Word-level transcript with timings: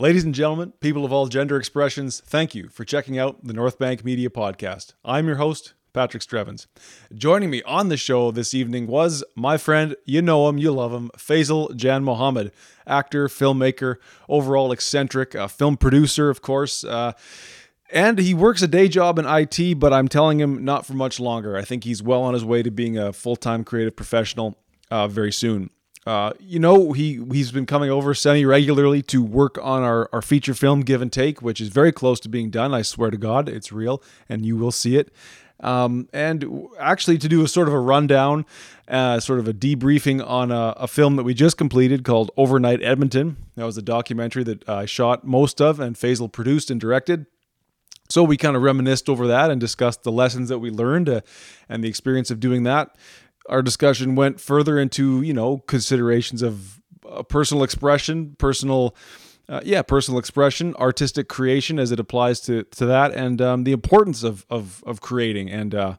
Ladies 0.00 0.24
and 0.24 0.34
gentlemen, 0.34 0.72
people 0.80 1.04
of 1.04 1.12
all 1.12 1.26
gender 1.26 1.58
expressions, 1.58 2.20
thank 2.24 2.54
you 2.54 2.70
for 2.70 2.86
checking 2.86 3.18
out 3.18 3.44
the 3.44 3.52
North 3.52 3.78
Bank 3.78 4.02
Media 4.02 4.30
Podcast. 4.30 4.94
I'm 5.04 5.26
your 5.26 5.36
host, 5.36 5.74
Patrick 5.92 6.22
Strevens. 6.22 6.68
Joining 7.12 7.50
me 7.50 7.62
on 7.64 7.90
the 7.90 7.98
show 7.98 8.30
this 8.30 8.54
evening 8.54 8.86
was 8.86 9.22
my 9.36 9.58
friend, 9.58 9.94
you 10.06 10.22
know 10.22 10.48
him, 10.48 10.56
you 10.56 10.72
love 10.72 10.94
him, 10.94 11.10
Faizel 11.18 11.76
Janmohamed, 11.76 12.50
actor, 12.86 13.28
filmmaker, 13.28 13.96
overall 14.26 14.72
eccentric, 14.72 15.34
uh, 15.34 15.48
film 15.48 15.76
producer, 15.76 16.30
of 16.30 16.40
course. 16.40 16.82
Uh, 16.82 17.12
and 17.90 18.18
he 18.18 18.32
works 18.32 18.62
a 18.62 18.68
day 18.68 18.88
job 18.88 19.18
in 19.18 19.26
IT, 19.26 19.78
but 19.78 19.92
I'm 19.92 20.08
telling 20.08 20.40
him 20.40 20.64
not 20.64 20.86
for 20.86 20.94
much 20.94 21.20
longer. 21.20 21.58
I 21.58 21.62
think 21.62 21.84
he's 21.84 22.02
well 22.02 22.22
on 22.22 22.32
his 22.32 22.42
way 22.42 22.62
to 22.62 22.70
being 22.70 22.96
a 22.96 23.12
full 23.12 23.36
time 23.36 23.64
creative 23.64 23.96
professional 23.96 24.56
uh, 24.90 25.08
very 25.08 25.30
soon. 25.30 25.68
Uh, 26.06 26.32
you 26.40 26.58
know, 26.58 26.92
he 26.92 27.22
he's 27.30 27.52
been 27.52 27.66
coming 27.66 27.90
over 27.90 28.14
semi 28.14 28.44
regularly 28.44 29.02
to 29.02 29.22
work 29.22 29.58
on 29.60 29.82
our, 29.82 30.08
our 30.12 30.22
feature 30.22 30.54
film 30.54 30.80
Give 30.80 31.02
and 31.02 31.12
Take, 31.12 31.42
which 31.42 31.60
is 31.60 31.68
very 31.68 31.92
close 31.92 32.18
to 32.20 32.28
being 32.28 32.50
done. 32.50 32.72
I 32.72 32.82
swear 32.82 33.10
to 33.10 33.18
God, 33.18 33.48
it's 33.48 33.70
real, 33.70 34.02
and 34.28 34.46
you 34.46 34.56
will 34.56 34.72
see 34.72 34.96
it. 34.96 35.12
Um, 35.62 36.08
and 36.14 36.68
actually, 36.78 37.18
to 37.18 37.28
do 37.28 37.44
a 37.44 37.48
sort 37.48 37.68
of 37.68 37.74
a 37.74 37.78
rundown, 37.78 38.46
uh, 38.88 39.20
sort 39.20 39.40
of 39.40 39.46
a 39.46 39.52
debriefing 39.52 40.26
on 40.26 40.50
a, 40.50 40.74
a, 40.78 40.88
film 40.88 41.16
that 41.16 41.22
we 41.22 41.34
just 41.34 41.58
completed 41.58 42.02
called 42.02 42.30
Overnight 42.38 42.82
Edmonton. 42.82 43.36
That 43.56 43.66
was 43.66 43.76
a 43.76 43.82
documentary 43.82 44.42
that 44.44 44.66
I 44.66 44.86
shot 44.86 45.26
most 45.26 45.60
of 45.60 45.78
and 45.78 45.96
Faizel 45.96 46.32
produced 46.32 46.70
and 46.70 46.80
directed. 46.80 47.26
So 48.08 48.24
we 48.24 48.38
kind 48.38 48.56
of 48.56 48.62
reminisced 48.62 49.10
over 49.10 49.26
that 49.26 49.50
and 49.50 49.60
discussed 49.60 50.02
the 50.02 50.10
lessons 50.10 50.48
that 50.48 50.58
we 50.60 50.70
learned 50.70 51.10
uh, 51.10 51.20
and 51.68 51.84
the 51.84 51.88
experience 51.88 52.30
of 52.30 52.40
doing 52.40 52.62
that 52.62 52.96
our 53.48 53.62
discussion 53.62 54.14
went 54.14 54.40
further 54.40 54.78
into 54.78 55.22
you 55.22 55.32
know 55.32 55.58
considerations 55.58 56.42
of 56.42 56.80
uh, 57.08 57.22
personal 57.22 57.64
expression, 57.64 58.36
personal. 58.38 58.94
Uh, 59.48 59.60
yeah, 59.64 59.82
personal 59.82 60.20
expression, 60.20 60.76
artistic 60.76 61.28
creation 61.28 61.80
as 61.80 61.90
it 61.90 61.98
applies 61.98 62.40
to 62.40 62.62
to 62.62 62.86
that, 62.86 63.12
and 63.12 63.42
um, 63.42 63.64
the 63.64 63.72
importance 63.72 64.22
of 64.22 64.46
of 64.48 64.80
of 64.86 65.00
creating 65.00 65.50
and 65.50 65.74
uh, 65.74 65.96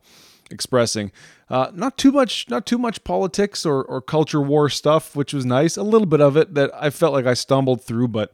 expressing. 0.50 1.12
Uh, 1.50 1.70
not 1.74 1.98
too 1.98 2.14
much, 2.14 2.50
not 2.50 2.66
too 2.66 2.78
much 2.78 3.04
politics 3.04 3.66
or 3.66 3.84
or 3.84 4.02
culture 4.02 4.42
war 4.42 4.70
stuff, 4.70 5.18
which 5.18 5.34
was 5.34 5.46
nice. 5.46 5.76
A 5.76 5.84
little 5.84 6.06
bit 6.06 6.22
of 6.22 6.38
it 6.38 6.54
that 6.54 6.72
I 6.74 6.90
felt 6.92 7.12
like 7.12 7.26
I 7.26 7.34
stumbled 7.34 7.84
through, 7.84 8.08
but 8.08 8.34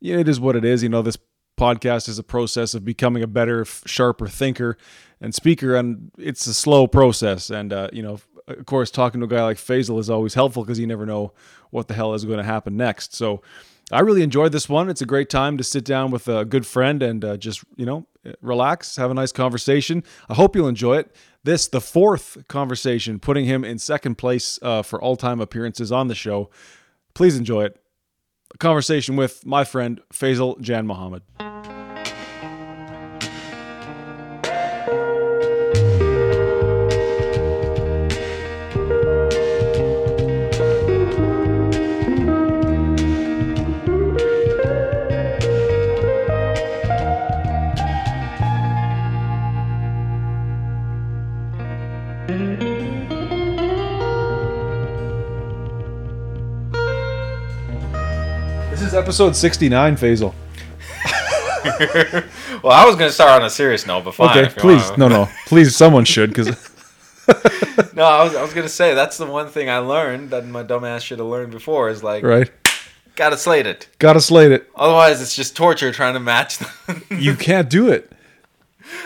yeah, 0.00 0.16
it 0.16 0.28
is 0.28 0.40
what 0.40 0.56
it 0.56 0.64
is. 0.64 0.82
You 0.82 0.88
know, 0.88 1.02
this 1.02 1.18
podcast 1.58 2.08
is 2.08 2.18
a 2.18 2.22
process 2.22 2.74
of 2.74 2.84
becoming 2.84 3.22
a 3.22 3.26
better, 3.26 3.64
sharper 3.64 4.28
thinker 4.28 4.76
and 5.20 5.34
speaker, 5.34 5.74
and 5.76 6.10
it's 6.18 6.46
a 6.46 6.54
slow 6.54 6.86
process. 6.86 7.50
And 7.50 7.72
uh, 7.72 7.88
you 7.92 8.02
know, 8.02 8.18
of 8.48 8.66
course, 8.66 8.90
talking 8.90 9.20
to 9.20 9.26
a 9.26 9.28
guy 9.28 9.42
like 9.42 9.56
Faizel 9.56 9.98
is 9.98 10.10
always 10.10 10.34
helpful 10.34 10.64
because 10.64 10.78
you 10.78 10.86
never 10.86 11.06
know 11.06 11.32
what 11.70 11.88
the 11.88 11.94
hell 11.94 12.14
is 12.14 12.24
going 12.24 12.38
to 12.38 12.44
happen 12.44 12.76
next. 12.76 13.14
So 13.14 13.42
I 13.90 14.00
really 14.00 14.22
enjoyed 14.22 14.52
this 14.52 14.68
one. 14.68 14.88
It's 14.88 15.02
a 15.02 15.06
great 15.06 15.30
time 15.30 15.58
to 15.58 15.64
sit 15.64 15.84
down 15.84 16.10
with 16.10 16.28
a 16.28 16.44
good 16.44 16.66
friend 16.66 17.02
and 17.02 17.24
uh, 17.24 17.36
just, 17.36 17.64
you 17.76 17.86
know, 17.86 18.06
relax, 18.40 18.96
have 18.96 19.10
a 19.10 19.14
nice 19.14 19.32
conversation. 19.32 20.02
I 20.28 20.34
hope 20.34 20.56
you'll 20.56 20.68
enjoy 20.68 20.98
it. 20.98 21.14
This, 21.42 21.68
the 21.68 21.80
fourth 21.80 22.38
conversation, 22.48 23.18
putting 23.18 23.44
him 23.44 23.64
in 23.64 23.78
second 23.78 24.16
place 24.16 24.58
uh, 24.62 24.82
for 24.82 25.00
all 25.00 25.16
time 25.16 25.40
appearances 25.40 25.92
on 25.92 26.08
the 26.08 26.14
show. 26.14 26.50
Please 27.14 27.36
enjoy 27.36 27.64
it. 27.64 27.80
A 28.54 28.58
conversation 28.58 29.16
with 29.16 29.44
my 29.44 29.64
friend 29.64 30.00
Faizel 30.12 30.58
Janmohamed. 30.60 31.73
Episode 58.94 59.34
69, 59.34 59.96
Faizel. 59.96 60.32
well, 62.62 62.72
I 62.72 62.84
was 62.86 62.94
going 62.96 63.08
to 63.08 63.12
start 63.12 63.40
on 63.40 63.46
a 63.46 63.50
serious 63.50 63.86
note, 63.86 64.04
but 64.04 64.14
fine. 64.14 64.38
Okay, 64.38 64.54
please. 64.56 64.96
No, 64.96 65.08
no. 65.08 65.28
Please, 65.46 65.74
someone 65.74 66.04
should, 66.04 66.30
because. 66.30 66.48
no, 67.94 68.04
I 68.04 68.22
was, 68.22 68.34
I 68.36 68.42
was 68.42 68.52
going 68.52 68.66
to 68.66 68.72
say, 68.72 68.94
that's 68.94 69.18
the 69.18 69.26
one 69.26 69.48
thing 69.48 69.68
I 69.68 69.78
learned 69.78 70.30
that 70.30 70.46
my 70.46 70.62
dumbass 70.62 71.00
should 71.00 71.18
have 71.18 71.28
learned 71.28 71.50
before 71.50 71.88
is 71.88 72.02
like. 72.02 72.22
Right. 72.22 72.50
Gotta 73.16 73.36
slate 73.36 73.66
it. 73.66 73.88
Gotta 73.98 74.20
slate 74.20 74.50
it. 74.50 74.68
Otherwise, 74.74 75.22
it's 75.22 75.36
just 75.36 75.56
torture 75.56 75.92
trying 75.92 76.14
to 76.14 76.20
match. 76.20 76.58
you 77.10 77.36
can't 77.36 77.70
do 77.70 77.88
it. 77.88 78.12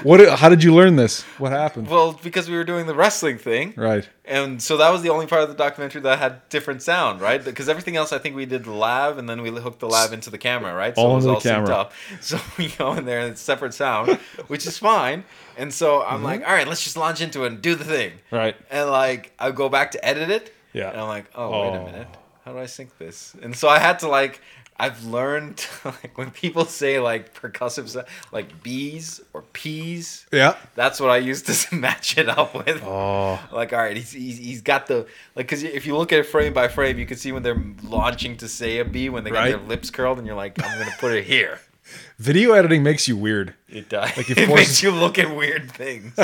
What? 0.03 0.39
How 0.39 0.49
did 0.49 0.63
you 0.63 0.75
learn 0.75 0.97
this? 0.97 1.23
What 1.39 1.53
happened? 1.53 1.89
Well, 1.89 2.19
because 2.23 2.49
we 2.49 2.57
were 2.57 2.65
doing 2.65 2.87
the 2.87 2.95
wrestling 2.95 3.39
thing, 3.39 3.75
right? 3.77 4.09
And 4.25 4.63
so 4.63 4.77
that 4.77 4.91
was 4.91 5.03
the 5.03 5.09
only 5.09 5.27
part 5.27 5.43
of 5.43 5.49
the 5.49 5.55
documentary 5.55 6.01
that 6.03 6.19
had 6.19 6.49
different 6.49 6.83
sound, 6.83 7.21
right? 7.21 7.43
Because 7.43 7.69
everything 7.69 7.97
else, 7.97 8.13
I 8.13 8.19
think 8.19 8.37
we 8.37 8.47
did 8.47 8.65
the 8.65 8.73
lab, 8.73 9.19
and 9.19 9.29
then 9.29 9.43
we 9.43 9.51
hooked 9.51 9.81
the 9.81 9.89
lab 9.89 10.13
into 10.13 10.31
the 10.31 10.39
camera, 10.39 10.75
right? 10.75 10.95
So 10.95 11.03
all 11.03 11.13
it 11.13 11.17
was 11.17 11.27
all 11.27 11.41
camera. 11.41 11.75
Up. 11.75 11.93
So 12.21 12.39
we 12.57 12.69
go 12.69 12.95
in 12.95 13.05
there 13.05 13.21
and 13.21 13.33
it's 13.33 13.41
separate 13.41 13.75
sound, 13.75 14.13
which 14.49 14.67
is 14.67 14.79
fine. 14.79 15.25
And 15.57 15.73
so 15.73 16.03
I'm 16.03 16.17
mm-hmm. 16.17 16.25
like, 16.25 16.41
all 16.47 16.53
right, 16.53 16.67
let's 16.67 16.83
just 16.83 16.97
launch 16.97 17.21
into 17.21 17.45
it 17.45 17.49
and 17.49 17.63
do 17.63 17.75
the 17.75 17.85
thing, 17.85 18.13
right? 18.31 18.57
And 18.71 18.91
like, 18.91 19.33
I 19.39 19.51
go 19.51 19.69
back 19.69 19.93
to 19.93 20.05
edit 20.05 20.31
it, 20.31 20.55
yeah, 20.73 20.91
and 20.91 21.01
I'm 21.01 21.09
like, 21.09 21.27
oh, 21.35 21.53
oh. 21.53 21.63
wait 21.63 21.77
a 21.77 21.81
oh. 21.81 21.85
minute 21.85 22.09
how 22.49 22.55
do 22.55 22.61
I 22.61 22.67
sync 22.67 22.97
this? 22.97 23.37
And 23.43 23.55
so 23.55 23.69
I 23.69 23.79
had 23.79 23.99
to 23.99 24.09
like 24.09 24.41
I've 24.81 25.05
learned 25.05 25.67
like 25.85 26.17
when 26.17 26.31
people 26.31 26.65
say 26.65 27.01
like 27.01 27.35
percussive 27.35 28.07
like 28.33 28.63
bees 28.63 29.21
or 29.33 29.43
peas. 29.43 30.27
Yeah. 30.33 30.57
That's 30.77 31.01
what 31.01 31.11
I 31.11 31.17
use 31.17 31.43
to 31.43 31.75
match 31.75 32.17
it 32.17 32.29
up 32.29 32.55
with. 32.55 32.83
Oh. 32.85 33.41
Like 33.53 33.73
all 33.73 33.81
right, 33.81 33.97
he's 33.97 34.13
he's, 34.13 34.39
he's 34.39 34.63
got 34.63 34.87
the 34.87 35.07
like 35.35 35.47
because 35.47 35.65
if 35.65 35.87
you 35.87 35.97
look 35.97 36.13
at 36.13 36.21
it 36.21 36.25
frame 36.25 36.53
by 36.53 36.69
frame, 36.69 36.99
you 36.99 37.07
can 37.07 37.17
see 37.17 37.33
when 37.33 37.43
they're 37.43 37.63
launching 37.83 38.37
to 38.39 38.49
say 38.49 38.79
a 38.79 38.85
bee 38.85 39.09
when 39.09 39.25
they 39.25 39.31
got 39.31 39.41
right. 39.41 39.51
their 39.51 39.67
lips 39.67 39.91
curled, 39.91 40.19
and 40.19 40.27
you're 40.27 40.37
like, 40.37 40.63
I'm 40.63 40.79
gonna 40.79 40.95
put 40.99 41.13
it 41.13 41.25
here. 41.25 41.61
Video 42.19 42.53
editing 42.53 42.83
makes 42.83 43.09
you 43.09 43.17
weird. 43.17 43.55
It 43.69 43.89
does. 43.89 44.17
Like 44.17 44.31
it, 44.31 44.39
it 44.39 44.49
makes 44.49 44.83
you 44.83 44.91
look 44.91 45.19
at 45.19 45.35
weird 45.35 45.71
things. 45.73 46.19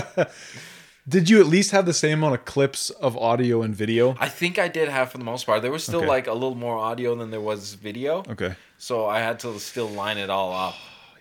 Did 1.07 1.29
you 1.29 1.39
at 1.39 1.47
least 1.47 1.73
have 1.73 1.85
the 1.85 1.93
same 1.93 2.21
amount 2.21 2.35
of 2.35 2.45
clips 2.47 2.89
of 2.89 3.15
audio 3.19 3.61
and 3.61 3.77
video? 3.77 4.17
I 4.19 4.29
think 4.29 4.59
I 4.59 4.69
did 4.69 4.89
have 4.89 5.13
for 5.13 5.19
the 5.19 5.25
most 5.25 5.45
part. 5.45 5.61
There 5.61 5.71
was 5.71 5.83
still 5.83 6.01
okay. 6.01 6.09
like 6.09 6.27
a 6.29 6.33
little 6.33 6.55
more 6.55 6.79
audio 6.79 7.15
than 7.15 7.31
there 7.31 7.43
was 7.43 7.75
video. 7.75 8.23
Okay. 8.31 8.55
So 8.79 9.07
I 9.07 9.19
had 9.19 9.39
to 9.41 9.59
still 9.61 9.89
line 9.89 10.17
it 10.17 10.31
all 10.31 10.53
up. 10.53 10.75
Oh, 10.75 11.19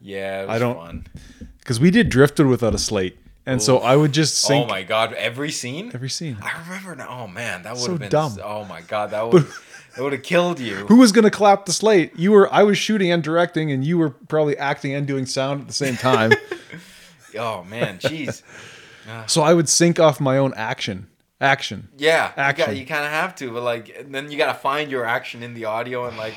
yeah. 0.00 0.44
Yeah, 0.44 0.46
I 0.48 0.58
don't, 0.58 1.06
Because 1.58 1.78
we 1.78 1.90
did 1.90 2.08
Driftwood 2.08 2.48
without 2.48 2.74
a 2.74 2.78
slate. 2.78 3.18
And 3.44 3.60
Oof. 3.60 3.62
so 3.62 3.78
I 3.78 3.94
would 3.94 4.12
just 4.12 4.38
sing. 4.38 4.64
Oh 4.64 4.66
my 4.66 4.82
god! 4.82 5.12
Every 5.12 5.52
scene. 5.52 5.92
Every 5.94 6.10
scene. 6.10 6.36
I 6.42 6.58
remember 6.62 6.96
now. 6.96 7.06
Oh 7.08 7.28
man, 7.28 7.62
that 7.62 7.74
would 7.74 7.82
so 7.82 7.92
have 7.92 8.00
been 8.00 8.08
dumb. 8.08 8.36
Oh 8.42 8.64
my 8.64 8.80
god, 8.80 9.10
that 9.10 9.28
would. 9.32 9.46
It 9.96 10.02
would 10.02 10.12
have 10.12 10.24
killed 10.24 10.58
you. 10.58 10.74
Who 10.86 10.96
was 10.96 11.12
going 11.12 11.24
to 11.24 11.30
clap 11.30 11.64
the 11.64 11.72
slate? 11.72 12.16
You 12.16 12.32
were. 12.32 12.52
I 12.52 12.64
was 12.64 12.76
shooting 12.76 13.12
and 13.12 13.22
directing, 13.22 13.70
and 13.70 13.84
you 13.84 13.98
were 13.98 14.10
probably 14.10 14.58
acting 14.58 14.94
and 14.94 15.06
doing 15.06 15.26
sound 15.26 15.60
at 15.60 15.66
the 15.68 15.72
same 15.72 15.96
time. 15.96 16.32
oh 17.38 17.62
man, 17.64 17.98
jeez. 17.98 18.42
So 19.26 19.42
I 19.42 19.54
would 19.54 19.68
sync 19.68 19.98
off 20.00 20.20
my 20.20 20.38
own 20.38 20.54
action. 20.54 21.08
Action. 21.40 21.88
Yeah. 21.96 22.32
Action. 22.36 22.72
You, 22.74 22.80
you 22.80 22.86
kind 22.86 23.04
of 23.04 23.10
have 23.10 23.34
to, 23.36 23.52
but 23.52 23.62
like, 23.62 24.06
then 24.10 24.30
you 24.30 24.38
got 24.38 24.52
to 24.52 24.58
find 24.58 24.90
your 24.90 25.04
action 25.04 25.42
in 25.42 25.54
the 25.54 25.66
audio, 25.66 26.06
and 26.06 26.16
like, 26.16 26.34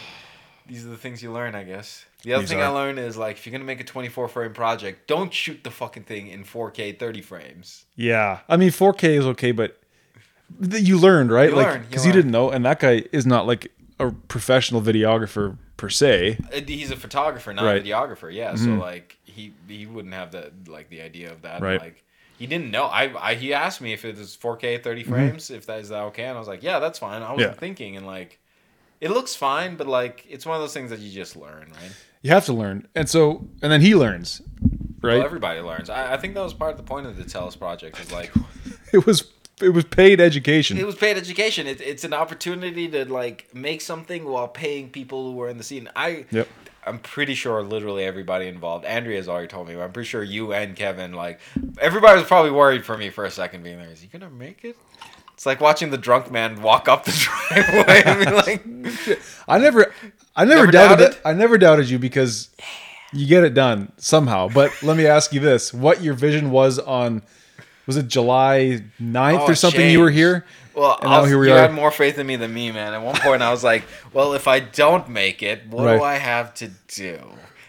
these 0.68 0.86
are 0.86 0.90
the 0.90 0.98
things 0.98 1.24
you 1.24 1.32
learn, 1.32 1.56
I 1.56 1.64
guess. 1.64 2.06
The 2.24 2.34
other 2.34 2.42
these 2.42 2.50
thing 2.50 2.60
are. 2.60 2.66
I 2.66 2.68
learned 2.68 3.00
is 3.00 3.18
like, 3.18 3.38
if 3.38 3.46
you're 3.46 3.52
gonna 3.52 3.64
make 3.64 3.80
a 3.80 3.86
24 3.86 4.28
frame 4.28 4.54
project, 4.54 5.08
don't 5.08 5.34
shoot 5.34 5.64
the 5.64 5.72
fucking 5.72 6.04
thing 6.04 6.28
in 6.28 6.44
4K 6.44 7.00
30 7.00 7.22
frames. 7.22 7.86
Yeah, 7.96 8.40
I 8.50 8.58
mean 8.58 8.70
4K 8.70 9.04
is 9.18 9.26
okay, 9.28 9.52
but 9.52 9.80
you 10.60 10.98
learned 10.98 11.32
right, 11.32 11.50
you 11.50 11.56
like 11.56 11.90
because 11.90 12.06
you, 12.06 12.12
you 12.12 12.16
didn't 12.16 12.32
know, 12.32 12.50
and 12.50 12.66
that 12.66 12.80
guy 12.80 13.04
is 13.14 13.26
not 13.26 13.48
like 13.48 13.72
a 14.00 14.12
professional 14.12 14.82
videographer 14.82 15.58
per 15.78 15.90
se. 15.90 16.38
Uh, 16.54 16.60
he's 16.68 16.92
a 16.92 16.98
photographer, 16.98 17.54
not 17.54 17.64
right. 17.64 17.82
a 17.82 17.86
videographer. 17.86 18.34
Yeah, 18.34 18.54
mm-hmm. 18.54 18.66
so 18.66 18.72
like 18.74 19.18
he 19.24 19.54
he 19.68 19.86
wouldn't 19.86 20.14
have 20.14 20.32
the 20.32 20.52
like 20.68 20.90
the 20.90 21.02
idea 21.02 21.32
of 21.32 21.44
that. 21.44 21.62
Right. 21.62 21.80
Like 21.80 22.04
he 22.40 22.48
didn't 22.48 22.72
know. 22.72 22.86
I, 22.86 23.32
I 23.32 23.36
he 23.36 23.54
asked 23.54 23.82
me 23.82 23.92
if 23.92 24.06
it 24.06 24.18
was 24.18 24.36
4K 24.38 24.82
30 24.82 25.02
mm-hmm. 25.02 25.12
frames, 25.12 25.46
mm-hmm. 25.46 25.56
if 25.56 25.66
that 25.66 25.82
is 25.82 25.90
that 25.90 26.04
okay, 26.06 26.24
and 26.24 26.38
I 26.38 26.40
was 26.40 26.48
like, 26.48 26.64
yeah, 26.64 26.80
that's 26.80 26.98
fine. 26.98 27.22
I 27.22 27.34
wasn't 27.34 27.52
yeah. 27.52 27.60
thinking, 27.60 27.98
and 27.98 28.08
like, 28.08 28.40
it 29.02 29.12
looks 29.12 29.36
fine, 29.36 29.76
but 29.76 29.88
like, 29.88 30.26
it's 30.28 30.46
one 30.46 30.56
of 30.56 30.62
those 30.62 30.74
things 30.74 30.90
that 30.90 31.00
you 31.00 31.12
just 31.12 31.36
learn, 31.36 31.72
right? 31.72 31.92
You 32.22 32.32
have 32.32 32.46
to 32.46 32.54
learn, 32.54 32.88
and 32.96 33.10
so 33.10 33.46
and 33.62 33.72
then 33.72 33.82
he 33.82 33.94
learns, 33.94 34.42
right? 35.02 35.18
Well, 35.18 35.26
everybody 35.26 35.60
learns. 35.60 35.90
I, 35.90 36.14
I 36.14 36.18
think 36.18 36.34
that 36.36 36.42
was 36.42 36.54
part 36.54 36.72
of 36.72 36.78
the 36.78 36.84
point 36.84 37.08
of 37.08 37.18
the 37.18 37.24
Telus 37.24 37.60
project. 37.60 38.00
Is 38.00 38.12
like, 38.12 38.32
it 38.94 39.06
was 39.06 39.30
it 39.62 39.70
was 39.70 39.84
paid 39.84 40.22
education. 40.22 40.78
It 40.78 40.86
was 40.86 40.96
paid 40.96 41.18
education. 41.18 41.68
It, 41.68 41.82
it's 41.82 42.06
an 42.06 42.14
opportunity 42.14 42.88
to 42.88 43.04
like 43.06 43.54
make 43.54 43.82
something 43.82 44.24
while 44.24 44.48
paying 44.48 44.90
people 44.90 45.30
who 45.30 45.38
were 45.38 45.50
in 45.50 45.58
the 45.58 45.64
scene. 45.64 45.90
I 45.94 46.26
yep. 46.32 46.48
I'm 46.90 47.00
pretty 47.00 47.36
sure 47.36 47.62
literally 47.64 48.04
everybody 48.04 48.48
involved. 48.48 48.84
Andrea's 48.86 49.28
already 49.30 49.48
told 49.48 49.68
me. 49.68 49.76
but 49.76 49.82
I'm 49.84 49.92
pretty 49.92 50.08
sure 50.10 50.24
you 50.24 50.54
and 50.54 50.76
Kevin, 50.76 51.14
like 51.14 51.40
everybody 51.80 52.20
was 52.20 52.28
probably 52.28 52.52
worried 52.52 52.84
for 52.86 52.98
me 52.98 53.10
for 53.10 53.26
a 53.26 53.32
second, 53.32 53.64
being 53.64 53.78
there. 53.78 53.90
Is 53.90 54.02
he 54.02 54.08
gonna 54.08 54.30
make 54.30 54.66
it? 54.66 54.76
It's 55.34 55.46
like 55.46 55.62
watching 55.62 55.90
the 55.92 55.98
drunk 55.98 56.30
man 56.32 56.62
walk 56.62 56.90
up 56.90 57.06
the 57.06 57.12
driveway. 57.50 58.04
I 58.06 58.18
mean, 58.26 58.36
like, 59.08 59.20
I 59.48 59.58
never, 59.58 59.94
I 60.36 60.44
never, 60.44 60.62
Never 60.66 60.72
doubted 60.72 60.98
doubted? 61.00 61.16
it. 61.18 61.22
I 61.24 61.34
never 61.34 61.58
doubted 61.58 61.90
you 61.90 61.98
because 62.00 62.50
you 63.14 63.26
get 63.26 63.44
it 63.46 63.54
done 63.54 63.92
somehow. 63.98 64.50
But 64.50 64.72
let 64.84 64.98
me 64.98 65.06
ask 65.06 65.32
you 65.32 65.40
this: 65.40 65.74
what 65.74 66.04
your 66.04 66.14
vision 66.14 66.52
was 66.52 66.78
on? 66.80 67.22
Was 67.86 67.98
it 67.98 68.08
July 68.08 68.84
9th 69.02 69.40
Oh, 69.40 69.46
or 69.48 69.56
something? 69.56 69.90
You 69.90 70.00
were 70.02 70.12
here. 70.12 70.46
Well, 70.80 70.98
And 71.02 71.10
now 71.12 71.24
here 71.26 71.38
we 71.40 71.48
you 71.48 71.54
are. 71.54 71.58
had 71.60 71.74
more 71.74 71.92
faith 71.92 72.18
in 72.18 72.26
me 72.28 72.36
than 72.36 72.54
me, 72.54 72.72
man. 72.72 72.94
At 72.94 73.02
one 73.02 73.16
point, 73.16 73.42
I 73.42 73.52
was 73.52 73.64
like, 73.64 73.84
well, 74.14 74.34
if 74.34 74.48
I 74.48 74.60
don't 74.60 75.10
make 75.10 75.44
it, 75.44 75.68
what 75.68 75.86
Right. 75.86 75.98
do 75.98 76.04
I 76.04 76.16
have 76.16 76.54
to 76.56 76.70
do? 76.88 77.20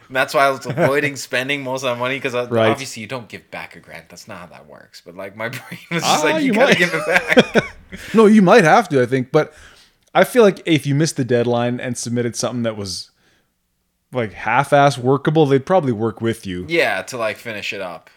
And 0.09 0.17
that's 0.17 0.35
why 0.35 0.47
I 0.47 0.51
was 0.51 0.67
avoiding 0.67 1.15
spending 1.29 1.63
most 1.63 1.85
of 1.85 1.95
that 1.95 2.01
money 2.01 2.17
because 2.17 2.35
Right. 2.35 2.69
obviously 2.71 3.01
you 3.03 3.07
don't 3.07 3.29
give 3.29 3.49
back 3.51 3.77
a 3.77 3.81
grant. 3.81 4.09
That's 4.09 4.27
not 4.27 4.39
how 4.39 4.47
that 4.47 4.67
works. 4.67 5.01
But 5.05 5.15
like 5.17 5.37
my 5.37 5.49
brain 5.51 5.79
was 5.91 6.03
Ah, 6.03 6.13
just 6.15 6.25
like, 6.25 6.37
you, 6.43 6.49
you 6.49 6.53
gotta 6.53 6.67
might. 6.73 6.79
give 6.79 6.95
it 6.95 7.07
back. 7.55 7.75
No, 8.15 8.27
you 8.27 8.41
might 8.41 8.63
have 8.65 8.89
to. 8.91 9.03
I 9.03 9.07
think, 9.07 9.33
but 9.33 9.53
I 10.15 10.23
feel 10.25 10.45
like 10.45 10.63
if 10.65 10.87
you 10.87 10.95
missed 10.95 11.17
the 11.17 11.25
deadline 11.25 11.81
and 11.81 11.99
submitted 11.99 12.37
something 12.37 12.63
that 12.63 12.77
was 12.77 13.11
like 14.13 14.33
half-ass 14.33 14.97
workable, 14.99 15.47
they'd 15.47 15.67
probably 15.67 15.93
work 15.93 16.21
with 16.21 16.47
you. 16.47 16.67
yeah, 16.69 17.03
to 17.03 17.17
like 17.17 17.37
finish 17.37 17.73
it 17.73 17.81
up. 17.81 18.09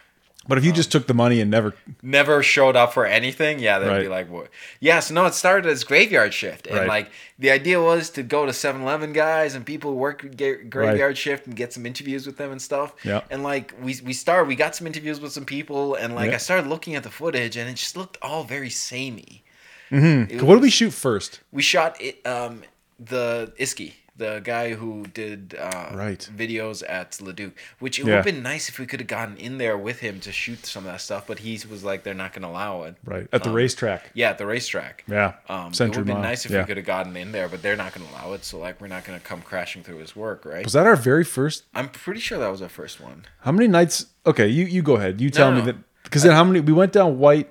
But 0.47 0.57
if 0.57 0.65
you 0.65 0.73
just 0.73 0.91
took 0.91 1.07
the 1.07 1.13
money 1.13 1.39
and 1.39 1.49
never, 1.49 1.73
never 2.01 2.43
showed 2.43 2.75
up 2.75 2.93
for 2.93 3.05
anything, 3.05 3.59
yeah, 3.59 3.79
they'd 3.79 3.87
Right. 3.87 4.01
be 4.01 4.07
like, 4.09 4.29
"What?" 4.29 4.49
Yeah, 4.81 4.99
so 4.99 5.13
no, 5.13 5.25
it 5.25 5.33
started 5.33 5.69
as 5.69 5.83
graveyard 5.85 6.33
shift, 6.33 6.67
and 6.67 6.79
Right. 6.79 6.87
like 6.87 7.11
the 7.39 7.49
idea 7.51 7.81
was 7.81 8.09
to 8.11 8.23
go 8.23 8.45
to 8.45 8.51
7-Eleven 8.51 9.13
guys 9.13 9.55
and 9.55 9.65
people 9.65 9.93
work 9.95 10.25
graveyard 10.69 11.17
shift 11.17 11.47
and 11.47 11.55
get 11.55 11.71
some 11.71 11.85
interviews 11.85 12.25
with 12.25 12.37
them 12.37 12.51
and 12.51 12.61
stuff. 12.61 12.93
Yeah. 13.03 13.21
and 13.29 13.41
like 13.43 13.73
we 13.81 13.97
we 14.03 14.11
started, 14.13 14.47
we 14.47 14.55
got 14.55 14.75
some 14.75 14.85
interviews 14.85 15.21
with 15.21 15.31
some 15.31 15.45
people, 15.45 15.95
and 15.95 16.13
like 16.13 16.29
Yeah. 16.29 16.35
I 16.35 16.39
started 16.39 16.67
looking 16.67 16.95
at 16.95 17.03
the 17.03 17.09
footage, 17.11 17.55
and 17.55 17.69
it 17.69 17.75
just 17.75 17.95
looked 17.95 18.17
all 18.21 18.43
very 18.43 18.69
samey. 18.69 19.43
Hmm. 19.89 20.23
It 20.29 20.41
what 20.41 20.55
did 20.55 20.63
we 20.63 20.69
shoot 20.69 20.91
first? 20.91 21.39
We 21.51 21.61
shot 21.61 21.95
it, 22.01 22.19
um, 22.25 22.63
the 22.99 23.53
Iski. 23.59 23.93
The 24.15 24.41
guy 24.43 24.75
who 24.75 25.07
did 25.07 25.55
uh, 25.59 25.89
Right. 25.95 26.29
videos 26.37 26.83
at 26.87 27.19
Leduc, 27.19 27.53
which 27.79 27.97
it 27.97 28.03
Yeah. 28.05 28.05
would 28.05 28.15
have 28.17 28.25
been 28.25 28.43
nice 28.43 28.69
if 28.69 28.77
we 28.77 28.85
could 28.85 28.99
have 28.99 29.07
gotten 29.07 29.35
in 29.37 29.57
there 29.57 29.75
with 29.75 30.01
him 30.01 30.19
to 30.19 30.31
shoot 30.31 30.67
some 30.67 30.85
of 30.85 30.91
that 30.91 31.01
stuff, 31.01 31.25
but 31.25 31.39
he 31.39 31.59
was 31.67 31.83
like, 31.83 32.03
they're 32.03 32.13
not 32.13 32.31
going 32.31 32.43
to 32.43 32.47
allow 32.47 32.83
it. 32.83 32.95
Right 33.03 33.27
at 33.33 33.41
the 33.41 33.49
Um, 33.49 33.55
racetrack. 33.55 34.11
Yeah, 34.13 34.29
at 34.29 34.37
the 34.37 34.45
racetrack. 34.45 35.03
Yeah, 35.07 35.33
Um, 35.49 35.71
it 35.71 35.79
would 35.79 35.95
have 35.95 36.05
been 36.05 36.13
Mile. 36.15 36.21
nice 36.21 36.45
if 36.45 36.51
yeah. 36.51 36.59
we 36.59 36.65
could 36.67 36.77
have 36.77 36.85
gotten 36.85 37.17
in 37.17 37.31
there, 37.31 37.49
but 37.49 37.63
they're 37.63 37.75
not 37.75 37.95
going 37.95 38.07
to 38.07 38.13
allow 38.13 38.33
it. 38.33 38.45
So 38.45 38.59
like, 38.59 38.79
we're 38.79 38.87
not 38.87 39.03
going 39.03 39.19
to 39.19 39.25
come 39.25 39.41
crashing 39.41 39.81
through 39.83 39.97
his 39.97 40.15
work, 40.15 40.45
right? 40.45 40.63
Was 40.63 40.73
that 40.73 40.85
our 40.85 40.95
very 40.95 41.23
first? 41.23 41.63
I'm 41.73 41.89
pretty 41.89 42.19
sure 42.19 42.37
that 42.37 42.49
was 42.51 42.61
our 42.61 42.69
first 42.69 43.01
one. 43.01 43.25
How 43.41 43.51
many 43.51 43.67
nights? 43.67 44.05
Okay, 44.27 44.47
you 44.47 44.65
you 44.65 44.83
go 44.83 44.95
ahead. 44.97 45.19
You 45.21 45.31
tell 45.31 45.49
no, 45.49 45.55
me 45.55 45.61
no. 45.61 45.65
that 45.71 45.77
because 46.03 46.21
then 46.21 46.33
how 46.33 46.43
many? 46.43 46.59
We 46.59 46.71
went 46.73 46.91
down 46.93 47.17
Whyte 47.17 47.49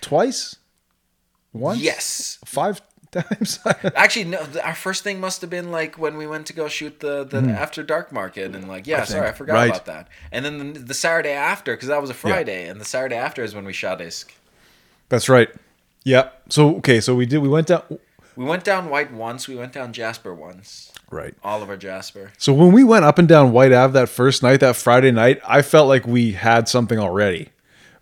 twice, 0.00 0.56
once, 1.52 1.80
Yes. 1.80 2.38
five 2.44 2.80
times. 3.10 3.58
Actually, 3.94 4.26
no. 4.26 4.46
Our 4.62 4.74
first 4.74 5.02
thing 5.02 5.20
must 5.20 5.40
have 5.40 5.50
been 5.50 5.70
like 5.70 5.98
when 5.98 6.16
we 6.16 6.26
went 6.26 6.46
to 6.46 6.52
go 6.52 6.68
shoot 6.68 7.00
the 7.00 7.24
the 7.24 7.40
hmm. 7.40 7.50
after 7.50 7.82
dark 7.82 8.12
market, 8.12 8.54
and 8.54 8.68
like, 8.68 8.86
yeah, 8.86 9.04
sorry, 9.04 9.28
I 9.28 9.32
forgot 9.32 9.54
Right. 9.54 9.70
about 9.70 9.86
that. 9.86 10.08
And 10.32 10.44
then 10.44 10.72
the, 10.72 10.80
the 10.80 10.94
Saturday 10.94 11.32
after, 11.32 11.74
because 11.74 11.88
that 11.88 12.00
was 12.00 12.10
a 12.10 12.14
Friday, 12.14 12.68
and 12.68 12.80
the 12.80 12.84
Saturday 12.84 13.16
after 13.16 13.42
is 13.42 13.54
when 13.54 13.64
we 13.64 13.72
shot 13.72 14.00
Isk. 14.00 14.32
That's 15.08 15.28
right. 15.28 15.48
Yeah. 16.04 16.30
So 16.48 16.76
okay, 16.76 17.00
so 17.00 17.14
we 17.14 17.26
did. 17.26 17.38
We 17.38 17.48
went 17.48 17.66
down. 17.66 17.82
We 18.36 18.44
went 18.44 18.64
down 18.64 18.88
Whyte 18.88 19.12
once. 19.12 19.48
We 19.48 19.56
went 19.56 19.72
down 19.72 19.92
Jasper 19.92 20.34
once. 20.34 20.92
Right. 21.10 21.34
Oliver 21.42 21.76
Jasper. 21.76 22.30
So 22.38 22.52
when 22.52 22.72
we 22.72 22.84
went 22.84 23.04
up 23.04 23.18
and 23.18 23.28
down 23.28 23.52
Whyte 23.52 23.72
Ave 23.72 23.92
that 23.94 24.08
first 24.08 24.42
night, 24.42 24.60
that 24.60 24.76
Friday 24.76 25.10
night, 25.10 25.40
I 25.46 25.62
felt 25.62 25.88
like 25.88 26.06
we 26.06 26.32
had 26.32 26.68
something 26.68 26.98
already. 26.98 27.48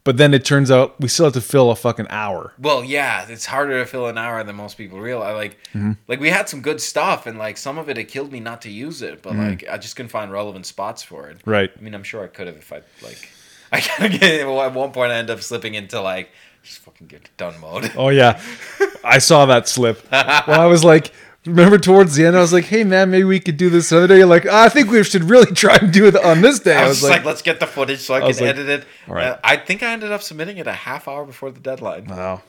But 0.09 0.17
then 0.17 0.33
it 0.33 0.43
turns 0.43 0.71
out 0.71 0.99
we 0.99 1.07
still 1.09 1.27
have 1.27 1.35
to 1.35 1.43
fill 1.43 1.71
a 1.71 1.77
fucking 1.77 2.07
hour. 2.09 2.55
Well, 2.59 2.83
yeah, 2.83 3.27
it's 3.29 3.45
harder 3.45 3.79
to 3.81 3.85
fill 3.85 4.07
an 4.07 4.17
hour 4.17 4.43
than 4.43 4.57
most 4.57 4.79
people 4.79 4.99
realize. 5.01 5.35
Like, 5.35 5.59
Mm-hmm. 5.75 5.93
like 6.09 6.19
we 6.19 6.31
had 6.31 6.49
some 6.49 6.63
good 6.63 6.81
stuff, 6.81 7.27
and 7.27 7.39
like 7.39 7.59
some 7.59 7.77
of 7.77 7.91
it, 7.91 7.99
it 7.99 8.05
killed 8.05 8.33
me 8.33 8.41
not 8.41 8.63
to 8.63 8.71
use 8.71 9.03
it. 9.03 9.21
But 9.21 9.35
Mm. 9.35 9.49
like, 9.51 9.69
I 9.71 9.77
just 9.77 9.97
couldn't 9.97 10.09
find 10.09 10.33
relevant 10.33 10.65
spots 10.65 11.03
for 11.03 11.29
it. 11.29 11.43
Right. 11.45 11.71
I 11.77 11.81
mean, 11.83 11.95
I'm 11.95 12.05
sure 12.05 12.25
I 12.25 12.29
could 12.29 12.47
have 12.47 12.57
if 12.57 12.73
I 12.73 12.81
like. 13.03 13.29
I 13.71 13.81
kind 13.83 14.15
of 14.15 14.19
get 14.19 14.47
well, 14.47 14.63
at 14.63 14.73
one 14.73 14.93
point. 14.93 15.13
I 15.13 15.17
end 15.17 15.29
up 15.29 15.43
slipping 15.43 15.75
into 15.75 16.01
like 16.01 16.31
just 16.63 16.79
fucking 16.79 17.07
get 17.09 17.29
done 17.37 17.61
mode. 17.61 17.93
Oh 17.95 18.09
yeah, 18.09 18.41
I 19.05 19.19
saw 19.19 19.45
that 19.45 19.69
slip. 19.69 20.11
Well, 20.11 20.43
I 20.49 20.65
was 20.65 20.85
like, 20.85 21.13
remember 21.47 21.79
towards 21.79 22.15
the 22.17 22.27
end, 22.27 22.37
I 22.37 22.41
was 22.41 22.53
like, 22.53 22.65
"Hey 22.65 22.85
man, 22.85 23.11
maybe 23.11 23.25
we 23.25 23.41
could 23.41 23.57
do 23.57 23.71
this 23.71 23.91
another 23.93 24.09
day." 24.09 24.19
You're 24.19 24.27
like, 24.27 24.47
"Ah, 24.49 24.65
"I 24.65 24.69
think 24.69 24.91
we 24.91 25.03
should 25.05 25.25
really 25.25 25.53
try 25.55 25.77
and 25.77 25.93
do 25.93 26.07
it 26.07 26.17
on 26.17 26.41
this 26.41 26.61
day." 26.61 26.77
I 26.77 26.89
was, 26.89 27.01
just 27.01 27.11
like, 27.11 27.25
let's 27.25 27.43
get 27.43 27.61
the 27.61 27.67
footage 27.67 28.01
so 28.01 28.15
I, 28.15 28.25
was 28.27 28.39
can 28.39 28.47
like, 28.47 28.57
edit 28.57 28.69
it. 28.69 28.87
right. 29.07 29.27
Uh, 29.29 29.39
I 29.45 29.57
think 29.57 29.83
I 29.83 29.93
ended 29.93 30.13
up 30.13 30.23
submitting 30.23 30.59
it 30.59 30.67
a 30.67 30.73
half 30.73 31.09
hour 31.09 31.25
before 31.25 31.51
the 31.51 31.61
deadline, 31.61 32.07
"Wow." 32.07 32.43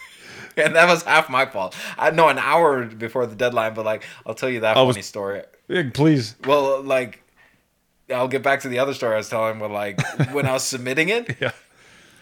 and 0.56 0.74
that 0.76 0.88
was 0.88 1.02
half 1.04 1.28
my 1.30 1.46
fault. 1.46 1.74
I 1.98 2.10
know 2.10 2.28
an 2.28 2.38
hour 2.38 2.84
before 2.84 3.26
the 3.26 3.36
deadline, 3.36 3.74
but 3.74 3.84
like 3.84 4.04
I'll 4.26 4.34
tell 4.34 4.50
you 4.50 4.60
that 4.60 4.76
I 4.76 4.82
was- 4.82 4.96
funny 4.96 5.02
story. 5.02 5.42
Yeah, 5.68 5.84
please. 5.94 6.34
Well, 6.44 6.82
like, 6.82 7.22
I'll 8.12 8.28
get 8.28 8.42
back 8.42 8.60
to 8.60 8.68
the 8.68 8.78
other 8.80 8.92
story 8.92 9.14
I 9.14 9.18
was 9.18 9.28
telling. 9.30 9.58
But 9.58 9.70
like, 9.70 10.00
when 10.32 10.44
I 10.46 10.52
was 10.52 10.64
submitting 10.64 11.08
it, 11.08 11.36
Yeah. 11.40 11.52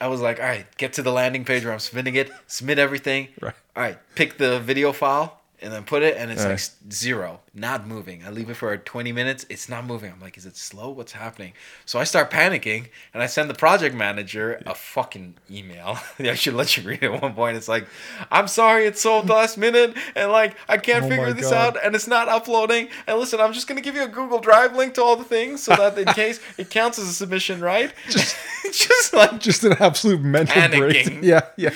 I 0.00 0.06
was 0.06 0.20
like, 0.20 0.38
all 0.38 0.46
right, 0.46 0.66
get 0.76 0.92
to 0.94 1.02
the 1.02 1.10
landing 1.10 1.44
page 1.44 1.64
where 1.64 1.72
I'm 1.72 1.78
submitting 1.80 2.14
it, 2.14 2.30
submit 2.46 2.78
everything. 2.78 3.28
Right. 3.40 3.54
All 3.74 3.82
right, 3.82 3.98
pick 4.14 4.38
the 4.38 4.60
video 4.60 4.92
file 4.92 5.39
and 5.62 5.72
then 5.72 5.84
put 5.84 6.02
it, 6.02 6.16
and 6.16 6.30
it's 6.30 6.42
All 6.44 6.50
like 6.50 6.60
zero, 6.92 7.40
not 7.54 7.86
moving. 7.86 8.22
I 8.24 8.30
leave 8.30 8.48
it 8.50 8.54
for 8.54 8.76
20 8.76 9.12
minutes, 9.12 9.44
it's 9.48 9.68
not 9.68 9.84
moving. 9.84 10.10
I'm 10.12 10.20
like, 10.20 10.36
is 10.38 10.46
it 10.46 10.56
slow? 10.56 10.90
What's 10.90 11.12
happening? 11.12 11.52
So 11.86 11.98
I 11.98 12.04
start 12.04 12.30
panicking, 12.30 12.88
and 13.12 13.22
I 13.22 13.26
send 13.26 13.50
the 13.50 13.54
project 13.54 13.94
manager 13.94 14.60
a 14.66 14.74
fucking 14.74 15.34
email. 15.50 15.98
I 16.18 16.34
should 16.34 16.54
let 16.54 16.76
you 16.76 16.82
read 16.84 17.02
it 17.02 17.12
at 17.12 17.22
one 17.22 17.34
point. 17.34 17.56
It's 17.56 17.68
like, 17.68 17.86
I'm 18.30 18.48
sorry, 18.48 18.86
it's 18.86 19.00
sold 19.00 19.28
last 19.28 19.58
minute, 19.58 19.96
and 20.16 20.32
like 20.32 20.56
I 20.68 20.78
can't 20.78 21.04
Oh 21.04 21.08
figure 21.08 21.32
this 21.32 21.50
God. 21.50 21.76
out, 21.76 21.84
and 21.84 21.94
it's 21.94 22.06
not 22.06 22.28
uploading. 22.28 22.88
And 23.06 23.18
listen, 23.18 23.40
I'm 23.40 23.52
just 23.52 23.66
gonna 23.66 23.80
give 23.80 23.94
you 23.94 24.04
a 24.04 24.08
Google 24.08 24.38
Drive 24.40 24.74
link 24.76 24.94
to 24.94 25.02
all 25.02 25.16
the 25.16 25.24
things 25.24 25.62
so 25.62 25.76
that 25.76 25.98
in 25.98 26.06
case 26.14 26.40
it 26.58 26.70
counts 26.70 26.98
as 26.98 27.08
a 27.08 27.12
submission, 27.12 27.60
right? 27.60 27.92
Just, 28.08 28.36
just 28.78 29.12
like 29.12 29.38
Just 29.40 29.64
an 29.64 29.74
absolute 29.78 30.20
mental 30.20 30.68
break. 30.68 31.18
Yeah, 31.22 31.42
yeah. 31.56 31.74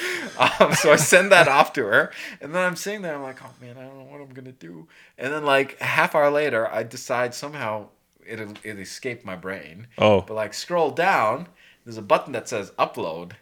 um, 0.61 0.73
so 0.75 0.93
I 0.93 0.97
send 0.97 1.33
that 1.33 1.49
off 1.49 1.73
to 1.75 1.85
her, 1.85 2.13
and 2.41 2.55
then 2.55 2.65
I'm 2.65 2.77
sitting 2.77 3.03
there. 3.03 3.15
I'm 3.15 3.23
like, 3.23 3.43
oh 3.45 3.51
man, 3.61 3.77
I 3.77 3.83
don't 3.83 3.99
know 3.99 4.05
what 4.05 4.21
I'm 4.21 4.33
gonna 4.33 4.53
do. 4.53 4.89
And 5.19 5.33
then 5.33 5.45
like 5.45 5.81
a 5.81 5.85
half 5.85 6.15
hour 6.15 6.31
later, 6.31 6.69
I 6.69 6.83
decide 6.83 7.35
somehow 7.35 7.89
it 8.27 8.41
it 8.63 8.79
escaped 8.79 9.25
my 9.25 9.37
brain. 9.37 9.87
Oh. 9.99 10.23
But 10.23 10.35
like 10.35 10.55
scroll 10.55 10.91
down, 10.91 11.49
there's 11.85 11.99
a 11.99 12.03
button 12.03 12.33
that 12.33 12.49
says 12.49 12.71
upload. 12.79 13.33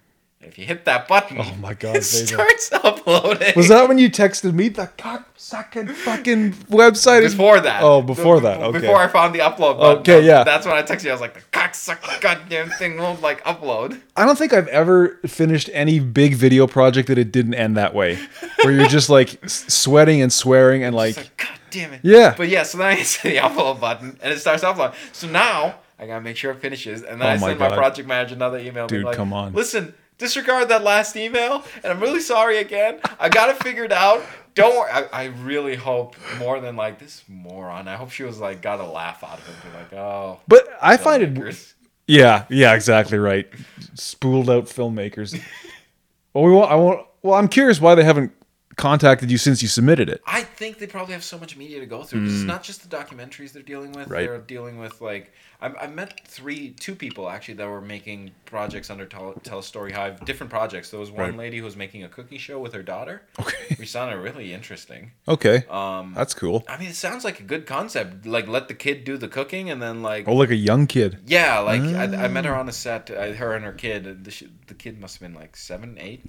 If 0.44 0.59
you 0.59 0.67
hit 0.67 0.85
that 0.87 1.06
button, 1.09 1.39
Oh 1.41 1.55
my 1.61 1.73
God, 1.75 1.97
it 1.99 2.03
starts 2.05 2.71
uploading. 2.73 3.53
Was 3.56 3.69
that 3.69 3.89
when 3.89 3.97
you 3.99 4.11
texted 4.11 4.53
me 4.53 4.69
the 4.69 4.89
cocksucking 4.99 5.91
fucking 5.93 6.53
website? 6.69 7.23
before 7.23 7.61
that? 7.61 7.83
Oh, 7.83 8.03
before 8.03 8.41
The- 8.41 8.49
that. 8.50 8.61
Okay. 8.62 8.81
Before 8.81 8.97
I 8.97 9.06
found 9.09 9.35
the 9.35 9.39
upload 9.39 9.79
button. 9.79 10.00
Okay, 10.00 10.27
yeah. 10.27 10.44
That's 10.44 10.67
when 10.67 10.75
I 10.75 10.83
texted 10.83 11.05
you. 11.05 11.11
I 11.11 11.15
was 11.15 11.21
like, 11.21 11.35
the 11.35 11.41
cocksucker 11.53 12.20
goddamn 12.20 12.70
thing 12.70 12.99
won't 12.99 13.22
like 13.22 13.43
upload. 13.44 14.01
I 14.17 14.25
don't 14.27 14.37
think 14.37 14.53
I've 14.53 14.69
ever 14.69 15.19
finished 15.27 15.70
any 15.72 16.01
big 16.01 16.34
video 16.34 16.67
project 16.67 17.08
that 17.08 17.19
it 17.19 17.32
didn't 17.32 17.55
end 17.55 17.77
that 17.77 17.94
way, 17.94 18.19
where 18.63 18.72
you're 18.75 18.89
just 18.89 19.08
like 19.08 19.39
sweating 19.49 20.20
and 20.20 20.32
swearing 20.32 20.82
and 20.82 20.94
like, 20.94 21.17
like, 21.17 21.37
God 21.37 21.58
damn 21.70 21.93
it. 21.93 22.01
Yeah. 22.03 22.34
But 22.37 22.49
yeah, 22.49 22.65
so 22.65 22.79
then 22.79 22.89
I 22.89 22.94
hit 22.96 23.20
the 23.22 23.37
upload 23.37 23.81
button 23.81 24.19
and 24.22 24.32
it 24.32 24.39
starts 24.41 24.63
uploading. 24.65 24.96
So 25.13 25.29
now 25.29 25.77
I 25.99 26.06
gotta 26.06 26.20
make 26.20 26.37
sure 26.37 26.51
it 26.51 26.61
finishes. 26.61 27.03
And 27.03 27.20
then 27.20 27.29
Oh 27.29 27.31
I 27.31 27.34
my 27.39 27.46
send 27.49 27.61
my 27.61 27.69
project 27.70 28.08
manager 28.08 28.34
another 28.34 28.58
email. 28.58 28.87
Dude, 28.89 29.05
like, 29.05 29.17
come 29.17 29.32
on. 29.32 29.53
Listen, 29.53 29.94
disregard 30.22 30.69
that 30.69 30.82
last 30.82 31.17
email. 31.17 31.64
And 31.82 31.93
I'm 31.93 32.00
really 32.00 32.20
sorry 32.20 32.58
again. 32.58 33.00
I 33.20 33.29
got 33.29 33.50
it 33.50 33.62
figured 33.62 33.93
out. 33.93 34.22
Don't 34.55 34.74
worry. 34.76 34.91
I, 34.91 35.02
I 35.12 35.24
really 35.43 35.74
hope 35.76 36.17
more 36.38 36.60
than 36.60 36.76
like 36.76 36.98
this 36.98 37.24
moron. 37.29 37.88
I 37.88 37.96
hope 37.96 38.10
she 38.10 38.22
was 38.22 38.38
like 38.38 38.62
got 38.62 38.81
a 38.81 38.86
laugh 38.86 39.24
out 39.24 39.38
of 39.38 39.48
it. 39.48 39.55
Be 39.62 39.79
like, 39.79 39.93
oh. 39.94 40.41
but 40.48 40.69
I 40.81 40.96
find 40.96 41.22
it. 41.22 41.74
Yeah, 42.06 42.44
yeah, 42.48 42.74
exactly 42.74 43.19
right. 43.19 43.48
Spooled 43.94 44.50
out 44.50 44.64
filmmakers. 44.64 45.41
well, 46.34 46.44
we 46.44 46.52
won't. 46.52 46.70
I 46.70 46.74
won't. 46.74 47.06
Well, 47.22 47.34
I'm 47.34 47.48
curious 47.48 47.81
why 47.81 47.94
they 47.94 48.05
haven't 48.05 48.32
contacted 48.76 49.31
you 49.31 49.38
since 49.38 49.62
you 49.62 49.69
submitted 49.69 50.08
it. 50.08 50.20
I 50.26 50.43
think 50.43 50.79
they 50.79 50.86
probably 50.86 51.12
have 51.14 51.24
so 51.24 51.38
much 51.38 51.56
media 51.56 51.81
to 51.81 51.86
go 51.86 52.02
through. 52.02 52.24
'cause 52.24 52.34
It's 52.34 52.43
not 52.44 52.62
just 52.62 52.88
the 52.88 52.94
documentaries 52.96 53.52
they're 53.52 53.62
dealing 53.62 53.93
with. 53.93 54.08
Right. 54.08 54.26
They're 54.29 54.38
dealing 54.38 54.79
with 54.79 55.00
like 55.00 55.32
I, 55.60 55.69
I 55.82 55.86
met 55.86 56.26
three, 56.26 56.70
two 56.70 56.96
people 56.96 57.31
actually 57.31 57.55
that 57.55 57.69
were 57.69 57.81
making 57.81 58.32
projects 58.46 58.91
under 58.91 59.06
Tell, 59.06 59.34
Telus 59.44 59.62
Story 59.64 59.93
Hive, 59.93 60.24
different 60.24 60.50
projects. 60.50 60.91
There 60.91 60.98
was 60.98 61.10
one 61.12 61.20
Right. 61.31 61.36
lady 61.36 61.58
who 61.58 61.64
was 61.64 61.76
making 61.76 62.02
a 62.02 62.08
cooking 62.08 62.38
show 62.38 62.58
with 62.58 62.72
her 62.72 62.82
daughter, 62.82 63.22
Okay. 63.38 63.76
which 63.76 63.91
sounded 63.91 64.17
really 64.19 64.52
interesting. 64.52 65.12
Okay. 65.29 65.64
Um, 65.70 66.14
That's 66.17 66.34
cool. 66.34 66.64
I 66.69 66.79
mean, 66.79 66.88
it 66.88 66.96
sounds 66.96 67.22
like 67.24 67.38
a 67.38 67.44
good 67.44 67.64
concept. 67.67 68.26
Like 68.26 68.48
let 68.48 68.67
the 68.67 68.74
kid 68.74 69.05
do 69.05 69.17
the 69.17 69.29
cooking, 69.29 69.70
and 69.70 69.81
then 69.81 70.02
like 70.02 70.26
Oh, 70.26 70.34
like 70.34 70.50
a 70.50 70.56
young 70.56 70.88
kid. 70.88 71.19
yeah, 71.26 71.60
like 71.60 71.81
I, 71.82 72.24
I 72.24 72.29
met 72.29 72.44
Ah. 72.44 72.48
her 72.50 72.55
on 72.56 72.69
a 72.69 72.72
set. 72.72 73.08
her 73.10 73.52
and 73.55 73.64
her 73.64 73.72
kid. 73.72 74.24
The, 74.24 74.48
the 74.67 74.74
kid 74.74 75.00
must 75.00 75.14
have 75.20 75.22
been 75.31 75.38
like 75.38 75.56
seven, 75.56 75.96
eight. 76.00 76.24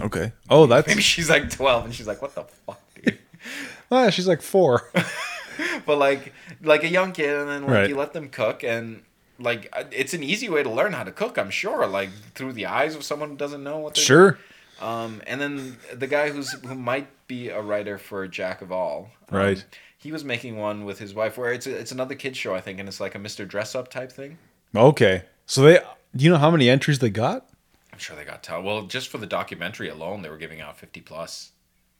Okay. 0.00 0.32
Oh, 0.50 0.66
that's. 0.66 0.86
Maybe 0.86 1.02
she's 1.14 1.28
like 1.30 1.50
twelve, 1.50 1.84
and 1.84 1.94
she's 1.94 2.06
like, 2.06 2.20
"What 2.22 2.34
the 2.34 2.44
fuck, 2.44 2.80
dude." 3.02 3.18
Ah, 3.90 4.10
she's 4.10 4.28
like 4.28 4.42
four. 4.42 4.90
but 5.86 5.96
like 5.98 6.32
like 6.62 6.84
a 6.84 6.88
young 6.88 7.12
kid 7.12 7.34
and 7.38 7.48
then 7.48 7.62
like 7.62 7.70
Right. 7.70 7.88
you 7.88 7.96
let 7.96 8.12
them 8.12 8.28
cook 8.28 8.62
and 8.62 9.02
like 9.38 9.68
uh, 9.72 9.84
it's 9.90 10.12
an 10.14 10.22
easy 10.22 10.48
way 10.50 10.62
to 10.62 10.68
learn 10.70 10.92
how 10.92 11.04
to 11.04 11.12
cook 11.12 11.38
i'm 11.38 11.48
sure 11.50 11.86
like 11.86 12.10
through 12.34 12.52
the 12.52 12.66
eyes 12.66 12.94
of 12.94 13.02
someone 13.02 13.30
who 13.30 13.36
doesn't 13.36 13.62
know 13.64 13.78
what 13.78 13.94
they're 13.94 14.04
sure. 14.04 14.38
Um, 14.80 15.22
and 15.26 15.40
then 15.40 15.76
the 15.94 16.06
guy 16.06 16.28
who's 16.30 16.52
who 16.52 16.74
might 16.74 17.08
be 17.26 17.48
a 17.48 17.60
writer 17.60 17.98
for 17.98 18.28
Jack 18.28 18.62
of 18.62 18.70
All. 18.70 19.10
um, 19.30 19.38
Right. 19.38 19.64
He 19.96 20.12
was 20.12 20.22
making 20.22 20.56
one 20.58 20.84
with 20.84 20.98
his 21.00 21.14
wife 21.14 21.36
where 21.38 21.52
it's 21.52 21.66
a, 21.66 21.74
it's 21.76 21.90
another 21.90 22.14
kids 22.14 22.36
show 22.38 22.54
I 22.54 22.60
think, 22.60 22.78
and 22.78 22.88
it's 22.88 23.00
like 23.00 23.14
a 23.16 23.18
Mr. 23.18 23.46
Dress 23.48 23.74
Up 23.74 23.88
type 23.90 24.12
thing. 24.12 24.38
Okay. 24.76 25.22
So 25.46 25.62
they, 25.62 25.80
do 26.14 26.24
you 26.24 26.30
know 26.30 26.38
how 26.38 26.50
many 26.52 26.68
entries 26.70 26.98
they 27.00 27.10
got? 27.10 27.48
I'm 27.98 28.02
sure 28.02 28.14
they 28.14 28.24
got 28.24 28.44
tell. 28.44 28.62
Well, 28.62 28.82
just 28.82 29.08
for 29.08 29.18
the 29.18 29.26
documentary 29.26 29.88
alone, 29.88 30.22
they 30.22 30.28
were 30.30 30.36
giving 30.36 30.60
out 30.60 30.78
50 30.78 31.00
plus. 31.00 31.50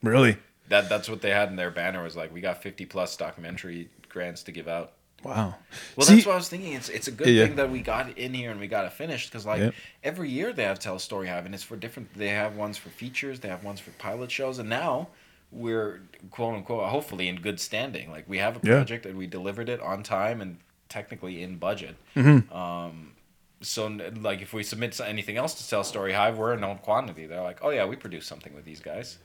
Really? 0.01 0.37
That 0.69 0.89
that's 0.89 1.09
what 1.09 1.23
they 1.23 1.31
had 1.31 1.49
in 1.49 1.57
their 1.57 1.73
banner 1.73 2.05
was 2.05 2.15
like 2.15 2.33
we 2.33 2.41
got 2.41 2.63
50 2.63 2.87
plus 2.87 3.17
documentary 3.17 3.89
grants 4.09 4.45
to 4.45 4.53
give 4.53 4.69
out. 4.69 4.93
Wow. 5.25 5.57
Well, 5.97 6.07
See- 6.07 6.15
that's 6.15 6.27
what 6.27 6.35
I 6.35 6.37
was 6.37 6.49
thinking. 6.49 6.75
It's 6.75 6.89
it's 6.89 7.09
a 7.09 7.11
good 7.11 7.27
Yeah. 7.27 7.47
thing 7.47 7.57
that 7.57 7.69
we 7.73 7.81
got 7.81 8.17
in 8.17 8.33
here 8.33 8.53
and 8.53 8.61
we 8.61 8.69
got 8.69 8.85
it 8.85 8.93
finished 8.93 9.29
because 9.29 9.45
like 9.45 9.59
Yep. 9.61 9.75
every 10.05 10.31
year 10.31 10.53
they 10.53 10.63
have 10.63 10.79
Telus 10.79 11.01
Story 11.01 11.27
Hive 11.27 11.47
and 11.47 11.53
it's 11.55 11.65
for 11.65 11.77
different. 11.77 12.15
They 12.17 12.29
have 12.29 12.55
ones 12.55 12.77
for 12.79 12.91
features, 12.91 13.41
they 13.41 13.49
have 13.49 13.65
ones 13.65 13.81
for 13.81 13.91
pilot 13.93 14.31
shows, 14.31 14.61
and 14.61 14.69
now 14.69 15.09
we're 15.51 16.03
quote 16.31 16.55
unquote 16.55 16.89
hopefully 16.91 17.27
in 17.27 17.41
good 17.41 17.59
standing. 17.59 18.13
Like 18.13 18.29
we 18.29 18.39
have 18.39 18.57
a 18.59 18.61
Yeah. 18.63 18.75
project 18.77 19.05
and 19.05 19.19
we 19.19 19.27
delivered 19.27 19.69
it 19.69 19.81
on 19.81 20.05
time 20.05 20.41
and 20.41 20.59
technically 20.89 21.43
in 21.43 21.57
budget. 21.57 21.97
Mm-hmm. 22.15 22.53
Um, 22.57 23.15
so 23.61 23.87
like 24.21 24.41
if 24.41 24.53
we 24.53 24.63
submit 24.63 24.99
anything 25.01 25.37
else 25.37 25.55
to 25.55 25.63
Telus 25.77 25.87
Story 25.87 26.13
Hive, 26.13 26.39
we're 26.39 26.53
a 26.53 26.57
known 26.57 26.79
quantity. 26.79 27.27
They're 27.27 27.43
like, 27.43 27.59
oh 27.63 27.71
yeah, 27.71 27.85
we 27.87 27.97
produce 27.97 28.27
something 28.27 28.55
with 28.55 28.65
these 28.65 28.81
guys. 28.81 29.19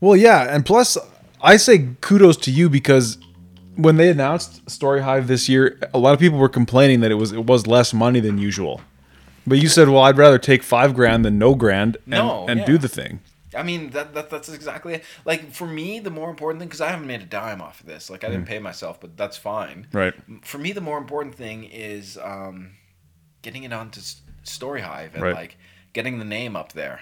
Well, 0.00 0.16
yeah, 0.16 0.54
and 0.54 0.64
plus, 0.64 0.96
I 1.42 1.56
say 1.56 1.88
kudos 2.00 2.36
to 2.38 2.50
you 2.50 2.68
because 2.68 3.18
when 3.76 3.96
they 3.96 4.10
announced 4.10 4.68
Story 4.70 5.02
Hive 5.02 5.26
this 5.26 5.48
year, 5.48 5.78
a 5.92 5.98
lot 5.98 6.12
of 6.14 6.20
people 6.20 6.38
were 6.38 6.48
complaining 6.48 7.00
that 7.00 7.10
it 7.10 7.16
was 7.16 7.32
it 7.32 7.46
was 7.46 7.66
less 7.66 7.92
money 7.92 8.20
than 8.20 8.38
usual. 8.38 8.80
But 9.46 9.58
you 9.58 9.68
said, 9.68 9.88
"Well, 9.88 10.02
I'd 10.02 10.18
rather 10.18 10.38
take 10.38 10.62
five 10.62 10.94
grand 10.94 11.24
than 11.24 11.38
no 11.38 11.54
grand 11.54 11.96
and, 11.96 12.06
No, 12.08 12.46
and 12.48 12.60
yeah. 12.60 12.66
do 12.66 12.78
the 12.78 12.88
thing." 12.88 13.20
I 13.56 13.62
mean 13.62 13.90
that, 13.90 14.14
that 14.14 14.30
that's 14.30 14.48
exactly 14.48 14.94
it. 14.94 15.04
Like 15.24 15.52
for 15.52 15.66
me, 15.66 16.00
the 16.00 16.10
more 16.10 16.28
important 16.28 16.60
thing 16.60 16.68
because 16.68 16.82
I 16.82 16.90
haven't 16.90 17.06
made 17.06 17.22
a 17.22 17.26
dime 17.26 17.62
off 17.62 17.80
of 17.80 17.86
this. 17.86 18.10
Like 18.10 18.22
I 18.22 18.28
didn't 18.28 18.46
pay 18.46 18.58
myself, 18.58 19.00
but 19.00 19.16
that's 19.16 19.36
fine. 19.36 19.86
Mm. 19.90 19.94
Right. 19.94 20.14
For 20.44 20.58
me, 20.58 20.72
the 20.72 20.80
more 20.82 20.98
important 20.98 21.34
thing 21.34 21.64
is 21.64 22.18
um, 22.22 22.72
getting 23.42 23.64
it 23.64 23.72
onto 23.72 24.00
Story 24.44 24.80
Hive 24.80 25.14
and 25.14 25.22
Right. 25.22 25.34
like 25.34 25.56
getting 25.92 26.18
the 26.18 26.24
name 26.24 26.56
up 26.56 26.72
there. 26.72 27.00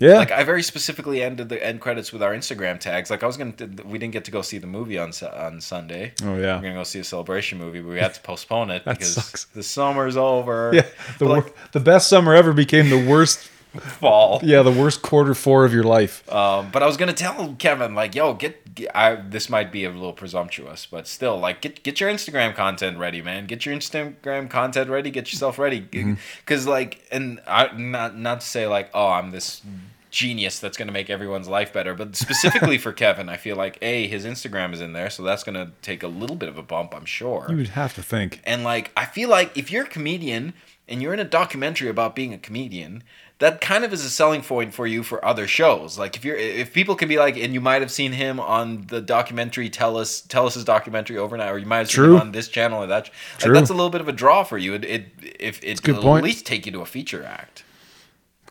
Yeah. 0.00 0.18
Like 0.18 0.30
I 0.30 0.44
very 0.44 0.62
specifically 0.62 1.22
ended 1.24 1.48
the 1.48 1.64
end 1.64 1.80
credits 1.80 2.12
with 2.12 2.22
our 2.22 2.32
Instagram 2.32 2.78
tags. 2.78 3.10
Like 3.10 3.24
I 3.24 3.26
was 3.26 3.36
gonna, 3.36 3.54
we 3.84 3.98
didn't 3.98 4.12
get 4.12 4.24
to 4.26 4.30
go 4.30 4.42
see 4.42 4.58
the 4.58 4.66
movie 4.68 4.96
on 4.96 5.10
on 5.34 5.60
Sunday. 5.60 6.12
oh 6.22 6.36
yeah. 6.36 6.56
We're 6.56 6.62
gonna 6.62 6.74
go 6.74 6.84
see 6.84 7.00
a 7.00 7.04
celebration 7.04 7.58
movie, 7.58 7.80
but 7.80 7.88
we 7.90 7.98
had 7.98 8.14
to 8.14 8.20
postpone 8.20 8.70
it 8.70 8.84
because 8.86 9.14
sucks. 9.14 9.44
the 9.46 9.62
summer's 9.64 10.16
over. 10.16 10.70
Yeah. 10.72 10.82
The 11.18 11.24
But, 11.24 11.28
like, 11.28 11.72
the 11.72 11.80
best 11.80 12.08
summer 12.08 12.32
ever 12.34 12.52
became 12.52 12.90
the 12.90 13.08
worst. 13.10 13.50
Fall. 13.80 14.40
Yeah, 14.42 14.62
the 14.62 14.72
worst 14.72 15.02
quarter 15.02 15.34
four 15.34 15.64
of 15.64 15.72
your 15.72 15.84
life. 15.84 16.30
Um, 16.32 16.70
but 16.70 16.82
I 16.82 16.86
was 16.86 16.96
gonna 16.96 17.12
tell 17.12 17.54
Kevin 17.58 17.94
like, 17.94 18.14
yo, 18.14 18.34
get, 18.34 18.74
get 18.74 18.90
I 18.94 19.16
this 19.16 19.48
might 19.48 19.72
be 19.72 19.84
a 19.84 19.90
little 19.90 20.12
presumptuous, 20.12 20.86
but 20.86 21.06
still, 21.06 21.38
like, 21.38 21.60
get 21.60 21.82
get 21.82 22.00
your 22.00 22.10
Instagram 22.10 22.54
content 22.54 22.98
ready, 22.98 23.22
man. 23.22 23.46
Get 23.46 23.66
your 23.66 23.74
Instagram 23.74 24.50
content 24.50 24.90
ready. 24.90 25.10
Get 25.10 25.32
yourself 25.32 25.58
ready, 25.58 25.80
because 25.80 26.66
like, 26.66 27.06
and 27.10 27.40
I 27.46 27.76
not 27.76 28.16
not 28.16 28.40
to 28.40 28.46
say 28.46 28.66
like, 28.66 28.90
oh, 28.94 29.08
I'm 29.08 29.30
this 29.30 29.62
genius 30.10 30.58
that's 30.58 30.76
gonna 30.76 30.92
make 30.92 31.10
everyone's 31.10 31.48
life 31.48 31.72
better, 31.72 31.94
but 31.94 32.16
specifically 32.16 32.78
for 32.84 32.92
Kevin, 32.92 33.28
I 33.28 33.36
feel 33.36 33.56
like 33.56 33.78
a 33.82 34.06
his 34.06 34.24
Instagram 34.24 34.72
is 34.72 34.80
in 34.80 34.92
there, 34.92 35.10
so 35.10 35.22
that's 35.22 35.44
gonna 35.44 35.72
take 35.82 36.02
a 36.02 36.08
little 36.08 36.36
bit 36.36 36.48
of 36.48 36.58
a 36.58 36.62
bump, 36.62 36.94
I'm 36.94 37.04
sure. 37.04 37.46
You 37.48 37.56
would 37.56 37.68
have 37.68 37.94
to 37.94 38.02
think. 38.02 38.40
And 38.44 38.64
like, 38.64 38.90
I 38.96 39.04
feel 39.04 39.28
like 39.28 39.56
if 39.56 39.70
you're 39.70 39.84
a 39.84 39.88
comedian 39.88 40.54
and 40.88 41.02
you're 41.02 41.12
in 41.12 41.20
a 41.20 41.24
documentary 41.24 41.88
about 41.88 42.14
being 42.16 42.32
a 42.32 42.38
comedian, 42.38 43.02
that 43.38 43.60
kind 43.60 43.84
of 43.84 43.92
is 43.92 44.04
a 44.04 44.10
selling 44.10 44.42
point 44.42 44.74
for 44.74 44.86
you 44.86 45.02
for 45.04 45.24
other 45.24 45.46
shows. 45.46 45.96
Like 45.98 46.16
if 46.16 46.24
you're 46.24 46.36
if 46.36 46.72
people 46.72 46.96
can 46.96 47.08
be 47.08 47.18
like, 47.18 47.36
and 47.36 47.54
you 47.54 47.60
might 47.60 47.82
have 47.82 47.90
seen 47.90 48.12
him 48.12 48.40
on 48.40 48.86
the 48.88 49.00
documentary 49.00 49.68
Tell 49.70 49.96
Us 49.96 50.20
Tell 50.22 50.46
Us 50.46 50.54
his 50.54 50.64
documentary 50.64 51.18
overnight, 51.18 51.50
or 51.50 51.58
you 51.58 51.66
might 51.66 51.78
have 51.78 51.88
seen 51.90 52.04
True. 52.04 52.14
him 52.16 52.20
on 52.22 52.32
this 52.32 52.48
channel 52.48 52.82
or 52.82 52.86
that. 52.88 53.10
Like 53.42 53.52
that's 53.52 53.70
a 53.70 53.74
little 53.74 53.90
bit 53.90 54.00
of 54.00 54.08
a 54.08 54.12
draw 54.12 54.42
for 54.42 54.58
you. 54.58 54.74
It, 54.74 54.84
it 54.84 55.06
if 55.38 55.62
it 55.62 55.82
point. 55.82 56.18
at 56.18 56.24
least 56.24 56.46
take 56.46 56.66
you 56.66 56.72
to 56.72 56.80
a 56.80 56.86
feature 56.86 57.22
act. 57.22 57.62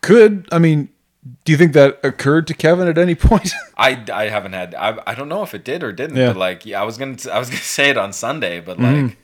Could 0.01 0.47
I 0.51 0.59
mean? 0.59 0.89
Do 1.43 1.51
you 1.51 1.57
think 1.57 1.73
that 1.73 1.99
occurred 2.03 2.47
to 2.47 2.53
Kevin 2.53 2.87
at 2.87 2.97
any 2.97 3.15
point? 3.29 3.51
I, 3.77 4.01
I 4.13 4.29
haven't 4.29 4.53
had 4.53 4.73
I, 4.75 4.97
I 5.05 5.13
don't 5.15 5.27
know 5.27 5.43
if 5.43 5.53
it 5.53 5.65
did 5.65 5.83
or 5.83 5.91
didn't, 5.91 6.15
Yeah. 6.15 6.27
but 6.27 6.37
like 6.37 6.65
yeah, 6.65 6.79
I 6.81 6.85
was 6.85 6.97
gonna 6.97 7.17
I 7.31 7.39
was 7.39 7.49
gonna 7.49 7.61
say 7.61 7.89
it 7.89 7.97
on 7.97 8.13
Sunday, 8.13 8.59
but 8.61 8.79
like. 8.79 8.95
Mm-hmm. 8.95 9.21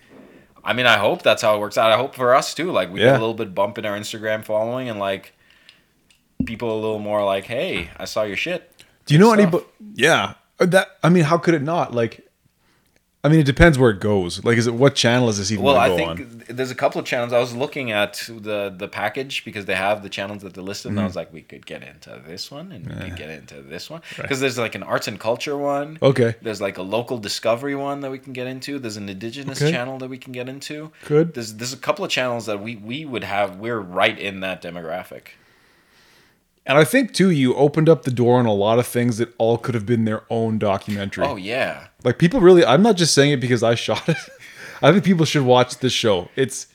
I 0.65 0.71
mean, 0.71 0.85
I 0.85 0.97
hope 0.97 1.23
that's 1.23 1.41
how 1.41 1.57
it 1.57 1.59
works 1.59 1.77
out. 1.77 1.91
I 1.91 1.97
hope 1.97 2.15
for 2.15 2.33
us 2.33 2.53
too. 2.53 2.71
Like 2.71 2.89
we 2.89 2.99
get 3.01 3.09
a 3.09 3.19
little 3.19 3.33
bit 3.33 3.53
bump 3.53 3.77
in 3.77 3.85
our 3.85 3.97
Instagram 3.99 4.45
following, 4.45 4.87
and 4.89 4.97
like 4.97 5.33
people 6.45 6.71
a 6.73 6.79
little 6.79 6.99
more 6.99 7.23
like, 7.23 7.45
"Hey, 7.45 7.89
I 7.97 8.05
saw 8.05 8.23
your 8.23 8.37
shit." 8.37 8.69
Do 9.05 9.13
you 9.13 9.19
know 9.19 9.33
anybody? 9.33 9.65
Yeah, 9.95 10.33
Uh, 10.59 10.65
that. 10.67 10.87
I 11.03 11.09
mean, 11.09 11.23
how 11.25 11.37
could 11.37 11.53
it 11.53 11.61
not? 11.61 11.93
Like, 11.93 12.25
I 13.25 13.29
mean, 13.29 13.39
it 13.39 13.45
depends 13.45 13.77
where 13.79 13.89
it 13.89 13.99
goes. 14.01 14.43
Like, 14.43 14.57
is 14.57 14.67
it 14.67 14.73
what 14.73 14.95
channel 14.95 15.29
is 15.29 15.37
this 15.37 15.49
even 15.51 15.63
Well, 15.63 15.77
I 15.77 15.95
think 15.95 16.09
on? 16.19 16.43
there's 16.49 16.71
a 16.71 16.75
couple 16.75 16.99
of 16.99 17.05
channels. 17.05 17.31
I 17.33 17.39
was 17.39 17.53
looking 17.55 17.91
at 17.91 18.21
the 18.27 18.73
the 18.75 18.87
package 18.87 19.43
because 19.45 19.65
they 19.65 19.75
have 19.75 20.03
the 20.03 20.09
channels 20.09 20.41
that 20.43 20.53
they're 20.53 20.63
listed, 20.63 20.89
and 20.89 20.97
Mm-hmm. 20.97 21.03
I 21.03 21.07
was 21.07 21.15
like, 21.15 21.31
we 21.33 21.41
could 21.41 21.65
get 21.65 21.83
into 21.83 22.21
this 22.27 22.51
one, 22.51 22.71
and 22.73 22.85
we 22.87 22.95
could 23.09 23.15
get 23.17 23.29
into 23.29 23.61
this 23.61 23.89
one 23.89 24.01
because 24.17 24.39
there's 24.41 24.57
like 24.57 24.75
an 24.75 24.83
arts 24.83 25.07
and 25.07 25.17
culture 25.19 25.57
one. 25.57 25.97
Okay, 26.01 26.35
There's 26.41 26.59
like 26.61 26.77
a 26.77 26.81
local 26.83 27.17
discovery 27.17 27.75
one 27.75 28.01
that 28.01 28.11
we 28.11 28.19
can 28.19 28.33
get 28.33 28.47
into. 28.47 28.77
There's 28.79 28.97
an 28.97 29.07
indigenous 29.09 29.61
Okay. 29.61 29.71
channel 29.71 29.97
that 29.99 30.09
we 30.09 30.17
can 30.17 30.33
get 30.33 30.47
into. 30.49 30.91
Good. 31.05 31.33
There's 31.33 31.53
there's 31.55 31.73
a 31.73 31.77
couple 31.87 32.03
of 32.05 32.11
channels 32.11 32.45
that 32.45 32.59
we 32.61 32.75
we 32.75 33.05
would 33.05 33.23
have. 33.23 33.57
We're 33.57 33.79
right 33.79 34.17
in 34.19 34.39
that 34.41 34.61
demographic. 34.61 35.23
And 36.65 36.77
I 36.77 36.83
think 36.83 37.13
too, 37.13 37.29
you 37.29 37.53
opened 37.55 37.89
up 37.89 38.03
the 38.03 38.11
door 38.11 38.39
on 38.39 38.45
a 38.45 38.53
lot 38.53 38.79
of 38.79 38.87
things 38.87 39.17
that 39.17 39.33
all 39.37 39.57
could 39.57 39.75
have 39.75 39.85
been 39.85 40.05
their 40.05 40.23
own 40.29 40.59
documentary. 40.59 41.25
Oh 41.25 41.35
yeah. 41.35 41.87
Like 42.03 42.17
people 42.19 42.39
really, 42.41 42.65
I'm 42.65 42.81
not 42.81 42.95
just 42.97 43.13
saying 43.13 43.31
it 43.31 43.37
because 43.39 43.63
I 43.63 43.75
shot 43.87 44.07
it. 44.09 44.17
I 44.81 44.91
think 44.91 45.03
people 45.03 45.25
should 45.25 45.43
watch 45.43 45.77
this 45.79 45.93
show. 45.93 46.29
It's 46.35 46.67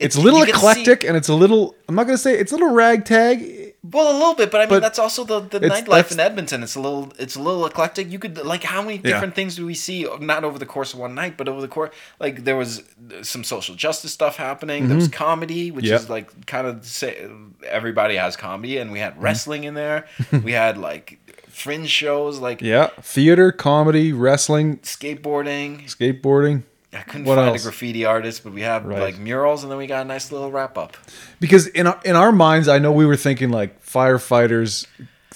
it's, 0.00 0.16
It's- 0.16 0.16
a 0.16 0.20
little 0.20 0.42
eclectic 0.42 1.04
and 1.04 1.16
it's 1.16 1.28
a 1.28 1.34
little. 1.34 1.76
I'm 1.88 1.94
not 1.94 2.04
gonna 2.04 2.18
say 2.18 2.36
it's 2.38 2.50
a 2.52 2.56
little 2.56 2.72
ragtag. 2.74 3.63
Well, 3.92 4.10
a 4.10 4.16
little 4.18 4.34
bit, 4.34 4.50
but 4.50 4.62
I 4.62 4.64
mean 4.64 4.70
But 4.70 4.80
that's 4.80 4.98
also 4.98 5.24
the, 5.24 5.40
the 5.40 5.60
nightlife 5.60 6.10
in 6.10 6.18
Edmonton. 6.18 6.62
It's 6.62 6.74
a 6.74 6.80
little 6.80 7.12
it's 7.18 7.36
a 7.36 7.40
little 7.42 7.66
eclectic. 7.66 8.10
You 8.10 8.18
could 8.18 8.38
like 8.44 8.62
how 8.62 8.80
many 8.80 8.94
Yeah. 8.96 9.02
different 9.02 9.34
things 9.34 9.56
do 9.56 9.66
we 9.66 9.74
see 9.74 10.08
not 10.20 10.42
over 10.42 10.58
the 10.58 10.64
course 10.66 10.94
of 10.94 11.00
one 11.00 11.14
night, 11.14 11.36
but 11.36 11.48
over 11.48 11.60
the 11.60 11.68
course 11.68 11.94
like 12.18 12.44
there 12.44 12.56
was 12.56 12.82
some 13.22 13.44
social 13.44 13.74
justice 13.74 14.12
stuff 14.12 14.36
happening. 14.36 14.88
There 14.88 14.96
was 14.96 15.08
comedy, 15.08 15.70
which 15.70 15.84
Mm-hmm. 15.84 15.92
Yep. 15.92 16.00
is 16.00 16.08
like 16.10 16.46
kind 16.46 16.66
of 16.66 16.86
say 16.86 17.28
everybody 17.68 18.16
has 18.16 18.36
comedy, 18.36 18.78
and 18.78 18.90
we 18.90 18.98
Mm-hmm. 19.00 19.04
had 19.16 19.22
wrestling 19.22 19.64
in 19.64 19.74
there. 19.74 20.06
we 20.44 20.52
had 20.52 20.78
like 20.78 21.18
fringe 21.48 21.90
shows 21.90 22.38
like 22.38 22.62
Yeah, 22.62 22.86
theater, 23.02 23.52
comedy, 23.52 24.12
wrestling, 24.14 24.78
skateboarding. 24.78 25.84
skateboarding. 25.84 26.62
I 26.94 27.02
couldn't 27.02 27.24
What 27.26 27.36
find 27.36 27.48
else? 27.50 27.62
a 27.62 27.64
graffiti 27.64 28.04
artist, 28.04 28.44
but 28.44 28.52
we 28.52 28.62
have 28.62 28.84
Right. 28.84 29.00
like 29.00 29.18
murals, 29.18 29.62
and 29.62 29.70
then 29.70 29.78
we 29.78 29.86
got 29.86 30.02
a 30.02 30.04
nice 30.04 30.30
little 30.32 30.50
wrap 30.50 30.78
up. 30.78 30.96
Because 31.40 31.66
in 31.66 31.86
our, 31.86 31.98
in 32.04 32.14
our 32.16 32.30
minds, 32.32 32.68
I 32.68 32.78
know 32.78 32.92
we 32.92 33.04
were 33.06 33.16
thinking 33.16 33.50
like 33.50 33.84
firefighters, 33.84 34.86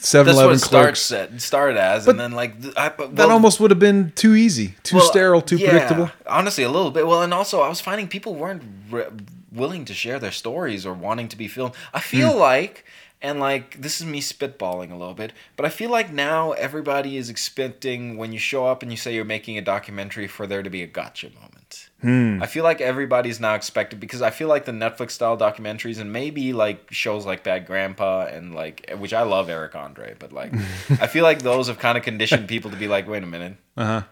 7 0.01 0.27
That's 0.27 0.37
what 0.37 0.43
Eleven 0.45 0.57
it 0.57 0.59
starts 0.61 1.09
clerks. 1.09 1.33
at, 1.35 1.41
started 1.43 1.77
as, 1.77 2.07
and 2.07 2.19
then 2.21 2.33
like 2.33 2.55
I, 2.77 2.91
but- 2.91 3.17
That 3.17 3.31
almost 3.31 3.59
would 3.61 3.71
have 3.73 3.81
been 3.81 4.13
too 4.15 4.35
easy, 4.35 4.75
too 4.85 4.97
Well, 4.97 5.05
sterile, 5.07 5.41
too 5.43 5.57
yeah, 5.57 5.71
predictable. 5.71 6.11
Honestly, 6.27 6.63
a 6.65 6.69
little 6.71 6.91
bit. 6.93 7.07
Well, 7.07 7.23
and 7.23 7.35
also 7.35 7.61
I 7.61 7.69
was 7.69 7.81
finding 7.81 8.07
people 8.07 8.35
weren't 8.37 8.63
re- 8.91 9.07
willing 9.51 9.85
to 9.87 9.95
share 9.95 10.19
their 10.21 10.31
stories 10.31 10.87
or 10.87 10.93
wanting 10.95 11.27
to 11.29 11.37
be 11.37 11.49
filmed. 11.49 11.75
I 11.93 11.99
feel 12.01 12.33
Hmm. 12.35 12.39
like, 12.39 12.85
and 13.21 13.41
like 13.41 13.81
this 13.81 14.01
is 14.01 14.07
me 14.07 14.21
spitballing 14.21 14.91
a 14.93 14.97
little 14.97 15.15
bit, 15.15 15.33
but 15.57 15.67
I 15.67 15.69
feel 15.71 15.91
like 15.91 16.13
now 16.13 16.53
everybody 16.53 17.17
is 17.17 17.29
expecting 17.29 18.17
when 18.17 18.33
you 18.33 18.39
show 18.39 18.67
up 18.67 18.83
and 18.83 18.91
you 18.93 18.97
say 18.97 19.15
you're 19.15 19.25
making 19.25 19.59
a 19.59 19.63
documentary 19.63 20.27
for 20.29 20.47
there 20.47 20.63
to 20.63 20.71
be 20.71 20.83
a 20.83 20.87
gotcha 20.87 21.31
moment. 21.41 21.89
Hmm. 22.01 22.41
I 22.41 22.47
feel 22.47 22.63
like 22.63 22.81
everybody's 22.81 23.41
now 23.41 23.55
expected 23.55 23.99
because 23.99 24.23
I 24.23 24.31
feel 24.31 24.47
like 24.47 24.65
the 24.67 24.73
Netflix 24.73 25.11
style 25.13 25.37
documentaries 25.37 25.99
and 25.99 26.13
maybe 26.13 26.53
like 26.53 26.87
shows 26.93 27.27
like 27.27 27.43
Bad 27.43 27.67
Grandpa 27.67 28.27
and 28.27 28.55
like 28.55 28.89
which 28.99 29.13
I 29.13 29.23
love 29.23 29.49
Eric 29.51 29.75
Andre, 29.75 30.15
but 30.19 30.33
like 30.33 30.53
I 31.01 31.09
feel 31.09 31.25
like 31.25 31.43
those 31.43 31.67
have 31.67 31.79
kind 31.81 31.99
of 31.99 32.05
conditioned 32.05 32.47
people 32.49 32.71
to 32.71 32.77
be 32.77 32.87
like, 32.87 33.09
wait 33.09 33.23
a 33.25 33.27
minute, 33.27 33.57
Uh 33.77 33.85
huh. 33.85 34.03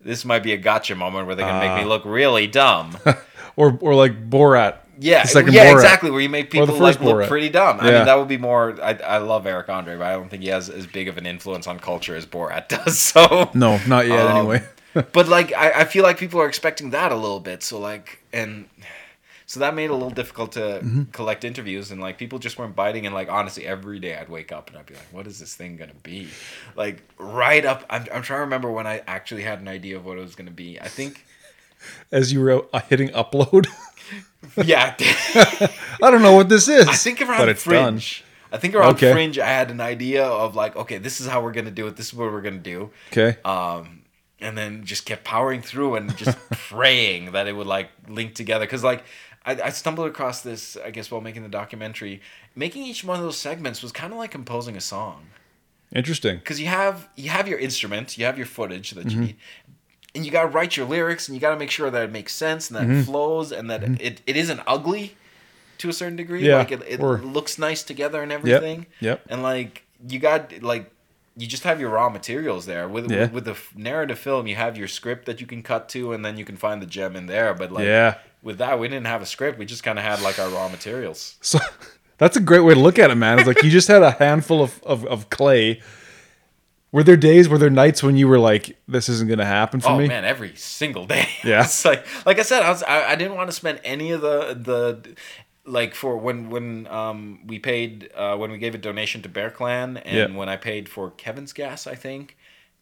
this 0.00 0.24
might 0.24 0.42
be 0.42 0.52
a 0.54 0.56
gotcha 0.56 0.94
moment 0.94 1.26
where 1.26 1.34
they 1.36 1.42
can 1.42 1.54
Ah. 1.54 1.60
make 1.76 1.84
me 1.84 1.88
look 1.88 2.04
really 2.06 2.46
dumb. 2.46 2.96
Or 3.56 3.78
or 3.80 3.94
like 3.94 4.28
Borat. 4.28 4.78
Yeah, 4.98 5.24
yeah, 5.26 5.32
Borat. 5.42 5.72
exactly. 5.72 6.10
Where 6.10 6.20
you 6.20 6.28
make 6.28 6.50
people 6.50 6.66
like 6.76 6.96
first 6.96 7.00
look 7.00 7.28
pretty 7.28 7.48
dumb. 7.48 7.78
I 7.80 7.84
mean, 7.90 8.04
that 8.04 8.14
would 8.18 8.28
be 8.28 8.38
more. 8.38 8.78
I, 8.82 8.92
I 8.94 9.18
love 9.18 9.46
Eric 9.46 9.68
Andre, 9.68 9.96
but 9.96 10.06
I 10.06 10.12
don't 10.12 10.28
think 10.28 10.42
he 10.42 10.48
has 10.50 10.68
as 10.70 10.86
big 10.86 11.08
of 11.08 11.18
an 11.18 11.26
influence 11.26 11.66
on 11.66 11.78
culture 11.78 12.14
as 12.14 12.26
Borat 12.26 12.68
does. 12.84 12.98
So 12.98 13.50
No, 13.54 13.80
not 13.86 14.06
yet. 14.06 14.26
Um, 14.26 14.36
anyway. 14.36 14.62
but 15.12 15.28
like, 15.28 15.52
I, 15.54 15.80
I 15.80 15.84
feel 15.84 16.02
like 16.04 16.18
people 16.18 16.40
are 16.40 16.46
expecting 16.48 16.90
that 16.90 17.10
a 17.12 17.16
little 17.16 17.40
bit. 17.40 17.62
So 17.64 17.78
like, 17.80 18.20
and 18.32 18.66
so 19.46 19.60
that 19.60 19.74
made 19.74 19.86
it 19.86 19.90
a 19.90 19.94
little 19.94 20.10
difficult 20.10 20.52
to 20.52 20.60
Mm-hmm. 20.60 21.02
collect 21.12 21.44
interviews, 21.44 21.90
and 21.90 22.00
like 22.00 22.16
people 22.16 22.38
just 22.38 22.58
weren't 22.58 22.74
biting. 22.76 23.04
And 23.06 23.14
like, 23.14 23.28
honestly, 23.28 23.66
every 23.66 23.98
day 23.98 24.16
I'd 24.16 24.28
wake 24.28 24.52
up 24.52 24.68
and 24.70 24.78
I'd 24.78 24.86
be 24.86 24.94
like, 24.94 25.12
"What 25.12 25.26
is 25.26 25.38
this 25.40 25.54
thing 25.54 25.76
gonna 25.76 25.92
be?" 26.02 26.28
Like 26.76 27.02
right 27.18 27.64
up. 27.66 27.84
I'm 27.90 28.02
I'm 28.14 28.22
trying 28.22 28.38
to 28.38 28.42
remember 28.42 28.70
when 28.70 28.86
I 28.86 29.02
actually 29.06 29.42
had 29.42 29.60
an 29.60 29.68
idea 29.68 29.96
of 29.96 30.04
what 30.04 30.16
it 30.18 30.20
was 30.22 30.34
gonna 30.34 30.50
be. 30.50 30.80
I 30.80 30.88
think. 30.88 31.24
As 32.10 32.32
you 32.32 32.40
were 32.40 32.64
uh, 32.72 32.80
hitting 32.88 33.08
upload, 33.10 33.66
Yeah, 34.62 34.94
I 34.98 36.10
don't 36.10 36.22
know 36.22 36.34
what 36.34 36.48
this 36.48 36.68
is. 36.68 36.86
I 36.86 36.92
think 36.94 37.20
but 37.20 37.28
around 37.28 37.48
it's 37.48 37.64
done. 37.64 37.94
Fringe. 37.94 38.24
I 38.52 38.58
think 38.58 38.74
around 38.74 38.94
Okay. 38.94 39.12
Fringe, 39.12 39.38
I 39.38 39.46
had 39.48 39.70
an 39.70 39.80
idea 39.80 40.24
of 40.24 40.54
like, 40.54 40.76
okay, 40.76 40.98
this 40.98 41.20
is 41.20 41.26
how 41.26 41.42
we're 41.42 41.52
gonna 41.52 41.70
do 41.70 41.86
it. 41.86 41.96
This 41.96 42.06
is 42.08 42.14
what 42.14 42.30
we're 42.30 42.42
gonna 42.42 42.58
do. 42.58 42.90
Okay. 43.10 43.36
Um, 43.44 44.02
and 44.40 44.56
then 44.58 44.84
just 44.84 45.06
kept 45.06 45.24
powering 45.24 45.62
through 45.62 45.96
and 45.96 46.16
just 46.16 46.38
praying 46.50 47.32
that 47.32 47.46
it 47.48 47.56
would 47.56 47.66
like 47.66 47.88
link 48.08 48.34
together. 48.34 48.66
Cause 48.66 48.84
like 48.84 49.02
I, 49.46 49.60
I 49.60 49.70
stumbled 49.70 50.06
across 50.06 50.42
this, 50.42 50.76
I 50.84 50.90
guess, 50.90 51.10
while 51.10 51.20
making 51.20 51.42
the 51.42 51.48
documentary. 51.48 52.20
Making 52.54 52.84
each 52.84 53.02
one 53.04 53.18
of 53.18 53.24
those 53.24 53.38
segments 53.38 53.82
was 53.82 53.90
kind 53.92 54.12
of 54.12 54.18
like 54.18 54.30
composing 54.30 54.76
a 54.76 54.80
song 54.80 55.26
Interesting. 55.94 56.36
because 56.36 56.60
you 56.60 56.66
have 56.66 57.08
you 57.16 57.30
have 57.30 57.48
your 57.48 57.58
instrument, 57.58 58.16
you 58.18 58.24
have 58.26 58.36
your 58.36 58.46
footage 58.46 58.92
that 58.92 59.06
Mm-hmm. 59.06 59.20
you 59.20 59.26
need, 59.28 59.36
and 60.14 60.24
you 60.24 60.30
gotta 60.30 60.48
write 60.48 60.76
your 60.76 60.86
lyrics, 60.86 61.28
and 61.28 61.34
you 61.34 61.40
gotta 61.40 61.58
make 61.58 61.70
sure 61.70 61.90
that 61.90 62.02
it 62.04 62.12
makes 62.12 62.32
sense 62.32 62.70
and 62.70 62.76
that 62.78 62.84
Mm-hmm. 62.84 63.00
it 63.00 63.04
flows 63.04 63.52
and 63.52 63.70
that 63.70 63.82
it, 64.00 64.20
it 64.26 64.36
isn't 64.36 64.60
ugly 64.66 65.16
to 65.78 65.88
a 65.88 65.92
certain 65.92 66.16
degree. 66.16 66.46
Yeah, 66.46 66.58
Like 66.58 66.72
it, 66.72 66.82
it 66.86 67.00
or- 67.00 67.18
looks 67.18 67.58
nice 67.58 67.82
together 67.82 68.22
and 68.22 68.30
everything. 68.32 68.86
Yep. 69.00 69.26
And 69.28 69.42
like 69.42 69.84
you 70.08 70.18
got 70.18 70.62
like 70.62 70.90
you 71.36 71.48
just 71.48 71.64
have 71.64 71.80
your 71.80 71.90
raw 71.90 72.08
materials 72.08 72.64
there 72.66 72.86
with 72.88 73.10
Yeah. 73.10 73.22
with, 73.22 73.32
with 73.32 73.44
the 73.46 73.56
narrative 73.76 74.18
film. 74.18 74.46
You 74.46 74.54
have 74.54 74.76
your 74.76 74.86
script 74.88 75.26
that 75.26 75.40
you 75.40 75.46
can 75.48 75.62
cut 75.62 75.88
to, 75.90 76.12
and 76.12 76.24
then 76.24 76.36
you 76.38 76.44
can 76.44 76.56
find 76.56 76.80
the 76.80 76.86
gem 76.86 77.16
in 77.16 77.26
there. 77.26 77.52
But 77.54 77.72
like 77.72 77.84
Yeah. 77.86 78.18
with 78.42 78.58
that, 78.58 78.78
we 78.78 78.86
didn't 78.88 79.06
have 79.08 79.20
a 79.20 79.26
script. 79.26 79.58
We 79.58 79.66
just 79.66 79.82
kind 79.82 79.98
of 79.98 80.04
had 80.04 80.22
like 80.22 80.38
our 80.38 80.48
raw 80.48 80.68
materials. 80.68 81.36
So 81.40 81.58
that's 82.18 82.36
a 82.36 82.40
great 82.40 82.60
way 82.60 82.74
to 82.74 82.80
look 82.80 83.00
at 83.00 83.10
it, 83.10 83.16
man. 83.16 83.40
It's 83.40 83.48
like 83.48 83.64
you 83.64 83.70
just 83.70 83.88
had 83.88 84.02
a 84.04 84.12
handful 84.12 84.62
of, 84.62 84.80
of, 84.84 85.04
of 85.06 85.28
clay. 85.30 85.80
Were 86.94 87.02
there 87.02 87.16
days, 87.16 87.48
were 87.48 87.58
there 87.58 87.70
nights 87.70 88.04
when 88.04 88.16
you 88.16 88.28
were 88.28 88.38
like, 88.38 88.76
this 88.86 89.08
isn't 89.08 89.26
going 89.26 89.40
to 89.40 89.44
happen 89.44 89.80
for 89.80 89.88
oh 89.90 89.98
me? 89.98 90.06
man, 90.06 90.24
every 90.24 90.54
single 90.54 91.06
day. 91.06 91.26
Yeah. 91.44 91.64
it's 91.64 91.84
like 91.84 92.06
like 92.24 92.38
I 92.38 92.42
said, 92.42 92.62
I 92.62 92.70
was 92.70 92.84
I, 92.84 93.10
I 93.12 93.16
didn't 93.16 93.34
want 93.34 93.48
to 93.50 93.56
spend 93.56 93.80
any 93.82 94.12
of 94.12 94.20
the 94.20 94.54
the 94.54 95.16
like 95.66 95.96
for 95.96 96.16
when 96.16 96.50
when 96.50 96.86
um 96.86 97.40
we 97.46 97.58
paid 97.58 98.10
uh 98.14 98.36
when 98.36 98.52
we 98.52 98.58
gave 98.58 98.74
a 98.76 98.78
donation 98.78 99.22
to 99.22 99.28
Bear 99.28 99.50
Clan 99.50 99.96
and 99.96 100.16
Yeah. 100.32 100.38
when 100.38 100.48
I 100.48 100.56
paid 100.56 100.88
for 100.88 101.10
Kevin's 101.10 101.52
gas, 101.52 101.88
I 101.88 101.96
think. 101.96 102.36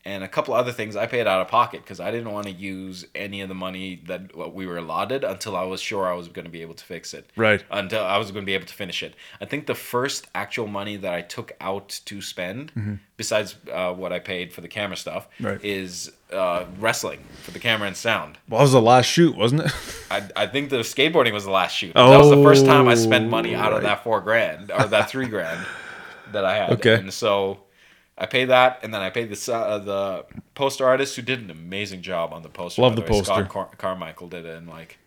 And 0.05 0.25
a 0.25 0.29
couple 0.29 0.53
other 0.53 0.73
things 0.73 0.97
I 0.97 1.07
paid 1.07 1.29
out 1.29 1.41
of 1.41 1.47
pocket 1.47 1.83
because 1.85 2.01
I 2.01 2.11
didn't 2.11 2.33
want 2.33 2.47
to 2.47 2.53
use 2.53 3.07
any 3.15 3.41
of 3.41 3.49
the 3.49 3.55
money 3.55 4.03
that 4.09 4.35
what 4.37 4.53
we 4.53 4.67
were 4.67 4.79
allotted 4.79 5.23
until 5.23 5.55
I 5.57 5.63
was 5.63 5.81
sure 5.81 6.09
I 6.11 6.15
was 6.15 6.27
going 6.27 6.45
to 6.45 6.51
be 6.51 6.61
able 6.63 6.75
to 6.75 6.85
fix 6.85 7.15
it. 7.15 7.31
Right. 7.37 7.63
Until 7.71 8.03
I 8.05 8.19
was 8.19 8.33
going 8.33 8.43
to 8.43 8.47
be 8.47 8.55
able 8.55 8.67
to 8.67 8.75
finish 8.75 9.05
it. 9.05 9.15
I 9.41 9.45
think 9.45 9.67
the 9.67 9.77
first 9.77 10.27
actual 10.35 10.67
money 10.67 10.97
that 10.97 11.15
I 11.15 11.21
took 11.23 11.53
out 11.61 12.01
to 12.07 12.21
spend, 12.21 12.73
besides 13.17 13.55
uh, 13.73 13.93
what 13.93 14.13
I 14.13 14.19
paid 14.19 14.53
for 14.53 14.61
the 14.61 14.67
camera 14.69 14.97
stuff, 14.97 15.29
Mm-hmm. 15.35 15.47
Right. 15.47 15.65
is 15.65 16.11
uh, 16.33 16.65
wrestling 16.81 17.21
for 17.43 17.53
the 17.53 17.61
camera 17.61 17.87
and 17.87 17.97
sound. 17.97 18.39
Well, 18.49 18.59
that 18.59 18.65
was 18.65 18.73
the 18.73 18.83
last 18.83 19.07
shoot, 19.07 19.37
wasn't 19.37 19.63
it? 19.67 19.73
I, 20.11 20.23
I 20.35 20.47
think 20.49 20.71
the 20.71 20.79
skateboarding 20.79 21.33
was 21.33 21.45
the 21.45 21.51
last 21.53 21.77
shoot. 21.77 21.95
that 21.95 22.19
was 22.19 22.31
the 22.31 22.43
first 22.43 22.67
time 22.67 22.89
I 22.89 22.95
spent 22.95 23.31
money 23.31 23.55
out 23.55 23.73
Oh, 23.73 23.77
of 23.77 23.83
that 23.85 24.03
four 24.03 24.21
grand 24.21 24.73
or 24.73 24.85
that 24.87 25.11
three 25.11 25.27
grand 25.29 25.65
that 26.33 26.45
I 26.45 26.57
had. 26.57 26.71
Okay. 26.73 26.95
And 26.95 27.13
so 27.15 27.59
I 28.23 28.27
paid 28.27 28.47
that, 28.47 28.79
and 28.83 28.95
then 28.95 29.03
I 29.03 29.11
paid 29.11 29.31
the 29.31 29.53
uh, 29.55 29.79
the 29.79 30.25
poster 30.55 30.87
artist 30.87 31.17
who 31.17 31.23
did 31.23 31.41
an 31.41 31.51
amazing 31.51 32.03
job 32.03 32.33
on 32.33 32.43
the 32.43 32.49
poster. 32.49 32.81
Love 32.83 32.95
the 32.97 33.03
way. 33.03 33.09
poster. 33.09 33.25
Scott 33.25 33.49
Car- 33.49 33.71
Carmichael 33.79 34.29
did 34.29 34.45
it, 34.47 34.57
and 34.57 34.69
like. 34.69 34.99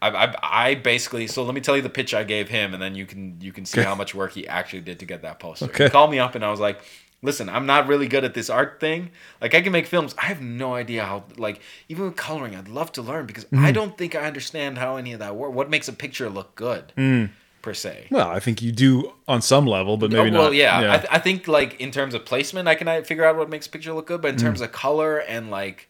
I, 0.00 0.08
I, 0.08 0.34
I 0.70 0.74
basically 0.74 1.28
so 1.28 1.44
let 1.44 1.54
me 1.54 1.60
tell 1.60 1.76
you 1.76 1.82
the 1.82 1.88
pitch 1.88 2.12
I 2.12 2.24
gave 2.24 2.48
him 2.48 2.74
and 2.74 2.82
then 2.82 2.96
you 2.96 3.06
can 3.06 3.36
you 3.40 3.52
can 3.52 3.64
see 3.64 3.78
Okay. 3.78 3.88
how 3.88 3.94
much 3.94 4.16
work 4.16 4.32
he 4.32 4.48
actually 4.48 4.80
did 4.80 4.98
to 4.98 5.06
get 5.06 5.22
that 5.22 5.38
poster. 5.38 5.66
Okay. 5.66 5.84
He 5.84 5.90
called 5.90 6.10
me 6.10 6.18
up 6.18 6.34
and 6.34 6.44
I 6.44 6.50
was 6.50 6.58
like, 6.58 6.80
listen, 7.22 7.48
I'm 7.48 7.66
not 7.66 7.86
really 7.86 8.08
good 8.08 8.24
at 8.24 8.34
this 8.34 8.50
art 8.50 8.80
thing. 8.80 9.10
Like 9.40 9.54
I 9.54 9.60
can 9.60 9.70
make 9.70 9.86
films. 9.86 10.12
I 10.18 10.24
have 10.26 10.40
no 10.40 10.74
idea 10.74 11.04
how 11.04 11.22
like 11.36 11.60
even 11.88 12.06
with 12.06 12.16
coloring, 12.16 12.56
I'd 12.56 12.66
love 12.66 12.90
to 12.94 13.02
learn 13.02 13.26
because 13.26 13.44
Mm-hmm. 13.44 13.64
I 13.64 13.70
don't 13.70 13.96
think 13.96 14.16
I 14.16 14.22
understand 14.22 14.76
how 14.76 14.96
any 14.96 15.12
of 15.12 15.20
that 15.20 15.36
works. 15.36 15.54
What 15.54 15.70
makes 15.70 15.86
a 15.86 15.92
picture 15.92 16.28
look 16.28 16.56
good 16.56 16.92
Mm. 16.96 17.30
Per 17.62 17.72
se. 17.74 18.08
well, 18.10 18.28
I 18.28 18.40
think 18.40 18.60
you 18.60 18.72
do 18.72 19.12
on 19.28 19.40
some 19.40 19.66
level, 19.66 19.96
but 19.96 20.10
maybe 20.10 20.30
Oh, 20.30 20.32
well, 20.32 20.42
not. 20.44 20.54
yeah. 20.54 20.92
I, 20.94 20.96
th- 20.98 21.08
I 21.12 21.18
think 21.18 21.46
like 21.48 21.80
in 21.80 21.90
terms 21.92 22.12
of 22.14 22.24
placement, 22.24 22.68
I 22.68 22.74
can 22.74 23.04
figure 23.04 23.24
out 23.24 23.36
what 23.36 23.48
makes 23.48 23.66
a 23.66 23.70
picture 23.70 23.92
look 23.92 24.06
good. 24.08 24.20
But 24.20 24.32
in 24.32 24.36
terms 24.36 24.60
of 24.60 24.72
color 24.72 25.18
and 25.18 25.50
like 25.50 25.88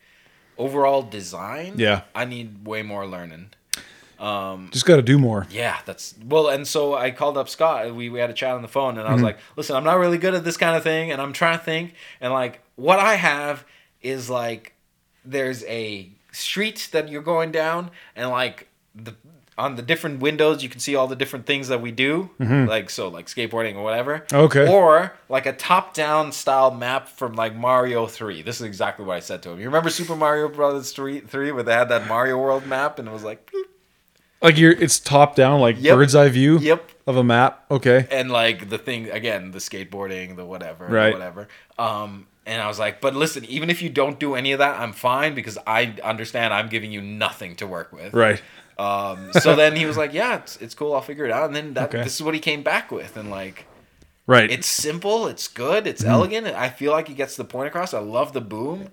overall 0.58 1.02
design, 1.02 1.74
Yeah. 1.76 2.02
I 2.14 2.24
need 2.26 2.66
way 2.66 2.82
more 2.82 3.06
learning. 3.06 3.50
Just 4.70 4.86
got 4.86 4.96
to 4.96 5.02
do 5.02 5.18
more. 5.18 5.46
Yeah, 5.50 5.78
that's 5.84 6.14
well, 6.24 6.48
and 6.48 6.66
so 6.68 6.94
I 6.94 7.10
called 7.10 7.36
up 7.36 7.48
Scott. 7.48 7.92
We 7.94 8.08
we 8.08 8.20
had 8.20 8.30
a 8.30 8.34
chat 8.34 8.54
on 8.54 8.62
the 8.62 8.68
phone, 8.68 8.96
and 8.96 9.00
I 9.00 9.04
Mm-hmm. 9.06 9.14
was 9.14 9.22
like, 9.22 9.38
"Listen, 9.56 9.74
I'm 9.74 9.82
not 9.84 9.98
really 9.98 10.18
good 10.18 10.32
at 10.34 10.44
this 10.44 10.56
kind 10.56 10.76
of 10.76 10.84
thing, 10.84 11.10
and 11.10 11.20
I'm 11.20 11.32
trying 11.32 11.58
to 11.58 11.64
think, 11.64 11.94
and 12.20 12.32
like 12.32 12.60
what 12.76 13.00
I 13.00 13.14
have 13.16 13.64
is 14.00 14.30
like 14.30 14.74
there's 15.24 15.64
a 15.64 16.08
street 16.30 16.88
that 16.92 17.08
you're 17.08 17.22
going 17.22 17.50
down, 17.50 17.90
and 18.14 18.30
like 18.30 18.68
the 18.94 19.14
on 19.58 19.76
the 19.76 19.82
different 19.82 20.20
windows 20.20 20.62
you 20.62 20.68
can 20.68 20.80
see 20.80 20.94
all 20.94 21.06
the 21.06 21.16
different 21.16 21.44
things 21.46 21.68
that 21.68 21.80
we 21.82 21.90
do, 21.90 22.30
like 22.38 22.88
so 22.90 23.08
like 23.08 23.26
skateboarding 23.26 23.76
or 23.76 23.82
whatever. 23.84 24.20
Mm-hmm. 24.28 24.36
Okay. 24.44 24.68
Or 24.72 25.12
like 25.28 25.46
a 25.46 25.52
top-down 25.52 26.32
style 26.32 26.70
map 26.70 27.08
from 27.08 27.34
like 27.34 27.54
Mario 27.54 28.06
Three. 28.06 28.42
This 28.42 28.56
is 28.56 28.62
exactly 28.66 29.04
what 29.04 29.16
I 29.16 29.20
said 29.20 29.42
to 29.42 29.50
him. 29.50 29.58
You 29.60 29.66
remember 29.66 29.90
Super 29.90 30.16
Mario 30.16 30.48
Brothers 30.48 30.92
Three, 30.92 31.20
three 31.20 31.52
where 31.52 31.62
they 31.62 31.74
had 31.74 31.88
that 31.90 32.06
Mario 32.08 32.38
World 32.38 32.66
map, 32.66 32.98
and 32.98 33.06
it 33.08 33.12
was 33.12 33.24
like. 33.24 33.50
bloop, 33.52 33.64
Like 34.40 34.58
you're, 34.58 34.72
it's 34.72 34.98
top 34.98 35.36
down, 35.36 35.60
like 35.60 35.76
Yep. 35.78 35.96
bird's 35.96 36.14
eye 36.14 36.28
view 36.28 36.58
Yep. 36.58 36.90
of 37.06 37.16
a 37.16 37.24
map. 37.24 37.64
Okay. 37.70 38.06
and 38.10 38.30
like 38.30 38.68
the 38.70 38.78
thing 38.78 39.10
again 39.10 39.50
the 39.52 39.58
skateboarding 39.58 40.36
the 40.36 40.44
whatever 40.44 40.86
Right. 40.86 41.12
whatever 41.12 41.48
um 41.78 42.26
and 42.44 42.60
i 42.60 42.66
was 42.68 42.78
like 42.78 43.00
but 43.00 43.14
listen 43.14 43.44
even 43.46 43.70
if 43.70 43.80
you 43.82 43.88
don't 43.88 44.18
do 44.18 44.34
any 44.34 44.52
of 44.52 44.58
that 44.58 44.78
i'm 44.80 44.92
fine 44.92 45.34
because 45.34 45.56
i 45.66 45.94
understand 46.04 46.52
i'm 46.52 46.68
giving 46.68 46.90
you 46.92 47.00
nothing 47.00 47.54
to 47.56 47.66
work 47.66 47.92
with 47.92 48.12
Right. 48.12 48.42
Um 48.78 49.32
so 49.34 49.54
then 49.60 49.76
he 49.76 49.84
was 49.86 49.96
like 49.96 50.12
yeah 50.12 50.36
it's, 50.36 50.56
it's 50.58 50.74
cool 50.74 50.94
i'll 50.94 51.00
figure 51.02 51.24
it 51.24 51.30
out 51.32 51.46
and 51.46 51.54
then 51.56 51.74
that 51.74 51.88
Okay. 51.94 52.02
this 52.04 52.14
is 52.14 52.22
what 52.22 52.34
he 52.34 52.40
came 52.40 52.62
back 52.62 52.90
with 52.90 53.16
and 53.16 53.30
like 53.30 53.66
Right. 54.26 54.50
it's 54.50 54.66
simple 54.68 55.26
it's 55.26 55.48
good 55.48 55.86
it's 55.86 56.02
Mm-hmm. 56.02 56.12
elegant 56.12 56.46
i 56.48 56.68
feel 56.70 56.92
like 56.92 57.08
he 57.08 57.14
gets 57.14 57.36
the 57.36 57.44
point 57.44 57.66
across 57.68 57.92
i 57.92 57.98
love 57.98 58.32
the 58.32 58.40
boom 58.40 58.88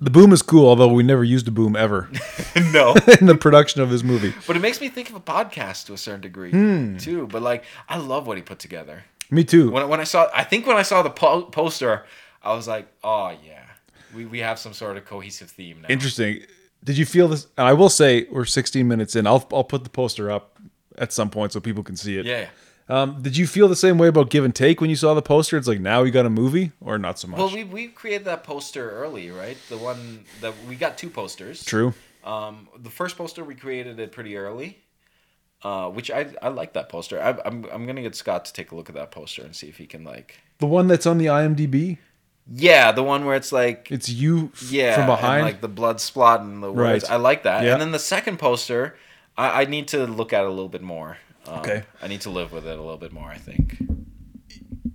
the 0.00 0.10
boom 0.10 0.32
is 0.32 0.40
cool, 0.40 0.66
although 0.66 0.88
we 0.88 1.02
never 1.02 1.22
used 1.22 1.46
a 1.46 1.50
boom 1.50 1.76
ever 1.76 2.08
no 2.72 2.94
in 3.20 3.26
the 3.26 3.34
production 3.38 3.82
of 3.82 3.90
this 3.90 4.02
movie. 4.02 4.32
but 4.46 4.56
it 4.56 4.60
makes 4.60 4.80
me 4.80 4.88
think 4.88 5.10
of 5.10 5.16
a 5.16 5.20
podcast 5.20 5.86
to 5.86 5.92
a 5.92 5.98
certain 5.98 6.20
degree 6.22 6.50
Hmm. 6.50 6.96
too 6.96 7.26
but 7.26 7.42
like 7.42 7.64
i 7.88 7.96
love 7.98 8.26
what 8.26 8.36
he 8.36 8.42
put 8.42 8.58
together 8.58 9.04
Me 9.30 9.44
too. 9.44 9.70
when, 9.70 9.88
when 9.88 10.00
I 10.00 10.04
saw, 10.04 10.28
I 10.34 10.44
think 10.44 10.66
when 10.66 10.76
I 10.76 10.82
saw 10.82 11.02
the 11.02 11.10
po- 11.10 11.42
poster, 11.50 12.04
I 12.42 12.52
was 12.54 12.68
like, 12.68 12.86
oh 13.02 13.32
yeah, 13.44 13.64
we, 14.14 14.26
we 14.26 14.38
have 14.40 14.58
some 14.58 14.72
sort 14.74 14.96
of 14.98 15.04
cohesive 15.06 15.50
theme 15.50 15.80
now. 15.80 15.88
Interesting. 15.88 16.42
Did 16.84 16.98
you 16.98 17.06
feel 17.06 17.28
this? 17.28 17.46
I 17.56 17.72
will 17.72 17.88
say 17.88 18.26
we're 18.30 18.44
16 18.44 18.86
minutes 18.86 19.16
in. 19.16 19.26
I'll 19.26 19.46
I'll 19.52 19.64
put 19.64 19.84
the 19.84 19.90
poster 19.90 20.30
up 20.30 20.58
at 20.98 21.12
some 21.12 21.30
point 21.30 21.52
so 21.52 21.60
people 21.60 21.82
can 21.82 21.96
see 21.96 22.18
it. 22.18 22.26
Yeah. 22.26 22.48
Um, 22.88 23.22
did 23.22 23.36
you 23.36 23.46
feel 23.46 23.66
the 23.66 23.76
same 23.76 23.96
way 23.96 24.08
about 24.08 24.28
Give 24.28 24.44
and 24.44 24.54
Take 24.54 24.80
when 24.80 24.90
you 24.90 24.96
saw 24.96 25.14
the 25.14 25.22
poster? 25.22 25.56
It's 25.56 25.66
like 25.66 25.80
now 25.80 26.02
we 26.02 26.10
got 26.10 26.26
a 26.26 26.30
movie, 26.30 26.72
or 26.82 26.98
not 26.98 27.18
so 27.18 27.28
much? 27.28 27.38
Well, 27.38 27.50
we, 27.50 27.64
we 27.64 27.88
created 27.88 28.26
that 28.26 28.44
poster 28.44 28.90
early, 28.90 29.30
right? 29.30 29.56
The 29.70 29.78
one 29.78 30.24
that 30.42 30.52
we 30.68 30.76
got 30.76 30.98
two 30.98 31.08
posters. 31.08 31.64
True. 31.64 31.94
Um, 32.24 32.68
the 32.78 32.90
first 32.90 33.16
poster 33.16 33.42
we 33.42 33.54
created 33.54 33.98
it 33.98 34.12
pretty 34.12 34.36
early, 34.36 34.78
uh, 35.62 35.88
which 35.88 36.10
I 36.10 36.26
I 36.42 36.48
like 36.48 36.74
that 36.74 36.90
poster. 36.90 37.20
I, 37.20 37.30
I'm 37.46 37.64
I'm 37.72 37.86
gonna 37.86 38.02
get 38.02 38.14
Scott 38.14 38.44
to 38.46 38.52
take 38.52 38.72
a 38.72 38.76
look 38.76 38.90
at 38.90 38.94
that 38.96 39.10
poster 39.10 39.42
and 39.42 39.56
see 39.56 39.68
if 39.68 39.78
he 39.78 39.86
can 39.86 40.04
like. 40.04 40.40
The 40.58 40.66
one 40.66 40.86
that's 40.86 41.06
on 41.06 41.18
the 41.18 41.26
IMDb. 41.26 41.98
Yeah, 42.52 42.92
the 42.92 43.02
one 43.02 43.24
where 43.24 43.36
it's 43.36 43.52
like 43.52 43.88
It's 43.90 44.08
you 44.08 44.50
f- 44.54 44.70
yeah 44.70 44.94
from 44.96 45.06
behind. 45.06 45.44
like 45.44 45.60
the 45.60 45.68
blood 45.68 46.00
splat 46.00 46.40
and 46.40 46.62
the 46.62 46.70
words. 46.72 47.04
Right. 47.04 47.12
I 47.12 47.16
like 47.16 47.42
that. 47.44 47.64
Yeah. 47.64 47.72
And 47.72 47.80
then 47.80 47.92
the 47.92 47.98
second 47.98 48.38
poster, 48.38 48.96
I, 49.36 49.62
I 49.62 49.64
need 49.64 49.88
to 49.88 50.06
look 50.06 50.32
at 50.32 50.42
it 50.42 50.46
a 50.46 50.50
little 50.50 50.68
bit 50.68 50.82
more. 50.82 51.16
Um, 51.46 51.58
Okay. 51.60 51.84
I 52.02 52.08
need 52.08 52.20
to 52.22 52.30
live 52.30 52.52
with 52.52 52.66
it 52.66 52.78
a 52.78 52.82
little 52.82 52.98
bit 52.98 53.12
more. 53.12 53.28
I 53.28 53.38
think. 53.38 53.78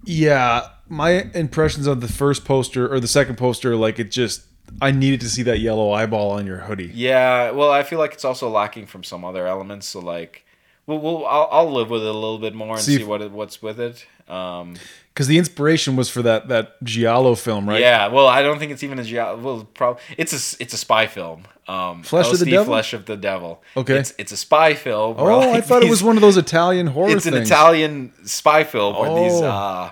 yeah, 0.05 0.67
my 0.87 1.23
impressions 1.33 1.87
of 1.87 2.01
the 2.01 2.07
first 2.07 2.45
poster 2.45 2.91
or 2.91 2.99
the 2.99 3.07
second 3.07 3.37
poster, 3.37 3.75
like 3.75 3.99
it 3.99 4.11
just, 4.11 4.43
I 4.81 4.91
needed 4.91 5.21
to 5.21 5.29
see 5.29 5.43
that 5.43 5.59
yellow 5.59 5.91
eyeball 5.91 6.31
on 6.31 6.45
your 6.45 6.57
hoodie. 6.59 6.91
Yeah. 6.93 7.51
Well, 7.51 7.71
I 7.71 7.83
feel 7.83 7.99
like 7.99 8.13
it's 8.13 8.25
also 8.25 8.49
lacking 8.49 8.85
from 8.87 9.03
some 9.03 9.25
other 9.25 9.47
elements. 9.47 9.87
So 9.87 9.99
like, 9.99 10.45
we'll, 10.85 10.99
we'll 10.99 11.25
I'll, 11.25 11.49
I'll 11.51 11.71
live 11.71 11.89
with 11.89 12.01
it 12.01 12.07
a 12.07 12.13
little 12.13 12.39
bit 12.39 12.53
more 12.53 12.73
and 12.75 12.79
See 12.83 12.97
see, 12.97 13.01
if- 13.01 13.07
what 13.07 13.21
it, 13.21 13.31
what's 13.31 13.61
with 13.61 13.79
it. 13.79 14.05
Um, 14.27 14.75
Because 15.19 15.27
the 15.27 15.37
inspiration 15.37 15.97
was 15.97 16.09
for 16.09 16.21
that 16.21 16.47
that 16.47 16.81
Giallo 16.81 17.35
film, 17.35 17.67
right? 17.67 17.81
Yeah. 17.81 18.07
Well, 18.07 18.25
I 18.25 18.41
don't 18.41 18.57
think 18.57 18.71
it's 18.71 18.83
even 18.83 18.99
a 18.99 19.03
Giallo. 19.03 19.37
well. 19.41 19.67
Probably 19.73 20.01
it's 20.17 20.31
a 20.31 20.63
it's 20.63 20.73
a 20.73 20.77
spy 20.77 21.07
film. 21.07 21.43
Um, 21.67 22.03
Flesh 22.03 22.31
of 22.31 22.39
the 22.39 22.45
Devil? 22.45 22.63
Flesh 22.63 22.93
of 22.93 23.03
the 23.05 23.17
Devil. 23.17 23.61
Okay. 23.75 23.97
It's 23.97 24.13
it's 24.17 24.31
a 24.31 24.37
spy 24.37 24.75
film. 24.75 25.15
Oh, 25.17 25.25
I 25.41 25.45
like, 25.47 25.65
thought 25.65 25.83
it 25.83 25.89
was 25.89 26.01
one 26.01 26.15
of 26.15 26.21
those 26.21 26.37
Italian 26.37 26.87
horror 26.87 27.09
it's 27.17 27.25
things. 27.25 27.35
an 27.35 27.41
Italian 27.43 28.13
spy 28.25 28.63
film 28.63 28.95
where 28.95 29.23
these 29.29 29.41
Oh. 29.41 29.45
uh, 29.45 29.91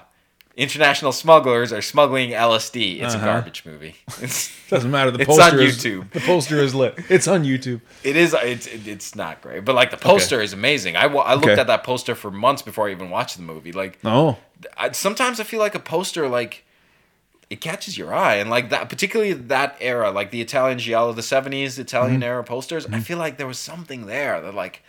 international 0.58 1.12
smugglers 1.12 1.72
are 1.72 1.82
smuggling 1.84 2.32
LSD. 2.32 3.02
It's 3.02 3.14
Uh-huh. 3.16 3.24
a 3.24 3.32
garbage 3.34 3.64
movie. 3.66 3.96
It's, 4.22 4.52
Doesn't 4.70 4.92
matter. 4.92 5.12
The 5.12 5.20
It's 5.22 5.28
poster 5.28 5.58
on 5.58 5.60
is- 5.64 5.78
YouTube. 5.78 6.12
the 6.12 6.20
poster 6.20 6.58
is 6.58 6.74
lit. 6.76 6.96
It's 7.10 7.28
on 7.28 7.44
YouTube. 7.44 7.82
it 8.04 8.16
is. 8.18 8.34
It's 8.34 8.68
it's 8.68 9.16
not 9.16 9.42
great, 9.42 9.64
but 9.64 9.76
like 9.76 9.92
the 9.92 9.98
poster 9.98 10.42
is 10.42 10.52
amazing. 10.54 10.96
I, 10.98 11.04
I 11.06 11.34
looked 11.36 11.48
Okay. 11.48 11.62
at 11.62 11.68
that 11.68 11.84
poster 11.84 12.16
for 12.16 12.32
months 12.32 12.62
before 12.64 12.88
I 12.90 12.92
even 12.92 13.10
watched 13.10 13.38
the 13.38 13.44
movie. 13.44 13.72
Like 13.72 14.00
Oh, 14.04 14.38
I, 14.76 14.92
sometimes 14.92 15.40
I 15.40 15.44
feel 15.44 15.60
like 15.60 15.76
a 15.76 15.80
poster 15.80 16.28
like 16.28 16.64
it 17.50 17.62
catches 17.62 17.98
your 17.98 18.14
eye 18.14 18.36
and 18.36 18.50
like 18.50 18.70
that 18.72 18.90
particularly 18.90 19.32
that 19.32 19.78
era 19.80 20.12
like 20.12 20.32
the 20.32 20.42
Italian 20.42 20.80
giallo 20.80 21.14
the 21.14 21.22
70s 21.22 21.80
Italian 21.80 22.22
era 22.22 22.44
posters 22.44 22.86
I 22.92 23.00
feel 23.00 23.18
like 23.18 23.38
there 23.38 23.48
was 23.48 23.58
something 23.58 24.06
there 24.06 24.42
that 24.42 24.54
like 24.54 24.84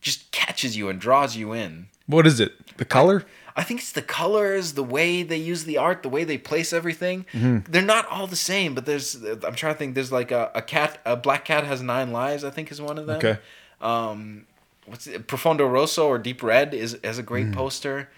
just 0.00 0.30
catches 0.30 0.76
you 0.76 0.88
and 0.88 1.00
draws 1.00 1.34
you 1.36 1.52
in 1.52 1.86
What 2.06 2.26
is 2.28 2.38
it? 2.38 2.76
The 2.76 2.84
color? 2.84 3.24
I 3.43 3.43
think 3.62 3.80
it's 3.80 3.92
the 3.92 4.02
colors, 4.02 4.72
the 4.72 4.82
way 4.82 5.22
they 5.22 5.36
use 5.36 5.64
the 5.64 5.78
art, 5.78 6.02
the 6.02 6.08
way 6.08 6.24
they 6.24 6.38
place 6.38 6.72
everything. 6.72 7.24
Mm-hmm. 7.32 7.70
They're 7.70 7.82
not 7.82 8.08
all 8.08 8.26
the 8.26 8.34
same, 8.36 8.74
but 8.74 8.84
there's. 8.84 9.14
I'm 9.22 9.54
trying 9.54 9.74
to 9.74 9.78
think. 9.78 9.94
There's 9.94 10.10
like 10.10 10.32
a, 10.32 10.50
a 10.54 10.62
cat, 10.62 10.98
a 11.04 11.14
black 11.16 11.44
cat 11.44 11.64
has 11.64 11.80
nine 11.80 12.10
lives. 12.12 12.42
I 12.44 12.50
think 12.50 12.72
is 12.72 12.80
one 12.82 12.98
of 12.98 13.06
them. 13.06 13.18
Okay. 13.18 13.38
Um, 13.80 14.46
what's 14.86 15.06
it? 15.06 15.26
Profondo 15.28 15.66
Rosso 15.68 16.08
or 16.08 16.18
Deep 16.18 16.42
Red 16.42 16.74
is 16.74 16.98
has 17.04 17.18
a 17.18 17.22
great 17.22 17.46
Mm. 17.46 17.54
poster. 17.54 18.08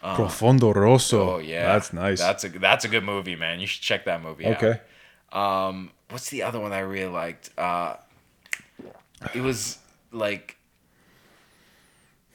Profondo 0.00 0.72
Rosso. 0.72 1.34
Oh 1.34 1.38
yeah, 1.38 1.72
That's 1.72 1.92
nice. 1.92 2.20
That's 2.20 2.44
a 2.44 2.48
that's 2.50 2.84
a 2.84 2.88
good 2.88 3.04
movie, 3.04 3.34
man. 3.36 3.58
You 3.60 3.66
should 3.66 3.82
check 3.82 4.04
that 4.04 4.22
movie. 4.22 4.46
out. 4.46 4.56
okay. 4.62 4.80
Um, 5.32 5.90
what's 6.10 6.30
the 6.30 6.44
other 6.44 6.60
one 6.60 6.72
I 6.72 6.78
really 6.80 7.10
liked? 7.12 7.50
Uh, 7.58 7.96
it 9.34 9.40
was 9.40 9.78
like 10.12 10.56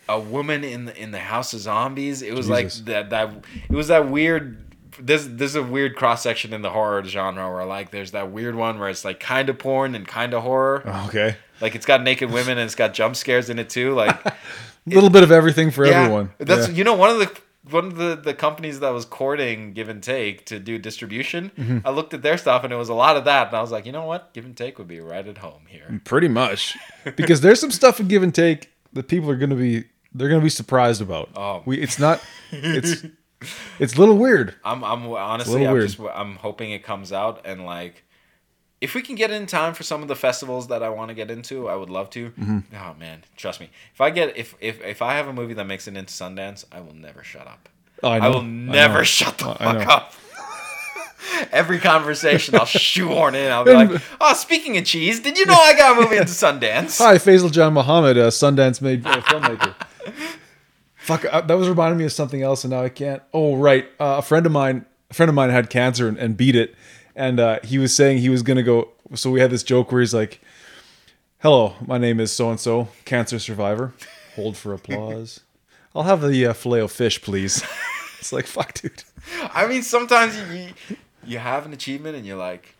a 0.09 0.19
woman 0.19 0.63
in 0.63 0.85
the 0.85 0.97
in 1.01 1.11
the 1.11 1.19
House 1.19 1.53
of 1.53 1.59
Zombies. 1.61 2.21
It 2.21 2.33
was 2.33 2.47
Jesus. 2.47 2.79
like 2.79 2.85
that 2.87 3.09
that 3.11 3.45
it 3.69 3.75
was 3.75 3.87
that 3.87 4.09
weird. 4.09 4.57
this 4.99 5.25
this 5.25 5.51
is 5.51 5.55
a 5.55 5.63
weird 5.63 5.95
cross 5.95 6.21
section 6.23 6.53
in 6.53 6.61
the 6.61 6.69
horror 6.69 7.03
genre 7.03 7.51
where 7.51 7.65
like 7.65 7.91
there's 7.91 8.11
that 8.11 8.31
weird 8.31 8.55
one 8.55 8.79
where 8.79 8.89
it's 8.89 9.03
like 9.05 9.19
kind 9.19 9.49
of 9.49 9.57
porn 9.57 9.95
and 9.95 10.07
kind 10.07 10.33
of 10.33 10.43
horror. 10.43 10.83
Okay. 11.07 11.35
Like 11.61 11.75
it's 11.75 11.85
got 11.85 12.03
naked 12.03 12.29
women 12.31 12.57
and 12.57 12.61
it's 12.65 12.75
got 12.75 12.93
jump 12.93 13.15
scares 13.15 13.49
in 13.49 13.57
it 13.59 13.69
too. 13.69 13.93
Like 13.93 14.25
A 14.25 14.35
little 14.85 15.09
bit 15.09 15.23
of 15.23 15.31
everything 15.31 15.71
for 15.71 15.85
everyone. 15.85 16.31
that's 16.37 16.67
Yeah. 16.67 16.73
you 16.75 16.83
know 16.83 16.93
one 16.95 17.09
of 17.09 17.19
the 17.19 17.31
one 17.71 17.85
of 17.85 17.95
the, 17.95 18.17
the 18.17 18.33
companies 18.33 18.81
that 18.81 18.89
was 18.89 19.05
courting 19.05 19.71
Give 19.71 19.87
and 19.87 20.03
Take 20.03 20.45
to 20.47 20.59
do 20.59 20.77
distribution. 20.77 21.49
Mm-hmm. 21.57 21.87
I 21.87 21.91
looked 21.91 22.13
at 22.13 22.21
their 22.21 22.37
stuff 22.37 22.65
and 22.65 22.73
it 22.73 22.75
was 22.75 22.89
a 22.89 22.93
lot 22.93 23.15
of 23.15 23.23
that, 23.23 23.47
and 23.47 23.55
I 23.55 23.61
was 23.61 23.71
like, 23.71 23.85
you 23.85 23.93
know 23.93 24.03
what, 24.05 24.33
Give 24.33 24.43
and 24.43 24.55
Take 24.57 24.77
would 24.79 24.87
be 24.89 24.99
right 24.99 25.25
at 25.25 25.37
home 25.37 25.61
here. 25.69 26.01
Pretty 26.03 26.27
much. 26.27 26.75
Because 27.15 27.39
there's 27.39 27.61
some 27.61 27.71
stuff 27.71 28.01
in 28.01 28.07
give 28.09 28.21
and 28.21 28.35
take 28.35 28.69
that 28.91 29.07
people 29.07 29.29
are 29.29 29.37
gonna 29.37 29.55
be 29.55 29.85
they're 30.13 30.29
gonna 30.29 30.41
be 30.41 30.49
surprised 30.49 31.01
about. 31.01 31.29
Oh. 31.35 31.63
We 31.65 31.79
it's 31.79 31.99
not 31.99 32.23
it's 32.51 33.03
it's 33.79 33.95
a 33.95 33.99
little 33.99 34.17
weird. 34.17 34.55
I'm 34.63 34.83
I'm 34.83 35.05
honestly 35.07 35.65
I'm 35.65 35.73
weird. 35.73 35.89
just 35.89 35.99
I'm 36.13 36.35
hoping 36.37 36.71
it 36.71 36.83
comes 36.83 37.11
out 37.11 37.41
and 37.45 37.65
like. 37.65 38.03
If 38.81 38.95
we 38.95 39.01
can 39.01 39.15
get 39.15 39.31
in 39.31 39.45
time 39.45 39.73
for 39.73 39.83
some 39.83 40.01
of 40.01 40.09
the 40.09 40.15
festivals 40.15 40.67
that 40.67 40.83
I 40.83 40.89
want 40.89 41.07
to 41.07 41.15
get 41.15 41.31
into, 41.31 41.69
I 41.69 41.75
would 41.77 41.89
love 41.89 42.09
to. 42.09 42.31
Mm-hmm. 42.31 42.75
Oh 42.75 42.93
man, 42.99 43.23
trust 43.37 43.61
me. 43.61 43.69
If 43.93 44.01
I 44.01 44.09
get 44.09 44.35
if 44.35 44.55
if 44.59 44.81
if 44.81 45.01
I 45.01 45.13
have 45.13 45.29
a 45.29 45.31
movie 45.31 45.53
that 45.53 45.63
makes 45.63 45.87
it 45.87 45.95
into 45.95 46.11
Sundance, 46.11 46.65
I 46.69 46.81
will 46.81 46.93
never 46.93 47.23
shut 47.23 47.47
up. 47.47 47.69
Oh, 48.03 48.09
I, 48.09 48.17
I, 48.17 48.27
will 48.27 48.41
never 48.41 48.97
know. 48.97 49.03
shut 49.03 49.37
the 49.37 49.51
I 49.51 49.55
fuck 49.55 49.87
up. 49.87 50.13
Every 51.53 51.79
conversation 51.79 52.55
I'll 52.55 52.65
shoehorn 52.65 53.35
in. 53.35 53.49
I'll 53.53 53.63
be 53.63 53.71
like, 53.71 54.01
"Oh, 54.19 54.33
speaking 54.33 54.75
of 54.77 54.83
cheese, 54.83 55.21
did 55.21 55.37
you 55.37 55.45
know 55.45 55.53
I 55.53 55.73
got 55.77 55.97
a 55.97 56.01
movie 56.01 56.17
into 56.17 56.27
Sundance?" 56.33 56.97
Hi, 56.97 57.15
Faizel 57.15 57.49
Janmohamed, 57.49 58.17
a 58.17 58.27
Sundance 58.27 58.81
made 58.81 59.07
uh, 59.07 59.21
filmmaker. 59.21 59.73
Fuck, 60.95 61.25
uh, 61.25 61.41
that 61.41 61.57
was 61.57 61.67
reminding 61.67 61.97
me 61.97 62.05
of 62.05 62.13
something 62.13 62.41
else, 62.41 62.63
and 62.63 62.71
now 62.71 62.81
I 62.81 62.89
can't. 62.89 63.21
Oh, 63.33 63.57
right. 63.57 63.85
Uh, 63.99 64.15
a 64.19 64.21
friend 64.21 64.45
of 64.45 64.51
mine, 64.51 64.85
a 65.09 65.13
friend 65.13 65.27
of 65.27 65.35
mine 65.35 65.49
had 65.49 65.69
cancer 65.69 66.07
and, 66.07 66.17
and 66.17 66.37
beat 66.37 66.55
it, 66.55 66.75
and 67.15 67.39
uh, 67.39 67.59
he 67.63 67.77
was 67.77 67.93
saying 67.93 68.19
he 68.19 68.29
was 68.29 68.41
gonna 68.41 68.63
go. 68.63 68.89
So 69.15 69.29
we 69.29 69.41
had 69.41 69.51
this 69.51 69.63
joke 69.63 69.91
where 69.91 70.01
he's 70.01 70.13
like, 70.13 70.39
"Hello, 71.39 71.75
my 71.85 71.97
name 71.97 72.21
is 72.21 72.31
so 72.31 72.49
and 72.49 72.59
so, 72.59 72.87
cancer 73.03 73.37
survivor. 73.37 73.93
Hold 74.35 74.55
for 74.55 74.73
applause. 74.73 75.41
I'll 75.95 76.03
have 76.03 76.21
the 76.21 76.45
uh, 76.45 76.53
filet 76.53 76.79
of 76.79 76.91
fish, 76.91 77.21
please." 77.21 77.63
it's 78.19 78.31
like, 78.31 78.47
fuck, 78.47 78.73
dude. 78.73 79.03
I 79.53 79.67
mean, 79.67 79.83
sometimes 79.83 80.37
you 80.37 80.69
you 81.25 81.37
have 81.37 81.65
an 81.65 81.73
achievement 81.73 82.15
and 82.15 82.25
you're 82.25 82.37
like, 82.37 82.75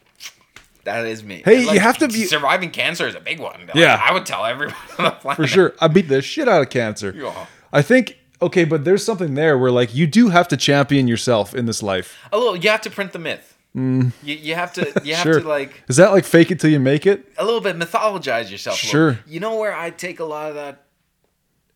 "That 0.86 1.06
is 1.06 1.24
me." 1.24 1.42
Hey, 1.46 1.66
like, 1.66 1.74
you 1.76 1.80
have 1.80 1.98
to 2.00 2.08
be- 2.08 2.26
surviving 2.26 2.70
cancer 2.72 3.08
is 3.08 3.16
a 3.16 3.20
big 3.20 3.40
one. 3.40 3.62
Like, 3.68 3.76
Yeah. 3.76 4.02
I 4.04 4.14
would 4.14 4.26
tell 4.26 4.46
everyone 4.46 4.76
on 5.00 5.06
the 5.06 5.12
planet. 5.12 5.38
For 5.38 5.48
sure, 5.48 5.74
I 5.80 5.88
beat 5.88 6.08
the 6.10 6.22
shit 6.22 6.48
out 6.48 6.62
of 6.62 6.70
cancer. 6.70 7.14
Yeah. 7.16 7.46
I 7.72 7.82
think. 7.82 8.18
Okay, 8.42 8.66
but 8.66 8.84
there's 8.84 9.06
something 9.06 9.36
there 9.36 9.58
where 9.58 9.72
like 9.72 9.96
you 9.96 10.06
do 10.06 10.30
have 10.30 10.48
to 10.50 10.58
champion 10.58 11.08
yourself 11.08 11.56
in 11.56 11.66
this 11.66 11.82
life. 11.82 12.18
A 12.34 12.38
little. 12.38 12.56
You 12.58 12.70
have 12.70 12.82
to 12.82 12.90
print 12.90 13.14
the 13.14 13.20
myth. 13.20 13.50
You, 13.76 14.12
you 14.24 14.54
have 14.56 14.72
to. 14.74 14.82
You 15.04 15.16
have 15.16 15.26
Mm. 15.26 15.32
Sure. 15.34 15.40
to 15.42 15.48
like 15.48 15.84
Is 15.88 15.96
that 15.98 16.12
like 16.12 16.26
fake 16.26 16.52
it 16.52 16.60
till 16.60 16.70
you 16.70 16.80
make 16.80 17.08
it? 17.08 17.26
a 17.38 17.46
little 17.46 17.62
bit 17.62 17.76
mythologize 17.78 18.52
yourself. 18.52 18.78
Sure. 18.78 19.20
You 19.26 19.40
know 19.40 19.56
where 19.56 19.74
I 19.76 19.90
take 19.90 20.20
a 20.20 20.26
lot 20.26 20.50
of 20.50 20.56
that, 20.56 20.84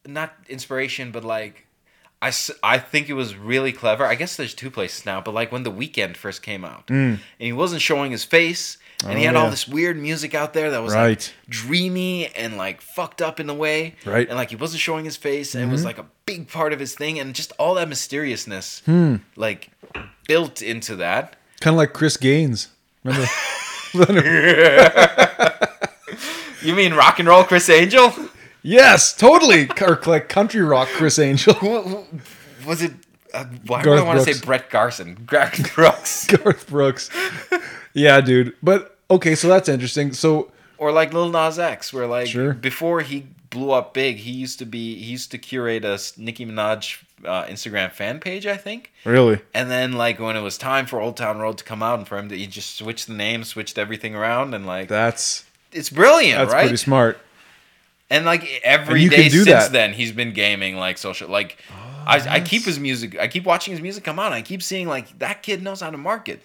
not 0.06 0.34
inspiration, 0.50 1.12
but 1.12 1.24
like, 1.24 1.66
I, 2.22 2.32
I 2.64 2.78
think 2.80 3.10
it 3.10 3.14
was 3.14 3.36
really 3.36 3.72
clever. 3.72 4.06
I 4.06 4.16
guess 4.16 4.36
there's 4.36 4.54
two 4.54 4.70
places 4.70 5.06
now, 5.06 5.22
but 5.22 5.34
like 5.34 5.52
when 5.52 5.64
The 5.64 5.72
Weeknd 5.72 6.18
first 6.18 6.42
came 6.44 6.64
out, 6.66 6.90
and 6.90 7.20
he 7.40 7.54
wasn't 7.54 7.82
showing 7.82 8.12
his 8.12 8.24
face, 8.24 8.78
and 9.06 9.18
he 9.18 9.26
Mm. 9.26 9.28
Oh, 9.30 9.34
had 9.34 9.36
all 9.36 9.50
this 9.50 9.68
weird 9.68 9.98
music 9.98 10.34
out 10.34 10.54
there 10.54 10.72
that 10.72 10.82
was 10.82 10.94
Right. 10.94 11.10
like 11.20 11.34
dreamy 11.50 12.28
and 12.36 12.58
like 12.58 12.82
fucked 12.82 13.22
up 13.22 13.40
in 13.40 13.50
a 13.50 13.54
way, 13.54 13.96
Right. 14.06 14.22
Mm-hmm. 14.24 14.30
And 14.32 14.38
like 14.38 14.50
he 14.50 14.56
wasn't 14.56 14.82
showing 14.82 15.06
his 15.06 15.16
face, 15.18 15.54
and 15.56 15.64
it 15.64 15.72
was 15.72 15.86
like 15.86 15.98
a 15.98 16.06
big 16.26 16.48
part 16.50 16.74
of 16.74 16.80
his 16.80 16.96
thing, 16.96 17.20
and 17.20 17.34
just 17.36 17.52
all 17.60 17.76
that 17.76 17.88
mysteriousness, 17.90 18.82
Hmm. 18.86 19.18
like 19.36 19.70
built 20.28 20.62
into 20.62 20.96
that. 20.98 21.36
Kind 21.60 21.74
of 21.76 21.78
like 21.78 21.94
Chris 21.94 22.18
Gaines. 22.18 22.70
Remember? 23.04 23.28
You 26.64 26.76
mean 26.76 26.94
rock 26.96 27.20
and 27.20 27.28
roll 27.28 27.44
Chris 27.44 27.70
Angel? 27.70 28.12
yes, 28.64 29.14
totally. 29.16 29.70
Or 29.80 30.00
like 30.06 30.28
country 30.28 30.62
rock 30.62 30.88
Chris 30.90 31.20
Angel. 31.20 31.54
was 32.66 32.82
it? 32.82 32.94
Uh, 33.34 33.46
why 33.68 33.82
do 33.84 33.86
Garth 33.86 34.00
I 34.02 34.04
want 34.04 34.20
to 34.26 34.34
say 34.34 34.44
Brett 34.46 34.70
Garson? 34.70 35.18
Garth 35.26 35.76
Brooks. 35.76 36.26
Garth 36.28 36.68
Brooks. 36.68 37.10
Yeah, 37.94 38.22
dude. 38.22 38.56
But 38.62 38.98
okay, 39.10 39.36
so 39.36 39.48
that's 39.48 39.70
interesting. 39.70 40.14
So 40.14 40.52
or 40.78 40.92
like 40.92 41.14
Lil 41.14 41.30
Nas 41.30 41.58
X, 41.60 41.92
where 41.94 42.08
like 42.08 42.28
Sure. 42.28 42.54
before 42.54 43.02
he 43.02 43.26
blew 43.50 43.72
up 43.72 43.94
big, 43.94 44.18
he 44.18 44.32
used 44.32 44.60
to 44.60 44.66
be 44.66 44.96
he 44.96 45.06
used 45.12 45.32
to 45.32 45.38
curate 45.38 45.84
a 45.86 46.00
Nicki 46.18 46.46
Minaj 46.46 47.02
uh, 47.26 47.46
Instagram 47.46 47.92
fan 47.92 48.20
page, 48.20 48.46
I 48.46 48.58
think. 48.58 48.92
really, 49.06 49.40
And 49.54 49.72
then 49.72 49.94
like 49.94 50.20
when 50.20 50.36
it 50.36 50.42
was 50.42 50.58
time 50.58 50.86
for 50.86 51.02
Old 51.02 51.18
Town 51.18 51.40
Road 51.40 51.58
to 51.60 51.64
come 51.64 51.82
out, 51.82 51.98
and 51.98 52.08
for 52.08 52.18
him 52.18 52.30
to 52.30 52.38
he 52.38 52.46
just 52.48 52.76
switched 52.78 53.08
the 53.08 53.14
name, 53.14 53.44
switched 53.44 53.78
everything 53.78 54.14
around, 54.16 54.54
and 54.54 54.66
like 54.68 54.88
that's 54.90 55.46
it's 55.72 55.90
brilliant, 55.90 56.38
that's 56.40 56.54
right? 56.54 56.62
pretty 56.64 56.78
smart. 56.78 57.18
And 58.10 58.24
like 58.26 58.44
And 58.44 58.62
every 58.64 59.02
you 59.04 59.10
day 59.10 59.28
since 59.30 59.46
that. 59.48 59.72
then, 59.72 59.94
he's 59.94 60.12
been 60.12 60.32
gaming 60.34 60.76
like 60.78 60.98
social. 60.98 61.28
Like 61.30 61.58
I, 62.06 62.36
I 62.36 62.40
keep 62.40 62.64
his 62.64 62.80
music. 62.80 63.20
I 63.20 63.28
keep 63.28 63.44
watching 63.46 63.72
his 63.74 63.82
music 63.82 64.04
come 64.06 64.18
out. 64.20 64.32
I 64.32 64.42
keep 64.42 64.62
seeing 64.64 64.88
like 64.88 65.18
that 65.20 65.42
kid 65.44 65.62
knows 65.62 65.82
how 65.82 65.90
to 65.90 65.98
market. 65.98 66.42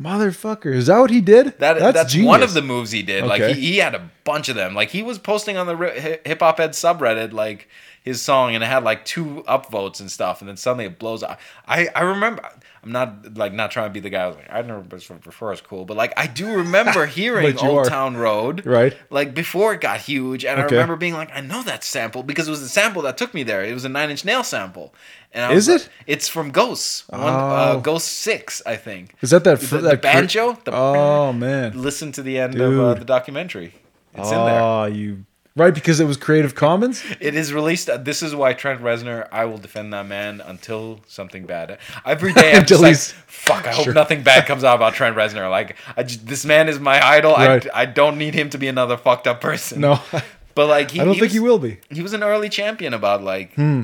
Motherfucker, 0.00 0.74
is 0.74 0.86
that 0.86 0.98
what 0.98 1.10
he 1.10 1.20
did? 1.20 1.58
That 1.58 1.78
that's, 1.78 2.12
genius. 2.12 2.28
one 2.28 2.42
of 2.42 2.54
the 2.54 2.62
moves 2.62 2.92
he 2.92 3.02
did. 3.02 3.24
Like 3.24 3.42
he, 3.42 3.72
he 3.72 3.76
had 3.76 3.94
a 3.94 4.10
bunch 4.24 4.48
of 4.48 4.56
them. 4.56 4.74
Like 4.74 4.88
he 4.88 5.02
was 5.02 5.18
posting 5.18 5.56
on 5.56 5.66
the 5.66 6.20
hip 6.24 6.40
hop 6.40 6.58
heads 6.58 6.78
subreddit 6.80 7.32
like 7.32 7.68
his 8.02 8.20
song, 8.20 8.54
and 8.54 8.62
it 8.64 8.66
had 8.66 8.82
like 8.84 9.04
two 9.04 9.44
upvotes 9.48 10.00
and 10.00 10.10
stuff, 10.10 10.40
and 10.40 10.48
then 10.48 10.56
suddenly 10.56 10.84
it 10.86 10.98
blows 10.98 11.22
up. 11.22 11.38
I 11.66 11.88
I 11.94 12.02
remember. 12.02 12.42
I'm 12.84 12.90
not 12.90 13.36
like 13.36 13.52
not 13.52 13.70
trying 13.70 13.90
to 13.90 13.92
be 13.92 14.00
the 14.00 14.10
guy. 14.10 14.26
who's 14.26 14.34
like 14.34 14.52
I 14.52 14.60
never 14.62 14.80
before 14.80 15.52
it's 15.52 15.60
cool, 15.60 15.84
but 15.84 15.96
like 15.96 16.12
I 16.16 16.26
do 16.26 16.52
remember 16.56 17.06
hearing 17.18 17.56
Old 17.58 17.78
are. 17.78 17.84
Town 17.88 18.16
Road, 18.16 18.66
Right. 18.66 18.96
Like 19.08 19.34
before 19.34 19.72
it 19.74 19.80
got 19.80 20.00
huge, 20.00 20.44
and 20.44 20.60
I 20.60 20.64
remember 20.64 20.96
being 20.96 21.14
like, 21.14 21.30
I 21.32 21.42
know 21.42 21.62
that 21.62 21.84
sample 21.84 22.24
because 22.24 22.48
it 22.48 22.50
was 22.50 22.60
the 22.60 22.68
sample 22.68 23.02
that 23.02 23.16
took 23.16 23.34
me 23.34 23.44
there. 23.44 23.62
It 23.64 23.72
was 23.72 23.84
a 23.84 23.88
Nine 23.88 24.10
Inch 24.10 24.24
Nail 24.24 24.42
sample. 24.42 24.92
And 25.32 25.52
Is 25.52 25.68
was 25.68 25.82
it? 25.84 25.88
it's 26.08 26.26
from 26.28 26.50
Ghosts. 26.50 27.08
One, 27.08 27.20
Oh. 27.22 27.24
uh, 27.26 27.76
Ghost 27.76 28.08
Six, 28.08 28.60
I 28.66 28.74
think. 28.74 29.14
Is 29.22 29.30
that 29.30 29.44
that 29.44 29.60
The- 29.60 29.66
the 29.76 29.78
that 29.82 29.96
cr- 29.98 30.02
banjo? 30.02 30.58
The- 30.64 30.72
oh 30.74 31.32
man. 31.32 31.80
Listen 31.80 32.10
to 32.12 32.22
the 32.22 32.36
end 32.40 32.60
of 32.60 32.78
uh, 32.80 32.94
the 32.94 33.04
documentary. 33.04 33.74
It's 34.14 34.28
in 34.28 34.34
there. 34.44 34.60
Oh, 34.60 34.84
you 34.86 35.24
right 35.56 35.74
because 35.74 36.00
it 36.00 36.04
was 36.06 36.16
Creative 36.16 36.54
Commons. 36.54 37.02
It 37.20 37.34
is 37.34 37.52
released. 37.52 37.88
uh, 37.90 37.96
This 37.96 38.22
is 38.22 38.34
why 38.34 38.52
Trent 38.54 38.80
Reznor. 38.80 39.28
I 39.32 39.44
will 39.44 39.58
defend 39.58 39.92
that 39.92 40.06
man 40.06 40.40
until 40.40 41.00
something 41.06 41.44
bad. 41.46 41.78
Every 42.04 42.32
day 42.32 42.52
I'm 42.54 42.64
just 42.72 42.82
like, 42.82 42.96
fuck. 42.96 43.66
I 43.66 43.72
hope 43.72 43.88
nothing 43.94 44.22
bad 44.22 44.46
comes 44.46 44.64
out 44.64 44.76
about 44.76 44.94
Trent 44.94 45.16
Reznor. 45.16 45.50
Like, 45.50 45.76
I 45.96 46.02
just, 46.04 46.26
this 46.26 46.44
man 46.44 46.68
is 46.68 46.78
my 46.80 47.04
idol. 47.04 47.32
Right. 47.32 47.66
I, 47.74 47.82
I 47.82 47.86
don't 47.86 48.18
need 48.18 48.34
him 48.34 48.48
to 48.50 48.58
be 48.58 48.68
another 48.68 48.96
fucked 48.96 49.26
up 49.26 49.40
person. 49.40 49.80
No, 49.80 50.00
but 50.54 50.66
like, 50.68 50.90
he, 50.90 51.00
I 51.00 51.04
don't 51.04 51.14
he 51.14 51.20
think 51.20 51.30
was, 51.30 51.32
he 51.34 51.40
will 51.40 51.58
be. 51.58 51.78
He 51.90 52.02
was 52.02 52.12
an 52.12 52.22
early 52.22 52.48
champion 52.48 52.94
about 52.94 53.22
like 53.22 53.54
Hmm. 53.54 53.82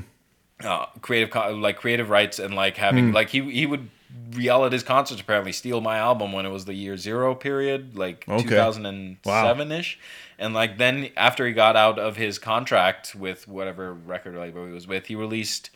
uh, 0.64 0.86
creative, 1.02 1.34
like 1.58 1.76
creative 1.76 2.10
rights 2.10 2.38
and 2.38 2.54
like 2.54 2.76
having 2.76 3.08
Hmm. 3.08 3.14
like 3.14 3.28
he 3.30 3.40
he 3.50 3.66
would 3.66 3.88
yell 4.32 4.64
at 4.64 4.72
his 4.72 4.82
concerts. 4.82 5.20
Apparently, 5.20 5.52
steal 5.52 5.80
my 5.80 5.98
album 5.98 6.32
when 6.32 6.44
it 6.46 6.50
was 6.50 6.64
the 6.64 6.74
year 6.74 6.96
zero 6.96 7.34
period, 7.34 7.96
like 7.96 8.24
Okay. 8.28 8.42
2007 8.42 9.72
ish. 9.72 9.98
And 10.38 10.54
like 10.54 10.78
then 10.78 11.10
after 11.16 11.46
he 11.46 11.52
got 11.52 11.76
out 11.76 11.98
of 11.98 12.16
his 12.16 12.38
contract 12.38 13.14
with 13.14 13.48
whatever 13.48 13.92
record 13.92 14.36
label 14.36 14.66
he 14.66 14.72
was 14.72 14.86
with, 14.86 15.06
he 15.06 15.14
released 15.14 15.70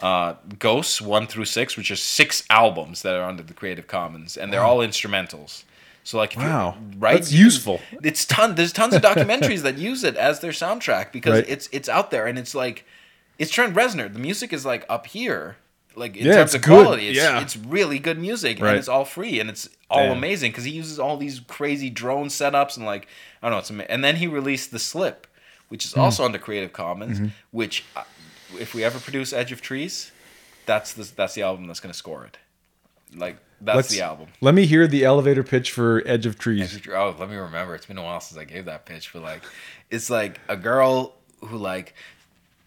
uh, 0.00 0.34
Ghosts 0.58 1.00
one 1.00 1.26
through 1.26 1.44
six, 1.44 1.76
which 1.76 1.90
are 1.90 1.96
six 1.96 2.42
albums 2.48 3.02
that 3.02 3.14
are 3.14 3.22
under 3.28 3.42
the 3.42 3.52
Creative 3.54 3.86
Commons, 3.86 4.36
and 4.36 4.52
they're 4.52 4.62
all 4.64 4.78
instrumentals. 4.78 5.64
So 6.04 6.16
like, 6.16 6.34
if 6.34 6.38
Wow. 6.42 6.76
right? 6.98 7.14
That's 7.16 7.32
useful. 7.32 7.80
It's 8.02 8.24
ton. 8.24 8.54
There's 8.54 8.72
tons 8.72 8.94
of 8.94 9.02
documentaries 9.02 9.60
that 9.62 9.76
use 9.76 10.02
it 10.02 10.16
as 10.16 10.40
their 10.40 10.52
soundtrack 10.52 11.12
because 11.12 11.34
Right. 11.40 11.44
it's 11.48 11.68
it's 11.70 11.88
out 11.88 12.10
there 12.10 12.26
and 12.26 12.38
it's 12.38 12.54
like 12.54 12.84
it's 13.38 13.50
Trent 13.50 13.74
Reznor. 13.74 14.10
The 14.12 14.18
music 14.18 14.52
is 14.54 14.64
like 14.64 14.86
up 14.88 15.06
here, 15.06 15.56
like 16.00 16.16
in 16.16 16.26
Yeah, 16.26 16.34
terms 16.34 16.54
of 16.54 16.62
quality. 16.62 17.08
It's, 17.10 17.16
Yeah. 17.18 17.40
it's 17.40 17.56
really 17.56 17.98
good 18.00 18.18
music 18.18 18.58
Right. 18.60 18.70
and 18.70 18.78
it's 18.78 18.88
all 18.88 19.04
free 19.04 19.38
and 19.38 19.48
it's 19.48 19.68
all 19.88 20.04
Damn. 20.08 20.16
amazing 20.18 20.50
because 20.50 20.64
he 20.64 20.72
uses 20.72 20.98
all 20.98 21.16
these 21.16 21.40
crazy 21.46 21.90
drone 21.90 22.26
setups 22.28 22.76
and 22.76 22.84
like 22.86 23.06
I 23.42 23.46
don't 23.46 23.52
know. 23.52 23.58
It's 23.60 23.70
ama- 23.70 23.86
and 23.88 24.02
then 24.04 24.16
he 24.16 24.26
released 24.26 24.72
the 24.72 24.78
Slip, 24.80 25.26
which 25.68 25.84
is 25.84 25.94
also 25.94 26.24
under 26.24 26.38
Creative 26.38 26.72
Commons, 26.72 27.18
Mm-hmm. 27.18 27.28
which. 27.52 27.84
uh, 27.94 28.02
if 28.58 28.74
we 28.74 28.82
ever 28.82 28.98
produce 28.98 29.32
Edge 29.32 29.52
of 29.52 29.62
Trees, 29.62 30.10
that's 30.66 30.92
the 30.94 31.04
that's 31.14 31.34
the 31.34 31.42
album 31.42 31.68
that's 31.68 31.78
gonna 31.78 31.94
score 31.94 32.24
it. 32.24 32.36
Like 33.14 33.36
that's 33.60 33.76
Let's- 33.76 33.88
the 33.90 34.00
album. 34.02 34.26
Let 34.40 34.54
me 34.54 34.66
hear 34.66 34.88
the 34.88 35.04
elevator 35.04 35.44
pitch 35.44 35.70
for 35.70 36.02
Edge 36.04 36.26
of 36.26 36.36
Trees. 36.38 36.74
Edge 36.76 36.88
of 36.88 36.94
Oh, 36.94 37.14
let 37.18 37.30
me 37.30 37.36
remember. 37.36 37.76
It's 37.76 37.86
been 37.86 37.98
a 37.98 38.02
while 38.02 38.20
since 38.20 38.38
I 38.40 38.44
gave 38.44 38.64
that 38.64 38.86
pitch, 38.86 39.12
but 39.12 39.22
like, 39.22 39.42
it's 39.90 40.10
like 40.10 40.40
a 40.48 40.56
girl 40.56 41.14
who 41.44 41.58
like 41.58 41.94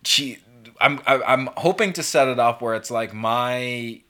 she. 0.04 0.38
I'm 0.82 1.00
I'm 1.06 1.50
hoping 1.58 1.94
to 1.94 2.04
set 2.04 2.28
it 2.28 2.40
up 2.40 2.62
where 2.62 2.76
it's 2.76 2.92
like 2.92 3.14
my. 3.14 4.02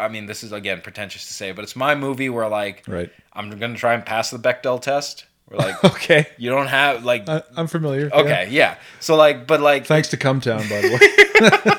I 0.00 0.08
mean, 0.08 0.26
this 0.26 0.42
is 0.42 0.50
again 0.52 0.80
pretentious 0.80 1.26
to 1.26 1.32
say, 1.32 1.52
but 1.52 1.62
it's 1.62 1.76
my 1.76 1.94
movie 1.94 2.28
where 2.28 2.48
like 2.48 2.82
Right. 2.88 3.10
I'm 3.32 3.50
gonna 3.58 3.76
try 3.76 3.94
and 3.94 4.04
pass 4.04 4.30
the 4.30 4.38
Bechdel 4.38 4.80
test. 4.80 5.26
Where 5.46 5.58
like 5.58 5.84
Okay. 5.94 6.26
you 6.38 6.50
don't 6.50 6.66
have 6.68 7.04
like 7.04 7.28
I, 7.28 7.42
I'm 7.56 7.66
familiar. 7.68 8.10
okay 8.12 8.44
yeah. 8.50 8.72
yeah. 8.72 8.74
So 9.00 9.14
like 9.16 9.46
but 9.46 9.60
like 9.60 9.86
Thanks 9.86 10.08
to 10.08 10.16
Cumtown, 10.16 10.68
by 10.68 10.80
the 10.80 10.90
way. 10.92 11.72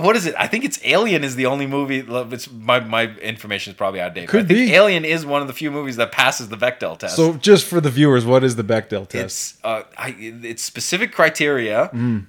What 0.00 0.16
is 0.16 0.26
it? 0.26 0.34
I 0.38 0.46
think 0.46 0.64
it's 0.64 0.78
Alien 0.84 1.24
is 1.24 1.36
the 1.36 1.46
only 1.46 1.66
movie. 1.66 2.04
It's 2.08 2.50
my 2.50 2.80
my 2.80 3.06
information 3.16 3.72
is 3.72 3.76
probably 3.76 4.00
outdated. 4.00 4.28
Could 4.28 4.48
be. 4.48 4.72
Alien 4.72 5.04
is 5.04 5.26
one 5.26 5.40
of 5.42 5.46
the 5.48 5.52
few 5.54 5.70
movies 5.70 5.96
that 5.96 6.10
passes 6.12 6.48
the 6.48 6.56
Bechdel 6.56 6.98
test. 6.98 7.16
so, 7.16 7.34
just 7.34 7.66
for 7.66 7.80
the 7.80 7.90
viewers, 7.90 8.24
what 8.24 8.42
is 8.44 8.56
the 8.56 8.64
Bechdel 8.64 9.08
test? 9.08 9.24
it's 9.24 9.58
uh, 9.64 9.82
I, 9.98 10.14
it's 10.18 10.62
specific 10.62 11.12
criteria 11.12 11.90
Mm. 11.92 12.26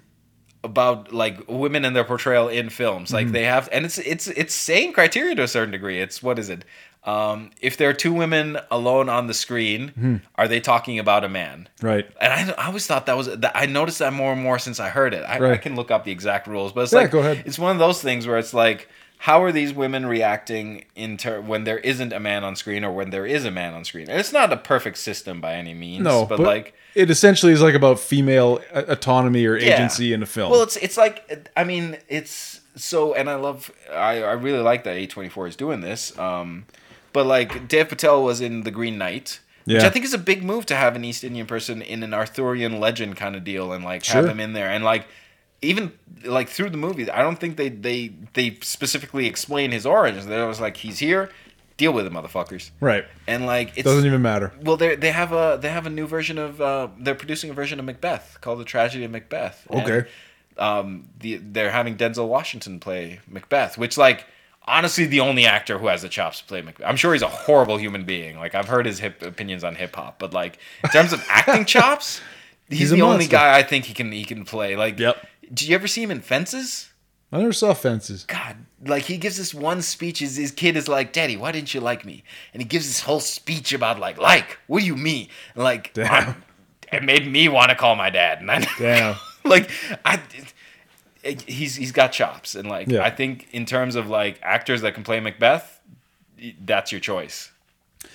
About 0.66 1.14
like 1.14 1.48
women 1.48 1.86
and 1.86 1.96
their 1.96 2.04
portrayal 2.04 2.48
in 2.50 2.70
films. 2.70 3.08
Mm-hmm. 3.10 3.16
Like 3.16 3.32
they 3.32 3.44
have, 3.44 3.70
and 3.72 3.86
it's 3.86 3.98
it's 4.00 4.28
it's 4.28 4.54
same 4.54 4.92
criteria 4.94 5.36
to 5.36 5.44
a 5.44 5.48
certain 5.48 5.72
degree. 5.72 6.02
It's 6.02 6.22
what 6.22 6.38
is 6.40 6.50
it? 6.50 6.66
Um, 7.06 7.52
if 7.62 7.78
there 7.78 7.88
are 7.90 7.94
two 7.94 8.12
women 8.14 8.58
alone 8.72 9.10
on 9.10 9.28
the 9.28 9.34
screen, 9.36 9.90
Mm-hmm. 9.90 10.16
are 10.36 10.48
they 10.48 10.60
talking 10.60 10.98
about 10.98 11.24
a 11.24 11.30
man? 11.30 11.70
right. 11.82 12.08
And 12.20 12.34
I, 12.34 12.54
I 12.64 12.66
always 12.68 12.88
thought 12.88 13.06
that 13.06 13.16
was 13.16 13.28
that 13.28 13.52
I 13.56 13.68
noticed 13.68 14.00
that 14.00 14.12
more 14.12 14.34
and 14.34 14.42
more 14.42 14.58
since 14.58 14.80
I 14.80 14.90
heard 14.90 15.14
it. 15.14 15.24
I, 15.24 15.52
I 15.54 15.58
can 15.58 15.76
look 15.76 15.92
up 15.92 16.04
the 16.04 16.12
exact 16.12 16.48
rules, 16.48 16.72
but 16.74 16.82
it's 16.82 16.94
Yeah, 16.94 17.00
like 17.02 17.12
go 17.12 17.20
ahead. 17.20 17.44
it's 17.46 17.60
one 17.60 17.72
of 17.72 17.78
those 17.80 18.02
things 18.02 18.26
where 18.26 18.40
it's 18.40 18.56
like, 18.56 18.90
how 19.20 19.44
are 19.44 19.52
these 19.52 19.72
women 19.72 20.08
reacting 20.08 20.86
in 20.96 21.18
ter- 21.18 21.42
when 21.42 21.64
there 21.64 21.78
isn't 21.78 22.12
a 22.12 22.20
man 22.20 22.44
on 22.44 22.56
screen 22.56 22.84
or 22.84 22.92
when 22.92 23.12
there 23.12 23.26
is 23.28 23.46
a 23.46 23.52
man 23.52 23.76
on 23.76 23.86
screen? 23.86 24.10
And 24.10 24.20
it's 24.20 24.34
not 24.34 24.52
a 24.52 24.58
perfect 24.58 24.98
system 24.98 25.40
by 25.40 25.54
any 25.54 25.76
means. 25.76 26.04
No, 26.04 26.26
but, 26.26 26.38
but, 26.38 26.48
like 26.48 26.74
it 26.96 27.10
essentially 27.10 27.52
is 27.54 27.62
like 27.62 27.76
about 27.76 28.00
female 28.00 28.62
autonomy 28.74 29.46
or 29.46 29.58
Yeah. 29.58 29.76
agency 29.76 30.14
in 30.14 30.24
a 30.24 30.26
film. 30.26 30.52
Well, 30.52 30.64
it's 30.64 30.78
it's 30.78 30.98
like 30.98 31.50
I 31.56 31.64
mean 31.64 31.98
it's 32.08 32.62
so, 32.76 33.14
and 33.14 33.30
I 33.30 33.36
love 33.36 33.72
I 33.92 34.22
I 34.24 34.32
really 34.34 34.60
like 34.64 34.84
that 34.86 34.96
A 34.96 35.06
twenty 35.08 35.30
four 35.30 35.48
is 35.48 35.56
doing 35.56 35.82
this. 35.82 36.18
Um, 36.18 36.66
but 37.14 37.26
like 37.26 37.68
Dev 37.68 37.90
Patel 37.90 38.24
was 38.24 38.42
in 38.42 38.64
The 38.64 38.72
Green 38.72 38.98
Knight. 38.98 39.40
Which 39.68 39.82
I 39.82 39.90
think 39.90 40.06
is 40.06 40.14
a 40.14 40.20
big 40.20 40.44
move 40.44 40.68
to 40.68 40.76
have 40.76 40.96
an 40.96 41.04
East 41.04 41.24
Indian 41.24 41.48
person 41.48 41.82
in 41.82 42.04
an 42.04 42.14
Arthurian 42.14 42.80
legend 42.80 43.18
kind 43.18 43.36
of 43.36 43.44
deal, 43.44 43.74
and 43.74 43.84
like 43.84 44.04
Sure. 44.04 44.22
have 44.22 44.30
him 44.30 44.40
in 44.40 44.54
there, 44.54 44.70
and 44.70 44.84
like 44.84 45.08
even 45.64 45.92
like 46.24 46.50
through 46.50 46.70
the 46.70 46.78
movie, 46.78 47.10
I 47.10 47.24
don't 47.24 47.40
think 47.40 47.58
they 47.58 47.70
they 47.70 48.12
they 48.34 48.58
specifically 48.62 49.26
explain 49.26 49.72
his 49.72 49.84
origins. 49.88 50.28
They 50.28 50.40
was 50.46 50.60
like 50.62 50.78
he's 50.78 51.00
here, 51.00 51.32
deal 51.78 51.92
with 51.94 52.06
it, 52.06 52.14
motherfuckers, 52.14 52.72
right. 52.80 53.06
and 53.28 53.46
like 53.46 53.78
it 53.78 53.84
Doesn't 53.84 54.06
even 54.06 54.22
matter. 54.22 54.52
well, 54.62 54.78
they 54.78 54.96
they 54.96 55.12
have 55.12 55.32
a 55.34 55.58
they 55.62 55.70
have 55.70 55.86
a 55.86 55.90
new 55.90 56.08
version 56.08 56.38
of 56.38 56.62
uh, 56.62 56.88
they're 57.00 57.16
producing 57.16 57.50
a 57.50 57.54
version 57.54 57.80
of 57.80 57.86
Macbeth 57.86 58.38
called 58.42 58.60
the 58.60 58.66
Tragedy 58.66 59.04
of 59.06 59.12
Macbeth. 59.12 59.68
And, 59.70 59.82
Okay. 59.82 60.10
um, 60.58 61.08
the 61.20 61.38
they're 61.38 61.72
having 61.72 61.98
Denzel 61.98 62.28
Washington 62.28 62.80
play 62.80 63.20
Macbeth, 63.28 63.78
which 63.78 63.98
like 63.98 64.26
honestly 64.68 65.06
the 65.06 65.20
only 65.20 65.46
actor 65.46 65.78
who 65.78 65.88
has 65.88 66.02
the 66.02 66.10
chops 66.10 66.40
to 66.40 66.46
play 66.46 66.62
Macbeth. 66.62 66.88
I'm 66.88 66.96
sure 66.96 67.14
he's 67.14 67.22
a 67.22 67.28
horrible 67.28 67.78
human 67.78 68.06
being. 68.06 68.38
Like 68.38 68.56
I've 68.56 68.68
heard 68.68 68.86
his 68.86 69.00
hip 69.00 69.22
opinions 69.22 69.64
on 69.64 69.76
hip 69.76 69.96
hop, 69.96 70.18
but 70.20 70.34
like 70.34 70.58
in 70.84 70.90
terms 70.92 71.14
of 71.14 71.24
acting 71.30 71.66
chops, 71.66 72.22
he's, 72.70 72.80
He's 72.80 72.90
the 72.92 73.02
only 73.02 73.28
guy 73.28 73.58
I 73.58 73.64
think 73.64 73.86
he 73.86 73.94
can 73.94 74.12
he 74.12 74.24
can 74.26 74.46
play. 74.46 74.76
Like, 74.76 74.98
Yep. 75.00 75.28
did 75.54 75.62
you 75.64 75.76
ever 75.76 75.88
see 75.88 76.02
him 76.04 76.10
in 76.12 76.22
Fences? 76.22 76.90
I 77.32 77.40
never 77.40 77.54
saw 77.54 77.74
fences. 77.74 78.24
God, 78.24 78.56
like 78.86 79.04
he 79.04 79.18
gives 79.18 79.38
this 79.38 79.54
one 79.54 79.82
speech. 79.82 80.20
His, 80.20 80.36
his 80.36 80.52
kid 80.52 80.78
is 80.78 80.88
like, 80.88 81.12
"Daddy, 81.14 81.38
why 81.38 81.52
didn't 81.52 81.74
you 81.74 81.82
like 81.82 82.06
me?" 82.06 82.24
And 82.54 82.62
he 82.62 82.68
gives 82.68 82.86
this 82.88 83.02
whole 83.02 83.20
speech 83.20 83.74
about 83.74 84.00
like, 84.00 84.18
like, 84.18 84.58
what 84.68 84.82
do 84.82 84.86
you 84.86 84.96
mean? 84.96 85.28
And 85.56 85.64
like, 85.64 85.94
Damn. 85.94 86.12
I- 86.12 86.36
it 86.96 87.04
made 87.04 87.30
me 87.30 87.48
want 87.50 87.70
to 87.72 87.76
call 87.76 87.96
my 87.96 88.10
dad. 88.12 88.40
And 88.42 88.50
I, 88.52 88.66
Damn. 88.80 89.16
like, 89.44 89.70
I, 90.06 90.22
it- 91.24 91.42
he's 91.42 91.76
he's 91.76 91.92
got 91.92 92.12
chops, 92.12 92.56
and 92.56 92.70
like, 92.70 92.88
Yeah. 92.88 93.04
I 93.04 93.10
think 93.10 93.48
in 93.52 93.66
terms 93.66 93.96
of 93.96 94.08
like 94.08 94.40
actors 94.44 94.82
that 94.82 94.94
can 94.94 95.04
play 95.04 95.20
Macbeth, 95.20 95.82
that's 96.64 96.92
your 96.92 97.02
choice. 97.02 97.52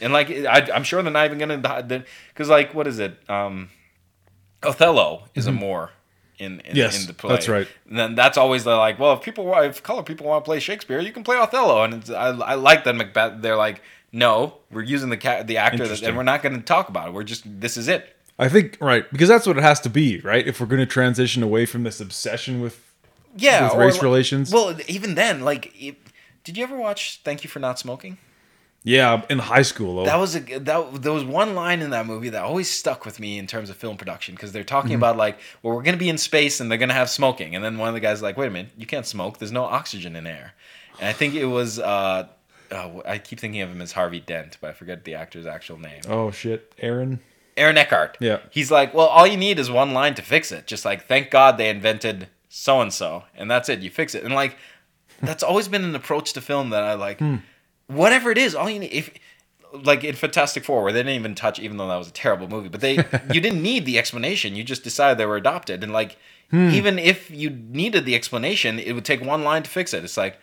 And 0.00 0.12
like, 0.12 0.30
I, 0.30 0.68
I'm 0.72 0.84
sure 0.84 1.02
they're 1.02 1.12
not 1.12 1.24
even 1.26 1.38
gonna 1.38 2.04
because 2.32 2.48
like, 2.48 2.72
what 2.74 2.86
is 2.86 2.98
it? 3.00 3.18
Um, 3.28 3.70
Othello 4.62 5.24
is 5.34 5.46
a 5.46 5.52
Moor. 5.52 5.90
In, 6.40 6.60
in. 6.60 6.74
Yes, 6.74 7.00
in 7.02 7.06
the 7.06 7.12
play. 7.12 7.30
that's 7.30 7.48
right. 7.48 7.68
And 7.88 7.98
then 7.98 8.14
that's 8.14 8.38
always 8.38 8.64
the 8.64 8.74
like, 8.76 8.98
well, 8.98 9.12
if 9.12 9.20
people, 9.22 9.52
if 9.60 9.82
color 9.82 10.02
people 10.02 10.26
want 10.26 10.42
to 10.44 10.48
play 10.48 10.58
Shakespeare, 10.58 10.98
you 10.98 11.12
can 11.12 11.22
play 11.22 11.36
Othello. 11.36 11.84
And 11.84 11.94
it's, 11.94 12.08
I, 12.10 12.28
I 12.30 12.54
like 12.54 12.84
that 12.84 12.96
Macbeth. 12.96 13.42
They're 13.42 13.56
like, 13.56 13.82
no, 14.10 14.54
we're 14.70 14.82
using 14.82 15.10
the 15.10 15.16
ca- 15.18 15.42
the 15.42 15.58
actor, 15.58 15.86
that, 15.86 16.02
and 16.02 16.16
we're 16.16 16.22
not 16.22 16.42
going 16.42 16.56
to 16.56 16.62
talk 16.62 16.88
about 16.88 17.08
it. 17.08 17.12
We're 17.14 17.24
just 17.24 17.42
this 17.60 17.76
is 17.76 17.86
it. 17.88 18.16
I 18.38 18.48
think 18.48 18.78
right 18.80 19.04
because 19.12 19.28
that's 19.28 19.46
what 19.46 19.58
it 19.58 19.62
has 19.62 19.80
to 19.80 19.90
be, 19.90 20.18
right? 20.20 20.46
If 20.46 20.60
we're 20.60 20.66
going 20.66 20.80
to 20.80 20.86
transition 20.86 21.42
away 21.42 21.66
from 21.66 21.82
this 21.82 22.00
obsession 22.00 22.60
with 22.62 22.90
Yeah, 23.36 23.64
With 23.68 23.74
race 23.74 23.94
like- 23.94 24.02
relations? 24.02 24.50
Well, 24.52 24.76
even 24.88 25.14
then, 25.14 25.42
like, 25.42 25.72
it, 25.80 25.96
did 26.42 26.56
you 26.56 26.64
ever 26.64 26.76
watch 26.76 27.20
Thank 27.22 27.44
You 27.44 27.50
for 27.50 27.58
Not 27.60 27.78
Smoking? 27.78 28.16
Yeah 28.82 29.22
in 29.28 29.38
high 29.38 29.62
school 29.62 29.96
though. 29.96 30.04
That 30.04 30.18
was 30.18 30.36
a 30.36 30.40
that 30.40 31.02
there 31.02 31.12
was 31.12 31.24
one 31.24 31.54
line 31.54 31.80
in 31.82 31.90
that 31.90 32.06
movie 32.06 32.30
that 32.30 32.42
always 32.42 32.70
stuck 32.70 33.04
with 33.04 33.20
me 33.20 33.38
in 33.38 33.46
terms 33.46 33.70
of 33.70 33.76
film 33.76 33.96
production 33.96 34.34
because 34.34 34.52
they're 34.52 34.64
talking 34.64 34.90
Mm-hmm. 34.92 34.96
about 34.96 35.16
like, 35.16 35.38
well, 35.62 35.74
we're 35.76 35.82
gonna 35.82 35.96
be 35.96 36.08
in 36.08 36.18
space 36.18 36.60
and 36.60 36.70
they're 36.70 36.78
gonna 36.78 36.94
have 36.94 37.10
smoking, 37.10 37.54
and 37.54 37.64
then 37.64 37.78
one 37.78 37.88
of 37.88 37.94
the 37.94 38.00
guys 38.00 38.18
is 38.18 38.22
like, 38.22 38.36
wait 38.36 38.46
a 38.46 38.50
minute, 38.50 38.70
you 38.76 38.86
can't 38.86 39.06
smoke. 39.06 39.38
There's 39.38 39.52
no 39.52 39.64
oxygen 39.64 40.16
in 40.16 40.26
air, 40.26 40.54
and 40.98 41.08
I 41.08 41.12
think 41.12 41.34
it 41.34 41.46
was. 41.46 41.78
Uh, 41.78 42.28
uh, 42.72 42.88
I 43.04 43.18
keep 43.18 43.40
thinking 43.40 43.62
of 43.62 43.68
him 43.70 43.82
as 43.82 43.90
Harvey 43.92 44.20
Dent, 44.20 44.56
but 44.60 44.70
I 44.70 44.72
forget 44.72 45.04
the 45.04 45.16
actor's 45.16 45.44
actual 45.44 45.76
name. 45.78 46.02
oh 46.08 46.30
shit, 46.30 46.72
Aaron. 46.78 47.20
Aaron 47.56 47.76
Eckhart. 47.76 48.16
Yeah. 48.20 48.38
He's 48.50 48.70
like, 48.70 48.94
well, 48.94 49.08
all 49.08 49.26
you 49.26 49.36
need 49.36 49.58
is 49.58 49.70
one 49.70 49.92
line 49.92 50.14
to 50.14 50.22
fix 50.22 50.50
it. 50.52 50.66
Just 50.68 50.84
like, 50.84 51.06
thank 51.06 51.30
God 51.30 51.58
they 51.58 51.68
invented 51.68 52.28
so 52.48 52.80
and 52.80 52.90
so, 52.92 53.24
and 53.34 53.50
that's 53.50 53.68
it. 53.68 53.80
You 53.80 53.90
fix 53.90 54.14
it, 54.14 54.22
and 54.24 54.32
like, 54.34 54.56
that's 55.20 55.42
always 55.42 55.66
been 55.68 55.84
an 55.84 55.94
approach 55.96 56.32
to 56.34 56.40
film 56.40 56.70
that 56.70 56.82
I 56.84 56.94
like. 56.94 57.18
Hmm. 57.18 57.36
Whatever 57.90 58.30
it 58.30 58.38
is, 58.38 58.54
all 58.54 58.68
you 58.70 58.78
need 58.80 58.92
if. 58.92 59.10
Like 59.72 60.02
in 60.02 60.16
Fantastic 60.16 60.64
Four, 60.64 60.82
where 60.82 60.92
they 60.92 60.98
didn't 60.98 61.14
even 61.14 61.36
touch, 61.36 61.60
even 61.60 61.76
though 61.76 61.86
that 61.86 61.96
was 61.96 62.08
a 62.08 62.12
terrible 62.12 62.48
movie, 62.48 62.68
but 62.68 62.80
they 62.80 62.94
you 63.32 63.40
didn't 63.40 63.62
need 63.62 63.86
the 63.86 63.98
explanation. 64.00 64.56
You 64.56 64.64
just 64.64 64.82
decided 64.82 65.16
they 65.16 65.26
were 65.26 65.36
adopted, 65.36 65.84
and 65.84 65.92
like 65.92 66.16
Hmm. 66.50 66.70
even 66.70 66.98
if 66.98 67.30
you 67.30 67.48
needed 67.50 68.04
the 68.04 68.16
explanation, 68.16 68.80
it 68.80 68.92
would 68.94 69.04
take 69.04 69.20
one 69.20 69.44
line 69.44 69.62
to 69.62 69.70
fix 69.70 69.94
it. 69.94 70.02
It's 70.02 70.16
like, 70.16 70.36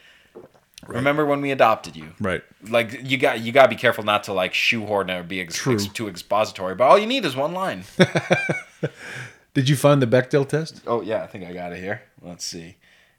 remember 0.88 1.26
when 1.26 1.42
we 1.42 1.52
adopted 1.52 1.98
you? 1.98 2.14
Right. 2.22 2.42
like 2.70 3.02
you 3.04 3.18
got 3.18 3.42
you 3.42 3.52
got 3.52 3.64
to 3.64 3.68
be 3.68 3.76
careful 3.76 4.06
not 4.06 4.24
to 4.24 4.34
like 4.34 4.54
shoehorn 4.54 5.10
it 5.10 5.16
or 5.20 5.24
be 5.24 5.42
ex- 5.42 5.68
ex- 5.68 5.88
too 5.90 6.08
expository. 6.08 6.76
But 6.76 6.86
all 6.86 6.98
you 6.98 7.06
need 7.08 7.26
is 7.26 7.36
one 7.36 7.52
line. 7.52 7.84
Did 9.54 9.68
you 9.70 9.76
find 9.76 10.02
the 10.02 10.08
Bechdel 10.08 10.48
test? 10.48 10.82
oh 10.88 11.02
yeah, 11.02 11.24
I 11.24 11.28
think 11.28 11.44
I 11.44 11.52
got 11.52 11.74
it 11.74 11.80
here. 11.80 12.04
Let's 12.22 12.46
see. 12.46 12.78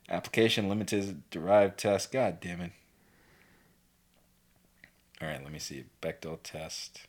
Application 0.09 0.69
limited 0.71 1.29
derived 1.31 1.77
test. 1.79 2.11
God 2.13 2.39
damn 2.41 2.61
it. 2.63 2.73
All 5.21 5.29
right, 5.29 5.43
let 5.43 5.53
me 5.53 5.59
see. 5.59 5.85
Bechdel 6.01 6.39
test 6.43 7.07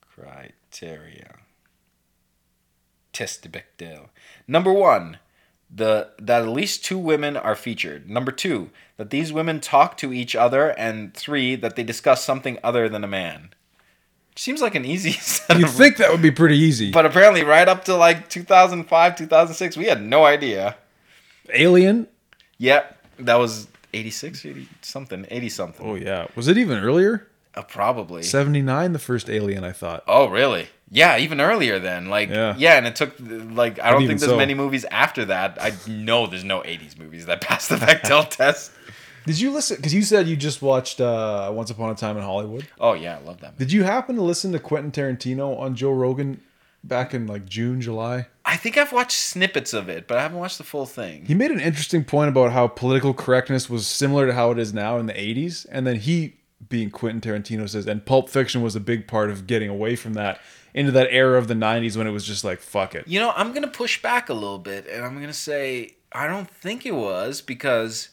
criteria. 0.00 1.36
Test 3.12 3.42
de 3.42 3.48
Bechdel. 3.48 4.08
Number 4.46 4.72
one, 4.72 5.18
the 5.74 6.10
that 6.18 6.42
at 6.42 6.48
least 6.48 6.84
two 6.84 6.98
women 6.98 7.36
are 7.36 7.54
featured. 7.54 8.08
Number 8.08 8.32
two, 8.32 8.70
that 8.96 9.10
these 9.10 9.32
women 9.32 9.60
talk 9.60 9.96
to 9.98 10.12
each 10.12 10.36
other, 10.36 10.70
and 10.70 11.14
three, 11.14 11.56
that 11.56 11.76
they 11.76 11.82
discuss 11.82 12.24
something 12.24 12.58
other 12.62 12.88
than 12.88 13.04
a 13.04 13.08
man. 13.08 13.50
Seems 14.36 14.62
like 14.62 14.74
an 14.74 14.84
easy 14.84 15.12
set 15.20 15.58
You'd 15.58 15.68
of 15.68 15.74
think 15.74 15.96
that 15.96 16.10
would 16.10 16.22
be 16.22 16.30
pretty 16.30 16.56
easy. 16.56 16.90
but 16.92 17.06
apparently, 17.06 17.42
right 17.42 17.68
up 17.68 17.84
to 17.86 17.96
like 17.96 18.28
2005, 18.28 19.16
2006, 19.16 19.76
we 19.76 19.86
had 19.86 20.02
no 20.02 20.24
idea. 20.24 20.76
Alien? 21.52 22.06
Yep, 22.58 23.04
that 23.20 23.36
was 23.36 23.66
86, 23.92 24.44
80 24.46 24.68
something, 24.82 25.26
80 25.30 25.48
something. 25.48 25.86
Oh 25.86 25.94
yeah. 25.94 26.26
Was 26.36 26.48
it 26.48 26.58
even 26.58 26.78
earlier? 26.78 27.26
Uh, 27.54 27.62
probably. 27.62 28.22
79 28.22 28.92
the 28.92 28.98
first 29.00 29.28
Alien 29.28 29.64
I 29.64 29.72
thought. 29.72 30.04
Oh, 30.06 30.28
really? 30.28 30.68
Yeah, 30.88 31.18
even 31.18 31.40
earlier 31.40 31.78
then. 31.80 32.08
Like, 32.08 32.28
Yeah. 32.28 32.54
yeah, 32.56 32.76
and 32.78 32.86
it 32.86 32.94
took, 32.94 33.14
like, 33.18 33.80
I 33.80 33.90
don't 33.90 34.06
think 34.06 34.20
there's 34.20 34.30
so. 34.30 34.36
many 34.36 34.54
movies 34.54 34.84
after 34.84 35.24
that. 35.26 35.58
I 35.60 35.72
know 35.88 36.26
there's 36.28 36.44
no 36.44 36.60
80s 36.60 36.96
movies 36.98 37.26
that 37.26 37.40
pass 37.40 37.66
the 37.66 37.74
Bechdel 37.76 38.28
test. 38.36 38.70
Did 39.26 39.38
you 39.40 39.50
listen 39.50 39.82
cuz 39.82 39.92
you 39.92 40.02
said 40.02 40.28
you 40.28 40.36
just 40.36 40.62
watched 40.62 41.00
uh 41.00 41.50
Once 41.52 41.70
Upon 41.70 41.90
a 41.90 41.94
Time 41.94 42.16
in 42.16 42.22
Hollywood? 42.22 42.66
Oh, 42.78 42.94
yeah, 42.94 43.18
I 43.18 43.20
love 43.20 43.40
that 43.40 43.52
movie. 43.52 43.64
Did 43.64 43.72
you 43.72 43.82
happen 43.82 44.14
to 44.16 44.22
listen 44.22 44.52
to 44.52 44.58
Quentin 44.58 44.92
Tarantino 44.92 45.58
on 45.58 45.74
Joe 45.74 45.92
Rogan 45.92 46.40
back 46.84 47.12
in 47.14 47.26
like 47.26 47.46
June, 47.46 47.80
July? 47.80 48.28
I 48.50 48.56
think 48.56 48.76
I've 48.76 48.90
watched 48.90 49.16
snippets 49.16 49.72
of 49.72 49.88
it, 49.88 50.08
but 50.08 50.18
I 50.18 50.22
haven't 50.22 50.38
watched 50.38 50.58
the 50.58 50.64
full 50.64 50.84
thing. 50.84 51.24
He 51.24 51.34
made 51.34 51.52
an 51.52 51.60
interesting 51.60 52.02
point 52.02 52.30
about 52.30 52.50
how 52.50 52.66
political 52.66 53.14
correctness 53.14 53.70
was 53.70 53.86
similar 53.86 54.26
to 54.26 54.34
how 54.34 54.50
it 54.50 54.58
is 54.58 54.74
now 54.74 54.98
in 54.98 55.06
the 55.06 55.12
80s. 55.12 55.66
And 55.70 55.86
then 55.86 55.94
he, 55.94 56.34
being 56.68 56.90
Quentin 56.90 57.20
Tarantino, 57.20 57.68
says, 57.68 57.86
and 57.86 58.04
Pulp 58.04 58.28
Fiction 58.28 58.60
was 58.60 58.74
a 58.74 58.80
big 58.80 59.06
part 59.06 59.30
of 59.30 59.46
getting 59.46 59.68
away 59.68 59.94
from 59.94 60.14
that 60.14 60.40
into 60.74 60.90
that 60.90 61.06
era 61.12 61.38
of 61.38 61.46
the 61.46 61.54
90s 61.54 61.96
when 61.96 62.08
it 62.08 62.10
was 62.10 62.26
just 62.26 62.42
like, 62.42 62.58
fuck 62.58 62.96
it. 62.96 63.06
You 63.06 63.20
know, 63.20 63.32
I'm 63.36 63.52
gonna 63.52 63.68
push 63.68 64.02
back 64.02 64.28
a 64.28 64.34
little 64.34 64.58
bit, 64.58 64.84
and 64.88 65.04
I'm 65.04 65.20
gonna 65.20 65.32
say 65.32 65.94
I 66.10 66.26
don't 66.26 66.50
think 66.50 66.84
it 66.84 66.94
was 66.94 67.40
because 67.40 68.08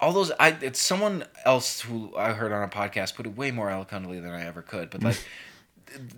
all 0.00 0.12
those 0.12 0.30
I 0.38 0.56
it's 0.60 0.80
someone 0.80 1.24
else 1.44 1.80
who 1.80 2.14
I 2.16 2.34
heard 2.34 2.52
on 2.52 2.62
a 2.62 2.68
podcast 2.68 3.16
put 3.16 3.26
it 3.26 3.36
way 3.36 3.50
more 3.50 3.68
eloquently 3.68 4.20
than 4.20 4.30
I 4.30 4.46
ever 4.46 4.62
could, 4.62 4.90
but 4.90 5.02
like 5.02 5.18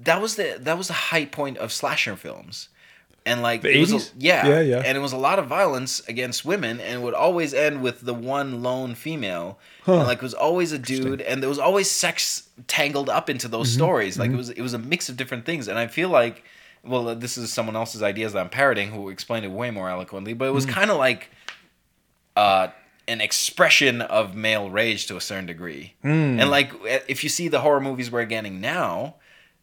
that 0.04 0.20
was 0.20 0.36
the 0.36 0.56
that 0.60 0.76
was 0.78 0.88
the 0.88 0.94
high 0.94 1.24
point 1.26 1.58
of 1.58 1.72
slasher 1.72 2.16
films. 2.16 2.68
And 3.26 3.42
like 3.42 3.60
The 3.60 3.76
it 3.76 3.80
was 3.80 3.92
a- 3.92 3.96
80s? 3.96 4.12
yeah, 4.18 4.46
Yeah, 4.48 4.60
yeah. 4.60 4.82
and 4.86 4.96
it 4.96 5.00
was 5.02 5.12
a 5.12 5.18
lot 5.18 5.38
of 5.38 5.46
violence 5.46 6.00
against 6.08 6.46
women, 6.46 6.80
and 6.80 6.94
it 6.94 7.00
would 7.02 7.12
always 7.12 7.52
end 7.52 7.82
with 7.82 8.00
the 8.00 8.14
one 8.14 8.62
lone 8.62 8.94
female, 8.94 9.58
and 9.86 9.98
like 10.04 10.18
it 10.18 10.22
was 10.22 10.32
always 10.32 10.72
a 10.72 10.78
dude, 10.78 11.20
and 11.20 11.42
there 11.42 11.48
was 11.50 11.58
always 11.58 11.90
sex 11.90 12.48
tangled 12.68 13.10
up 13.10 13.28
into 13.28 13.46
those 13.46 13.68
Mm-hmm. 13.68 13.78
stories. 13.80 14.18
Like 14.18 14.30
it 14.30 14.36
was 14.36 14.48
it 14.50 14.62
was 14.62 14.72
a 14.72 14.78
mix 14.78 15.08
of 15.10 15.16
different 15.18 15.44
things, 15.44 15.68
and 15.68 15.78
I 15.78 15.88
feel 15.88 16.08
like, 16.08 16.42
well, 16.82 17.14
this 17.14 17.36
is 17.36 17.52
someone 17.52 17.76
else's 17.76 18.02
ideas 18.02 18.32
that 18.32 18.40
I'm 18.40 18.48
parroting, 18.48 18.92
who 18.92 19.10
explained 19.10 19.44
it 19.44 19.50
way 19.50 19.70
more 19.70 19.90
eloquently, 19.90 20.32
but 20.32 20.46
it 20.46 20.52
Mm. 20.52 20.54
was 20.54 20.64
kind 20.66 20.90
of 20.90 20.96
like, 20.96 21.28
uh, 22.36 22.68
an 23.06 23.20
expression 23.20 24.00
of 24.00 24.34
male 24.34 24.70
rage 24.70 25.06
to 25.06 25.16
a 25.16 25.20
certain 25.20 25.46
degree, 25.46 25.94
Hmm. 26.02 26.40
and 26.40 26.50
like 26.50 26.72
if 27.08 27.22
you 27.24 27.28
see 27.30 27.48
the 27.48 27.60
horror 27.60 27.80
movies 27.80 28.10
we're 28.10 28.24
getting 28.26 28.60
now, 28.60 29.16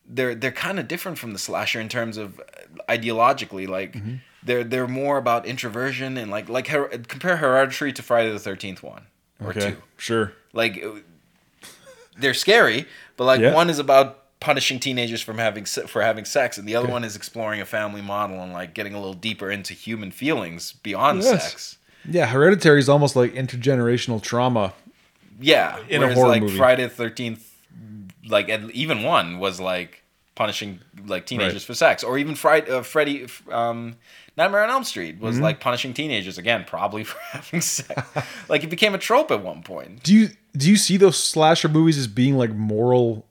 they're 0.08 0.36
they're 0.36 0.52
kind 0.52 0.80
of 0.80 0.88
different 0.88 1.18
from 1.18 1.34
the 1.34 1.40
slasher 1.40 1.80
in 1.80 1.90
terms 1.90 2.18
of 2.18 2.40
uh, 2.40 2.44
ideologically 2.90 3.68
like 3.68 3.94
Mm-hmm. 3.94 4.16
they're 4.44 4.64
they're 4.64 4.88
more 4.88 5.18
about 5.18 5.46
introversion 5.46 6.18
and 6.18 6.30
like 6.32 6.48
like 6.50 6.68
her, 6.68 6.88
compare 7.08 7.38
hereditary 7.38 7.92
to 7.94 8.04
friday 8.04 8.32
the 8.32 8.38
13th 8.40 8.84
one 8.84 9.04
or 9.44 9.50
Okay, 9.50 9.72
two 9.72 9.78
sure. 9.98 10.34
like 10.54 10.84
uh, 10.84 11.00
they're 12.18 12.34
scary 12.34 12.86
but 13.18 13.26
like 13.26 13.42
Yeah. 13.42 13.54
one 13.54 13.70
is 13.70 13.80
about 13.80 14.22
punishing 14.40 14.80
teenagers 14.80 15.22
from 15.22 15.38
having 15.40 15.66
se- 15.66 15.88
for 15.88 16.02
having 16.02 16.26
sex 16.26 16.58
and 16.58 16.68
the 16.68 16.76
other 16.76 16.88
one 16.88 17.04
is 17.04 17.16
exploring 17.16 17.62
a 17.62 17.66
family 17.66 18.02
model 18.02 18.42
and 18.42 18.54
like 18.54 18.74
getting 18.74 18.94
a 18.94 18.98
little 19.00 19.14
deeper 19.16 19.50
into 19.50 19.74
human 19.74 20.12
feelings 20.12 20.74
beyond 20.84 21.22
Yes. 21.24 21.30
sex 21.50 21.78
Yeah, 22.08 22.28
Hereditary 22.28 22.78
is 22.80 22.88
almost 22.90 23.16
like 23.16 23.34
intergenerational 23.34 24.22
trauma. 24.22 24.74
Yeah, 25.42 25.80
in 25.90 26.04
a 26.04 26.14
horror 26.14 26.28
like 26.28 26.44
movie. 26.44 26.56
Friday 26.58 26.84
the 26.84 26.90
Thirteenth, 26.90 27.55
like 28.28 28.50
even 28.74 29.04
one 29.04 29.40
was 29.40 29.60
like 29.60 30.02
punishing 30.36 30.80
like 31.06 31.26
teenagers 31.26 31.54
Right. 31.54 31.62
for 31.64 31.74
sex, 31.74 32.04
or 32.04 32.18
even 32.18 32.36
Friday, 32.36 32.70
uh, 32.70 32.82
Freddy, 32.82 33.28
um, 33.50 33.96
Nightmare 34.38 34.64
on 34.64 34.70
Elm 34.70 34.84
Street 34.84 35.16
Mm-hmm. 35.16 35.26
was 35.26 35.40
like 35.40 35.60
punishing 35.62 35.94
teenagers 35.94 36.38
again, 36.38 36.66
probably 36.68 37.04
for 37.10 37.18
having 37.32 37.62
sex. 37.62 38.02
like 38.50 38.64
it 38.64 38.70
became 38.70 38.94
a 38.94 38.98
trope 38.98 39.32
at 39.32 39.42
one 39.44 39.64
point. 39.64 40.04
Do 40.04 40.14
you 40.14 40.30
do 40.58 40.70
you 40.70 40.76
see 40.78 40.98
those 40.98 41.18
slasher 41.22 41.68
movies 41.70 41.98
as 41.98 42.08
being 42.08 42.38
like 42.38 42.52
moral 42.52 43.25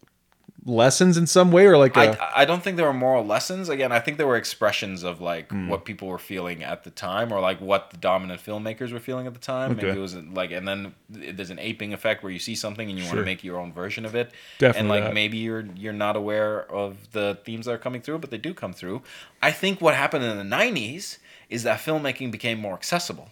lessons 0.66 1.16
in 1.18 1.27
some 1.27 1.53
way, 1.53 1.66
or 1.66 1.77
like 1.77 1.96
a, 1.96 2.20
I, 2.22 2.42
I 2.42 2.44
don't 2.46 2.62
think 2.62 2.77
there 2.79 2.87
were 2.87 2.94
moral 2.94 3.24
lessons. 3.24 3.68
Again, 3.68 3.92
I 3.92 4.00
think 4.00 4.16
there 4.16 4.27
were 4.27 4.37
expressions 4.37 5.03
of 5.03 5.20
like 5.20 5.50
Hmm. 5.50 5.68
what 5.68 5.85
people 5.85 6.09
were 6.09 6.18
feeling 6.18 6.62
at 6.64 6.85
the 6.85 6.90
time, 6.90 7.33
or 7.33 7.40
like 7.40 7.61
what 7.61 7.90
the 7.90 7.96
dominant 7.98 8.40
filmmakers 8.44 8.92
were 8.92 8.98
feeling 9.00 9.27
at 9.27 9.35
the 9.35 9.40
time. 9.40 9.72
Okay. 9.72 9.87
Maybe 9.88 9.98
it 9.98 10.00
was 10.03 10.14
like, 10.16 10.50
and 10.53 10.66
then 10.66 10.94
there's 11.11 11.50
an 11.50 11.59
aping 11.59 11.92
effect 11.92 12.22
where 12.22 12.33
you 12.33 12.38
see 12.38 12.55
something 12.55 12.88
and 12.88 12.98
you 12.98 13.05
want 13.05 13.18
to 13.18 13.24
make 13.24 13.44
your 13.44 13.59
own 13.59 13.72
version 13.72 14.05
of 14.05 14.14
it. 14.14 14.31
Definitely 14.59 14.81
And 14.81 14.88
like 14.88 15.05
that. 15.05 15.14
maybe 15.14 15.37
you're 15.38 15.66
you're 15.77 15.92
not 15.92 16.16
aware 16.16 16.70
of 16.72 17.12
the 17.12 17.38
themes 17.44 17.66
that 17.66 17.72
are 17.72 17.79
coming 17.79 18.00
through, 18.00 18.18
but 18.18 18.31
they 18.31 18.38
do 18.38 18.55
come 18.55 18.72
through. 18.72 19.03
I 19.42 19.50
think 19.53 19.81
what 19.81 19.94
happened 19.94 20.24
in 20.24 20.37
the 20.38 20.57
'90s 20.57 21.18
is 21.50 21.62
that 21.64 21.79
filmmaking 21.81 22.31
became 22.31 22.59
more 22.59 22.74
accessible. 22.74 23.29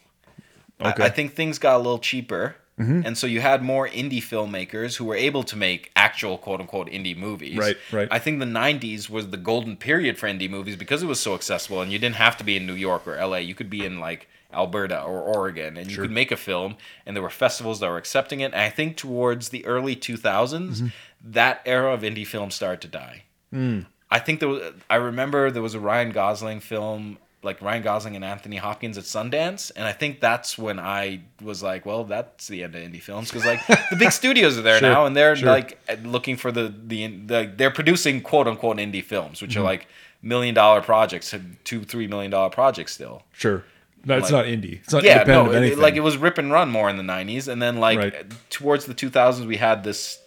I- 0.80 0.90
Okay. 0.90 1.04
I, 1.04 1.10
think 1.10 1.34
things 1.34 1.58
got 1.60 1.76
a 1.76 1.78
little 1.78 2.00
cheaper. 2.00 2.56
Mm-hmm. 2.80 3.02
And 3.04 3.18
so 3.18 3.26
you 3.26 3.40
had 3.40 3.62
more 3.62 3.86
indie 3.86 4.22
filmmakers 4.22 4.96
who 4.96 5.04
were 5.04 5.14
able 5.14 5.42
to 5.44 5.56
make 5.56 5.90
actual 5.94 6.38
quote 6.38 6.60
unquote 6.60 6.88
indie 6.88 7.16
movies. 7.16 7.58
Right, 7.58 7.76
right. 7.92 8.08
I 8.10 8.18
think 8.18 8.38
the 8.40 8.46
90s 8.46 9.10
was 9.10 9.30
the 9.30 9.36
golden 9.36 9.76
period 9.76 10.18
for 10.18 10.26
indie 10.26 10.48
movies 10.50 10.76
because 10.76 11.02
it 11.02 11.06
was 11.06 11.20
so 11.20 11.34
accessible 11.34 11.80
and 11.82 11.92
you 11.92 11.98
didn't 11.98 12.16
have 12.16 12.36
to 12.38 12.44
be 12.44 12.56
in 12.56 12.66
New 12.66 12.74
York 12.74 13.06
or 13.06 13.14
LA. 13.16 13.36
You 13.38 13.54
could 13.54 13.68
be 13.70 13.84
in 13.84 14.00
like 14.00 14.26
Alberta 14.52 15.02
or 15.02 15.20
Oregon 15.20 15.76
and 15.76 15.90
you 15.90 15.96
could 15.98 16.10
make 16.10 16.32
a 16.32 16.36
film 16.36 16.76
and 17.06 17.14
there 17.14 17.22
were 17.22 17.30
festivals 17.30 17.80
that 17.80 17.88
were 17.90 17.98
accepting 17.98 18.40
it. 18.40 18.46
And 18.52 18.62
I 18.62 18.70
think 18.70 18.96
towards 18.96 19.50
the 19.50 19.64
early 19.66 19.94
2000s, 19.94 20.22
Mm-hmm. 20.22 20.86
that 21.24 21.62
era 21.66 21.92
of 21.92 22.00
indie 22.00 22.26
film 22.26 22.50
started 22.50 22.80
to 22.82 22.88
die. 22.88 23.22
Mm. 23.54 23.86
I 24.10 24.18
think 24.18 24.40
there 24.40 24.48
was, 24.48 24.72
I 24.90 24.96
remember 24.96 25.50
there 25.50 25.62
was 25.62 25.74
a 25.74 25.80
Ryan 25.80 26.10
Gosling 26.10 26.60
film, 26.60 27.18
like 27.44 27.60
Ryan 27.60 27.82
Gosling 27.82 28.14
and 28.16 28.24
Anthony 28.24 28.56
Hopkins 28.56 28.96
at 28.98 29.04
Sundance, 29.04 29.72
and 29.74 29.84
I 29.84 29.92
think 29.92 30.20
that's 30.20 30.56
when 30.56 30.78
I 30.78 31.22
was 31.42 31.62
like, 31.62 31.84
well, 31.84 32.04
that's 32.04 32.46
the 32.48 32.62
end 32.62 32.74
of 32.76 32.82
indie 32.82 33.02
films 33.02 33.30
because 33.30 33.44
like 33.44 33.66
the 33.66 33.96
big 33.98 34.12
studios 34.22 34.56
are 34.58 34.62
there 34.62 34.78
Sure, 34.78 34.88
now, 34.88 35.06
and 35.06 35.16
they're 35.16 35.34
sure. 35.36 35.48
like 35.48 35.78
looking 36.04 36.36
for 36.36 36.52
the, 36.52 36.72
the 36.86 37.06
the 37.08 37.52
they're 37.56 37.70
producing 37.72 38.20
quote 38.20 38.46
unquote 38.46 38.76
indie 38.78 39.02
films, 39.04 39.42
which 39.42 39.52
Mm-hmm. 39.52 39.60
are 39.60 39.64
like 39.64 39.86
million 40.22 40.54
dollar 40.54 40.80
projects, 40.80 41.34
two 41.64 41.82
three 41.84 42.06
million 42.06 42.30
dollar 42.30 42.48
projects 42.50 42.92
still. 42.92 43.22
sure? 43.32 43.64
No, 44.04 44.18
it's 44.18 44.30
like- 44.32 44.46
not 44.46 44.52
indie. 44.52 44.80
It's 44.82 44.92
not 44.92 45.02
Yeah, 45.04 45.22
no, 45.24 45.50
it- 45.52 45.78
like 45.78 45.94
it 45.94 46.00
was 46.00 46.16
rip 46.16 46.38
and 46.38 46.50
run 46.52 46.70
more 46.70 46.88
in 46.90 46.96
the 46.96 47.02
'90s, 47.04 47.48
and 47.48 47.60
then 47.62 47.78
like 47.78 47.98
Right. 47.98 48.26
towards 48.50 48.86
the 48.86 48.94
2000s, 48.94 49.46
we 49.46 49.56
had 49.56 49.82
this 49.84 50.20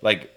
like 0.00 0.30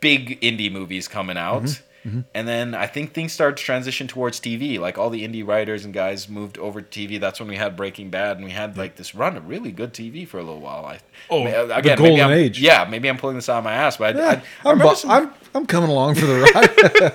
big 0.00 0.40
indie 0.40 0.70
movies 0.70 1.08
coming 1.08 1.36
out. 1.36 1.62
Mm-hmm, 1.64 1.85
And 2.34 2.46
then 2.46 2.74
I 2.74 2.86
think 2.86 3.12
things 3.14 3.32
started 3.32 3.56
to 3.56 3.62
transition 3.64 4.06
towards 4.06 4.38
TV. 4.40 4.78
Like 4.78 4.96
all 4.98 5.10
the 5.10 5.26
indie 5.26 5.46
writers 5.46 5.84
and 5.84 5.92
guys 5.92 6.28
moved 6.28 6.56
over 6.58 6.80
to 6.80 6.88
TV. 7.08 7.18
That's 7.18 7.40
when 7.40 7.48
we 7.48 7.56
had 7.56 7.76
Breaking 7.76 8.10
Bad, 8.10 8.36
and 8.36 8.44
we 8.44 8.52
had 8.52 8.76
like 8.78 8.96
this 8.96 9.14
run 9.14 9.36
of 9.36 9.48
really 9.48 9.72
good 9.72 9.92
TV 9.92 10.26
for 10.26 10.38
a 10.38 10.42
little 10.42 10.60
while. 10.60 10.84
I, 10.84 11.00
Oh, 11.30 11.42
ma- 11.44 11.64
the 11.80 11.94
golden 11.96 12.30
age. 12.30 12.60
Yeah, 12.60 12.86
maybe 12.88 13.08
I'm 13.08 13.16
pulling 13.18 13.36
this 13.36 13.48
out 13.48 13.58
of 13.58 13.64
my 13.64 13.72
ass, 13.74 13.96
but 13.96 14.16
I, 14.16 14.20
I, 14.20 14.22
Yeah, 14.34 14.40
I 14.64 14.70
I'm, 14.70 14.96
some- 14.96 15.10
I'm 15.10 15.30
I'm 15.54 15.66
coming 15.66 15.90
along 15.90 16.14
for 16.16 16.26
the 16.26 16.40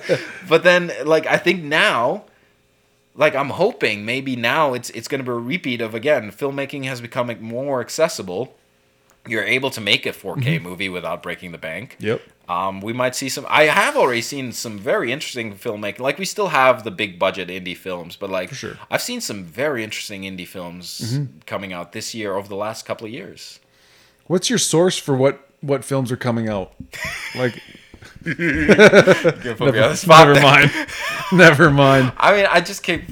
ride. 0.08 0.20
but 0.48 0.62
then 0.64 0.92
like 1.04 1.26
I 1.26 1.38
think 1.38 1.62
now 1.62 2.24
like 3.14 3.34
I'm 3.34 3.50
hoping 3.50 4.04
maybe 4.04 4.36
now 4.36 4.74
it's 4.74 4.90
it's 4.90 5.08
going 5.08 5.20
to 5.20 5.24
be 5.24 5.30
a 5.30 5.34
repeat 5.40 5.80
of 5.80 5.94
again 5.94 6.30
filmmaking 6.32 6.84
has 6.84 7.00
become 7.00 7.34
more 7.40 7.80
accessible. 7.80 8.56
You're 9.26 9.44
able 9.44 9.70
to 9.70 9.80
make 9.80 10.04
a 10.04 10.10
4K 10.12 10.42
Mm-hmm. 10.42 10.64
movie 10.64 10.88
without 10.88 11.22
breaking 11.22 11.52
the 11.52 11.58
bank. 11.58 11.96
yep. 12.00 12.20
Um, 12.52 12.80
we 12.82 12.92
might 12.92 13.14
see 13.14 13.30
some. 13.30 13.46
I 13.48 13.64
have 13.64 13.96
already 13.96 14.20
seen 14.20 14.52
some 14.52 14.78
very 14.78 15.10
interesting 15.10 15.54
filmmaking. 15.54 16.00
Like 16.00 16.18
we 16.18 16.26
still 16.26 16.48
have 16.48 16.84
the 16.84 16.90
big 16.90 17.18
budget 17.18 17.48
indie 17.48 17.76
films, 17.76 18.16
but 18.16 18.28
like 18.28 18.52
sure. 18.52 18.72
Mm-hmm. 18.72 18.92
I've 18.92 19.02
seen 19.02 19.20
some 19.22 19.44
very 19.44 19.82
interesting 19.82 20.22
indie 20.22 20.46
films 20.46 21.18
coming 21.46 21.72
out 21.72 21.92
this 21.92 22.14
year 22.14 22.34
over 22.34 22.48
the 22.48 22.56
last 22.56 22.84
couple 22.84 23.06
of 23.06 23.12
years. 23.12 23.58
What's 24.26 24.50
your 24.50 24.58
source 24.58 24.98
for 24.98 25.16
what 25.16 25.48
what 25.62 25.82
films 25.82 26.12
are 26.12 26.16
coming 26.16 26.48
out? 26.48 26.74
Like 27.34 27.60
Never, 28.24 29.72
never 29.72 30.40
mind. 30.40 30.70
never 31.32 31.70
mind. 31.84 32.12
I 32.16 32.36
mean, 32.36 32.46
I 32.48 32.60
just 32.60 32.82
keep 32.82 33.04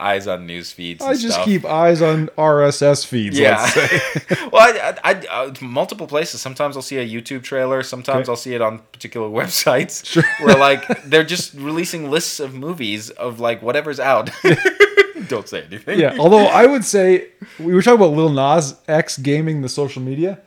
eyes 0.00 0.26
on 0.26 0.46
news 0.46 0.72
feeds. 0.72 1.04
I 1.04 1.12
just 1.14 1.34
stuff. 1.34 1.44
keep 1.44 1.64
eyes 1.64 2.00
on 2.02 2.28
RSS 2.38 3.06
feeds. 3.06 3.38
Yeah. 3.38 3.68
Well, 4.52 4.62
I, 4.62 4.96
I, 5.04 5.12
I, 5.12 5.26
uh, 5.44 5.54
multiple 5.60 6.06
places. 6.08 6.40
Sometimes 6.40 6.74
I'll 6.76 6.82
see 6.82 6.96
a 6.98 7.06
YouTube 7.08 7.42
trailer. 7.44 7.82
Sometimes 7.84 8.22
Okay. 8.28 8.32
I'll 8.32 8.36
see 8.36 8.54
it 8.54 8.60
on 8.60 8.78
particular 8.92 9.28
websites 9.40 10.04
Sure. 10.04 10.24
where 10.42 10.56
like 10.56 11.04
they're 11.04 11.22
just 11.24 11.54
releasing 11.54 12.10
lists 12.10 12.40
of 12.40 12.54
movies 12.54 13.10
of 13.10 13.38
like 13.38 13.62
whatever's 13.62 14.00
out. 14.00 14.30
Don't 15.28 15.48
say 15.48 15.62
anything. 15.62 16.00
yeah. 16.00 16.16
Although 16.18 16.46
I 16.46 16.66
would 16.66 16.84
say 16.84 17.28
we 17.60 17.74
were 17.74 17.82
talking 17.82 18.00
about 18.00 18.14
Lil 18.16 18.30
Nas 18.30 18.74
X 18.88 19.18
gaming 19.18 19.60
the 19.62 19.68
social 19.68 20.02
media. 20.02 20.40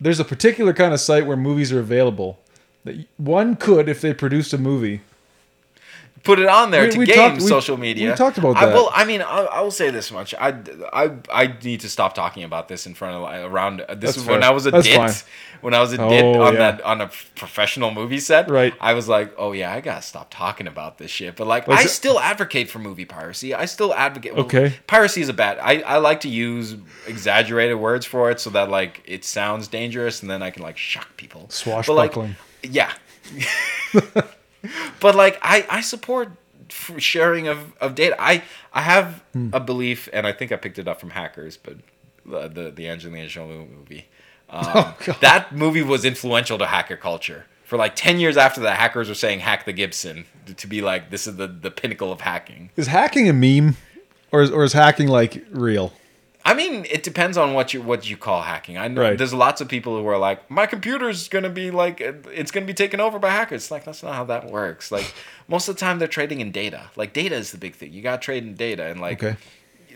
There's 0.00 0.20
a 0.20 0.24
particular 0.24 0.72
kind 0.72 0.92
of 0.92 1.00
site 1.00 1.26
where 1.26 1.36
movies 1.36 1.72
are 1.72 1.80
available. 1.80 2.38
That 2.84 3.06
one 3.16 3.54
could, 3.56 3.88
if 3.88 4.00
they 4.00 4.12
produced 4.12 4.52
a 4.52 4.58
movie, 4.58 5.00
Put 6.24 6.38
it 6.38 6.46
on 6.46 6.70
there 6.70 6.84
We- 6.84 6.90
to 6.90 6.98
we 6.98 7.06
game 7.06 7.16
talked- 7.16 7.42
social 7.42 7.76
media. 7.76 8.10
we 8.10 8.16
talked 8.16 8.38
about 8.38 8.56
I 8.56 8.66
that. 8.66 8.74
will. 8.74 8.90
I 8.94 9.04
mean, 9.04 9.22
I, 9.22 9.38
I 9.40 9.60
will 9.60 9.72
say 9.72 9.90
this 9.90 10.12
much. 10.12 10.34
I, 10.38 10.54
I, 10.92 11.10
I 11.32 11.54
need 11.64 11.80
to 11.80 11.88
stop 11.88 12.14
talking 12.14 12.44
about 12.44 12.68
this 12.68 12.86
in 12.86 12.94
front 12.94 13.16
of 13.16 13.52
around. 13.52 13.80
uh, 13.80 13.94
This 13.94 14.10
That's 14.10 14.16
is 14.18 14.26
when. 14.26 14.44
I 14.44 14.50
was 14.50 14.66
a 14.66 14.70
That's 14.70 14.86
dit. 14.86 14.96
fine. 14.96 15.12
When 15.62 15.74
I 15.74 15.80
was 15.80 15.92
a 15.92 15.96
dit 15.96 16.24
Oh, 16.24 16.42
on 16.42 16.54
yeah. 16.54 16.58
that 16.72 16.82
on 16.82 17.00
a 17.00 17.10
professional 17.36 17.90
movie 17.92 18.18
set, 18.20 18.48
Right. 18.50 18.72
I 18.80 18.94
was 18.94 19.08
like, 19.08 19.32
oh 19.36 19.50
yeah, 19.52 19.72
I 19.72 19.80
gotta 19.80 20.02
stop 20.02 20.30
talking 20.30 20.66
about 20.66 20.98
this 20.98 21.10
shit. 21.10 21.34
But 21.36 21.46
like, 21.48 21.66
Was 21.66 21.78
I 21.80 21.82
it- 21.82 21.88
still 21.88 22.18
advocate 22.20 22.68
for 22.70 22.78
movie 22.78 23.04
piracy. 23.04 23.52
I 23.54 23.64
still 23.64 23.92
advocate. 23.94 24.34
well, 24.34 24.44
Okay. 24.44 24.74
piracy 24.86 25.20
is 25.22 25.28
a 25.28 25.32
bad. 25.32 25.58
I, 25.60 25.80
I 25.82 25.98
like 25.98 26.20
to 26.20 26.28
use 26.28 26.76
exaggerated 27.06 27.76
words 27.78 28.06
for 28.06 28.30
it 28.30 28.38
so 28.40 28.50
that 28.50 28.70
like 28.70 29.02
it 29.06 29.24
sounds 29.24 29.66
dangerous 29.68 30.20
and 30.22 30.30
then 30.30 30.42
I 30.42 30.50
can 30.50 30.62
like 30.62 30.78
shock 30.78 31.16
people. 31.16 31.42
But, 31.42 31.66
like, 31.66 31.84
swashbuckling. 31.84 32.36
yeah. 32.62 32.92
but 35.00 35.14
like 35.14 35.38
I 35.42 35.66
I 35.68 35.80
support 35.80 36.30
sharing 36.98 37.48
of, 37.48 37.72
of 37.80 37.94
data. 37.94 38.16
I 38.18 38.42
I 38.72 38.82
have 38.82 39.22
Hmm. 39.32 39.50
a 39.52 39.60
belief, 39.60 40.08
and 40.12 40.26
I 40.26 40.32
think 40.32 40.52
I 40.52 40.56
picked 40.56 40.78
it 40.78 40.88
up 40.88 41.00
from 41.00 41.10
Hackers, 41.10 41.56
but 41.56 41.76
the 42.26 42.48
the, 42.48 42.70
the 42.70 42.88
Angelina 42.88 43.28
Jolie 43.28 43.66
movie. 43.66 44.06
Um, 44.52 44.62
Oh, 44.74 44.96
that 45.22 45.52
movie 45.56 45.80
was 45.80 46.04
influential 46.04 46.58
to 46.58 46.66
hacker 46.66 46.96
culture. 46.98 47.46
For 47.64 47.78
like 47.78 47.96
ten 47.96 48.20
years 48.20 48.36
after 48.36 48.60
that, 48.60 48.76
hackers 48.78 49.08
were 49.08 49.14
saying 49.14 49.40
"hack 49.40 49.64
the 49.64 49.72
Gibson" 49.72 50.26
to- 50.44 50.52
to 50.52 50.66
be 50.66 50.82
like 50.82 51.08
this 51.08 51.26
is 51.26 51.36
the, 51.36 51.46
the 51.46 51.70
pinnacle 51.70 52.12
of 52.12 52.20
hacking. 52.20 52.68
is 52.76 52.86
hacking 52.88 53.30
a 53.30 53.32
meme, 53.32 53.78
or 54.30 54.42
is, 54.42 54.50
or 54.50 54.62
is 54.64 54.74
hacking 54.74 55.08
like 55.08 55.42
real? 55.50 55.94
I 56.44 56.54
mean, 56.54 56.86
it 56.90 57.02
depends 57.04 57.36
on 57.36 57.54
what 57.54 57.72
you 57.72 57.80
what 57.82 58.08
you 58.08 58.16
call 58.16 58.42
hacking. 58.42 58.76
I 58.76 58.88
know 58.88 59.00
Right. 59.02 59.16
there's 59.18 59.32
lots 59.32 59.60
of 59.60 59.68
people 59.68 59.96
who 60.00 60.06
are 60.08 60.18
like, 60.18 60.50
my 60.50 60.66
computer's 60.66 61.28
gonna 61.28 61.48
be 61.50 61.70
like, 61.70 62.00
it's 62.00 62.50
gonna 62.50 62.66
be 62.66 62.74
taken 62.74 63.00
over 63.00 63.18
by 63.18 63.30
hackers. 63.30 63.62
It's 63.62 63.70
like 63.70 63.84
that's 63.84 64.02
not 64.02 64.14
how 64.14 64.24
that 64.24 64.46
works. 64.50 64.90
Like 64.90 65.12
most 65.48 65.68
of 65.68 65.76
the 65.76 65.80
time, 65.80 65.98
they're 65.98 66.08
trading 66.08 66.40
in 66.40 66.50
data. 66.50 66.90
Like 66.96 67.12
data 67.12 67.36
is 67.36 67.52
the 67.52 67.58
big 67.58 67.74
thing. 67.74 67.92
You 67.92 68.02
got 68.02 68.20
to 68.20 68.24
trade 68.24 68.42
in 68.44 68.54
data, 68.54 68.86
and 68.86 69.00
like 69.00 69.22
Okay. 69.22 69.36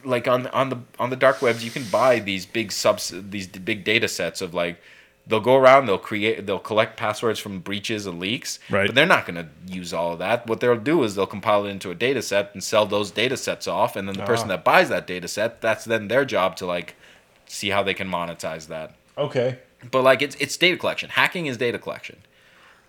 like 0.05 0.29
on 0.29 0.47
on 0.49 0.69
the 0.71 0.79
on 1.01 1.11
the 1.11 1.17
dark 1.17 1.43
webs, 1.43 1.65
you 1.65 1.71
can 1.73 1.85
buy 1.91 2.21
these 2.21 2.47
big 2.47 2.71
subs 2.71 3.13
these 3.15 3.49
big 3.49 3.83
data 3.83 4.07
sets 4.07 4.41
of 4.41 4.55
like 4.55 4.81
they'll 5.27 5.41
go 5.41 5.57
around 5.57 5.87
they'll 5.87 5.99
create 5.99 6.47
they'll 6.47 6.59
collect 6.59 6.97
passwords 6.97 7.39
from 7.41 7.59
breaches 7.61 8.07
and 8.07 8.21
leaks 8.21 8.59
Right. 8.71 8.87
but 8.87 8.95
they're 8.95 9.07
not 9.07 9.27
going 9.27 9.35
to 9.37 9.49
use 9.67 9.93
all 9.93 10.13
of 10.13 10.19
that 10.21 10.47
what 10.47 10.61
they'll 10.61 10.77
do 10.77 11.03
is 11.03 11.15
they'll 11.15 11.27
compile 11.27 11.67
it 11.67 11.71
into 11.71 11.91
a 11.91 11.95
data 11.95 12.23
set 12.23 12.51
and 12.55 12.63
sell 12.63 12.87
those 12.87 13.11
data 13.11 13.37
sets 13.37 13.67
off 13.67 13.97
and 13.97 14.07
then 14.09 14.17
the 14.17 14.25
person 14.25 14.47
Ah. 14.47 14.57
that 14.57 14.65
buys 14.65 14.89
that 14.89 15.07
data 15.07 15.27
set 15.29 15.61
that's 15.61 15.85
then 15.85 16.09
their 16.09 16.25
job 16.25 16.57
to 16.57 16.67
like 16.67 16.95
see 17.47 17.71
how 17.71 17.83
they 17.83 17.95
can 17.95 18.09
monetize 18.09 18.69
that 18.69 18.95
Okay. 19.19 19.59
but 19.91 20.03
like 20.03 20.23
it's 20.23 20.37
it's 20.37 20.57
data 20.57 20.77
collection 20.77 21.11
hacking 21.11 21.47
is 21.47 21.57
data 21.57 21.79
collection 21.79 22.19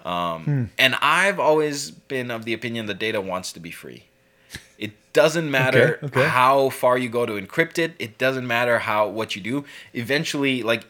um, 0.05 0.43
Hmm. 0.43 0.63
and 0.77 0.95
i've 1.01 1.39
always 1.39 1.91
been 1.91 2.29
of 2.31 2.45
the 2.45 2.53
opinion 2.53 2.85
that 2.85 2.99
data 2.99 3.19
wants 3.19 3.51
to 3.53 3.59
be 3.59 3.71
free 3.71 4.03
it 4.77 4.91
doesn't 5.11 5.49
matter 5.49 5.97
Okay, 6.03 6.19
okay. 6.19 6.29
how 6.29 6.69
far 6.69 6.97
you 6.99 7.09
go 7.09 7.25
to 7.25 7.33
encrypt 7.33 7.79
it 7.79 7.93
it 7.99 8.17
doesn't 8.19 8.45
matter 8.45 8.77
how 8.79 9.07
what 9.07 9.35
you 9.35 9.41
do 9.41 9.65
eventually 9.93 10.61
like 10.63 10.83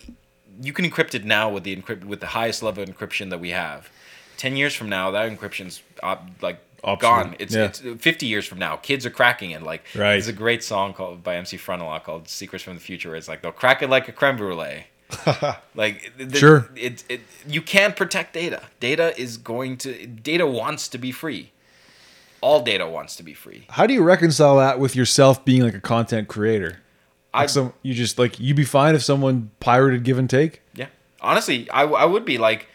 you 0.61 0.73
can 0.73 0.85
encrypt 0.89 1.13
it 1.15 1.25
now 1.25 1.49
with 1.49 1.63
the 1.63 1.75
encrypt 1.75 2.03
with 2.05 2.19
the 2.19 2.27
highest 2.27 2.63
level 2.63 2.83
of 2.83 2.89
encryption 2.89 3.29
that 3.29 3.39
we 3.39 3.49
have 3.51 3.89
10 4.37 4.55
years 4.55 4.73
from 4.75 4.89
now 4.89 5.11
that 5.11 5.29
encryption's 5.31 5.81
op, 6.03 6.27
like 6.41 6.59
Obsolete, 6.83 7.01
gone 7.01 7.35
it's, 7.39 7.55
yeah. 7.55 7.65
it's 7.65 7.79
50 7.79 8.25
years 8.27 8.45
from 8.45 8.59
now 8.59 8.75
kids 8.75 9.05
are 9.05 9.09
cracking 9.09 9.51
it 9.51 9.63
like 9.63 9.83
Right. 9.95 10.11
there's 10.11 10.27
a 10.27 10.33
great 10.33 10.63
song 10.63 10.93
called 10.93 11.23
by 11.23 11.35
mc 11.35 11.57
frontalot 11.57 12.03
called 12.03 12.27
secrets 12.27 12.63
from 12.63 12.75
the 12.75 12.79
future 12.79 13.09
where 13.09 13.17
it's 13.17 13.27
like 13.27 13.41
they'll 13.41 13.51
crack 13.51 13.81
it 13.81 13.89
like 13.89 14.07
a 14.07 14.11
creme 14.11 14.37
brulee 14.37 14.85
like 15.75 16.11
the, 16.17 16.37
Sure. 16.37 16.69
it, 16.75 17.03
it 17.07 17.21
you 17.47 17.61
can't 17.61 17.95
protect 17.95 18.33
data. 18.33 18.63
Data 18.81 19.17
is 19.17 19.37
going 19.37 19.77
to 19.77 20.05
data 20.05 20.45
wants 20.45 20.89
to 20.89 20.97
be 20.97 21.13
free. 21.13 21.51
All 22.41 22.61
data 22.61 22.85
wants 22.85 23.15
to 23.15 23.23
be 23.23 23.33
free. 23.33 23.65
How 23.69 23.87
do 23.87 23.93
you 23.93 24.03
reconcile 24.03 24.57
that 24.57 24.79
with 24.79 24.97
yourself 24.97 25.45
being 25.45 25.63
like 25.63 25.73
a 25.73 25.79
content 25.79 26.27
creator? 26.27 26.79
I 27.33 27.41
Like 27.41 27.49
some, 27.49 27.73
you 27.83 27.93
just 27.93 28.17
like 28.17 28.39
you'd 28.39 28.55
be 28.57 28.63
fine 28.65 28.95
if 28.95 29.03
someone 29.03 29.51
pirated 29.59 30.03
give 30.03 30.17
and 30.17 30.29
take. 30.29 30.61
yeah. 30.73 30.87
Honestly, 31.21 31.69
I, 31.71 31.83
I 31.83 32.05
would 32.05 32.25
be 32.25 32.37
like 32.37 32.67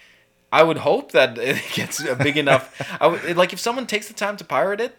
I 0.53 0.63
would 0.63 0.79
hope 0.79 1.13
that 1.13 1.39
it 1.53 1.63
gets 1.73 2.03
a 2.05 2.15
big 2.17 2.37
enough. 2.37 2.81
I 3.01 3.07
would, 3.07 3.37
like 3.37 3.53
if 3.53 3.61
someone 3.61 3.87
takes 3.87 4.09
the 4.09 4.15
time 4.15 4.37
to 4.37 4.45
pirate 4.45 4.81
it, 4.81 4.97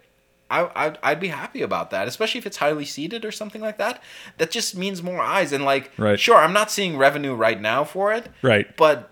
I 0.50 0.70
I'd, 0.76 0.98
I'd 1.04 1.20
be 1.20 1.28
happy 1.28 1.62
about 1.62 1.92
that, 1.92 2.08
especially 2.08 2.40
if 2.40 2.46
it's 2.46 2.58
highly 2.58 2.86
seeded 2.86 3.24
or 3.26 3.32
something 3.32 3.62
like 3.62 3.78
that. 3.78 4.02
That 4.38 4.50
just 4.52 4.76
means 4.76 5.04
more 5.04 5.22
eyes 5.22 5.52
and 5.54 5.64
like 5.64 5.92
Right. 5.98 6.20
sure, 6.20 6.38
I'm 6.38 6.54
not 6.54 6.72
seeing 6.72 6.98
revenue 6.98 7.34
right 7.36 7.60
now 7.62 7.84
for 7.84 8.12
it. 8.14 8.30
Right. 8.42 8.76
But 8.76 9.10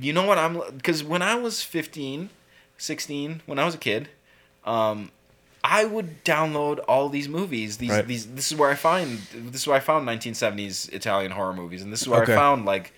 you 0.00 0.12
know 0.12 0.24
what 0.26 0.38
I'm 0.38 0.60
because 0.76 1.04
when 1.04 1.22
I 1.22 1.36
was 1.36 1.62
15, 1.62 2.30
16, 2.78 3.42
when 3.46 3.58
I 3.58 3.64
was 3.64 3.74
a 3.76 3.78
kid, 3.78 4.08
um, 4.64 5.10
I 5.66 5.86
would 5.86 6.24
download 6.24 6.84
all 6.86 7.08
these 7.08 7.26
movies. 7.28 7.78
These 7.78 7.90
Right. 7.90 8.06
these 8.06 8.26
this 8.26 8.52
is 8.52 8.58
where 8.58 8.70
I 8.70 8.74
find 8.74 9.18
this 9.32 9.62
is 9.62 9.66
where 9.66 9.76
I 9.76 9.80
found 9.80 10.06
1970s 10.06 10.92
Italian 10.92 11.32
horror 11.32 11.54
movies, 11.54 11.80
and 11.82 11.90
this 11.92 12.02
is 12.02 12.08
where 12.08 12.22
Okay. 12.22 12.34
I 12.34 12.36
found 12.36 12.66
like 12.66 12.92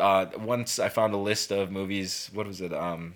uh, 0.00 0.26
once 0.38 0.78
I 0.78 0.88
found 0.88 1.14
a 1.14 1.18
list 1.18 1.52
of 1.52 1.70
movies. 1.70 2.30
What 2.32 2.46
was 2.46 2.60
it? 2.60 2.72
Um, 2.72 3.14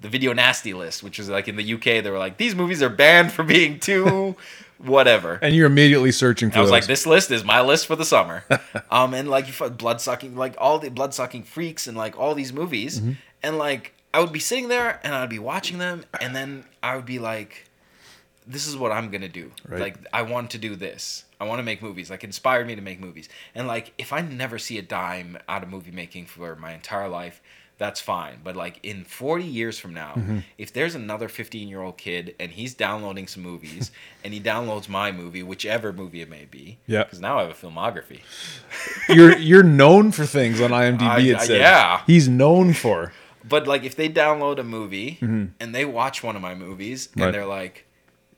the 0.00 0.08
Video 0.08 0.32
Nasty 0.32 0.72
list, 0.74 1.02
which 1.02 1.18
is 1.18 1.28
like 1.28 1.46
in 1.48 1.56
the 1.56 1.74
UK, 1.74 2.02
they 2.02 2.10
were 2.10 2.18
like 2.18 2.36
these 2.36 2.54
movies 2.54 2.82
are 2.82 2.88
banned 2.88 3.32
for 3.32 3.42
being 3.42 3.78
too 3.78 4.34
whatever. 4.78 5.38
And 5.42 5.54
you're 5.54 5.66
immediately 5.66 6.10
searching 6.12 6.50
for 6.50 6.58
I 6.58 6.60
was 6.62 6.68
those. 6.68 6.72
like, 6.72 6.86
this 6.86 7.06
list 7.06 7.30
is 7.30 7.44
my 7.44 7.60
list 7.60 7.86
for 7.86 7.96
the 7.96 8.04
summer. 8.04 8.44
um, 8.90 9.14
and 9.14 9.28
like 9.30 9.46
blood 9.78 10.00
sucking, 10.00 10.36
like 10.36 10.54
all 10.58 10.78
the 10.78 10.90
blood 10.90 11.14
sucking 11.14 11.44
freaks, 11.44 11.86
and 11.86 11.96
like 11.96 12.18
all 12.18 12.34
these 12.34 12.52
movies, 12.52 12.98
Mm-hmm. 13.00 13.12
and 13.42 13.56
like 13.58 13.92
I 14.12 14.20
would 14.20 14.32
be 14.32 14.40
sitting 14.40 14.68
there 14.68 14.98
and 15.04 15.14
I'd 15.14 15.28
be 15.30 15.38
watching 15.38 15.78
them, 15.78 16.04
and 16.20 16.34
then 16.34 16.64
I 16.82 16.96
would 16.96 17.06
be 17.06 17.18
like, 17.20 17.66
this 18.46 18.66
is 18.66 18.76
what 18.76 18.92
I'm 18.92 19.10
gonna 19.10 19.28
do. 19.28 19.50
Right. 19.68 19.80
Like 19.80 19.96
I 20.12 20.22
want 20.22 20.50
to 20.52 20.58
do 20.58 20.76
this. 20.76 21.24
I 21.40 21.44
want 21.44 21.58
to 21.58 21.62
make 21.62 21.82
movies. 21.82 22.10
Like 22.10 22.24
inspired 22.24 22.66
me 22.66 22.74
to 22.76 22.82
make 22.82 23.00
movies. 23.00 23.28
And 23.54 23.66
like 23.66 23.92
if 23.98 24.12
I 24.12 24.20
never 24.20 24.58
see 24.58 24.78
a 24.78 24.82
dime 24.82 25.38
out 25.48 25.62
of 25.62 25.68
movie 25.68 25.90
making 25.90 26.26
for 26.26 26.56
my 26.56 26.72
entire 26.72 27.08
life. 27.08 27.40
That's 27.78 27.98
fine, 27.98 28.40
but 28.44 28.56
like 28.56 28.78
in 28.82 29.04
40 29.04 29.42
years 29.42 29.78
from 29.78 29.94
now, 29.94 30.12
Mm-hmm. 30.14 30.40
if 30.58 30.70
there's 30.70 30.94
another 30.94 31.28
15 31.30 31.66
year 31.66 31.80
old 31.80 31.96
kid 31.96 32.34
and 32.38 32.50
he's 32.52 32.74
downloading 32.74 33.26
some 33.26 33.42
movies 33.42 33.90
and 34.22 34.34
he 34.34 34.40
downloads 34.40 34.86
my 34.86 35.10
movie, 35.12 35.42
whichever 35.42 35.90
movie 35.90 36.20
it 36.20 36.28
may 36.28 36.44
be, 36.44 36.76
Yeah. 36.86 37.04
because 37.04 37.20
now 37.20 37.38
I 37.38 37.44
have 37.46 37.50
a 37.52 37.54
filmography. 37.54 38.20
you're 39.08 39.34
you're 39.50 39.62
known 39.62 40.12
for 40.12 40.26
things 40.26 40.60
on 40.60 40.72
IMDb. 40.72 41.02
I- 41.08 41.20
it 41.20 41.36
I- 41.36 41.46
says. 41.46 41.58
yeah. 41.58 42.02
He's 42.06 42.28
known 42.28 42.74
for. 42.74 43.14
But 43.48 43.66
like 43.66 43.82
if 43.84 43.96
they 43.96 44.10
download 44.10 44.58
a 44.58 44.62
movie 44.64 45.16
and 45.22 45.74
they 45.74 45.86
watch 45.86 46.22
one 46.22 46.36
of 46.36 46.42
my 46.42 46.54
movies 46.54 47.06
and 47.06 47.14
Mm-hmm. 47.14 47.22
Right. 47.22 47.32
they're 47.32 47.46
like, 47.46 47.86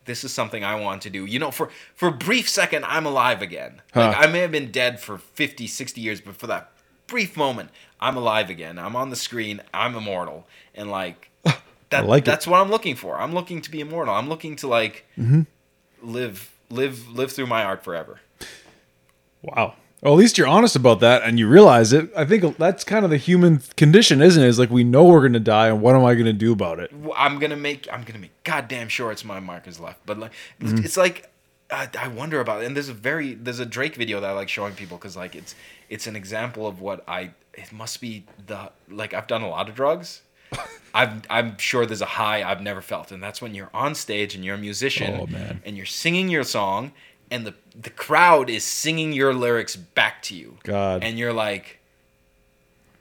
"This 0.05 0.25
is 0.25 0.33
something 0.33 0.65
I 0.65 0.75
want 0.77 1.03
to 1.03 1.11
do," 1.11 1.25
you 1.25 1.39
know, 1.39 1.51
for 1.51 1.71
for 1.95 2.09
a 2.09 2.13
brief 2.13 2.49
second, 2.49 2.85
I'm 2.85 3.07
alive 3.07 3.43
again. 3.43 3.83
Huh. 3.95 4.09
Like 4.09 4.17
I 4.29 4.31
may 4.31 4.41
have 4.41 4.53
been 4.53 4.71
dead 4.71 5.01
for 5.01 5.19
50, 5.19 5.67
60 5.67 6.01
years, 6.01 6.21
but 6.21 6.37
for 6.37 6.47
that 6.49 6.71
brief 7.07 7.37
moment, 7.37 7.71
I'm 8.01 8.17
alive 8.17 8.51
again. 8.51 8.79
I'm 8.79 8.97
on 8.97 9.11
the 9.11 9.17
screen. 9.17 9.61
I'm 9.75 9.95
immortal, 9.95 10.47
and 10.75 10.91
like 10.91 11.31
that. 11.91 12.07
like 12.07 12.23
it. 12.23 12.25
that's 12.27 12.47
what 12.47 12.61
I'm 12.61 12.71
looking 12.71 12.97
for. 12.97 13.19
I'm 13.19 13.33
looking 13.35 13.61
to 13.63 13.71
be 13.71 13.81
immortal. 13.81 14.15
I'm 14.15 14.29
looking 14.29 14.57
to 14.57 14.67
like 14.69 15.05
Mm-hmm. 15.19 15.43
live 16.03 16.51
live 16.71 17.09
live 17.09 17.33
through 17.33 17.47
my 17.47 17.65
art 17.65 17.85
forever. 17.85 18.21
Wow. 19.43 19.75
Well, 20.03 20.13
at 20.15 20.17
least 20.17 20.37
you're 20.37 20.49
honest 20.49 20.75
about 20.77 20.99
that 21.01 21.23
and 21.23 21.39
you 21.39 21.47
realize 21.49 21.93
it. 21.93 22.11
I 22.17 22.25
think 22.25 22.59
that's 22.59 22.83
kind 22.85 23.05
of 23.05 23.11
the 23.13 23.17
human 23.17 23.63
condition, 23.77 24.21
isn't 24.21 24.43
it? 24.43 24.47
Is 24.49 24.59
like 24.59 24.69
we 24.71 24.83
know 24.85 25.05
we're 25.05 25.23
gonna 25.23 25.39
die, 25.41 25.69
and 25.69 25.81
what 25.81 25.95
am 25.95 26.05
I 26.05 26.15
gonna 26.17 26.33
do 26.33 26.53
about 26.53 26.81
it? 26.81 26.93
I'm 27.17 27.39
gonna 27.39 27.57
make 27.57 27.87
I'm 27.93 28.03
gonna 28.03 28.19
make 28.19 28.33
goddamn 28.45 28.89
sure 28.89 29.13
it's 29.13 29.25
my 29.25 29.39
markers 29.41 29.79
left. 29.79 30.05
But 30.05 30.19
like 30.19 30.33
Mm-hmm. 30.61 30.85
it's 30.85 30.97
like 30.97 31.31
I, 31.71 31.89
I 31.99 32.09
wonder 32.09 32.41
about 32.41 32.63
it. 32.63 32.67
And 32.67 32.75
there's 32.77 32.89
a 32.89 32.95
very 32.95 33.35
there's 33.35 33.61
a 33.61 33.65
Drake 33.67 33.95
video 33.95 34.21
that 34.21 34.29
I 34.29 34.33
like 34.33 34.49
showing 34.49 34.75
people 34.75 34.99
because 34.99 35.17
like 35.17 35.37
it's 35.37 35.55
it's 35.89 36.07
an 36.09 36.17
example 36.17 36.67
of 36.67 36.81
what 36.81 37.05
I 37.07 37.31
it 37.55 37.71
must 37.73 38.01
be 38.01 38.25
the 38.47 38.73
like 38.91 39.15
I've 39.15 39.29
done 39.29 39.43
a 39.43 39.49
lot 39.49 39.69
of 39.69 39.77
drugs. 39.77 40.23
I'm 40.95 41.23
I'm 41.31 41.57
sure 41.59 41.87
there's 41.87 42.03
a 42.03 42.07
high 42.07 42.43
I've 42.43 42.61
never 42.61 42.83
felt, 42.83 43.13
and 43.13 43.23
that's 43.23 43.41
when 43.41 43.55
you're 43.55 43.71
on 43.73 43.95
stage 43.95 44.35
and 44.35 44.45
you're 44.45 44.57
a 44.57 44.59
musician 44.59 45.15
Oh, 45.33 45.57
and 45.65 45.77
you're 45.77 45.87
singing 45.87 46.29
your 46.29 46.43
song, 46.45 46.93
and 47.33 47.47
the 47.47 47.55
the 47.75 47.91
crowd 47.91 48.49
is 48.51 48.63
singing 48.65 49.13
your 49.13 49.33
lyrics 49.35 49.75
back 49.75 50.23
to 50.25 50.35
you. 50.37 50.59
God. 50.63 51.03
and 51.03 51.19
you're 51.19 51.33
like, 51.33 51.81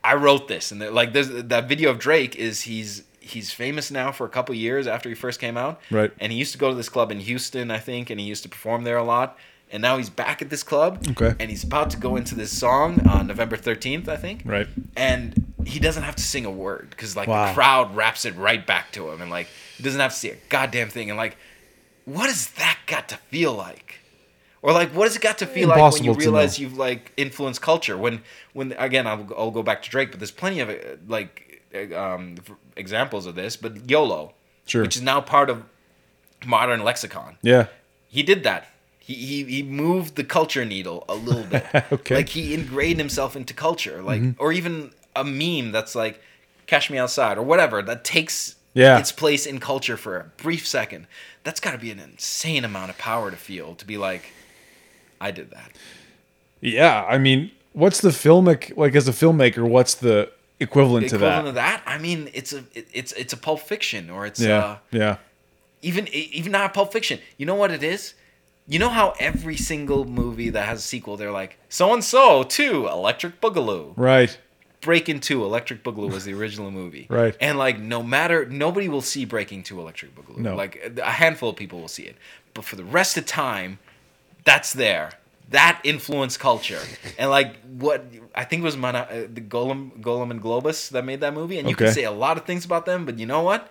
I 0.03 0.15
wrote 0.15 0.47
this, 0.47 0.71
and 0.71 0.79
like 0.93 1.13
there's 1.13 1.29
that 1.29 1.67
video 1.69 1.91
of 1.91 1.99
Drake 1.99 2.35
is 2.35 2.61
he's 2.61 3.03
he's 3.19 3.51
famous 3.51 3.91
now 3.91 4.11
for 4.11 4.25
a 4.25 4.29
couple 4.29 4.55
years 4.55 4.87
after 4.87 5.07
he 5.07 5.13
first 5.15 5.39
came 5.39 5.55
out, 5.57 5.79
Right. 5.91 6.11
And 6.19 6.31
he 6.31 6.37
used 6.39 6.53
to 6.53 6.57
go 6.57 6.69
to 6.69 6.75
this 6.75 6.89
club 6.89 7.11
in 7.11 7.19
Houston, 7.19 7.69
I 7.69 7.77
think, 7.77 8.09
and 8.09 8.19
he 8.19 8.25
used 8.25 8.41
to 8.43 8.49
perform 8.49 8.83
there 8.83 8.97
a 8.97 9.03
lot. 9.03 9.37
And 9.73 9.81
now 9.81 9.95
he's 9.97 10.09
back 10.09 10.41
at 10.41 10.49
this 10.49 10.63
club, 10.63 11.05
Okay. 11.11 11.33
And 11.39 11.49
he's 11.49 11.63
about 11.63 11.91
to 11.91 11.97
go 11.97 12.15
into 12.17 12.35
this 12.35 12.51
song 12.57 13.07
on 13.07 13.27
November 13.27 13.57
thirteenth, 13.57 14.09
I 14.09 14.17
think, 14.17 14.41
Right. 14.43 14.67
And 14.97 15.53
he 15.65 15.79
doesn't 15.79 16.03
have 16.03 16.15
to 16.15 16.23
sing 16.23 16.45
a 16.45 16.51
word 16.51 16.87
because 16.89 17.15
like 17.15 17.27
Wow. 17.27 17.47
the 17.47 17.53
crowd 17.53 17.95
raps 17.95 18.25
it 18.25 18.35
right 18.35 18.65
back 18.65 18.91
to 18.93 19.09
him, 19.11 19.21
and 19.21 19.29
like 19.29 19.47
he 19.77 19.83
doesn't 19.83 19.99
have 20.01 20.13
to 20.13 20.17
say 20.19 20.29
a 20.31 20.37
goddamn 20.49 20.89
thing. 20.89 21.09
And 21.11 21.17
like, 21.17 21.37
what 22.05 22.25
has 22.27 22.47
that 22.51 22.79
got 22.87 23.07
to 23.09 23.17
feel 23.17 23.53
like? 23.53 23.99
Or 24.63 24.71
like, 24.73 24.91
what 24.93 25.07
has 25.07 25.15
it 25.15 25.21
got 25.21 25.39
to 25.39 25.47
feel 25.47 25.69
like 25.69 25.93
when 25.93 26.03
you 26.03 26.13
realize 26.13 26.59
you've 26.59 26.77
like 26.77 27.11
influenced 27.17 27.61
culture? 27.61 27.97
When 27.97 28.21
when 28.53 28.73
again, 28.77 29.07
I'll, 29.07 29.27
I'll 29.37 29.51
go 29.51 29.63
back 29.63 29.81
to 29.83 29.89
Drake, 29.89 30.11
but 30.11 30.19
there's 30.19 30.31
plenty 30.31 30.59
of 30.59 30.69
like 31.07 31.63
um, 31.95 32.35
examples 32.75 33.25
of 33.25 33.35
this. 33.35 33.55
But 33.57 33.89
YOLO, 33.89 34.33
Sure. 34.65 34.83
which 34.83 34.95
is 34.95 35.01
now 35.01 35.19
part 35.21 35.49
of 35.49 35.63
modern 36.45 36.83
lexicon, 36.83 37.37
Yeah. 37.41 37.67
he 38.09 38.23
did 38.23 38.43
that. 38.43 38.67
He, 38.99 39.15
he, 39.15 39.43
he 39.45 39.63
moved 39.63 40.15
the 40.15 40.23
culture 40.23 40.63
needle 40.63 41.05
a 41.09 41.15
little 41.15 41.43
bit. 41.43 41.65
Okay. 41.73 41.85
Mm-hmm. 41.95 42.13
Like 42.13 42.29
he 42.29 42.53
ingrained 42.53 42.99
himself 42.99 43.35
into 43.35 43.53
culture. 43.53 44.01
Like 44.01 44.21
or 44.37 44.53
even 44.53 44.91
a 45.15 45.23
meme 45.23 45.71
that's 45.71 45.95
like 45.95 46.21
"Cash 46.67 46.89
Me 46.89 46.97
Outside" 46.99 47.37
or 47.37 47.41
whatever 47.43 47.81
that 47.81 48.03
takes 48.05 48.55
Yeah. 48.75 48.99
its 48.99 49.11
place 49.11 49.45
in 49.47 49.59
culture 49.59 49.97
for 49.97 50.17
a 50.17 50.23
brief 50.37 50.67
second. 50.67 51.07
That's 51.43 51.59
got 51.59 51.71
to 51.71 51.77
be 51.79 51.89
an 51.91 51.99
insane 51.99 52.63
amount 52.63 52.91
of 52.91 52.97
power 52.99 53.31
to 53.31 53.37
feel 53.37 53.73
to 53.75 53.85
be 53.85 53.97
like, 53.97 54.31
I 55.21 55.31
did 55.31 55.51
that. 55.51 55.71
Yeah. 56.61 57.05
I 57.07 57.17
mean, 57.17 57.51
what's 57.73 58.01
the 58.01 58.09
filmic 58.09 58.75
like 58.77 58.95
as 58.95 59.07
a 59.07 59.11
filmmaker? 59.11 59.67
What's 59.67 59.95
the 59.95 60.31
equivalent, 60.59 61.09
to 61.09 61.15
Equivalent 61.15 61.43
that? 61.45 61.49
of 61.49 61.55
that, 61.55 61.83
I 61.85 61.97
mean, 61.97 62.29
it's 62.33 62.53
a 62.53 62.59
it- 62.73 62.87
it's 62.93 63.11
it's 63.13 63.33
a 63.33 63.37
Pulp 63.37 63.59
Fiction 63.61 64.09
or 64.09 64.25
it's 64.25 64.39
Yeah. 64.39 64.57
uh, 64.63 64.77
yeah. 64.91 65.17
even 65.81 66.07
even 66.09 66.51
not 66.51 66.65
a 66.65 66.73
Pulp 66.73 66.91
Fiction. 66.93 67.19
You 67.37 67.45
know 67.45 67.55
what 67.55 67.71
it 67.71 67.83
is? 67.83 68.13
You 68.67 68.79
know 68.79 68.89
how 68.89 69.15
every 69.19 69.57
single 69.57 70.05
movie 70.05 70.49
that 70.49 70.65
has 70.67 70.79
a 70.79 70.83
sequel, 70.83 71.17
they're 71.17 71.31
like 71.31 71.57
so 71.69 71.93
and 71.93 72.03
so 72.03 72.43
two 72.43 72.87
Electric 72.87 73.41
Boogaloo. 73.41 73.93
Right. 73.95 74.37
Breakin' 74.81 75.19
Two, 75.19 75.43
Electric 75.45 75.83
Boogaloo 75.83 76.11
was 76.11 76.25
the 76.25 76.33
original 76.33 76.71
movie. 76.81 77.05
Right. 77.07 77.35
And 77.39 77.59
like, 77.59 77.77
no 77.79 78.01
matter, 78.01 78.47
nobody 78.47 78.89
will 78.89 79.03
see 79.03 79.25
Breakin' 79.25 79.61
Two, 79.61 79.79
Electric 79.79 80.15
Boogaloo. 80.15 80.37
No. 80.39 80.55
Like, 80.55 80.93
a 81.03 81.11
handful 81.11 81.49
of 81.51 81.55
people 81.55 81.79
will 81.79 81.87
see 81.87 82.01
it, 82.03 82.15
but 82.55 82.65
for 82.65 82.75
the 82.77 82.83
rest 82.83 83.15
of 83.15 83.27
time, 83.27 83.77
that's 84.43 84.73
there. 84.73 85.11
That 85.49 85.81
influenced 85.83 86.39
culture, 86.39 86.79
and 87.17 87.29
like 87.29 87.57
what 87.65 88.05
I 88.33 88.45
think 88.45 88.61
it 88.61 88.63
was 88.63 88.77
Mana, 88.77 88.99
uh, 88.99 89.27
the 89.33 89.41
Golan, 89.41 89.91
Golan 90.01 90.31
and 90.31 90.41
Globus 90.41 90.89
that 90.91 91.03
made 91.03 91.19
that 91.19 91.33
movie, 91.33 91.57
and 91.59 91.67
you 91.67 91.75
Okay. 91.75 91.85
can 91.85 91.93
say 91.93 92.03
a 92.05 92.11
lot 92.11 92.37
of 92.37 92.45
things 92.45 92.63
about 92.63 92.85
them, 92.85 93.05
but 93.05 93.19
you 93.19 93.25
know 93.25 93.41
what? 93.41 93.69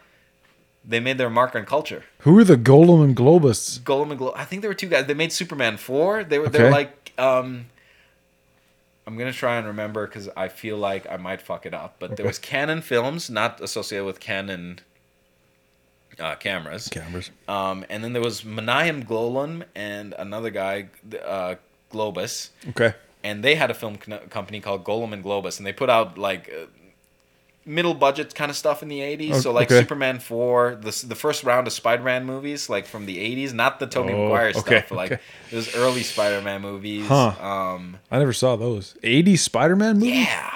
They 0.85 1.01
made 1.01 1.16
their 1.16 1.31
mark 1.31 1.55
on 1.57 1.64
culture. 1.64 2.05
Who 2.21 2.39
are 2.39 2.45
the 2.45 2.59
Golan 2.59 3.03
and 3.03 3.16
Globus? 3.16 3.83
Golan 3.83 4.11
and 4.11 4.18
Glo- 4.18 4.35
I 4.37 4.45
think 4.45 4.61
there 4.61 4.71
were 4.71 4.75
two 4.75 4.89
guys. 4.89 5.07
They 5.07 5.14
made 5.14 5.33
Superman 5.33 5.79
four. 5.79 6.23
They 6.23 6.39
were 6.39 6.49
Okay. 6.49 6.71
like 6.71 7.12
um. 7.18 7.66
I'm 9.07 9.16
gonna 9.16 9.33
try 9.33 9.57
and 9.57 9.66
remember 9.66 10.07
because 10.07 10.29
I 10.37 10.49
feel 10.49 10.77
like 10.77 11.07
I 11.11 11.16
might 11.16 11.41
fuck 11.43 11.66
it 11.66 11.75
up. 11.75 11.97
But 11.99 12.16
there 12.16 12.27
was 12.27 12.39
Cannon 12.39 12.83
Films, 12.83 13.29
not 13.31 13.61
associated 13.61 14.05
with 14.05 14.21
Canon 14.21 14.81
uh, 16.19 16.35
cameras. 16.37 16.89
Cameras. 16.89 17.31
Um, 17.49 17.85
and 17.89 18.03
then 18.03 18.13
there 18.13 18.23
was 18.23 18.45
Menahem 18.45 19.03
Golan 19.03 19.65
and 19.75 20.15
another 20.19 20.51
guy, 20.51 20.89
uh, 21.25 21.55
Globus, 21.93 22.51
Okay. 22.71 22.95
and 23.25 23.43
they 23.45 23.55
had 23.55 23.71
a 23.71 23.75
film 23.75 23.97
company 23.97 24.61
called 24.61 24.85
Golem 24.85 25.13
and 25.13 25.23
Globus, 25.25 25.59
and 25.59 25.67
they 25.67 25.73
put 25.73 25.91
out 25.91 26.17
like 26.19 26.51
uh, 26.53 26.67
middle 27.67 27.95
budget 27.95 28.35
kind 28.35 28.51
of 28.51 28.57
stuff 28.57 28.83
in 28.83 28.89
the 28.89 29.01
80s. 29.01 29.33
O- 29.33 29.41
so 29.41 29.53
like 29.53 29.71
okay. 29.71 29.81
Superman 29.81 30.19
4, 30.19 30.77
the 30.81 31.05
the 31.09 31.15
first 31.15 31.45
round 31.45 31.67
of 31.67 31.73
Spider-Man 31.73 32.25
movies, 32.25 32.69
like 32.71 32.87
from 32.87 33.07
the 33.07 33.19
80s, 33.19 33.53
not 33.53 33.79
the 33.81 33.87
Tobey 33.87 34.13
Oh, 34.13 34.23
Maguire 34.25 34.49
okay, 34.49 34.59
stuff, 34.61 34.85
but 34.89 34.97
like 34.97 35.13
okay. 35.13 35.23
those 35.51 35.75
early 35.77 36.03
Spider-Man 36.03 36.63
movies. 36.63 37.07
Huh. 37.07 37.33
Um, 37.41 37.99
I 38.11 38.19
never 38.19 38.33
saw 38.33 38.57
those. 38.57 38.95
80s 39.03 39.39
Spider-Man 39.41 39.99
movie? 39.99 40.13
yeah. 40.13 40.51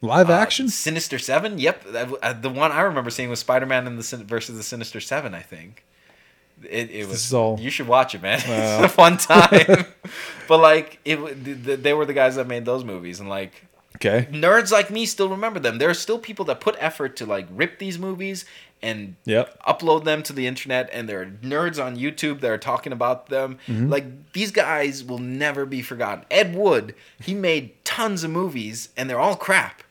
Live 0.00 0.30
Uh, 0.30 0.34
action? 0.34 0.68
Sinister 0.68 1.18
Seven. 1.18 1.58
Yep, 1.58 1.84
uh, 2.22 2.32
the 2.32 2.50
one 2.50 2.70
I 2.72 2.82
remember 2.82 3.10
seeing 3.10 3.30
was 3.30 3.40
Spider 3.40 3.66
Man 3.66 3.86
and 3.86 3.98
the 3.98 4.02
Sin- 4.02 4.24
versus 4.26 4.56
the 4.56 4.62
Sinister 4.62 5.00
Seven. 5.00 5.34
I 5.34 5.40
think 5.42 5.84
it, 6.62 6.90
it 6.90 7.08
was. 7.08 7.32
all- 7.34 7.58
You 7.60 7.70
should 7.70 7.88
watch 7.88 8.14
it, 8.14 8.22
man. 8.22 8.40
Well. 8.48 8.84
it's 8.84 8.92
a 8.92 8.94
fun 8.96 9.16
time. 9.18 9.86
but 10.46 10.58
like, 10.58 11.00
it 11.04 11.16
w- 11.16 11.34
th- 11.34 11.64
th- 11.64 11.80
they 11.80 11.92
were 11.94 12.06
the 12.06 12.12
guys 12.12 12.36
that 12.36 12.46
made 12.46 12.64
those 12.64 12.84
movies, 12.84 13.18
and 13.20 13.28
like 13.28 13.64
Okay. 13.96 14.28
nerds 14.30 14.70
like 14.70 14.90
me 14.90 15.04
still 15.06 15.28
remember 15.28 15.58
them. 15.58 15.78
There 15.78 15.90
are 15.90 15.94
still 15.94 16.18
people 16.20 16.44
that 16.44 16.60
put 16.60 16.76
effort 16.78 17.16
to 17.16 17.26
like 17.26 17.48
rip 17.50 17.80
these 17.80 17.98
movies 17.98 18.44
and 18.80 19.16
Yep. 19.24 19.60
upload 19.66 20.04
them 20.04 20.22
to 20.22 20.32
the 20.32 20.46
internet 20.46 20.88
and 20.92 21.08
there 21.08 21.20
are 21.22 21.26
nerds 21.26 21.84
on 21.84 21.96
YouTube 21.96 22.38
that 22.42 22.50
are 22.52 22.58
talking 22.58 22.92
about 22.92 23.28
them. 23.28 23.58
Mm-hmm. 23.66 23.88
Like 23.90 24.32
these 24.34 24.52
guys 24.52 25.02
will 25.02 25.18
never 25.18 25.66
be 25.66 25.82
forgotten. 25.82 26.24
Ed 26.30 26.54
Wood, 26.54 26.94
he 27.20 27.34
made 27.34 27.72
tons 27.84 28.22
of 28.22 28.30
movies 28.30 28.90
and 28.96 29.10
they're 29.10 29.18
all 29.18 29.34
crap. 29.34 29.82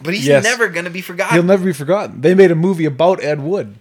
But 0.00 0.14
he's 0.14 0.26
Yes. 0.26 0.44
never 0.44 0.68
gonna 0.68 0.90
be 0.90 1.00
forgotten. 1.00 1.34
He'll 1.34 1.42
never 1.44 1.64
be 1.64 1.72
forgotten. 1.72 2.20
They 2.20 2.34
made 2.34 2.50
a 2.50 2.54
movie 2.56 2.84
about 2.84 3.22
Ed 3.22 3.40
Wood 3.40 3.74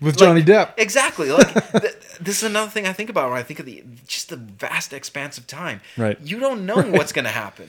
with 0.00 0.14
Like, 0.20 0.28
Johnny 0.28 0.42
Depp. 0.42 0.70
Exactly. 0.76 1.30
Like 1.30 1.52
th- 1.72 1.94
this 2.20 2.38
is 2.38 2.42
another 2.44 2.70
thing 2.70 2.86
I 2.86 2.92
think 2.92 3.10
about 3.10 3.30
when 3.30 3.38
I 3.38 3.42
think 3.42 3.60
of 3.60 3.66
the 3.66 3.82
just 4.06 4.28
the 4.30 4.36
vast 4.36 4.92
expanse 4.92 5.38
of 5.38 5.46
time. 5.46 5.80
Right. 5.96 6.18
You 6.22 6.38
don't 6.40 6.66
know 6.66 6.76
what's 6.82 7.12
gonna 7.12 7.28
happen. 7.30 7.68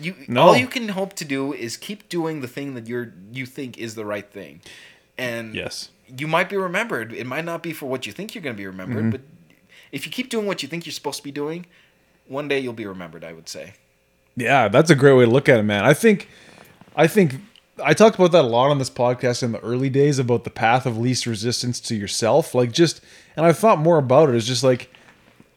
You 0.00 0.14
No. 0.28 0.42
all 0.42 0.56
you 0.56 0.66
can 0.66 0.88
hope 0.88 1.14
to 1.14 1.24
do 1.24 1.52
is 1.52 1.76
keep 1.76 2.08
doing 2.08 2.40
the 2.40 2.48
thing 2.48 2.74
that 2.74 2.88
you're 2.88 3.12
you 3.32 3.46
think 3.46 3.78
is 3.78 3.94
the 3.94 4.04
right 4.04 4.28
thing. 4.30 4.60
And 5.16 5.54
Yes. 5.54 5.90
you 6.18 6.26
might 6.26 6.48
be 6.48 6.56
remembered. 6.56 7.12
It 7.12 7.26
might 7.26 7.44
not 7.44 7.62
be 7.62 7.72
for 7.72 7.86
what 7.86 8.04
you 8.06 8.12
think 8.12 8.34
you're 8.34 8.42
going 8.42 8.56
to 8.56 8.60
be 8.60 8.66
remembered, 8.66 8.98
Mm-hmm. 9.04 9.10
but 9.10 9.20
if 9.92 10.04
you 10.04 10.10
keep 10.10 10.28
doing 10.28 10.46
what 10.46 10.60
you 10.62 10.68
think 10.68 10.84
you're 10.86 10.92
supposed 10.92 11.18
to 11.18 11.22
be 11.22 11.30
doing, 11.30 11.66
one 12.26 12.48
day 12.48 12.58
you'll 12.58 12.72
be 12.72 12.84
remembered. 12.86 13.22
I 13.22 13.32
would 13.32 13.48
say. 13.48 13.74
Yeah, 14.36 14.66
that's 14.66 14.90
a 14.90 14.96
great 14.96 15.12
way 15.12 15.24
to 15.26 15.30
look 15.30 15.48
at 15.48 15.60
it, 15.60 15.62
man. 15.62 15.84
I 15.84 15.94
think, 15.94 16.28
I 16.96 17.06
think 17.06 17.36
I 17.82 17.94
talked 17.94 18.16
about 18.16 18.32
that 18.32 18.44
a 18.44 18.48
lot 18.48 18.70
on 18.70 18.78
this 18.78 18.90
podcast 18.90 19.42
in 19.42 19.52
the 19.52 19.60
early 19.60 19.90
days 19.90 20.18
about 20.18 20.44
the 20.44 20.50
path 20.50 20.86
of 20.86 20.96
least 20.96 21.26
resistance 21.26 21.80
to 21.80 21.94
yourself. 21.94 22.54
Like 22.54 22.72
just, 22.72 23.00
and 23.36 23.44
I've 23.44 23.58
thought 23.58 23.78
more 23.78 23.98
about 23.98 24.28
it. 24.28 24.36
It's 24.36 24.46
just 24.46 24.62
like 24.62 24.90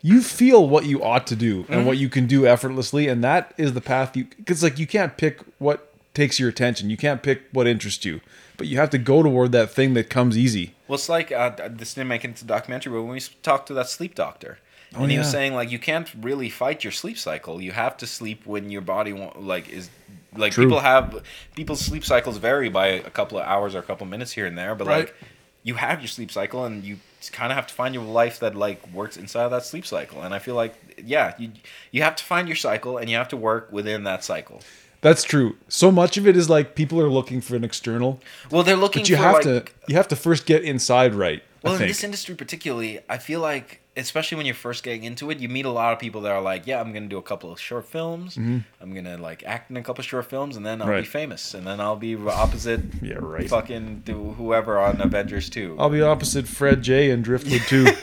you 0.02 0.22
feel 0.22 0.68
what 0.68 0.86
you 0.86 1.04
ought 1.04 1.28
to 1.28 1.36
do 1.36 1.66
and 1.70 1.86
what 1.86 1.98
you 1.98 2.10
can 2.10 2.28
do 2.28 2.48
effortlessly, 2.48 3.08
and 3.08 3.24
that 3.24 3.54
is 3.58 3.74
the 3.74 3.82
path 3.82 4.16
you. 4.16 4.26
Because 4.26 4.64
like 4.64 4.80
you 4.80 4.88
can't 4.88 5.18
pick 5.18 5.42
what 5.60 5.94
takes 6.14 6.40
your 6.40 6.50
attention. 6.50 6.90
You 6.90 6.98
can't 6.98 7.22
pick 7.22 7.44
what 7.52 7.68
interests 7.68 8.04
you, 8.04 8.22
but 8.58 8.68
you 8.68 8.78
have 8.78 8.90
to 8.92 8.98
go 8.98 9.22
toward 9.22 9.52
that 9.52 9.70
thing 9.70 9.94
that 9.94 10.10
comes 10.10 10.38
easy. 10.38 10.74
Well, 10.88 10.96
it's 10.96 11.10
like 11.10 11.32
uh, 11.32 11.52
this 11.70 11.94
didn't 11.94 12.08
make 12.08 12.24
it 12.24 12.30
into 12.30 12.46
the 12.46 12.54
documentary, 12.54 12.94
but 12.94 13.04
when 13.04 13.14
we 13.14 13.22
talked 13.44 13.68
to 13.68 13.74
that 13.76 13.90
sleep 13.90 14.16
doctor, 14.16 14.58
Oh, 14.96 15.04
and 15.04 15.12
he 15.12 15.18
was 15.18 15.30
saying 15.30 15.54
like 15.54 15.70
you 15.72 15.80
can't 15.80 16.10
really 16.22 16.50
fight 16.50 16.84
your 16.84 16.92
sleep 16.92 17.18
cycle. 17.18 17.62
You 17.62 17.72
have 17.72 17.98
to 17.98 18.08
sleep 18.08 18.46
when 18.46 18.70
your 18.72 18.82
body 18.82 19.14
like 19.36 19.70
is 19.70 19.90
like 20.36 20.54
True. 20.54 20.66
people 20.66 20.80
have 20.80 21.24
people's 21.56 21.82
sleep 21.82 22.06
cycles 22.06 22.38
vary 22.38 22.70
by 22.70 22.88
a 22.88 23.10
couple 23.10 23.38
of 23.38 23.46
hours 23.46 23.76
or 23.76 23.80
a 23.80 23.84
couple 23.84 24.06
of 24.06 24.12
minutes 24.12 24.32
here 24.32 24.46
and 24.46 24.58
there, 24.58 24.76
but 24.76 24.88
Right. 24.88 24.98
like 25.00 25.16
you 25.64 25.76
have 25.76 26.00
your 26.00 26.08
sleep 26.08 26.32
cycle 26.32 26.64
and 26.66 26.84
you 26.84 27.00
kind 27.32 27.52
of 27.52 27.56
have 27.58 27.68
to 27.68 27.74
find 27.74 27.94
your 27.94 28.04
life 28.06 28.40
that 28.40 28.56
like 28.56 28.82
works 28.94 29.18
inside 29.18 29.44
of 29.44 29.52
that 29.52 29.66
sleep 29.66 29.86
cycle. 29.86 30.22
And 30.22 30.34
I 30.34 30.40
feel 30.40 30.56
like 30.56 30.74
yeah, 31.04 31.34
you 31.38 31.52
you 31.92 32.02
have 32.04 32.16
to 32.16 32.24
find 32.24 32.48
your 32.48 32.56
cycle 32.56 32.98
and 32.98 33.10
you 33.10 33.18
have 33.18 33.28
to 33.30 33.38
work 33.38 33.72
within 33.72 34.04
that 34.06 34.24
cycle. 34.24 34.62
That's 35.02 35.24
true. 35.24 35.58
So 35.68 35.92
much 35.92 36.18
of 36.18 36.28
it 36.28 36.36
is 36.38 36.50
like 36.50 36.76
people 36.76 37.00
are 37.02 37.10
looking 37.10 37.40
for 37.42 37.56
an 37.56 37.64
external, 37.64 38.20
Well, 38.50 38.64
they're 38.64 38.76
looking 38.76 39.04
but 39.04 39.10
you 39.10 39.16
for 39.18 39.22
have 39.24 39.34
like 39.36 39.44
to 39.44 39.66
you 39.88 39.96
have 39.96 40.08
to 40.08 40.16
first 40.16 40.46
get 40.46 40.64
inside 40.64 41.14
right. 41.14 41.44
Well, 41.64 41.76
in 41.76 41.88
this 41.88 42.04
industry 42.04 42.36
particularly, 42.36 43.00
I 43.10 43.18
feel 43.18 43.42
like, 43.42 43.82
especially 43.98 44.38
when 44.38 44.46
you're 44.46 44.56
first 44.56 44.84
getting 44.84 45.04
into 45.04 45.30
it, 45.32 45.40
you 45.40 45.50
meet 45.50 45.66
a 45.66 45.72
lot 45.72 45.92
of 45.94 46.00
people 46.00 46.22
that 46.22 46.32
are 46.32 46.42
like, 46.42 46.68
"Yeah, 46.68 46.80
I'm 46.80 46.94
gonna 46.94 47.08
do 47.08 47.18
a 47.18 47.22
couple 47.22 47.52
of 47.52 47.60
short 47.60 47.86
films. 47.86 48.38
I'm 48.38 48.66
gonna 48.94 49.18
like 49.18 49.44
act 49.46 49.70
in 49.72 49.78
a 49.78 49.82
couple 49.82 50.02
of 50.02 50.06
short 50.06 50.26
films, 50.26 50.56
and 50.56 50.66
then 50.66 50.82
I'll 50.82 50.88
be 50.88 50.94
Mm-hmm. 51.02 51.12
Famous, 51.12 51.54
and 51.54 51.66
then 51.68 51.80
I'll 51.82 51.96
be 51.96 52.16
opposite, 52.16 52.82
Yeah, 53.02 53.16
right. 53.20 53.50
fucking 53.50 54.04
do 54.06 54.34
whoever 54.38 54.80
on 54.80 55.02
Avengers 55.02 55.50
2. 55.50 55.76
I'll 55.80 55.90
be 55.90 56.02
opposite 56.02 56.48
Fred 56.48 56.82
J 56.84 57.12
and 57.12 57.24
Driftwood 57.24 57.62
too. 57.68 57.88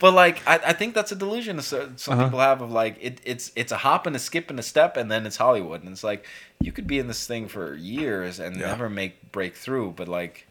But 0.00 0.12
like, 0.12 0.46
I, 0.46 0.56
I 0.66 0.72
think 0.72 0.94
that's 0.94 1.12
a 1.12 1.16
delusion 1.16 1.60
some 1.96 1.96
Uh-huh. 2.08 2.24
people 2.24 2.40
have 2.40 2.60
of 2.60 2.70
like, 2.72 2.96
it, 3.00 3.20
it's 3.24 3.52
it's 3.56 3.72
a 3.72 3.78
hop 3.78 4.06
and 4.06 4.14
a 4.14 4.18
skip 4.18 4.50
and 4.50 4.58
a 4.58 4.62
step, 4.62 4.96
and 4.96 5.10
then 5.10 5.24
it's 5.26 5.36
Hollywood, 5.36 5.82
and 5.82 5.90
it's 5.92 6.04
like 6.04 6.26
you 6.60 6.72
could 6.72 6.86
be 6.86 6.98
in 6.98 7.06
this 7.06 7.26
thing 7.26 7.48
for 7.48 7.74
years 7.74 8.38
and 8.40 8.56
Yeah. 8.56 8.66
never 8.66 8.88
make 8.90 9.32
break 9.32 9.54
through, 9.56 9.94
but 9.96 10.08
like, 10.08 10.46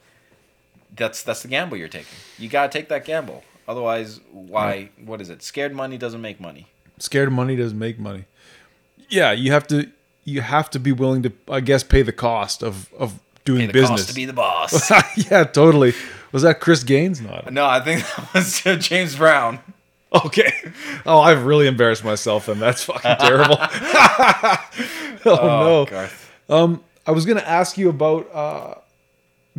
that's 0.96 1.24
that's 1.24 1.42
the 1.42 1.48
gamble 1.50 1.78
you're 1.78 1.88
taking. 1.88 2.18
You 2.38 2.50
gotta 2.50 2.70
take 2.72 2.88
that 2.90 3.06
gamble. 3.06 3.44
Otherwise, 3.68 4.20
why? 4.32 4.90
What 5.04 5.22
is 5.22 5.30
it? 5.30 5.42
Scared 5.42 5.74
money 5.74 5.98
doesn't 5.98 6.22
make 6.22 6.40
money. 6.40 6.68
Scared 7.00 7.32
money 7.32 7.56
doesn't 7.56 7.80
make 7.80 8.00
money. 8.00 8.26
Yeah, 9.10 9.32
you 9.32 9.52
have 9.52 9.68
to 9.68 9.90
you 10.26 10.42
have 10.42 10.70
to 10.72 10.80
be 10.80 10.92
willing 10.92 11.24
to 11.24 11.32
I 11.50 11.60
guess 11.60 11.84
pay 11.84 12.02
the 12.02 12.12
cost 12.12 12.64
of 12.64 12.92
of 12.94 13.20
doing 13.46 13.72
business. 13.72 14.02
cost 14.02 14.10
to 14.10 14.16
be 14.16 14.26
the 14.26 14.34
boss. 14.34 14.92
yeah, 15.32 15.44
totally. 15.44 15.94
Was 16.32 16.42
that 16.44 16.60
Chris 16.60 16.84
Gaines? 16.84 17.22
Not. 17.22 17.54
no, 17.54 17.66
I 17.66 17.80
think 17.80 18.02
that 18.02 18.34
was 18.34 18.62
James 18.88 19.16
Brown. 19.16 19.60
Okay. 20.26 20.52
Oh, 21.06 21.20
I've 21.20 21.46
really 21.46 21.68
embarrassed 21.68 22.04
myself, 22.04 22.48
and 22.48 22.62
that's 22.62 22.84
fucking 22.84 23.18
terrible. 23.18 23.58
oh, 25.26 25.26
no. 25.26 25.86
Garth. 25.90 26.32
Um, 26.50 26.84
I 27.08 27.12
was 27.12 27.26
gonna 27.26 27.42
ask 27.42 27.78
you 27.78 27.90
about 27.90 28.30
uh, 28.34 28.76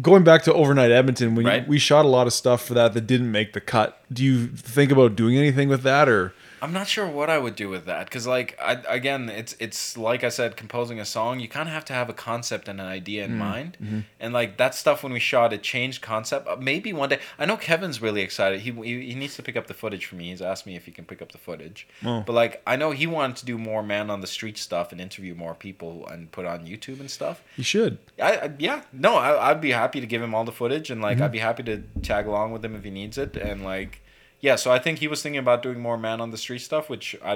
going 0.02 0.24
back 0.24 0.42
to 0.44 0.52
overnight 0.52 0.90
Edmonton. 0.90 1.34
When 1.34 1.44
you- 1.46 1.64
we 1.68 1.78
shot 1.78 2.04
a 2.04 2.08
lot 2.08 2.26
of 2.26 2.32
stuff 2.32 2.64
for 2.66 2.74
that 2.74 2.94
that 2.94 3.06
didn't 3.06 3.30
make 3.30 3.52
the 3.52 3.60
cut. 3.60 4.00
Do 4.12 4.24
you 4.24 4.46
think 4.48 4.90
about 4.92 5.16
doing 5.16 5.36
anything 5.36 5.68
with 5.68 5.82
that, 5.82 6.08
or 6.08 6.32
I'm 6.64 6.72
not 6.72 6.88
sure 6.88 7.06
what 7.06 7.28
I 7.30 7.38
would 7.38 7.56
do 7.56 7.68
with 7.68 7.84
that 7.86 8.06
because, 8.06 8.26
like, 8.26 8.58
I, 8.60 8.72
again, 8.88 9.28
it's 9.28 9.54
it's 9.60 9.96
like 9.98 10.24
I 10.24 10.30
said, 10.30 10.56
composing 10.56 10.98
a 10.98 11.04
song. 11.04 11.38
You 11.40 11.48
kind 11.48 11.68
of 11.68 11.74
have 11.74 11.84
to 11.86 11.92
have 11.92 12.08
a 12.08 12.14
concept 12.14 12.68
and 12.68 12.80
an 12.80 12.86
idea 12.86 13.24
Mm-hmm. 13.24 13.32
in 13.32 13.38
mind, 13.38 13.72
and 14.18 14.32
like 14.32 14.56
that 14.56 14.74
stuff 14.74 15.02
when 15.04 15.12
we 15.12 15.20
shot 15.20 15.52
it 15.52 15.62
changed 15.62 16.00
concept. 16.02 16.48
Uh, 16.48 16.56
Maybe 16.58 16.92
one 16.92 17.08
day. 17.10 17.18
I 17.38 17.44
know 17.46 17.56
Kevin's 17.56 18.00
really 18.02 18.22
excited. 18.22 18.60
He, 18.60 18.70
he 18.72 18.94
he 19.10 19.14
needs 19.14 19.36
to 19.36 19.42
pick 19.42 19.56
up 19.56 19.66
the 19.66 19.74
footage 19.74 20.06
for 20.06 20.16
me. 20.16 20.30
He's 20.30 20.42
asked 20.42 20.66
me 20.66 20.74
if 20.76 20.84
he 20.86 20.90
can 20.92 21.04
pick 21.04 21.20
up 21.22 21.32
the 21.32 21.38
footage. 21.38 21.86
Oh. 22.04 22.22
But 22.26 22.32
like, 22.32 22.62
I 22.66 22.76
know 22.76 22.90
he 22.92 23.06
wanted 23.06 23.36
to 23.36 23.44
do 23.46 23.58
more 23.58 23.82
man 23.82 24.10
on 24.10 24.20
the 24.20 24.26
street 24.26 24.56
stuff 24.58 24.90
and 24.92 25.00
interview 25.00 25.34
more 25.34 25.54
people 25.54 26.06
and 26.08 26.30
put 26.32 26.44
on 26.46 26.66
YouTube 26.66 26.98
and 27.00 27.10
stuff. 27.10 27.42
He 27.56 27.62
should? 27.62 27.98
I, 28.22 28.32
I 28.44 28.50
yeah 28.58 28.82
no 28.92 29.16
I, 29.16 29.50
I'd 29.50 29.60
be 29.60 29.72
happy 29.72 30.00
to 30.00 30.06
give 30.06 30.22
him 30.22 30.34
all 30.34 30.44
the 30.44 30.52
footage 30.62 30.88
and 30.90 31.00
Mm-hmm. 31.02 31.20
like 31.20 31.20
I'd 31.20 31.32
be 31.32 31.38
happy 31.50 31.62
to 31.64 31.82
tag 32.02 32.26
along 32.26 32.52
with 32.52 32.64
him 32.64 32.74
if 32.74 32.84
he 32.84 32.90
needs 32.90 33.18
it 33.18 33.36
and 33.36 33.64
like 33.64 34.00
yeah 34.46 34.56
so 34.56 34.68
I 34.76 34.78
think 34.84 34.98
he 34.98 35.08
was 35.08 35.20
thinking 35.22 35.38
about 35.46 35.62
doing 35.66 35.80
more 35.88 35.98
man 36.06 36.18
on 36.24 36.30
the 36.34 36.38
street 36.44 36.62
stuff 36.70 36.84
which 36.92 37.06
I 37.24 37.34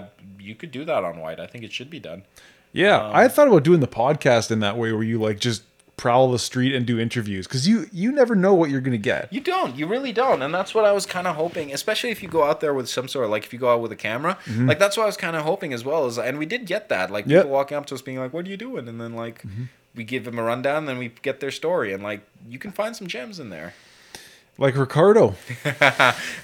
you 0.49 0.55
could 0.61 0.71
do 0.79 0.83
that 0.91 1.03
on 1.09 1.15
Whyte 1.23 1.41
I 1.41 1.47
think 1.51 1.63
it 1.65 1.73
should 1.73 1.91
be 1.91 2.01
done 2.11 2.21
Yeah, 2.73 2.99
Um, 3.07 3.17
I 3.23 3.29
thought 3.29 3.49
about 3.49 3.65
doing 3.65 3.81
the 3.81 3.95
podcast 4.03 4.51
in 4.51 4.61
that 4.61 4.77
way, 4.81 4.93
where 4.93 5.03
you 5.13 5.19
like 5.29 5.39
just 5.41 5.63
prowl 5.97 6.31
the 6.31 6.39
street 6.39 6.73
and 6.77 6.87
do 6.87 6.97
interviews, 7.07 7.45
because 7.49 7.67
you 7.71 7.77
you 8.03 8.13
never 8.13 8.35
know 8.45 8.55
what 8.61 8.69
you're 8.71 8.85
gonna 8.89 9.07
get. 9.15 9.23
you 9.37 9.41
don't 9.55 9.73
you 9.79 9.85
really 9.95 10.13
don't 10.13 10.41
and 10.45 10.53
that's 10.59 10.73
what 10.77 10.85
I 10.91 10.93
was 10.99 11.05
kind 11.17 11.27
of 11.31 11.35
hoping 11.43 11.67
especially 11.79 12.11
if 12.15 12.23
you 12.23 12.29
go 12.39 12.43
out 12.49 12.59
there 12.61 12.73
with 12.79 12.89
some 12.97 13.09
sort 13.15 13.25
of 13.27 13.31
like 13.35 13.45
if 13.47 13.53
you 13.55 13.59
go 13.67 13.71
out 13.75 13.81
with 13.85 13.91
a 13.99 14.01
camera 14.09 14.35
like 14.71 14.79
that's 14.83 14.97
what 14.97 15.05
I 15.09 15.11
was 15.13 15.17
kind 15.27 15.35
of 15.39 15.43
hoping 15.53 15.73
as 15.79 15.83
well 15.89 16.03
is 16.11 16.17
and 16.29 16.35
we 16.43 16.47
did 16.55 16.63
get 16.75 16.89
that 16.95 17.07
like 17.11 17.25
Mm-hmm. 17.25 17.33
Yep. 17.33 17.39
Mm-hmm. 17.39 17.49
people 17.49 17.57
walking 17.61 17.77
up 17.79 17.87
to 17.91 17.95
us 17.97 18.03
being 18.09 18.19
like 18.25 18.33
what 18.35 18.43
are 18.47 18.51
you 18.55 18.61
doing 18.69 18.85
and 18.91 18.99
then 19.03 19.13
like 19.25 19.39
we 19.97 20.05
give 20.05 20.23
them 20.29 20.39
a 20.39 20.45
rundown 20.53 20.81
then 20.89 20.99
we 21.03 21.09
get 21.29 21.37
their 21.41 21.51
story 21.63 21.89
and 21.95 22.03
like 22.11 22.21
you 22.53 22.59
can 22.65 22.71
find 22.81 22.93
some 22.95 23.09
gems 23.09 23.41
in 23.43 23.49
there 23.57 23.71
Like 24.61 24.77
Ricardo. 24.77 25.37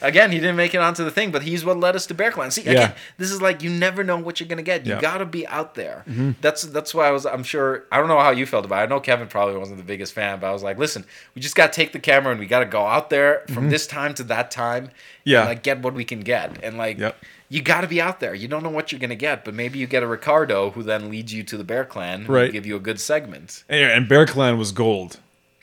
again, 0.02 0.30
he 0.30 0.38
didn't 0.38 0.56
make 0.56 0.74
it 0.74 0.78
onto 0.80 1.02
the 1.04 1.10
thing, 1.10 1.30
but 1.30 1.42
he's 1.42 1.64
what 1.64 1.78
led 1.78 1.96
us 1.96 2.06
to 2.06 2.14
Bear 2.14 2.30
Clan. 2.30 2.50
See, 2.50 2.62
Yeah. 2.62 2.70
again, 2.70 2.92
this 3.18 3.30
is 3.30 3.42
like 3.42 3.62
you 3.62 3.70
never 3.70 4.04
know 4.04 4.16
what 4.16 4.38
you're 4.40 4.48
gonna 4.48 4.62
get. 4.62 4.86
You 4.86 4.90
Yeah. 4.92 4.96
Mm-hmm. 4.96 5.02
gotta 5.02 5.26
be 5.26 5.46
out 5.48 5.74
there. 5.74 6.04
That's 6.40 6.62
that's 6.62 6.94
why 6.94 7.08
I 7.08 7.10
was. 7.10 7.26
I'm 7.26 7.42
sure. 7.42 7.84
I 7.90 7.98
don't 7.98 8.08
know 8.08 8.20
how 8.20 8.30
you 8.30 8.46
felt 8.46 8.64
about 8.64 8.80
it. 8.80 8.82
I 8.82 8.86
know 8.86 9.00
Kevin 9.00 9.26
probably 9.28 9.56
wasn't 9.58 9.78
the 9.78 9.84
biggest 9.84 10.12
fan, 10.12 10.38
but 10.40 10.46
I 10.46 10.52
was 10.52 10.62
like, 10.62 10.78
listen, 10.78 11.04
we 11.34 11.42
just 11.42 11.56
gotta 11.56 11.72
take 11.72 11.92
the 11.92 11.98
camera 12.00 12.30
and 12.30 12.40
we 12.40 12.46
gotta 12.46 12.66
go 12.66 12.86
out 12.86 13.10
there 13.10 13.44
from 13.52 13.68
this 13.70 13.86
time 13.86 14.14
to 14.14 14.22
that 14.24 14.50
time. 14.50 14.84
Mm-hmm. 14.86 14.94
Yeah. 15.24 15.40
And, 15.40 15.48
like 15.48 15.62
get 15.62 15.80
what 15.82 15.94
we 15.94 16.04
can 16.04 16.20
get, 16.20 16.62
and 16.62 16.78
like. 16.78 16.98
Yep. 16.98 17.16
You 17.50 17.60
got 17.62 17.82
to 17.82 17.86
be 17.86 18.00
out 18.00 18.18
there. 18.20 18.34
You 18.34 18.48
don't 18.48 18.64
know 18.64 18.70
what 18.70 18.90
you're 18.90 18.98
gonna 18.98 19.14
get, 19.14 19.44
but 19.44 19.54
maybe 19.54 19.78
you 19.78 19.86
get 19.86 20.02
a 20.02 20.06
Ricardo 20.08 20.70
who 20.70 20.82
then 20.82 21.08
leads 21.10 21.32
you 21.32 21.44
to 21.44 21.56
the 21.58 21.62
Bear 21.62 21.84
Clan, 21.84 22.24
who 22.24 22.32
Right. 22.32 22.50
give 22.50 22.66
you 22.66 22.74
a 22.74 22.80
good 22.80 22.98
segment. 22.98 23.62
And, 23.68 23.82
and 23.92 24.08
Bear 24.08 24.26
Clan 24.26 24.58
was 24.58 24.72
gold. 24.72 25.20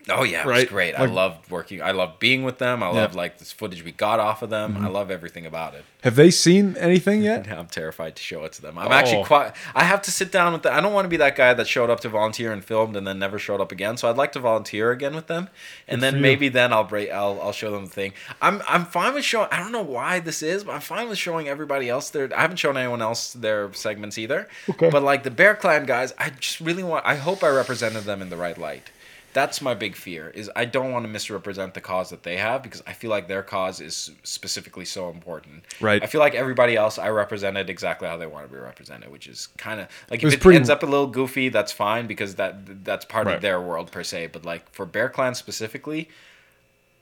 Oh 0.09 0.23
yeah, 0.23 0.41
it 0.41 0.45
was 0.47 0.65
great. 0.65 0.95
I 0.95 1.01
Like- 1.01 1.11
loved 1.11 1.51
working. 1.51 1.81
I 1.81 1.91
loved 1.91 2.19
being 2.19 2.43
with 2.43 2.57
them. 2.57 2.81
I 2.81 2.87
Yeah. 2.91 3.01
love 3.01 3.15
like 3.15 3.37
this 3.37 3.51
footage 3.51 3.83
we 3.83 3.91
got 3.91 4.19
off 4.19 4.41
of 4.41 4.49
them. 4.49 4.73
Mm-hmm. 4.73 4.85
I 4.85 4.89
love 4.89 5.11
everything 5.11 5.45
about 5.45 5.75
it. 5.75 5.85
Have 6.03 6.15
they 6.15 6.31
seen 6.31 6.75
anything 6.77 7.21
yet? 7.31 7.47
I'm 7.51 7.67
terrified 7.67 8.15
to 8.15 8.23
show 8.23 8.43
it 8.45 8.53
to 8.53 8.61
them. 8.61 8.77
I'm 8.79 8.87
Oh. 8.87 8.91
actually 8.93 9.23
quite. 9.25 9.53
I 9.75 9.83
have 9.83 10.01
to 10.03 10.11
sit 10.11 10.31
down 10.31 10.53
with. 10.53 10.63
The, 10.63 10.73
I 10.73 10.81
don't 10.81 10.93
want 10.93 11.05
to 11.05 11.09
be 11.09 11.17
that 11.17 11.35
guy 11.35 11.53
that 11.53 11.67
showed 11.67 11.89
up 11.89 11.99
to 12.01 12.09
volunteer 12.09 12.51
and 12.51 12.65
filmed 12.65 12.95
and 12.97 13.05
then 13.05 13.19
never 13.19 13.37
showed 13.37 13.61
up 13.61 13.71
again. 13.71 13.97
So 13.97 14.09
I'd 14.09 14.17
like 14.17 14.31
to 14.31 14.39
volunteer 14.39 14.91
again 14.91 15.13
with 15.15 15.27
them, 15.27 15.49
and 15.87 16.01
Good 16.01 16.13
then 16.13 16.21
maybe 16.21 16.49
then 16.49 16.73
I'll 16.73 16.83
break. 16.83 17.11
I'll 17.11 17.39
I'll 17.41 17.51
show 17.53 17.69
them 17.71 17.85
the 17.85 17.91
thing. 17.91 18.13
I'm 18.41 18.63
I'm 18.67 18.85
fine 18.85 19.13
with 19.13 19.23
showing. 19.25 19.49
I 19.51 19.57
don't 19.57 19.71
know 19.71 19.83
why 19.83 20.19
this 20.19 20.41
is, 20.41 20.63
but 20.63 20.73
I'm 20.73 20.81
fine 20.81 21.09
with 21.09 21.17
showing 21.19 21.47
everybody 21.47 21.89
else 21.89 22.09
their. 22.09 22.29
I 22.35 22.41
haven't 22.41 22.57
shown 22.57 22.75
anyone 22.77 23.01
else 23.01 23.33
their 23.33 23.71
segments 23.73 24.17
either. 24.17 24.47
Okay. 24.69 24.89
But 24.89 25.03
like 25.03 25.23
the 25.23 25.31
Bear 25.31 25.53
Clan 25.55 25.85
guys, 25.85 26.13
I 26.17 26.31
just 26.31 26.59
really 26.59 26.83
want. 26.83 27.05
I 27.05 27.15
hope 27.15 27.43
I 27.43 27.49
represented 27.49 28.05
them 28.05 28.21
in 28.21 28.29
the 28.29 28.37
right 28.37 28.57
light. 28.57 28.89
That's 29.33 29.61
my 29.61 29.73
big 29.73 29.95
fear. 29.95 30.29
Is 30.29 30.49
I 30.55 30.65
don't 30.65 30.91
want 30.91 31.05
to 31.05 31.09
misrepresent 31.09 31.73
the 31.73 31.81
cause 31.81 32.09
that 32.09 32.23
they 32.23 32.37
have 32.37 32.63
because 32.63 32.83
I 32.85 32.93
feel 32.93 33.09
like 33.09 33.27
their 33.27 33.43
cause 33.43 33.79
is 33.79 34.11
specifically 34.23 34.85
so 34.85 35.09
important. 35.09 35.63
Right. 35.79 36.03
I 36.03 36.07
feel 36.07 36.19
like 36.19 36.35
everybody 36.35 36.75
else 36.75 36.97
I 36.99 37.09
represented 37.09 37.69
exactly 37.69 38.07
how 38.07 38.17
they 38.17 38.27
want 38.27 38.47
to 38.47 38.53
be 38.53 38.59
represented, 38.59 39.11
which 39.11 39.27
is 39.27 39.47
kind 39.57 39.79
of 39.79 39.87
like 40.09 40.21
was 40.21 40.33
if 40.33 40.39
it 40.39 40.43
pretty- 40.43 40.57
ends 40.57 40.69
up 40.69 40.83
a 40.83 40.85
little 40.85 41.07
goofy, 41.07 41.49
that's 41.49 41.71
fine 41.71 42.07
because 42.07 42.35
that 42.35 42.83
that's 42.83 43.05
part 43.05 43.27
Right. 43.27 43.35
of 43.37 43.41
their 43.41 43.61
world 43.61 43.91
per 43.91 44.03
se. 44.03 44.27
But 44.27 44.43
like 44.45 44.69
for 44.71 44.85
Bear 44.85 45.07
Clan 45.09 45.33
specifically, 45.35 46.09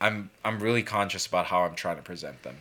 I'm 0.00 0.30
I'm 0.44 0.60
really 0.60 0.82
conscious 0.82 1.26
about 1.26 1.46
how 1.46 1.62
I'm 1.62 1.74
trying 1.74 1.96
to 1.96 2.02
present 2.02 2.42
them. 2.42 2.56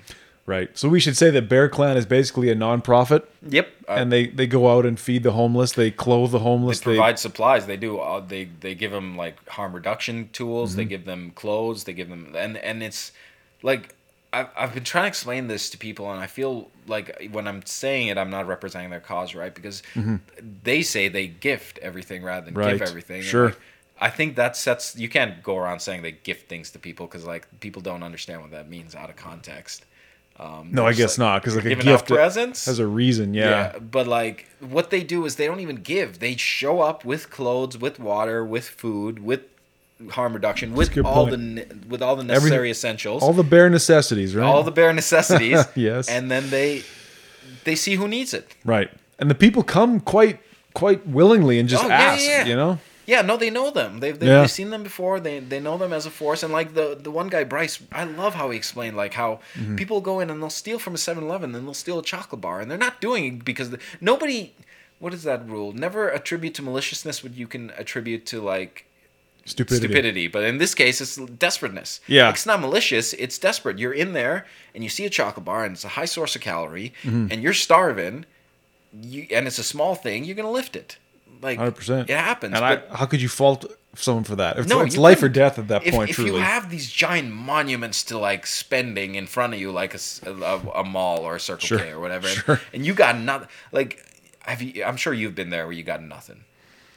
Right. 0.50 0.76
So 0.78 0.90
we 0.90 1.00
should 1.00 1.16
say 1.16 1.30
that 1.30 1.48
Bear 1.48 1.70
Clan 1.70 1.96
is 1.96 2.08
basically 2.08 2.50
a 2.50 2.56
nonprofit, 2.56 3.24
Yep. 3.48 3.70
Uh, 3.88 3.92
and 4.00 4.12
they 4.12 4.26
they 4.28 4.48
go 4.48 4.70
out 4.76 4.84
and 4.86 5.00
feed 5.00 5.22
the 5.24 5.34
homeless. 5.34 5.74
They 5.74 5.92
clothe 5.92 6.32
the 6.32 6.40
homeless. 6.40 6.80
they 6.80 6.86
provide 6.96 7.20
supplies. 7.20 7.68
They 7.68 7.78
do. 7.78 8.00
Uh, 8.00 8.20
they 8.20 8.46
they 8.46 8.74
give 8.74 8.92
them 8.92 9.16
like 9.16 9.48
harm 9.50 9.74
reduction 9.74 10.30
tools. 10.34 10.72
Mm-hmm. 10.72 10.78
They 10.78 10.86
give 10.86 11.06
them 11.06 11.32
clothes. 11.36 11.84
They 11.84 11.94
give 11.94 12.10
them 12.10 12.34
and 12.36 12.58
and 12.58 12.82
it's 12.82 13.12
like 13.62 13.96
I've 14.34 14.48
I've 14.58 14.74
been 14.74 14.84
trying 14.84 15.04
to 15.04 15.08
explain 15.10 15.48
this 15.48 15.70
to 15.72 15.78
people, 15.78 16.12
and 16.12 16.20
I 16.20 16.28
feel 16.28 16.72
like 16.88 17.30
when 17.32 17.48
I'm 17.48 17.64
saying 17.66 18.08
it, 18.08 18.18
I'm 18.18 18.32
not 18.32 18.48
representing 18.48 18.90
their 18.90 19.00
cause 19.00 19.36
right 19.36 19.54
because 19.54 19.84
they 20.64 20.82
say 20.82 21.10
they 21.10 21.28
gift 21.28 21.78
everything 21.80 22.24
rather 22.24 22.46
than 22.46 22.54
Mm-hmm. 22.56 22.64
Right. 22.64 22.80
give 22.80 22.88
everything. 22.88 23.22
Sure. 23.22 23.54
I 24.02 24.10
think 24.10 24.36
that 24.38 24.56
sets 24.56 24.96
you 24.96 25.10
can't 25.10 25.44
go 25.44 25.58
around 25.58 25.80
saying 25.82 26.02
they 26.02 26.14
gift 26.14 26.48
things 26.50 26.72
to 26.72 26.80
people 26.80 27.06
because 27.06 27.26
like 27.26 27.48
people 27.60 27.82
don't 27.82 28.02
understand 28.02 28.42
what 28.42 28.52
that 28.52 28.70
means 28.70 28.96
out 28.96 29.10
of 29.10 29.16
context. 29.16 29.86
Um, 30.40 30.70
no, 30.72 30.86
I 30.88 30.94
guess 30.94 31.18
not, 31.18 31.42
because 31.42 31.58
like 31.58 31.66
a 31.66 31.76
gift 31.76 32.08
presents 32.08 32.66
has 32.66 32.80
a 32.80 32.88
reason. 32.88 33.34
Yeah. 33.34 33.78
but 33.78 34.08
like 34.08 34.46
what 34.62 34.90
they 34.90 35.04
do 35.04 35.26
is 35.26 35.36
they 35.36 35.46
don't 35.48 35.60
even 35.60 35.78
give. 35.78 36.20
They 36.20 36.36
show 36.38 36.80
up 36.80 37.04
with 37.04 37.30
clothes, 37.30 37.78
with 37.78 38.00
water, 38.00 38.46
with 38.46 38.66
food, 38.68 39.20
with 39.20 39.42
harm 40.12 40.32
reduction, 40.34 40.74
with 40.74 40.98
all 41.00 41.28
point. 41.28 41.56
the 41.58 41.68
with 41.90 42.02
all 42.02 42.16
the 42.16 42.24
necessary 42.24 42.72
essentials, 42.72 43.22
All 43.22 43.34
the 43.34 43.44
bare 43.44 43.70
necessities, 43.70 44.34
right? 44.34 44.46
all 44.46 44.64
the 44.64 44.72
bare 44.72 44.94
necessities. 44.94 45.66
Yes. 45.76 46.08
and 46.08 46.32
then 46.32 46.50
they 46.50 46.84
they 47.66 47.76
see 47.76 47.96
who 47.96 48.08
needs 48.08 48.34
it. 48.34 48.56
right. 48.64 48.90
And 49.20 49.30
the 49.30 49.36
people 49.36 49.64
come 49.64 50.00
quite 50.00 50.40
quite 50.74 51.06
willingly 51.06 51.60
and 51.60 51.68
just 51.68 51.84
Oh, 51.84 51.88
yeah, 51.90 51.94
ask. 52.14 52.26
yeah. 52.26 52.46
You 52.46 52.56
know. 52.56 52.80
Yeah, 53.14 53.22
no, 53.30 53.36
they 53.38 53.50
know 53.50 53.70
them. 53.72 53.92
They've, 54.02 54.18
they've, 54.20 54.30
Yeah. 54.30 54.42
they've 54.42 54.52
seen 54.60 54.70
them 54.70 54.84
before. 54.84 55.20
They 55.20 55.40
they 55.40 55.60
know 55.68 55.78
them 55.84 55.92
as 56.00 56.06
a 56.06 56.12
force. 56.22 56.42
And 56.44 56.52
like 56.60 56.70
the 56.80 56.88
the 57.06 57.12
one 57.12 57.28
guy 57.36 57.44
Bryce, 57.54 57.76
I 57.92 58.04
love 58.24 58.34
how 58.40 58.48
he 58.52 58.58
explained 58.58 58.96
like 59.04 59.14
how 59.16 59.32
Mm-hmm. 59.56 59.76
people 59.82 60.00
go 60.02 60.20
in 60.22 60.30
and 60.30 60.38
they'll 60.42 60.50
steal 60.64 60.80
from 60.80 60.94
a 60.94 60.98
7-Eleven 60.98 61.56
and 61.56 61.66
they'll 61.66 61.74
steal 61.86 62.00
a 62.00 62.04
chocolate 62.14 62.42
bar 62.42 62.58
and 62.62 62.68
they're 62.70 62.86
not 62.88 63.02
doing 63.02 63.24
it 63.26 63.46
because 63.46 63.70
the, 63.72 63.80
nobody. 64.00 64.54
What 65.04 65.14
is 65.14 65.24
that 65.24 65.48
rule? 65.50 65.72
Never 65.72 66.10
attribute 66.10 66.54
to 66.56 66.62
maliciousness 66.62 67.24
what 67.24 67.34
you 67.34 67.48
can 67.48 67.72
attribute 67.78 68.26
to 68.32 68.42
like 68.54 68.86
Stupidity. 69.46 69.88
stupidity. 69.88 70.28
But 70.28 70.44
in 70.44 70.58
this 70.58 70.76
case, 70.76 71.00
it's 71.02 71.16
desperateness. 71.16 72.02
Yeah. 72.06 72.26
Like, 72.26 72.36
it's 72.36 72.46
not 72.46 72.60
malicious. 72.60 73.14
It's 73.14 73.38
desperate. 73.40 73.80
You're 73.80 73.94
in 74.04 74.12
there 74.14 74.46
and 74.76 74.84
you 74.84 74.90
see 74.98 75.06
a 75.06 75.10
chocolate 75.10 75.46
bar 75.46 75.64
and 75.66 75.74
it's 75.76 75.86
a 75.86 75.96
high 76.00 76.06
source 76.18 76.36
of 76.36 76.42
calorie 76.42 76.92
Mm-hmm. 77.04 77.28
and 77.32 77.42
you're 77.42 77.54
starving. 77.68 78.26
You 79.02 79.26
and 79.32 79.48
it's 79.48 79.58
a 79.60 79.64
small 79.64 79.96
thing. 79.96 80.26
You're 80.26 80.36
gonna 80.36 80.52
lift 80.52 80.76
it. 80.76 80.98
Like 81.42 81.60
100%. 81.60 82.04
It 82.04 82.10
happens. 82.10 82.54
And 82.54 82.62
but 82.62 82.88
I, 82.92 82.98
how 82.98 83.06
could 83.06 83.22
you 83.22 83.30
fault 83.30 83.66
someone 83.96 84.24
for 84.24 84.36
that? 84.36 84.58
It's, 84.58 84.68
no, 84.68 84.82
it's 84.82 84.98
life 84.98 85.24
or 85.24 85.30
death 85.30 85.58
at 85.58 85.68
that 85.70 85.86
if, 85.86 85.94
point. 85.94 86.10
If 86.10 86.18
truly. 86.18 86.32
you 86.32 86.38
have 86.38 86.70
these 86.70 86.92
giant 86.92 87.32
monuments 87.32 88.04
to 88.06 88.18
like 88.18 88.46
spending 88.46 89.16
in 89.16 89.28
front 89.28 89.54
of 89.54 89.60
you, 89.60 89.72
like 89.72 89.96
a 90.26 90.84
mall 90.86 91.20
or 91.20 91.36
a 91.36 91.40
Circle 91.40 91.66
Sure, 91.68 91.80
K 91.80 91.92
or 91.92 92.00
whatever, 92.00 92.28
and- 92.28 92.38
sure. 92.38 92.62
and, 92.74 92.86
you 92.86 92.94
got 92.94 93.18
nothing, 93.18 93.48
like, 93.72 94.06
have 94.42 94.62
you? 94.62 94.84
I'm 94.84 94.98
sure 94.98 95.14
you've 95.14 95.36
been 95.36 95.50
there 95.50 95.66
where 95.66 95.74
you 95.74 95.84
got 95.84 96.02
nothing, 96.04 96.44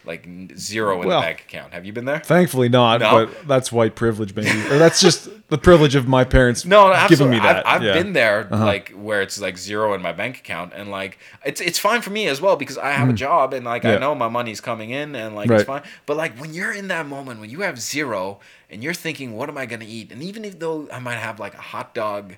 like 0.05 0.27
zero 0.57 1.01
in 1.03 1.09
Well, 1.09 1.21
the 1.21 1.27
bank 1.27 1.41
account. 1.43 1.73
Have 1.73 1.85
you 1.85 1.93
been 1.93 2.05
there? 2.05 2.19
Thankfully 2.21 2.69
not, 2.69 3.01
No? 3.01 3.27
but 3.27 3.47
that's 3.49 3.71
white 3.71 3.95
privilege, 3.95 4.35
maybe. 4.35 4.51
or 4.69 4.79
that's 4.79 5.01
just 5.01 5.29
the 5.49 5.59
privilege 5.59 5.95
of 5.95 6.09
my 6.09 6.25
parents 6.25 6.65
No, 6.65 6.87
giving 6.87 6.97
absolutely. 7.03 7.37
me 7.37 7.43
that. 7.43 7.67
I've, 7.67 7.77
I've 7.77 7.83
yeah. 7.83 7.91
Uh-huh. 7.91 8.03
been 8.03 8.13
there, 8.13 8.49
like 8.51 8.91
where 8.91 9.23
it's 9.23 9.41
like 9.41 9.57
zero 9.59 9.95
in 9.95 10.03
my 10.03 10.13
bank 10.13 10.39
account, 10.39 10.73
and 10.75 10.91
like 10.91 11.19
it's 11.45 11.61
it's 11.61 11.79
fine 11.79 12.01
for 12.03 12.11
me 12.11 12.27
as 12.29 12.41
well 12.41 12.57
because 12.57 12.79
I 12.79 12.91
have 12.93 13.09
a 13.09 13.13
job 13.13 13.53
and 13.55 13.65
like 13.65 13.83
Mm. 13.83 13.91
Yeah. 13.91 13.95
I 13.97 13.99
know 13.99 14.15
my 14.15 14.29
money's 14.29 14.61
coming 14.61 14.91
in 14.91 15.15
and 15.15 15.35
like 15.35 15.49
Right. 15.51 15.61
it's 15.61 15.67
fine. 15.67 15.83
But 16.07 16.17
like 16.17 16.37
when 16.39 16.53
you're 16.55 16.73
in 16.73 16.89
that 16.89 17.07
moment 17.07 17.41
when 17.41 17.51
you 17.51 17.61
have 17.63 17.81
zero 17.81 18.41
and 18.71 18.83
you're 18.83 18.95
thinking, 18.95 19.37
what 19.37 19.49
am 19.49 19.59
I 19.59 19.67
gonna 19.67 19.85
eat? 19.89 20.11
And 20.13 20.23
even 20.23 20.45
if 20.45 20.59
though 20.59 20.89
I 20.93 20.99
might 20.99 21.17
have 21.19 21.39
like 21.41 21.55
a 21.55 21.61
hot 21.61 21.95
dog 21.95 22.35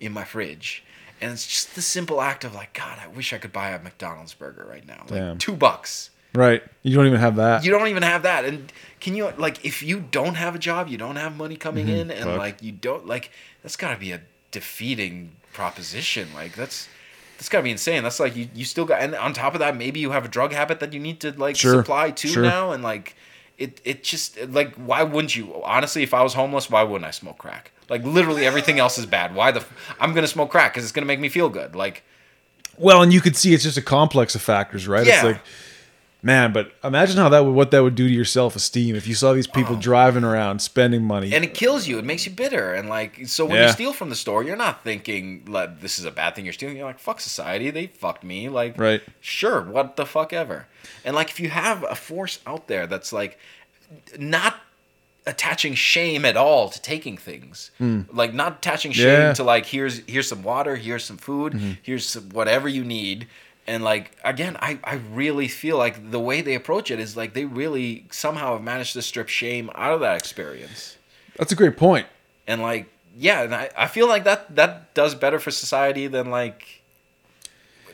in 0.00 0.12
my 0.12 0.24
fridge. 0.24 0.82
And 1.20 1.32
it's 1.32 1.46
just 1.46 1.74
the 1.74 1.80
simple 1.80 2.20
act 2.20 2.44
of 2.44 2.54
like, 2.54 2.74
God, 2.74 2.98
I 3.02 3.06
wish 3.08 3.32
I 3.32 3.38
could 3.38 3.52
buy 3.52 3.70
a 3.70 3.82
McDonald's 3.82 4.34
burger 4.34 4.66
right 4.68 4.86
now. 4.86 4.98
Like 5.08 5.20
Damn. 5.20 5.38
two 5.38 5.54
bucks. 5.56 6.10
Right. 6.36 6.62
You 6.82 6.94
don't 6.94 7.06
even 7.06 7.20
have 7.20 7.36
that. 7.36 7.64
You 7.64 7.70
don't 7.70 7.88
even 7.88 8.02
have 8.02 8.22
that. 8.24 8.44
And 8.44 8.72
can 9.00 9.14
you 9.14 9.32
like 9.38 9.64
if 9.64 9.82
you 9.82 10.00
don't 10.00 10.34
have 10.34 10.54
a 10.54 10.58
job, 10.58 10.88
you 10.88 10.98
don't 10.98 11.16
have 11.16 11.36
money 11.36 11.56
coming 11.56 11.86
mm-hmm. 11.86 11.96
in, 11.96 12.10
and 12.10 12.24
Fuck. 12.24 12.38
like 12.38 12.62
you 12.62 12.72
don't 12.72 13.06
like 13.06 13.30
that's 13.62 13.76
got 13.76 13.94
to 13.94 13.98
be 13.98 14.12
a 14.12 14.20
defeating 14.50 15.32
proposition. 15.52 16.28
Like 16.34 16.54
that's 16.54 16.88
that's 17.36 17.48
got 17.48 17.58
to 17.58 17.64
be 17.64 17.70
insane. 17.70 18.02
That's 18.02 18.20
like 18.20 18.36
you 18.36 18.48
you 18.54 18.64
still 18.64 18.84
got, 18.84 19.00
and 19.00 19.14
on 19.14 19.32
top 19.32 19.54
of 19.54 19.60
that, 19.60 19.76
maybe 19.76 20.00
you 20.00 20.10
have 20.10 20.24
a 20.24 20.28
drug 20.28 20.52
habit 20.52 20.80
that 20.80 20.92
you 20.92 21.00
need 21.00 21.20
to 21.20 21.32
like 21.32 21.56
Sure. 21.56 21.80
supply 21.80 22.10
to 22.10 22.28
Sure. 22.28 22.42
now, 22.42 22.72
and 22.72 22.82
like 22.82 23.16
it 23.58 23.80
it 23.84 24.04
just 24.04 24.38
like 24.48 24.74
why 24.74 25.02
wouldn't 25.02 25.34
you? 25.34 25.62
Honestly, 25.64 26.02
if 26.02 26.12
I 26.12 26.22
was 26.22 26.34
homeless, 26.34 26.70
why 26.70 26.82
wouldn't 26.82 27.06
I 27.06 27.10
smoke 27.10 27.38
crack? 27.38 27.72
Like 27.88 28.04
literally 28.04 28.44
everything 28.44 28.78
else 28.78 28.98
is 28.98 29.06
bad. 29.06 29.34
Why 29.34 29.52
the 29.52 29.60
f- 29.60 29.96
I'm 30.00 30.12
gonna 30.14 30.26
smoke 30.26 30.50
crack 30.50 30.72
because 30.74 30.84
it's 30.84 30.92
gonna 30.92 31.06
make 31.06 31.20
me 31.20 31.28
feel 31.28 31.48
good. 31.48 31.74
Like 31.76 32.02
Well, 32.76 33.02
and 33.02 33.12
you 33.12 33.20
could 33.20 33.36
see 33.36 33.54
it's 33.54 33.62
just 33.62 33.78
a 33.78 33.82
complex 33.82 34.34
of 34.34 34.42
factors, 34.42 34.86
right? 34.88 35.06
Yeah. 35.06 35.14
It's 35.14 35.24
like, 35.24 35.40
man, 36.26 36.52
but 36.52 36.72
imagine 36.84 37.16
how 37.16 37.28
that 37.30 37.44
would 37.44 37.52
what 37.54 37.70
that 37.70 37.82
would 37.82 37.94
do 37.94 38.06
to 38.08 38.12
your 38.12 38.24
self 38.26 38.54
esteem 38.56 38.94
if 38.96 39.06
you 39.06 39.14
saw 39.14 39.32
these 39.32 39.46
people 39.46 39.76
driving 39.76 40.24
around 40.24 40.58
spending 40.60 41.04
money. 41.04 41.32
Oh. 41.32 41.36
and 41.36 41.44
it 41.44 41.54
kills 41.54 41.86
you. 41.86 41.98
It 41.98 42.04
makes 42.04 42.26
you 42.26 42.32
bitter. 42.32 42.74
And 42.74 42.88
like, 42.88 43.26
so 43.26 43.46
when 43.46 43.54
Yeah. 43.56 43.66
you 43.68 43.72
steal 43.72 43.92
from 43.94 44.10
the 44.10 44.16
store, 44.16 44.42
you're 44.42 44.56
not 44.56 44.82
thinking 44.84 45.44
like 45.46 45.80
this 45.80 45.98
is 45.98 46.04
a 46.04 46.10
bad 46.10 46.34
thing 46.34 46.44
you're 46.44 46.52
stealing. 46.52 46.76
You're 46.76 46.86
like, 46.86 46.98
fuck 46.98 47.20
society. 47.20 47.70
They 47.70 47.86
fucked 47.86 48.24
me. 48.24 48.48
Like, 48.48 48.78
Right. 48.78 49.02
Sure. 49.20 49.62
What 49.62 49.96
the 49.96 50.04
fuck 50.04 50.32
ever. 50.32 50.66
And 51.04 51.14
like, 51.16 51.30
if 51.30 51.40
you 51.40 51.48
have 51.50 51.84
a 51.88 51.94
force 51.94 52.40
out 52.46 52.66
there 52.68 52.86
that's 52.86 53.12
like 53.12 53.38
not 54.18 54.56
attaching 55.28 55.74
shame 55.74 56.24
at 56.24 56.36
all 56.36 56.68
to 56.68 56.80
taking 56.80 57.16
things, 57.16 57.70
like 58.12 58.32
not 58.32 58.58
attaching 58.58 58.92
shame. 58.92 59.06
Yeah. 59.06 59.18
Mm-hmm. 59.26 59.32
to 59.34 59.42
like 59.44 59.66
here's 59.66 59.98
here's 60.06 60.28
some 60.28 60.42
water, 60.42 60.76
here's 60.76 61.04
some 61.04 61.16
food, 61.16 61.78
here's 61.82 62.06
some, 62.06 62.28
whatever 62.30 62.68
you 62.68 62.84
need. 62.84 63.26
And 63.68 63.82
like 63.82 64.12
again, 64.24 64.56
I, 64.60 64.78
I 64.84 65.00
really 65.12 65.48
feel 65.48 65.76
like 65.76 66.10
the 66.10 66.20
way 66.20 66.40
they 66.40 66.54
approach 66.54 66.90
it 66.90 67.00
is 67.00 67.16
like 67.16 67.34
they 67.34 67.44
really 67.44 68.06
somehow 68.10 68.52
have 68.52 68.62
managed 68.62 68.92
to 68.92 69.02
strip 69.02 69.28
shame 69.28 69.70
out 69.74 69.92
of 69.92 70.00
that 70.00 70.16
experience 70.16 70.96
That's 71.36 71.52
a 71.52 71.56
great 71.56 71.76
point. 71.76 72.06
and 72.46 72.62
like 72.62 72.86
yeah 73.18 73.42
and 73.42 73.54
I, 73.54 73.70
I 73.76 73.86
feel 73.88 74.06
like 74.08 74.24
that 74.24 74.54
that 74.56 74.94
does 74.94 75.14
better 75.14 75.38
for 75.40 75.50
society 75.50 76.06
than 76.06 76.30
like 76.30 76.82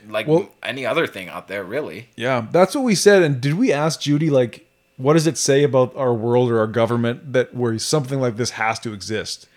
like 0.07 0.27
Well- 0.27 0.49
any 0.61 0.85
other 0.85 1.07
thing 1.07 1.29
out 1.29 1.47
there 1.47 1.63
really 1.63 2.09
Yeah, 2.15 2.45
that's 2.51 2.75
what 2.75 2.83
we 2.83 2.95
said. 2.95 3.23
And 3.23 3.39
did 3.41 3.53
we 3.55 3.71
ask 3.71 4.01
Judy 4.01 4.29
like, 4.29 4.67
what 4.97 5.13
does 5.13 5.27
it 5.27 5.37
say 5.37 5.63
about 5.63 5.95
our 5.95 6.13
world 6.13 6.51
or 6.51 6.59
our 6.59 6.67
government 6.67 7.33
that 7.33 7.55
where 7.55 7.77
something 7.79 8.19
like 8.19 8.35
this 8.37 8.51
has 8.51 8.79
to 8.79 8.93
exist? 8.93 9.47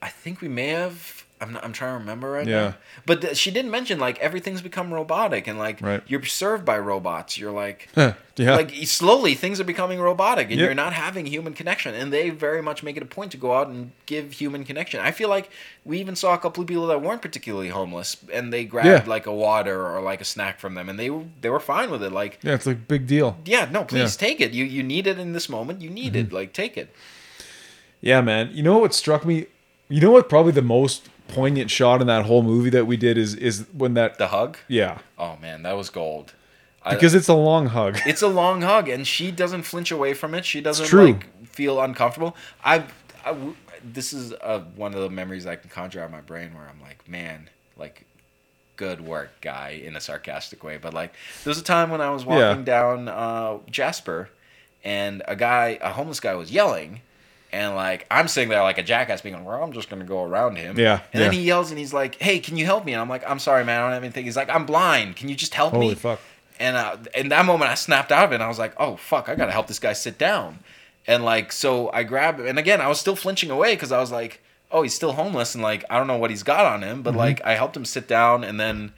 i 0.00 0.08
think 0.08 0.40
we 0.40 0.46
may 0.48 0.68
have 0.68 1.17
i'm, 1.40 1.52
not, 1.52 1.64
I'm 1.64 1.72
trying 1.72 1.94
to 1.94 1.98
remember 2.00 2.30
right 2.30 2.46
Yeah. 2.46 2.60
now 2.60 2.74
but 3.06 3.20
th- 3.22 3.36
she 3.36 3.50
didn't 3.50 3.70
mention 3.70 3.98
like 3.98 4.18
everything's 4.18 4.62
become 4.62 4.92
robotic 4.92 5.46
and 5.46 5.58
like 5.58 5.80
Right. 5.80 6.02
you're 6.06 6.24
served 6.24 6.64
by 6.64 6.78
robots 6.78 7.38
you're 7.38 7.52
like 7.52 7.88
yeah. 7.96 8.14
like 8.36 8.70
slowly 8.86 9.34
things 9.34 9.60
are 9.60 9.64
becoming 9.64 10.00
robotic 10.00 10.50
and 10.50 10.58
Yep. 10.58 10.64
you're 10.66 10.74
not 10.74 10.92
having 10.92 11.26
human 11.26 11.52
connection 11.52 11.94
and 11.94 12.12
they 12.12 12.30
very 12.30 12.62
much 12.62 12.82
make 12.82 12.96
it 12.96 13.02
a 13.02 13.06
point 13.06 13.30
to 13.32 13.36
go 13.36 13.54
out 13.54 13.68
and 13.68 13.90
give 14.06 14.32
human 14.32 14.64
connection 14.64 15.00
i 15.00 15.10
feel 15.10 15.28
like 15.28 15.50
we 15.84 15.98
even 16.00 16.14
saw 16.16 16.34
a 16.34 16.38
couple 16.38 16.60
of 16.62 16.66
people 16.68 16.86
that 16.88 17.00
weren't 17.02 17.22
particularly 17.22 17.68
homeless 17.68 18.16
and 18.32 18.52
they 18.52 18.64
grabbed 18.64 18.86
Yeah. 18.88 19.04
like 19.06 19.26
a 19.26 19.32
water 19.34 19.86
or 19.86 20.00
like 20.02 20.20
a 20.20 20.24
snack 20.24 20.58
from 20.60 20.74
them 20.74 20.88
and 20.88 20.98
they 20.98 21.10
were 21.10 21.24
they 21.40 21.50
were 21.50 21.60
fine 21.60 21.90
with 21.90 22.02
it 22.02 22.10
like 22.12 22.38
yeah, 22.42 22.54
it's 22.54 22.66
like 22.66 22.76
a 22.76 22.80
big 22.80 23.06
deal. 23.06 23.36
yeah 23.44 23.68
no 23.70 23.84
please 23.84 23.98
Yeah. 23.98 24.04
Mm-hmm. 24.06 24.18
take 24.26 24.40
it 24.40 24.52
you 24.52 24.64
you 24.64 24.82
need 24.82 25.06
it 25.06 25.18
in 25.18 25.32
this 25.32 25.48
moment 25.48 25.80
you 25.80 25.90
need 25.90 26.16
it 26.16 26.32
like 26.32 26.52
take 26.52 26.76
it 26.76 26.88
Yeah, 28.00 28.20
man. 28.20 28.50
You 28.52 28.62
know 28.62 28.78
what 28.78 28.94
struck 28.94 29.24
me? 29.26 29.46
You 29.88 30.00
know 30.00 30.12
what? 30.12 30.28
Probably 30.28 30.52
the 30.52 30.62
most 30.62 31.08
poignant 31.28 31.70
shot 31.70 32.00
in 32.00 32.06
that 32.08 32.24
whole 32.26 32.42
movie 32.42 32.70
that 32.70 32.86
we 32.86 32.96
did 32.96 33.16
is 33.18 33.34
is 33.34 33.66
when 33.72 33.94
that. 33.94 34.18
the 34.18 34.28
hug 34.28 34.56
Yeah, 34.66 34.98
oh 35.18 35.36
man 35.40 35.62
that 35.62 35.76
was 35.76 35.90
gold 35.90 36.34
I- 36.82 36.94
because 36.94 37.14
it's 37.14 37.28
a 37.28 37.34
long 37.34 37.66
hug. 37.66 37.98
it's 38.06 38.22
a 38.22 38.28
long 38.28 38.62
hug 38.62 38.88
and 38.88 39.06
she 39.06 39.30
doesn't 39.30 39.62
flinch 39.62 39.90
away 39.90 40.14
from 40.14 40.34
it 40.34 40.44
she 40.44 40.60
doesn't 40.60 40.92
like 40.92 41.46
feel 41.48 41.80
uncomfortable. 41.80 42.36
I 42.64 42.84
this 43.84 44.12
is 44.12 44.32
uh 44.32 44.60
one 44.76 44.94
of 44.94 45.00
the 45.00 45.10
memories 45.10 45.46
I 45.46 45.56
can 45.56 45.70
conjure 45.70 46.00
out 46.00 46.06
of 46.06 46.10
my 46.12 46.20
brain 46.20 46.54
where 46.54 46.68
I'm 46.68 46.80
like, 46.80 47.08
man, 47.08 47.48
like, 47.76 48.04
good 48.76 49.00
work, 49.00 49.30
guy, 49.40 49.80
in 49.84 49.96
a 49.96 50.00
sarcastic 50.00 50.64
way. 50.64 50.78
But 50.78 50.94
like, 50.94 51.12
there 51.44 51.50
was 51.50 51.58
a 51.58 51.62
time 51.64 51.90
when 51.90 52.00
I 52.00 52.10
was 52.10 52.24
walking 52.24 52.40
Yeah. 52.60 52.64
down 52.64 53.08
uh, 53.08 53.58
Jasper, 53.70 54.30
and 54.84 55.22
a 55.28 55.36
guy, 55.36 55.78
a 55.80 55.92
homeless 55.92 56.20
guy, 56.20 56.34
was 56.34 56.50
yelling. 56.50 57.02
And 57.52 57.74
like 57.74 58.06
I'm 58.10 58.28
sitting 58.28 58.48
there 58.50 58.62
like 58.62 58.78
a 58.78 58.82
jackass, 58.82 59.20
being 59.22 59.34
like, 59.34 59.46
"Well, 59.46 59.62
I'm 59.62 59.72
just 59.72 59.88
gonna 59.88 60.04
go 60.04 60.22
around 60.22 60.56
him." 60.56 60.78
Yeah, 60.78 61.00
And 61.12 61.22
then 61.22 61.32
yeah. 61.32 61.38
he 61.38 61.44
yells 61.46 61.70
and 61.70 61.78
he's 61.78 61.94
like, 61.94 62.16
"Hey, 62.16 62.40
can 62.40 62.56
you 62.58 62.66
help 62.66 62.84
me?" 62.84 62.92
And 62.92 63.00
I'm 63.00 63.08
like, 63.08 63.28
"I'm 63.28 63.38
sorry, 63.38 63.64
man. 63.64 63.80
I 63.80 63.84
don't 63.84 63.92
have 63.94 64.04
anything." 64.04 64.24
He's 64.26 64.36
like, 64.36 64.50
"I'm 64.50 64.66
blind. 64.66 65.16
Can 65.16 65.28
you 65.30 65.34
just 65.34 65.54
help 65.54 65.72
Holy 65.72 65.88
me?" 65.88 65.94
fuck. 65.94 66.20
And 66.60 66.76
uh, 66.76 66.96
in 67.14 67.28
that 67.30 67.46
moment, 67.46 67.70
I 67.70 67.74
snapped 67.74 68.10
out 68.12 68.24
of 68.24 68.32
it. 68.32 68.36
and 68.36 68.42
I 68.44 68.48
was 68.48 68.58
like, 68.58 68.74
"Oh 68.78 68.96
fuck, 68.96 69.28
I 69.30 69.34
gotta 69.34 69.52
help 69.52 69.66
this 69.66 69.78
guy 69.78 69.92
sit 69.94 70.18
down." 70.18 70.58
And 71.06 71.24
like, 71.24 71.52
so 71.52 71.90
I 71.92 72.02
grabbed 72.02 72.40
him, 72.40 72.46
and 72.46 72.58
again, 72.58 72.80
I 72.82 72.88
was 72.88 73.00
still 73.00 73.16
flinching 73.16 73.50
away 73.50 73.74
because 73.74 73.92
I 73.92 73.98
was 74.00 74.12
like, 74.12 74.40
"Oh, 74.70 74.82
he's 74.82 74.94
still 74.94 75.12
homeless," 75.12 75.54
and 75.54 75.62
like, 75.62 75.84
I 75.88 75.96
don't 75.96 76.06
know 76.06 76.18
what 76.18 76.28
he's 76.30 76.42
got 76.42 76.66
on 76.66 76.82
him, 76.82 77.00
but 77.02 77.10
Mm-hmm. 77.12 77.18
like, 77.18 77.44
I 77.46 77.54
helped 77.54 77.74
him 77.76 77.86
sit 77.86 78.06
down, 78.06 78.44
and 78.44 78.60
then 78.60 78.92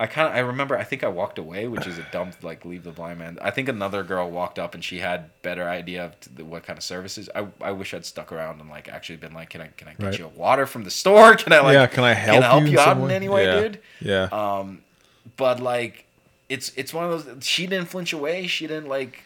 I 0.00 0.06
kind 0.06 0.26
of 0.28 0.34
I 0.34 0.38
remember 0.38 0.76
I 0.78 0.82
think 0.82 1.04
I 1.04 1.08
walked 1.08 1.38
away, 1.38 1.68
which 1.68 1.86
is 1.86 1.98
a 1.98 2.06
dumb 2.10 2.30
like 2.42 2.64
leave 2.64 2.84
the 2.84 2.90
blind 2.90 3.18
man. 3.18 3.38
I 3.42 3.50
think 3.50 3.68
another 3.68 4.02
girl 4.02 4.30
walked 4.30 4.58
up 4.58 4.74
and 4.74 4.82
she 4.82 4.98
had 4.98 5.30
better 5.42 5.68
idea 5.68 6.06
of 6.06 6.14
the, 6.34 6.42
what 6.44 6.62
kind 6.64 6.78
of 6.78 6.82
services. 6.82 7.28
I, 7.34 7.46
I 7.60 7.72
wish 7.72 7.92
I'd 7.92 8.06
stuck 8.06 8.32
around 8.32 8.60
and 8.62 8.70
like 8.70 8.88
actually 8.88 9.16
been 9.16 9.34
like, 9.34 9.50
can 9.50 9.60
I 9.60 9.66
can 9.76 9.88
I 9.88 9.92
get 9.92 10.02
Right. 10.06 10.18
you 10.18 10.24
a 10.24 10.28
water 10.28 10.64
from 10.66 10.84
the 10.84 10.90
store? 10.90 11.34
Can 11.42 11.52
I 11.52 11.60
like 11.60 11.74
yeah, 11.74 11.86
can 11.86 12.02
I 12.04 12.14
help 12.14 12.42
help 12.42 12.62
you, 12.64 12.70
in 12.70 12.78
out 12.78 12.96
in 12.96 13.10
any 13.10 13.28
way, 13.28 13.44
yeah. 13.44 13.60
dude? 13.60 13.80
Yeah. 14.00 14.22
Um, 14.32 14.82
but 15.36 15.60
like, 15.60 16.06
it's 16.48 16.72
it's 16.76 16.94
one 16.94 17.04
of 17.10 17.24
those. 17.26 17.44
She 17.44 17.66
didn't 17.66 17.88
flinch 17.88 18.12
away. 18.14 18.46
She 18.46 18.66
didn't 18.66 18.88
like 18.88 19.22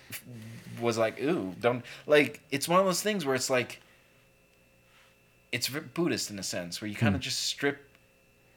was 0.81 0.99
like, 0.99 1.23
ooh, 1.23 1.55
don't 1.61 1.85
like. 2.07 2.41
It's 2.51 2.67
one 2.69 2.81
of 2.81 2.85
those 2.87 3.01
things 3.01 3.25
where 3.25 3.37
it's 3.37 3.49
like, 3.49 3.81
it's 5.53 5.69
Buddhist 5.69 6.31
in 6.31 6.39
a 6.39 6.43
sense, 6.43 6.81
where 6.81 6.89
you 6.89 6.95
Hmm. 6.97 7.01
kind 7.01 7.15
of 7.15 7.21
just 7.21 7.39
strip 7.45 7.79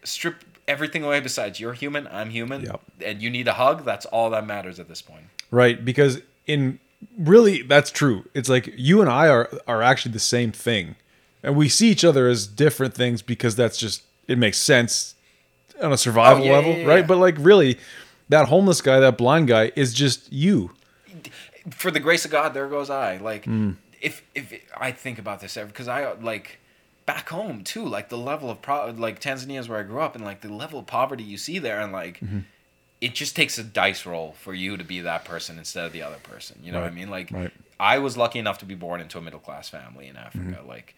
strip 0.04 0.44
everything 0.68 1.04
away 1.04 1.20
besides 1.20 1.60
you're 1.60 1.74
human, 1.74 2.08
I'm 2.12 2.30
human, 2.30 2.62
Yep. 2.64 2.82
and 3.06 3.22
you 3.22 3.30
need 3.30 3.48
a 3.48 3.54
hug. 3.54 3.86
That's 3.86 4.06
all 4.08 4.30
that 4.32 4.46
matters 4.46 4.80
at 4.80 4.88
this 4.88 5.02
point. 5.02 5.26
Right, 5.52 5.84
because 5.84 6.22
in 6.46 6.80
really 7.18 7.62
that's 7.62 7.92
true. 7.92 8.26
It's 8.34 8.50
like 8.50 8.74
you 8.76 9.02
and 9.02 9.10
I 9.10 9.28
are 9.30 9.50
are 9.68 9.82
actually 9.82 10.14
the 10.14 10.20
same 10.20 10.52
thing. 10.52 10.96
And 11.44 11.56
we 11.56 11.70
see 11.70 11.90
each 11.90 12.04
other 12.04 12.28
as 12.28 12.48
different 12.48 12.94
things 12.94 13.22
because 13.22 13.56
that's 13.56 13.78
just 13.78 14.04
it 14.28 14.38
makes 14.38 14.58
sense 14.58 15.16
on 15.82 15.94
a 15.94 15.98
survival 15.98 16.44
Oh, 16.44 16.46
yeah, 16.48 16.52
level, 16.54 16.72
yeah, 16.72 16.78
yeah, 16.80 16.88
right? 16.88 17.08
But 17.08 17.18
like 17.20 17.36
really 17.40 17.78
that 18.30 18.48
homeless 18.48 18.82
guy, 18.82 19.00
that 19.00 19.18
blind 19.18 19.48
guy 19.48 19.72
is 19.76 19.94
just 19.94 20.32
you. 20.34 20.72
for 21.72 21.92
the 21.92 22.00
grace 22.00 22.26
of 22.26 22.32
God, 22.32 22.54
there 22.54 22.68
goes 22.68 22.90
I. 22.90 23.18
Like, 23.18 23.46
Hmm. 23.46 23.72
if 24.02 24.22
if 24.36 24.54
I 24.76 24.92
think 24.92 25.20
about 25.20 25.40
this 25.40 25.56
ever 25.58 25.68
because 25.68 25.88
I 25.88 26.12
like 26.14 26.60
back 27.08 27.30
home 27.30 27.64
too, 27.64 27.84
like 27.84 28.10
the 28.10 28.18
level 28.20 28.52
of 28.52 28.62
pro, 28.62 28.92
like 28.92 29.20
Tanzania 29.20 29.60
is 29.60 29.68
where 29.68 29.80
I 29.80 29.84
grew 29.84 30.02
up, 30.02 30.16
and 30.16 30.24
like 30.24 30.42
the 30.42 30.54
level 30.54 30.78
of 30.80 30.86
poverty 30.86 31.24
you 31.24 31.38
see 31.40 31.58
there, 31.58 31.80
and 31.82 31.92
like. 31.92 32.20
Mm-hmm. 32.20 32.40
It 33.00 33.14
just 33.14 33.36
takes 33.36 33.60
a 33.60 33.64
dice 33.64 34.08
roll 34.08 34.32
for 34.40 34.56
you 34.56 34.76
to 34.76 34.84
be 34.84 35.02
that 35.02 35.24
person 35.24 35.60
instead 35.60 35.86
of 35.86 35.94
the 35.94 36.02
other 36.02 36.18
person. 36.24 36.60
You 36.64 36.72
know 36.72 36.82
what 36.82 36.88
I 36.88 36.96
mean? 36.96 37.12
Like, 37.12 37.30
right. 37.32 37.52
I 37.80 38.00
was 38.00 38.18
lucky 38.18 38.40
enough 38.40 38.58
to 38.58 38.66
be 38.66 38.74
born 38.74 39.02
into 39.02 39.20
a 39.20 39.22
middle 39.22 39.40
class 39.40 39.70
family 39.70 40.08
in 40.08 40.18
Africa. 40.18 40.58
Mm-hmm. 40.62 40.68
Like, 40.68 40.96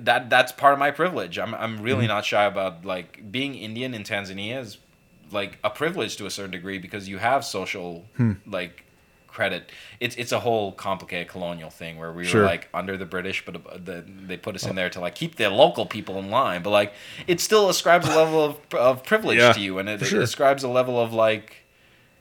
that 0.00 0.30
that's 0.30 0.52
part 0.52 0.72
of 0.72 0.78
my 0.78 0.90
privilege. 0.90 1.38
I'm 1.38 1.54
I'm 1.54 1.82
really 1.82 2.04
Mm-hmm. 2.04 2.08
not 2.08 2.24
shy 2.24 2.44
about 2.46 2.86
like 2.86 3.30
being 3.30 3.54
Indian 3.56 3.92
in 3.92 4.04
Tanzania 4.04 4.58
is 4.58 4.78
like 5.30 5.58
a 5.62 5.68
privilege 5.68 6.16
to 6.16 6.24
a 6.24 6.30
certain 6.30 6.50
degree 6.50 6.78
because 6.78 7.10
you 7.10 7.18
have 7.18 7.44
social 7.44 8.06
Hmm. 8.16 8.32
like 8.46 8.84
credit. 9.32 9.70
It's 10.00 10.14
it's 10.16 10.32
a 10.32 10.40
whole 10.40 10.72
complicated 10.72 11.28
colonial 11.28 11.70
thing 11.70 11.98
where 11.98 12.12
we 12.12 12.24
Sure. 12.24 12.42
were 12.42 12.46
like 12.46 12.68
under 12.72 12.96
the 12.96 13.06
British, 13.06 13.44
but 13.44 13.56
uh, 13.56 13.78
the, 13.82 14.04
they 14.06 14.36
put 14.36 14.54
us 14.54 14.66
in 14.66 14.76
there 14.76 14.90
to 14.90 15.00
like 15.00 15.14
keep 15.14 15.36
the 15.36 15.48
local 15.50 15.86
people 15.86 16.18
in 16.18 16.30
line. 16.30 16.62
But 16.62 16.70
like 16.70 16.92
it 17.26 17.40
still 17.40 17.68
ascribes 17.68 18.06
a 18.08 18.14
level 18.16 18.44
of 18.44 18.56
of 18.74 19.04
privilege 19.04 19.38
Yeah, 19.38 19.52
to 19.52 19.60
you, 19.60 19.78
and 19.78 19.88
it, 19.88 20.00
for 20.00 20.16
it 20.16 20.22
ascribes 20.22 20.62
a 20.62 20.68
level 20.68 21.00
of 21.00 21.12
like 21.12 21.56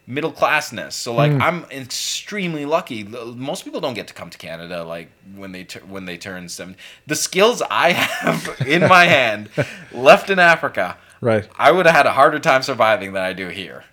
middle 0.08 0.32
classness. 0.32 0.94
So 0.94 1.14
like 1.14 1.32
Hmm. 1.32 1.42
I'm 1.42 1.66
extremely 1.72 2.66
lucky. 2.66 3.04
Most 3.04 3.64
people 3.66 3.80
don't 3.82 3.94
get 3.94 4.08
to 4.08 4.14
come 4.14 4.30
to 4.30 4.38
Canada 4.38 4.84
like 4.84 5.10
when 5.36 5.52
they 5.52 5.64
tur- 5.64 5.86
when 5.88 6.06
they 6.06 6.18
turn 6.18 6.50
seven. 6.50 6.76
The 7.08 7.16
skills 7.16 7.62
I 7.70 7.92
have 8.24 8.56
in 8.66 8.88
my 8.88 9.06
hand 9.06 9.50
left 9.92 10.30
in 10.30 10.40
Africa, 10.40 10.98
Right. 11.22 11.48
I 11.56 11.72
would 11.72 11.86
have 11.86 11.96
had 11.96 12.08
a 12.08 12.14
harder 12.14 12.40
time 12.40 12.64
surviving 12.64 13.14
than 13.14 13.22
I 13.24 13.34
do 13.34 13.50
here. 13.50 13.84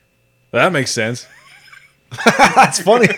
That 0.51 0.73
makes 0.73 0.91
sense. 0.93 1.27
That's 2.39 2.81
funny. 2.81 3.09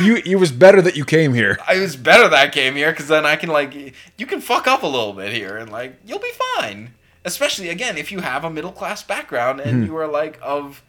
You 0.00 0.16
it 0.24 0.36
was 0.36 0.52
better 0.52 0.80
that 0.82 0.96
you 0.96 1.04
came 1.04 1.34
here. 1.34 1.58
I 1.68 1.78
was 1.78 1.96
better 1.96 2.28
that 2.28 2.38
I 2.38 2.48
came 2.48 2.76
here 2.76 2.90
because 2.92 3.08
then 3.08 3.26
I 3.26 3.36
can 3.36 3.48
like 3.48 3.74
you 4.16 4.26
can 4.26 4.40
fuck 4.40 4.66
up 4.66 4.82
a 4.82 4.86
little 4.86 5.12
bit 5.12 5.32
here 5.32 5.56
and 5.56 5.70
like 5.70 5.96
you'll 6.06 6.20
be 6.20 6.32
fine. 6.56 6.92
Especially 7.24 7.68
again 7.68 7.96
if 7.96 8.12
you 8.12 8.20
have 8.20 8.44
a 8.44 8.50
middle 8.50 8.72
class 8.72 9.02
background 9.02 9.60
and 9.60 9.84
you 9.84 9.96
are 9.96 10.06
like 10.06 10.38
of 10.40 10.82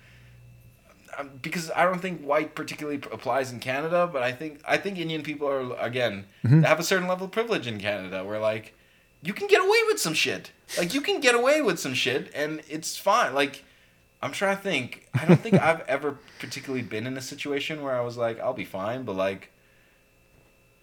um, 1.18 1.32
because 1.42 1.72
I 1.72 1.84
don't 1.84 2.00
think 2.02 2.22
white 2.22 2.56
particularly 2.56 3.02
applies 3.12 3.52
in 3.52 3.60
Canada, 3.60 4.08
but 4.12 4.22
I 4.22 4.32
think 4.32 4.62
I 4.66 4.78
think 4.78 5.00
Indian 5.00 5.24
people 5.24 5.48
are 5.48 5.76
again 5.80 6.26
they 6.44 6.68
have 6.68 6.80
a 6.80 6.84
certain 6.84 7.08
level 7.08 7.26
of 7.26 7.32
privilege 7.32 7.66
in 7.68 7.80
Canada 7.80 8.24
where 8.24 8.40
like 8.40 8.74
you 9.22 9.34
can 9.34 9.48
get 9.48 9.60
away 9.60 9.80
with 9.88 10.00
some 10.00 10.14
shit. 10.14 10.52
Like 10.78 10.94
you 10.94 11.02
can 11.02 11.20
get 11.20 11.36
away 11.36 11.62
with 11.62 11.80
some 11.80 11.94
shit 11.94 12.32
and 12.36 12.62
it's 12.70 12.96
fine. 12.96 13.34
Like 13.34 13.66
I'm 14.22 14.32
trying 14.32 14.58
to 14.58 14.62
think. 14.64 15.08
I 15.14 15.26
don't 15.26 15.40
think 15.40 15.62
I've 15.62 15.82
ever 15.88 16.18
particularly 16.40 16.84
been 16.84 17.08
in 17.08 17.16
a 17.18 17.22
situation 17.22 17.82
where 17.82 17.96
I 17.96 18.02
was 18.02 18.18
like, 18.18 18.40
I'll 18.40 18.54
be 18.54 18.66
fine, 18.66 19.04
but 19.04 19.16
like, 19.16 19.52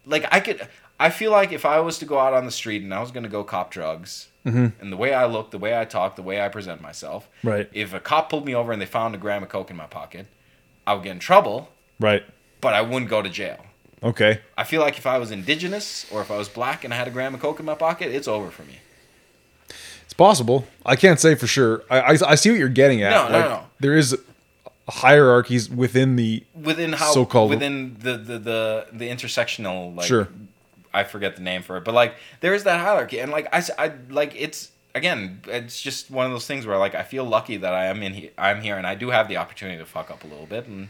like 0.05 0.27
I 0.33 0.41
could. 0.41 0.67
I 0.99 1.11
feel 1.11 1.31
like 1.31 1.53
if 1.53 1.67
I 1.67 1.81
was 1.81 1.99
to 1.99 2.07
go 2.07 2.19
out 2.19 2.33
on 2.33 2.47
the 2.47 2.51
street 2.51 2.83
and 2.83 2.95
I 2.95 3.01
was 3.01 3.11
gonna 3.11 3.29
go 3.29 3.45
cop 3.45 3.71
drugs, 3.71 4.29
mm-hmm. 4.47 4.81
and 4.81 4.91
the 4.91 4.97
way 4.97 5.13
I 5.13 5.27
look, 5.27 5.51
the 5.51 5.59
way 5.59 5.79
I 5.79 5.85
talk, 5.85 6.17
the 6.17 6.23
way 6.23 6.41
I 6.41 6.49
present 6.49 6.81
myself, 6.81 7.29
Right. 7.43 7.69
if 7.75 7.93
a 7.93 8.01
cop 8.01 8.31
pulled 8.31 8.47
me 8.47 8.55
over 8.55 8.73
and 8.73 8.81
they 8.81 8.87
found 8.87 9.15
a 9.15 9.19
gram 9.19 9.43
of 9.43 9.51
coke 9.51 9.71
in 9.71 9.77
my 9.77 9.87
pocket, 9.87 10.27
I 10.87 10.95
would 10.95 11.03
get 11.03 11.13
in 11.13 11.19
trouble, 11.19 11.69
Right. 12.01 12.25
but 12.63 12.73
I 12.73 12.81
wouldn't 12.81 13.11
go 13.11 13.21
to 13.21 13.29
jail. 13.29 13.67
Okay. 14.03 14.41
I 14.57 14.65
feel 14.65 14.81
like 14.81 14.97
if 14.97 15.07
I 15.07 15.19
was 15.19 15.31
indigenous 15.31 16.07
or 16.11 16.23
if 16.23 16.31
I 16.31 16.39
was 16.39 16.49
black 16.49 16.85
and 16.85 16.95
I 16.95 16.97
had 16.97 17.09
a 17.09 17.11
gram 17.11 17.35
of 17.35 17.41
coke 17.41 17.61
in 17.61 17.67
my 17.67 17.75
pocket, 17.75 18.11
it's 18.15 18.29
over 18.29 18.51
for 18.51 18.63
me. 18.63 18.79
Possible. 20.17 20.67
I 20.85 20.97
can't 20.97 21.21
say 21.21 21.35
for 21.35 21.47
sure. 21.47 21.83
I 21.91 22.01
I, 22.01 22.17
I 22.29 22.35
see 22.37 22.51
what 22.51 22.59
you're 22.59 22.69
getting 22.69 23.03
at. 23.03 23.11
No, 23.11 23.29
no, 23.29 23.39
Like, 23.39 23.51
no. 23.51 23.67
There 23.81 23.97
is 23.97 24.17
hierarchies 24.89 25.69
within 25.69 26.17
the 26.17 26.45
within 26.55 26.93
how 26.93 27.13
So-called- 27.13 27.51
within 27.51 27.97
the 28.01 28.17
the 28.17 28.39
the, 28.39 28.87
the 28.93 29.09
intersectional 29.09 29.95
like 29.95 30.07
Sure. 30.07 30.29
I 30.95 31.05
forget 31.05 31.37
the 31.37 31.43
name 31.43 31.63
for 31.63 31.77
it, 31.77 31.85
but 31.85 31.93
like 31.95 32.15
there 32.41 32.55
is 32.55 32.65
that 32.65 32.81
hierarchy, 32.81 33.19
and 33.21 33.31
like 33.31 33.49
I, 33.53 33.63
I 33.79 33.93
like 34.09 34.35
it's 34.35 34.71
again, 34.95 35.41
it's 35.47 35.79
just 35.83 36.11
one 36.11 36.25
of 36.25 36.33
those 36.33 36.47
things 36.47 36.65
where 36.67 36.79
like 36.79 36.95
I 36.95 37.03
feel 37.03 37.25
lucky 37.25 37.59
that 37.59 37.75
I 37.75 37.87
am 37.87 38.03
in 38.03 38.15
here, 38.15 38.31
I'm 38.39 38.63
here, 38.63 38.79
and 38.79 38.87
I 38.87 38.95
do 38.95 39.11
have 39.11 39.29
the 39.29 39.37
opportunity 39.37 39.77
to 39.79 39.85
fuck 39.85 40.11
up 40.11 40.25
a 40.25 40.27
little 40.27 40.47
bit, 40.47 40.67
and 40.67 40.89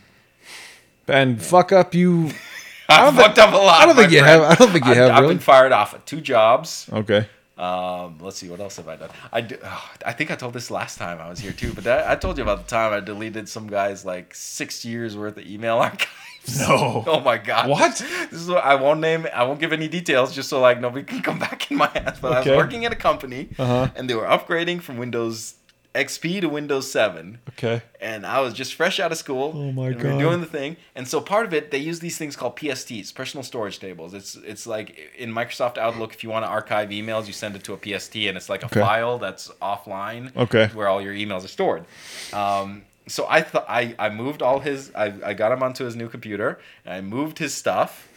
and 1.09 1.43
fuck 1.43 1.73
up 1.73 1.95
you. 1.95 2.31
I 2.89 3.03
don't 3.03 3.17
fucked 3.17 3.39
up 3.41 3.53
a 3.53 3.57
lot. 3.57 3.83
I 3.83 3.87
don't 3.87 3.97
think 3.97 4.13
you 4.13 4.21
friend. 4.21 4.43
have- 4.43 4.51
I 4.53 4.55
don't 4.55 4.71
think 4.71 4.85
you 4.85 4.91
I've, 4.93 4.97
have, 4.97 5.11
I've 5.11 5.23
really. 5.23 5.35
been 5.35 5.41
fired 5.43 5.73
off 5.73 5.93
at 5.95 6.07
two 6.07 6.21
jobs. 6.21 6.89
Okay. 6.93 7.27
Um, 7.57 8.19
let's 8.21 8.37
see, 8.37 8.51
what 8.51 8.61
else 8.61 8.77
have 8.77 8.87
I 8.89 8.97
done? 8.97 9.09
I 9.33 9.41
do, 9.41 9.57
oh, 9.65 9.91
I 10.05 10.13
think 10.13 10.31
I 10.31 10.35
told 10.37 10.53
this 10.53 10.71
last 10.71 10.99
time 10.99 11.19
I 11.21 11.29
was 11.31 11.39
here 11.39 11.53
too, 11.53 11.73
but 11.73 11.85
that, 11.85 12.07
I 12.07 12.15
told 12.15 12.37
you 12.37 12.43
about 12.43 12.59
the 12.67 12.71
time 12.71 12.93
I 12.93 13.01
deleted 13.01 13.49
some 13.49 13.67
guy's 13.67 14.05
like 14.05 14.35
six 14.35 14.85
years 14.85 15.17
worth 15.17 15.39
of 15.39 15.47
email 15.47 15.77
archives. 15.89 16.61
No. 16.61 17.03
Oh 17.07 17.21
my 17.21 17.39
god. 17.39 17.69
What? 17.71 17.97
This 18.31 18.41
is 18.43 18.49
what 18.49 18.63
I 18.63 18.75
won't 18.77 19.01
name. 19.01 19.27
I 19.35 19.43
won't 19.45 19.59
give 19.59 19.73
any 19.73 19.89
details, 19.89 20.35
just 20.35 20.49
so 20.49 20.61
like 20.61 20.81
nobody 20.81 21.05
can 21.05 21.21
come 21.23 21.39
back 21.39 21.71
in 21.71 21.77
my 21.79 21.91
ass. 21.95 22.21
But 22.21 22.33
I 22.33 22.39
was 22.41 22.47
working 22.49 22.85
at 22.85 22.93
a 22.93 22.97
company, 22.97 23.49
Uh-huh. 23.59 23.89
and 23.97 24.09
they 24.09 24.15
were 24.15 24.27
upgrading 24.27 24.83
from 24.83 24.99
Windows 24.99 25.55
XP 25.97 26.41
to 26.43 26.49
Windows 26.49 26.91
7 26.91 27.39
Okay. 27.51 27.81
and 28.01 28.27
I 28.27 28.41
was 28.41 28.53
just 28.55 28.75
fresh 28.75 29.01
out 29.01 29.11
of 29.13 29.19
school. 29.19 29.53
Oh 29.57 29.73
my 29.73 29.87
and 29.89 29.97
We 29.97 30.03
God. 30.03 30.13
were 30.13 30.19
doing 30.19 30.41
the 30.41 30.47
thing, 30.59 30.77
and 30.95 31.09
so 31.09 31.21
part 31.21 31.47
of 31.47 31.55
it, 31.55 31.71
they 31.71 31.79
use 31.79 32.01
these 32.01 32.19
things 32.19 32.37
called 32.37 32.55
PSTs, 32.57 33.15
personal 33.15 33.43
storage 33.43 33.79
tables. 33.79 34.13
It's 34.15 34.37
it's 34.53 34.67
like 34.67 34.89
in 35.17 35.33
Microsoft 35.33 35.79
Outlook, 35.79 36.13
if 36.13 36.23
you 36.23 36.31
want 36.31 36.45
to 36.45 36.51
archive 36.51 36.91
emails, 36.91 37.27
you 37.27 37.33
send 37.33 37.57
it 37.57 37.65
to 37.65 37.73
a 37.73 37.79
PST, 37.79 38.17
and 38.29 38.37
it's 38.37 38.49
like 38.49 38.63
a 38.63 38.67
Okay. 38.67 38.81
file 38.81 39.19
that's 39.19 39.49
offline. 39.63 40.25
Okay. 40.37 40.67
Where 40.75 40.89
all 40.89 41.01
your 41.01 41.15
emails 41.15 41.45
are 41.45 41.49
stored. 41.59 41.85
Um, 42.33 42.85
so 43.09 43.27
I 43.29 43.41
thought 43.43 43.67
I 43.69 43.95
I 43.99 44.09
moved 44.11 44.43
all 44.43 44.61
his 44.61 44.91
I 44.95 45.07
I 45.25 45.33
got 45.35 45.51
him 45.53 45.63
onto 45.63 45.85
his 45.85 45.95
new 45.97 46.09
computer, 46.09 46.59
and 46.85 46.93
I 46.95 47.01
moved 47.01 47.39
his 47.39 47.55
stuff. 47.55 48.09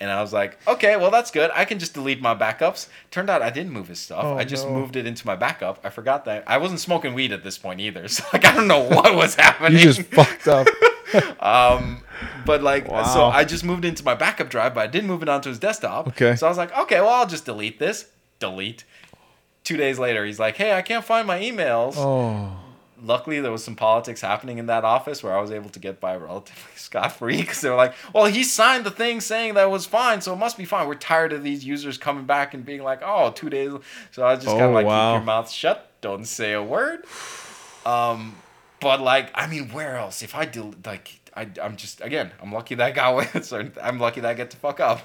And 0.00 0.10
I 0.10 0.20
was 0.20 0.32
like, 0.32 0.58
okay, 0.66 0.96
well 0.96 1.10
that's 1.10 1.30
good. 1.30 1.50
I 1.54 1.64
can 1.64 1.78
just 1.78 1.94
delete 1.94 2.20
my 2.20 2.34
backups. 2.34 2.88
Turned 3.10 3.28
out 3.30 3.42
I 3.42 3.50
didn't 3.50 3.72
move 3.72 3.88
his 3.88 3.98
stuff. 3.98 4.24
Oh, 4.24 4.36
I 4.36 4.44
just 4.44 4.66
no. 4.66 4.74
moved 4.74 4.96
it 4.96 5.06
into 5.06 5.26
my 5.26 5.36
backup. 5.36 5.80
I 5.84 5.90
forgot 5.90 6.24
that 6.26 6.44
I 6.46 6.58
wasn't 6.58 6.80
smoking 6.80 7.14
weed 7.14 7.32
at 7.32 7.42
this 7.44 7.58
point 7.58 7.80
either. 7.80 8.06
So 8.18 8.24
like 8.32 8.44
I 8.44 8.54
don't 8.54 8.66
know 8.68 8.80
what 8.82 9.14
was 9.14 9.34
happening. 9.34 9.78
You 9.78 9.92
just 9.92 10.02
fucked 10.02 10.48
up. 10.48 10.66
um, 11.40 12.02
but 12.44 12.62
like 12.62 12.86
so 12.86 13.24
I 13.24 13.44
just 13.44 13.64
moved 13.64 13.84
into 13.84 14.04
my 14.04 14.14
backup 14.14 14.50
drive, 14.50 14.74
but 14.74 14.80
I 14.80 14.86
didn't 14.86 15.08
move 15.08 15.22
it 15.22 15.28
onto 15.28 15.48
his 15.48 15.58
desktop. 15.58 16.08
Okay. 16.08 16.36
So 16.36 16.46
I 16.46 16.48
was 16.48 16.58
like, 16.58 16.76
okay, 16.76 17.00
well 17.00 17.10
I'll 17.10 17.26
just 17.26 17.44
delete 17.44 17.78
this. 17.78 18.06
Delete. 18.40 18.84
Two 19.64 19.76
days 19.76 19.98
later, 19.98 20.24
he's 20.24 20.38
like, 20.38 20.56
hey, 20.56 20.72
I 20.72 20.82
can't 20.82 21.04
find 21.04 21.26
my 21.26 21.38
emails. 21.38 21.94
Oh. 21.96 22.56
Luckily 23.02 23.40
there 23.40 23.52
was 23.52 23.62
some 23.64 23.76
politics 23.76 24.20
happening 24.20 24.58
in 24.58 24.66
that 24.66 24.84
office 24.84 25.22
where 25.22 25.36
I 25.36 25.40
was 25.40 25.50
able 25.50 25.70
to 25.70 25.78
get 25.78 26.00
by 26.00 26.16
relatively 26.16 26.62
scot 26.76 27.12
free 27.12 27.36
because 27.38 27.60
they 27.60 27.70
were 27.70 27.76
like, 27.76 27.94
well, 28.14 28.24
he 28.26 28.42
signed 28.44 28.84
the 28.84 28.90
thing 28.90 29.20
saying 29.20 29.54
that 29.54 29.70
was 29.70 29.86
fine, 29.86 30.20
so 30.20 30.32
it 30.32 30.36
must 30.36 30.56
be 30.56 30.64
fine. 30.64 30.86
We're 30.88 30.94
tired 30.94 31.32
of 31.32 31.42
these 31.42 31.64
users 31.64 31.98
coming 31.98 32.24
back 32.24 32.54
and 32.54 32.64
being 32.64 32.82
like, 32.82 33.00
oh, 33.04 33.30
two 33.32 33.50
days. 33.50 33.72
So 34.10 34.22
I 34.24 34.34
was 34.34 34.44
just 34.44 34.56
kind 34.56 34.62
Oh, 34.62 34.68
of 34.68 34.74
like, 34.74 34.86
wow. 34.86 35.12
keep 35.14 35.18
your 35.20 35.26
mouth 35.26 35.50
shut, 35.50 35.90
don't 36.00 36.24
say 36.24 36.52
a 36.52 36.62
word. 36.62 37.04
Um, 37.86 38.34
but 38.80 39.00
like, 39.00 39.30
I 39.34 39.46
mean, 39.46 39.68
where 39.70 39.96
else? 39.96 40.22
If 40.22 40.34
I 40.34 40.44
do, 40.44 40.74
like, 40.84 41.20
I, 41.34 41.48
I'm 41.62 41.76
just 41.76 42.00
again, 42.00 42.32
I'm 42.42 42.52
lucky 42.52 42.74
that 42.76 42.86
I 42.86 42.90
got 42.90 43.12
away. 43.14 43.26
certain- 43.42 43.72
I'm 43.82 43.98
lucky 43.98 44.20
that 44.20 44.28
I 44.30 44.34
get 44.34 44.50
to 44.50 44.56
fuck 44.56 44.80
up. 44.80 45.00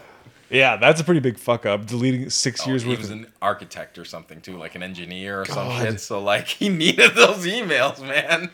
Yeah, 0.50 0.76
that's 0.78 1.02
a 1.02 1.04
pretty 1.04 1.20
big 1.20 1.38
fuck 1.40 1.66
up. 1.66 1.86
Deleting 1.88 2.30
six 2.30 2.62
Oh, 2.66 2.70
years 2.70 2.84
he 2.84 2.90
worth 2.90 3.00
was 3.00 3.10
of. 3.10 3.18
an 3.20 3.28
architect 3.42 3.98
or 3.98 4.06
something 4.06 4.40
too, 4.42 4.58
like 4.58 4.76
an 4.76 4.84
engineer 4.84 5.42
or 5.42 5.46
some 5.46 5.72
shit. 5.80 6.00
So 6.00 6.22
like, 6.22 6.48
he 6.48 6.70
needed 6.84 7.16
those 7.16 7.46
emails, 7.46 8.00
man. 8.02 8.52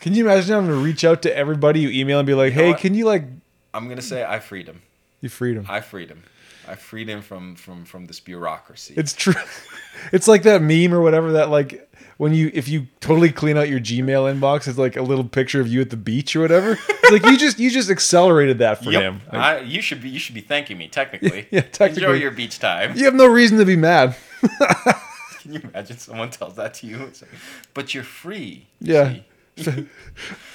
Can 0.00 0.14
you 0.14 0.24
imagine 0.24 0.54
having 0.54 0.68
to 0.70 0.76
reach 0.76 1.04
out 1.04 1.22
to 1.22 1.36
everybody 1.36 1.80
you 1.80 1.90
email 1.90 2.18
and 2.20 2.26
be 2.26 2.34
like, 2.34 2.54
know 2.54 2.72
"Hey, 2.72 2.74
can 2.74 2.94
you 2.94 3.04
like 3.04 3.24
I'm 3.74 3.88
gonna 3.88 4.02
say 4.02 4.24
I 4.24 4.38
freed 4.38 4.68
him. 4.68 4.82
you 5.20 5.28
freed 5.28 5.56
him?" 5.56 5.66
I 5.68 5.80
freed 5.80 6.08
him. 6.10 6.22
I 6.68 6.76
freed 6.76 7.08
him 7.08 7.20
from 7.22 7.56
from 7.56 7.84
from 7.84 8.06
this 8.06 8.20
bureaucracy. 8.20 8.94
It's 8.96 9.12
true. 9.14 9.34
It's 10.12 10.26
like 10.28 10.44
that 10.44 10.62
meme 10.62 10.94
or 10.94 11.02
whatever 11.02 11.32
that 11.32 11.50
like 11.50 11.89
when 12.20 12.34
you 12.34 12.50
if 12.52 12.68
you 12.68 12.86
totally 13.00 13.32
clean 13.32 13.56
out 13.56 13.70
your 13.70 13.80
Gmail 13.80 14.30
inbox, 14.30 14.68
it's 14.68 14.76
like 14.76 14.94
a 14.94 15.00
little 15.00 15.24
picture 15.24 15.58
of 15.58 15.68
you 15.68 15.80
at 15.80 15.88
the 15.88 15.96
beach 15.96 16.36
or 16.36 16.40
whatever. 16.40 16.72
It's 16.72 17.10
like 17.10 17.24
you 17.24 17.38
just 17.38 17.58
you 17.58 17.70
just 17.70 17.88
accelerated 17.88 18.58
that 18.58 18.84
for 18.84 18.90
Yep. 18.90 19.02
him. 19.02 19.20
Like, 19.32 19.40
I, 19.40 19.58
you 19.60 19.80
should 19.80 20.02
be 20.02 20.10
you 20.10 20.18
should 20.18 20.34
be 20.34 20.42
thanking 20.42 20.76
me 20.76 20.86
technically. 20.88 21.48
Yeah, 21.50 21.62
technically. 21.62 22.04
Enjoy 22.04 22.12
your 22.18 22.30
beach 22.30 22.58
time. 22.58 22.94
you 22.94 23.06
have 23.06 23.14
no 23.14 23.26
reason 23.26 23.56
to 23.56 23.64
be 23.64 23.74
mad. 23.74 24.16
Can 25.40 25.54
you 25.54 25.60
imagine 25.64 25.96
someone 25.96 26.28
tells 26.28 26.56
that 26.56 26.74
to 26.74 26.86
you? 26.86 26.98
Like, 26.98 27.14
but 27.72 27.94
you're 27.94 28.04
free. 28.04 28.66
you 28.80 28.94
Yeah. 28.94 29.14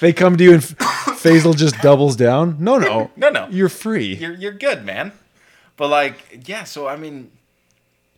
they 0.00 0.12
come 0.12 0.36
to 0.36 0.44
you 0.44 0.52
and 0.54 0.62
Faizel 0.62 1.56
just 1.56 1.80
doubles 1.80 2.14
down. 2.14 2.58
No, 2.60 2.78
no, 2.78 3.10
No, 3.16 3.28
no. 3.30 3.48
You're 3.50 3.68
free. 3.68 4.14
You're 4.14 4.34
you're 4.34 4.52
good, 4.52 4.84
man. 4.84 5.10
But 5.76 5.88
like, 5.88 6.42
yeah. 6.46 6.62
So 6.62 6.86
I 6.86 6.94
mean, 6.94 7.32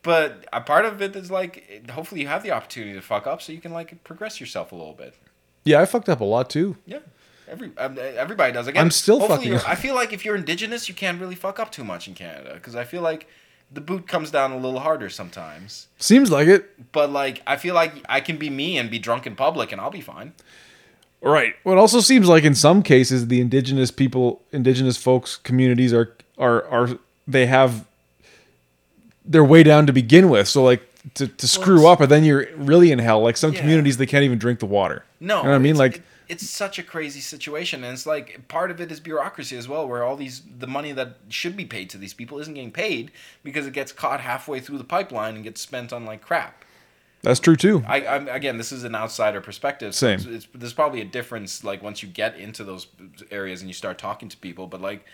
but 0.02 0.46
a 0.52 0.60
part 0.60 0.84
of 0.84 1.02
it 1.02 1.16
is 1.16 1.30
like, 1.30 1.88
hopefully 1.90 2.20
you 2.20 2.28
have 2.28 2.42
the 2.42 2.50
opportunity 2.52 2.94
to 2.94 3.02
fuck 3.02 3.26
up, 3.26 3.42
so 3.42 3.52
you 3.52 3.60
can 3.60 3.72
like 3.72 4.02
progress 4.04 4.40
yourself 4.40 4.72
a 4.72 4.74
little 4.74 4.94
bit. 4.94 5.14
yeah, 5.64 5.80
I 5.80 5.86
fucked 5.86 6.08
up 6.08 6.20
a 6.20 6.24
lot 6.24 6.50
too. 6.50 6.76
Yeah. 6.86 7.00
Every 7.48 7.70
um, 7.78 7.96
everybody 7.98 8.52
does. 8.52 8.66
Again, 8.66 8.82
I'm 8.82 8.90
still 8.90 9.26
fucking 9.26 9.54
up. 9.54 9.66
I 9.66 9.74
feel 9.74 9.94
like 9.94 10.12
if 10.12 10.22
you're 10.22 10.36
indigenous, 10.36 10.86
you 10.86 10.94
can't 10.94 11.18
really 11.18 11.34
fuck 11.34 11.58
up 11.58 11.72
too 11.72 11.82
much 11.82 12.06
in 12.06 12.12
Canada 12.14 12.52
because 12.54 12.76
I 12.76 12.84
feel 12.84 13.00
like 13.00 13.26
the 13.72 13.80
boot 13.80 14.06
comes 14.06 14.30
down 14.30 14.52
a 14.52 14.56
little 14.58 14.80
harder 14.80 15.08
sometimes. 15.08 15.88
Seems 15.98 16.30
like 16.30 16.46
it. 16.46 16.92
But 16.92 17.10
like, 17.10 17.40
I 17.46 17.56
feel 17.56 17.74
like 17.74 17.94
I 18.06 18.20
can 18.20 18.36
be 18.36 18.50
me 18.50 18.76
and 18.76 18.90
be 18.90 18.98
drunk 18.98 19.26
in 19.26 19.34
public, 19.34 19.72
and 19.72 19.80
I'll 19.80 19.90
be 19.90 20.02
fine. 20.02 20.34
Right. 21.22 21.54
Well, 21.64 21.76
it 21.76 21.80
also 21.80 22.00
seems 22.00 22.28
like 22.28 22.44
in 22.44 22.54
some 22.54 22.82
cases 22.82 23.28
the 23.28 23.40
indigenous 23.40 23.90
people, 23.90 24.42
indigenous 24.52 24.98
folks 24.98 25.36
communities 25.36 25.94
are 25.94 26.14
are 26.36 26.64
are 26.68 26.98
they 27.26 27.46
have 27.46 27.86
they're 29.28 29.44
way 29.44 29.62
down 29.62 29.86
to 29.86 29.92
begin 29.92 30.28
with. 30.30 30.48
So 30.48 30.64
like 30.64 30.82
to, 31.14 31.28
to 31.28 31.46
screw 31.46 31.76
it's- 31.78 31.92
up, 31.92 32.00
and 32.00 32.10
then 32.10 32.24
you're 32.24 32.48
really 32.56 32.90
in 32.90 32.98
hell. 32.98 33.20
Like 33.22 33.36
some 33.36 33.52
Yeah. 33.52 33.60
communities, 33.60 33.96
they 33.98 34.06
can't 34.06 34.24
even 34.24 34.38
drink 34.38 34.58
the 34.58 34.66
water. 34.66 35.04
No, 35.20 35.38
you 35.38 35.42
know 35.44 35.48
what 35.50 35.54
I 35.54 35.58
mean. 35.58 35.76
Like 35.76 35.96
it- 35.98 36.02
it's 36.28 36.48
such 36.50 36.78
a 36.78 36.82
crazy 36.82 37.20
situation, 37.20 37.82
and 37.84 37.94
it's 37.94 38.04
like 38.06 38.46
part 38.48 38.70
of 38.70 38.80
it 38.82 38.92
is 38.92 39.00
bureaucracy 39.00 39.56
as 39.56 39.66
well, 39.68 39.88
where 39.88 40.02
all 40.04 40.14
these 40.16 40.42
the 40.58 40.66
money 40.66 40.92
that 40.92 41.16
should 41.30 41.56
be 41.56 41.64
paid 41.64 41.88
to 41.90 41.96
these 41.98 42.12
people 42.12 42.38
isn't 42.38 42.52
getting 42.54 42.70
paid 42.72 43.10
because 43.42 43.66
it 43.66 43.72
gets 43.72 43.92
caught 43.92 44.20
halfway 44.20 44.60
through 44.60 44.76
the 44.78 44.84
pipeline 44.84 45.36
and 45.36 45.44
gets 45.44 45.60
spent 45.60 45.92
on 45.92 46.04
like 46.04 46.20
crap. 46.20 46.64
that's 47.22 47.40
true 47.40 47.56
too. 47.56 47.82
I, 47.88 48.06
I'm 48.06 48.28
again, 48.28 48.58
this 48.58 48.72
is 48.72 48.84
an 48.84 48.94
outsider 48.94 49.40
perspective. 49.40 49.94
So 49.94 50.06
Same. 50.06 50.14
It's, 50.16 50.26
it's, 50.44 50.48
there's 50.54 50.74
probably 50.74 51.00
a 51.00 51.04
difference, 51.06 51.64
like 51.64 51.82
once 51.82 52.02
you 52.02 52.08
get 52.10 52.36
into 52.36 52.62
those 52.62 52.86
areas 53.30 53.60
and 53.62 53.68
you 53.70 53.74
start 53.74 53.96
talking 53.98 54.28
to 54.28 54.36
people. 54.36 54.66
But 54.66 54.80
like, 54.82 55.04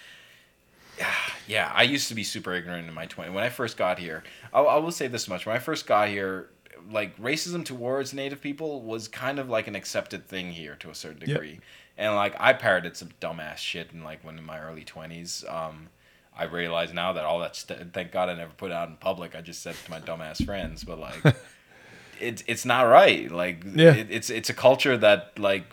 yeah, 1.47 1.71
I 1.75 1.83
used 1.83 2.09
to 2.09 2.15
be 2.15 2.25
super 2.25 2.53
ignorant 2.55 2.89
in 2.89 2.95
my 2.95 3.07
20s. 3.07 3.33
When 3.33 3.45
I 3.45 3.49
first 3.51 3.77
got 3.77 3.99
here, 3.99 4.23
I, 4.53 4.61
I 4.61 4.77
will 4.79 4.93
say 4.93 5.09
this 5.09 5.29
much: 5.29 5.47
when 5.47 5.57
I 5.57 5.59
first 5.59 5.87
got 5.87 6.09
here, 6.09 6.49
like 6.91 7.17
racism 7.21 7.65
towards 7.65 8.13
Native 8.15 8.41
people 8.41 8.83
was 8.83 9.09
kind 9.09 9.39
of 9.39 9.49
like 9.49 9.67
an 9.67 9.75
accepted 9.75 10.27
thing 10.29 10.53
here 10.53 10.77
to 10.81 10.91
a 10.91 10.95
certain 10.95 11.21
degree. 11.21 11.61
And 11.97 12.15
like 12.15 12.35
I 12.41 12.53
parroted 12.53 12.97
some 12.97 13.11
dumbass 13.21 13.59
shit 13.59 13.91
in 13.93 14.03
like 14.03 14.25
when 14.25 14.39
in 14.39 14.45
my 14.45 14.59
early 14.61 14.85
20s. 14.85 15.49
Um, 15.53 15.89
I 16.37 16.45
realize 16.45 16.93
now 16.93 17.13
that 17.13 17.25
all 17.25 17.39
that 17.41 17.55
st- 17.55 17.93
thank 17.93 18.11
God 18.11 18.29
I 18.29 18.35
never 18.35 18.51
put 18.53 18.73
it 18.73 18.75
out 18.75 18.89
in 18.89 18.97
public. 18.97 19.37
I 19.37 19.41
just 19.41 19.63
said 19.63 19.77
it 19.77 19.85
to 19.85 19.91
my 19.93 20.01
dumbass 20.01 20.45
friends, 20.45 20.83
but 20.83 20.99
like 20.99 21.37
it's 22.21 22.43
it's 22.49 22.65
not 22.65 22.83
right. 22.83 23.31
Like 23.31 23.63
Yeah. 23.73 23.95
it, 23.95 24.09
it's 24.11 24.31
it's 24.31 24.51
a 24.51 24.55
culture 24.55 24.97
that 24.97 25.39
like 25.39 25.67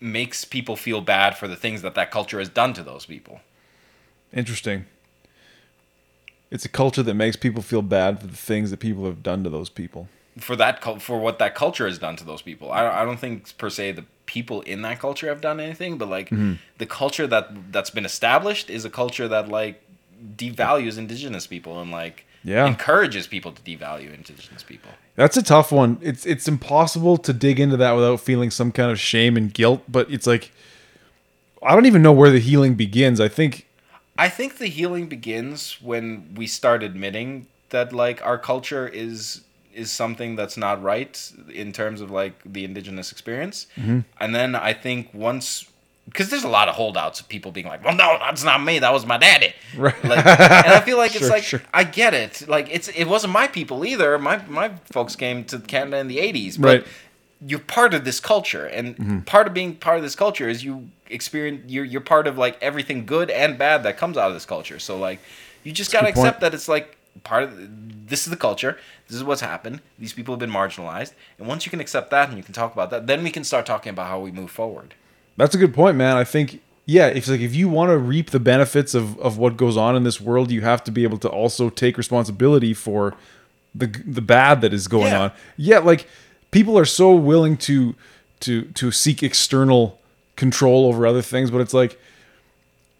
makes 0.00 0.44
people 0.44 0.76
feel 0.76 1.00
bad 1.00 1.36
for 1.36 1.48
the 1.48 1.56
things 1.56 1.82
that 1.82 1.94
that 1.94 2.10
culture 2.10 2.38
has 2.38 2.48
done 2.48 2.74
to 2.74 2.82
those 2.82 3.06
people. 3.06 3.40
Interesting. 4.34 4.84
It's 6.50 6.64
a 6.64 6.68
culture 6.68 7.02
that 7.02 7.14
makes 7.14 7.36
people 7.36 7.62
feel 7.62 7.82
bad 7.82 8.20
for 8.20 8.26
the 8.26 8.36
things 8.36 8.70
that 8.70 8.78
people 8.80 9.06
have 9.06 9.22
done 9.22 9.42
to 9.44 9.50
those 9.50 9.68
people. 9.68 10.08
For 10.38 10.56
that 10.56 10.82
for 11.00 11.18
what 11.18 11.38
that 11.38 11.54
culture 11.54 11.86
has 11.86 11.98
done 11.98 12.16
to 12.16 12.24
those 12.24 12.42
people. 12.42 12.70
I 12.72 12.82
don't, 12.82 12.94
I 12.94 13.04
don't 13.04 13.18
think 13.18 13.56
per 13.56 13.70
se 13.70 13.92
the 13.92 14.04
people 14.26 14.62
in 14.62 14.82
that 14.82 14.98
culture 14.98 15.28
have 15.28 15.40
done 15.40 15.60
anything, 15.60 15.96
but 15.98 16.08
like 16.08 16.30
Mm-hmm. 16.30 16.54
the 16.78 16.86
culture 16.86 17.26
that 17.28 17.72
that's 17.72 17.90
been 17.90 18.04
established 18.04 18.68
is 18.70 18.84
a 18.84 18.90
culture 18.90 19.28
that 19.28 19.48
like 19.48 19.80
devalues 20.36 20.98
indigenous 20.98 21.46
people 21.46 21.80
and 21.80 21.90
like 21.92 22.24
Yeah. 22.42 22.66
encourages 22.66 23.26
people 23.28 23.52
to 23.52 23.62
devalue 23.62 24.12
indigenous 24.12 24.62
people. 24.64 24.90
That's 25.16 25.36
a 25.36 25.42
tough 25.42 25.70
one. 25.70 25.98
It's 26.02 26.26
it's 26.26 26.48
impossible 26.48 27.16
to 27.18 27.32
dig 27.32 27.60
into 27.60 27.76
that 27.76 27.92
without 27.92 28.18
feeling 28.20 28.50
some 28.50 28.72
kind 28.72 28.90
of 28.90 28.98
shame 28.98 29.36
and 29.36 29.54
guilt. 29.54 29.82
But 29.88 30.10
it's 30.10 30.26
like 30.26 30.50
I 31.62 31.74
don't 31.74 31.86
even 31.86 32.02
know 32.02 32.12
where 32.12 32.30
the 32.30 32.40
healing 32.40 32.74
begins. 32.74 33.20
I 33.20 33.28
think 33.28 33.66
I 34.18 34.28
think 34.28 34.58
the 34.58 34.66
healing 34.66 35.06
begins 35.08 35.80
when 35.82 36.34
we 36.36 36.46
start 36.46 36.82
admitting 36.82 37.46
that 37.70 37.92
like 37.92 38.24
our 38.24 38.38
culture 38.38 38.86
is 38.88 39.42
is 39.72 39.90
something 39.90 40.36
that's 40.36 40.56
not 40.56 40.80
right 40.82 41.32
in 41.52 41.72
terms 41.72 42.00
of 42.00 42.10
like 42.10 42.34
the 42.44 42.64
indigenous 42.64 43.10
experience. 43.10 43.66
Mm-hmm. 43.76 44.00
And 44.20 44.34
then 44.34 44.54
I 44.54 44.72
think 44.72 45.10
once 45.12 45.66
because 46.06 46.28
there's 46.28 46.44
a 46.44 46.48
lot 46.48 46.68
of 46.68 46.74
holdouts 46.74 47.18
of 47.20 47.28
people 47.28 47.50
being 47.50 47.66
like, 47.66 47.82
"Well, 47.84 47.94
no, 47.94 48.18
that's 48.20 48.44
not 48.44 48.62
me. 48.62 48.78
That 48.78 48.92
was 48.92 49.06
my 49.06 49.16
daddy." 49.16 49.54
Right. 49.76 50.04
Like, 50.04 50.18
and 50.18 50.72
I 50.72 50.80
feel 50.80 50.98
like 51.04 51.12
it's 51.12 51.20
Sure, 51.20 51.30
like 51.30 51.42
sure. 51.42 51.62
I 51.72 51.84
get 51.84 52.14
it. 52.14 52.46
Like 52.46 52.68
it's 52.70 52.88
it 52.88 53.06
wasn't 53.06 53.32
my 53.32 53.48
people 53.48 53.84
either. 53.84 54.18
My 54.18 54.36
my 54.46 54.72
folks 54.92 55.16
came 55.16 55.44
to 55.46 55.58
Canada 55.58 55.98
in 55.98 56.08
the 56.08 56.18
'80s, 56.18 56.60
but 56.60 56.68
Right. 56.68 56.86
Mm-hmm. 57.44 57.50
you're 57.50 57.58
part 57.60 57.94
of 57.94 58.04
this 58.04 58.20
culture, 58.20 58.66
and 58.66 59.26
part 59.26 59.46
of 59.46 59.54
being 59.54 59.74
part 59.76 59.96
of 59.98 60.02
this 60.02 60.14
culture 60.16 60.48
is 60.48 60.64
you 60.64 60.88
experience. 61.10 61.62
You're 61.70 61.84
you're 61.84 62.00
part 62.00 62.26
of 62.26 62.38
like 62.38 62.56
everything 62.62 63.04
good 63.06 63.30
and 63.30 63.58
bad 63.58 63.82
that 63.82 63.96
comes 63.98 64.16
out 64.16 64.28
of 64.28 64.34
this 64.34 64.46
culture. 64.46 64.78
So 64.78 64.96
like, 64.98 65.20
you 65.62 65.72
just 65.72 65.92
gotta 65.92 66.06
good 66.06 66.14
point. 66.14 66.26
accept 66.28 66.40
that 66.40 66.54
it's 66.54 66.68
like 66.68 66.96
part 67.22 67.44
of 67.44 67.50
this 68.08 68.26
is 68.26 68.30
the 68.30 68.36
culture. 68.36 68.78
This 69.08 69.16
is 69.16 69.24
what's 69.24 69.40
happened. 69.42 69.80
These 69.98 70.12
people 70.14 70.32
have 70.34 70.40
been 70.40 70.50
marginalized, 70.50 71.12
and 71.38 71.46
once 71.46 71.66
you 71.66 71.70
can 71.70 71.80
accept 71.80 72.10
that 72.10 72.28
and 72.28 72.38
you 72.38 72.44
can 72.44 72.54
talk 72.54 72.72
about 72.72 72.90
that, 72.90 73.06
then 73.06 73.22
we 73.22 73.30
can 73.30 73.44
start 73.44 73.66
talking 73.66 73.90
about 73.90 74.06
how 74.08 74.18
we 74.20 74.30
move 74.32 74.50
forward. 74.50 74.94
that's 75.36 75.54
a 75.54 75.58
good 75.58 75.74
point, 75.74 75.96
man. 75.96 76.16
I 76.16 76.24
think 76.24 76.60
yeah, 76.86 77.06
if 77.08 77.28
like 77.28 77.40
if 77.40 77.54
you 77.54 77.68
want 77.68 77.90
to 77.90 77.98
reap 77.98 78.30
the 78.30 78.40
benefits 78.40 78.94
of 78.94 79.18
of 79.20 79.36
what 79.38 79.56
goes 79.56 79.76
on 79.76 79.96
in 79.96 80.02
this 80.04 80.20
world, 80.20 80.50
you 80.50 80.62
have 80.62 80.82
to 80.84 80.90
be 80.90 81.02
able 81.04 81.18
to 81.18 81.28
also 81.28 81.68
take 81.70 81.98
responsibility 81.98 82.72
for 82.74 83.14
the 83.74 83.86
the 84.06 84.22
bad 84.22 84.60
that 84.62 84.72
is 84.72 84.88
going 84.88 85.12
Yeah. 85.12 85.20
on. 85.22 85.32
Yeah, 85.56 85.78
like 85.80 86.06
people 86.54 86.78
are 86.78 86.84
so 86.86 87.14
willing 87.14 87.56
to 87.58 87.94
to 88.40 88.62
to 88.72 88.90
seek 88.90 89.22
external 89.22 90.00
control 90.36 90.86
over 90.86 91.06
other 91.06 91.22
things, 91.22 91.50
but 91.50 91.60
it's 91.60 91.74
like 91.74 92.00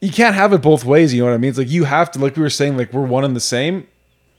you 0.01 0.11
can't 0.11 0.35
have 0.35 0.53
it 0.53 0.61
both 0.61 0.85
ways. 0.85 1.15
You 1.15 1.23
know 1.23 1.29
what 1.29 1.35
I 1.35 1.39
mean? 1.39 1.49
It's 1.51 1.59
like 1.59 1.71
you 1.71 1.85
have 1.85 2.11
to, 2.13 2.19
like 2.19 2.37
we 2.37 2.43
were 2.43 2.51
saying, 2.51 2.77
like 2.77 2.93
we're 2.93 3.07
one 3.07 3.25
and 3.25 3.35
the 3.35 3.41
same. 3.41 3.87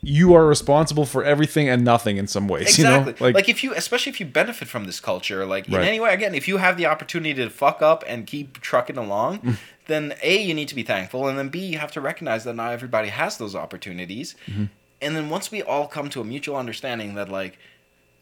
You 0.02 0.36
are 0.36 0.46
responsible 0.46 1.06
for 1.06 1.24
everything 1.24 1.68
and 1.68 1.84
nothing 1.84 2.18
in 2.18 2.28
some 2.28 2.48
ways. 2.48 2.78
Exactly. 2.78 3.14
You 3.14 3.32
know? 3.32 3.38
Like, 3.38 3.50
if 3.50 3.64
you, 3.64 3.74
especially 3.74 4.12
if 4.12 4.20
you 4.20 4.28
benefit 4.28 4.68
from 4.68 4.84
this 4.86 5.00
culture, 5.00 5.48
like 5.48 5.68
in 5.68 5.74
any 5.74 6.00
way, 6.00 6.14
again, 6.14 6.36
if 6.36 6.48
you 6.48 6.58
have 6.58 6.78
the 6.78 6.86
opportunity 6.86 7.34
to 7.34 7.50
fuck 7.50 7.82
up 7.82 8.04
and 8.06 8.28
keep 8.28 8.62
trucking 8.62 8.98
along, 8.98 9.40
Mm. 9.40 9.58
then 9.88 10.14
A, 10.22 10.40
you 10.40 10.54
need 10.54 10.68
to 10.68 10.76
be 10.76 10.84
thankful. 10.84 11.28
And 11.28 11.40
then 11.40 11.50
B, 11.50 11.58
you 11.66 11.80
have 11.80 11.92
to 11.94 12.02
recognize 12.02 12.44
that 12.44 12.56
not 12.56 12.72
everybody 12.72 13.10
has 13.10 13.38
those 13.40 13.56
opportunities. 13.56 14.36
Mm-hmm. 14.46 14.66
And 15.02 15.16
then 15.16 15.30
once 15.30 15.52
we 15.52 15.64
all 15.64 15.88
come 15.88 16.10
to 16.10 16.22
a 16.22 16.24
mutual 16.24 16.56
understanding 16.56 17.16
that, 17.16 17.30
like, 17.30 17.58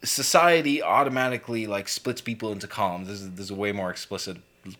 society 0.04 0.82
automatically, 0.82 1.66
like, 1.66 1.88
splits 1.88 2.20
people 2.20 2.52
into 2.52 2.66
columns. 2.66 3.08
This 3.08 3.20
is, 3.20 3.30
this 3.32 3.44
is 3.46 3.50
a 3.50 3.54
way 3.54 3.72
more 3.72 3.90
explicit 3.90 4.38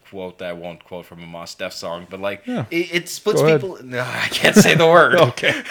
quote 0.08 0.38
that 0.38 0.48
I 0.48 0.52
won't 0.54 0.82
quote 0.84 1.04
from 1.06 1.22
a 1.22 1.26
Mos 1.26 1.54
Def 1.54 1.72
song, 1.72 2.06
but, 2.08 2.18
like, 2.20 2.46
Yeah. 2.46 2.64
it, 2.70 2.94
it 2.94 3.08
splits 3.08 3.42
people. 3.42 3.78
No, 3.84 4.00
I 4.00 4.28
can't 4.30 4.56
say 4.56 4.74
the 4.74 4.86
word. 4.86 5.14
okay, 5.30 5.62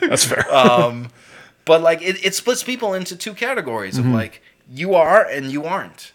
that's 0.00 0.24
fair. 0.24 0.52
um, 0.54 1.08
but 1.64 1.82
like 1.82 2.02
it, 2.02 2.24
it 2.24 2.34
splits 2.34 2.62
people 2.64 2.94
into 2.94 3.14
two 3.16 3.34
categories 3.34 3.96
Mm-hmm. 3.96 4.08
of 4.08 4.14
like 4.14 4.42
you 4.72 4.94
are 4.94 5.22
and 5.24 5.52
you 5.52 5.64
aren't 5.64 6.12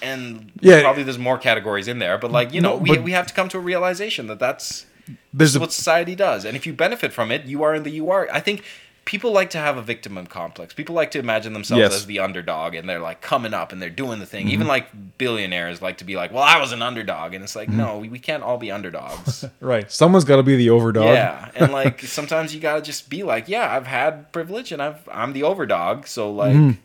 and 0.00 0.52
Yeah. 0.60 0.80
probably 0.82 1.02
there's 1.02 1.18
more 1.18 1.36
categories 1.36 1.88
in 1.88 1.98
there 1.98 2.16
but 2.16 2.30
like 2.30 2.54
you 2.54 2.60
know 2.60 2.76
No, 2.78 2.92
we, 2.92 2.98
we 2.98 3.10
have 3.12 3.26
to 3.26 3.34
come 3.34 3.48
to 3.50 3.58
a 3.58 3.60
realization 3.60 4.28
that 4.28 4.38
that's 4.38 4.86
There's 5.34 5.56
a 5.56 5.60
what 5.60 5.72
society 5.72 6.14
does 6.14 6.44
and 6.44 6.56
if 6.56 6.64
you 6.66 6.72
benefit 6.72 7.12
from 7.12 7.30
it 7.32 7.44
you 7.44 7.62
are 7.64 7.74
in 7.74 7.82
the 7.82 7.90
you 7.90 8.10
are 8.10 8.28
i 8.32 8.40
think 8.40 8.62
people 9.08 9.32
like 9.32 9.48
to 9.50 9.58
have 9.58 9.78
a 9.78 9.82
victim 9.82 10.24
complex. 10.26 10.74
People 10.74 10.94
like 10.94 11.10
to 11.12 11.18
imagine 11.18 11.54
themselves 11.54 11.80
Yes. 11.80 11.94
as 11.94 12.06
the 12.06 12.18
underdog, 12.18 12.74
and 12.74 12.86
they're 12.86 13.00
like 13.00 13.22
coming 13.22 13.54
up 13.54 13.72
and 13.72 13.80
they're 13.80 13.88
doing 13.88 14.18
the 14.20 14.26
thing. 14.26 14.44
Mm-hmm. 14.44 14.52
Even 14.54 14.66
like 14.66 14.88
billionaires 15.16 15.80
like 15.80 15.96
to 15.98 16.04
be 16.04 16.14
like, 16.14 16.30
"Well, 16.30 16.42
I 16.42 16.60
was 16.60 16.72
an 16.72 16.82
underdog," 16.82 17.32
and 17.32 17.42
it's 17.42 17.56
like, 17.56 17.68
Mm-hmm. 17.70 17.78
no, 17.78 17.98
we, 17.98 18.10
we 18.10 18.18
can't 18.18 18.42
all 18.42 18.58
be 18.58 18.70
underdogs. 18.70 19.44
Right. 19.60 19.90
Someone's 19.90 20.24
got 20.26 20.36
to 20.36 20.42
be 20.42 20.56
the 20.56 20.66
overdog. 20.68 21.06
yeah, 21.14 21.50
and 21.56 21.72
like 21.72 22.02
sometimes 22.02 22.54
you 22.54 22.60
gotta 22.60 22.82
just 22.82 23.08
be 23.08 23.22
like, 23.22 23.48
"Yeah, 23.48 23.74
I've 23.74 23.86
had 23.86 24.30
privilege, 24.30 24.72
and 24.72 24.82
I've 24.82 25.08
I'm 25.10 25.32
the 25.32 25.40
overdog, 25.40 26.06
so 26.06 26.30
like 26.30 26.54
Mm-hmm. 26.54 26.78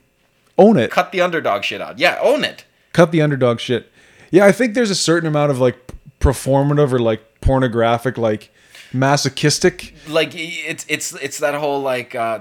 Own 0.57 0.78
it. 0.78 0.91
cut 0.91 1.11
the 1.11 1.19
underdog 1.19 1.63
shit 1.63 1.82
out. 1.82 1.99
Yeah, 1.99 2.17
own 2.21 2.43
it." 2.45 2.63
cut 2.93 3.11
the 3.11 3.21
underdog 3.21 3.59
shit. 3.59 3.91
Yeah, 4.32 4.45
I 4.45 4.51
think 4.53 4.76
there's 4.76 4.91
a 4.91 4.95
certain 4.95 5.28
amount 5.28 5.51
of 5.51 5.59
like 5.59 5.78
performative 6.19 6.93
or 6.93 6.99
like 6.99 7.41
pornographic, 7.41 8.17
like 8.17 8.49
masochistic. 8.94 9.94
like 10.08 10.32
it's 10.36 10.86
it's 10.88 11.14
it's 11.16 11.39
that 11.39 11.56
whole 11.56 11.82
like 11.82 12.16
uh 12.16 12.39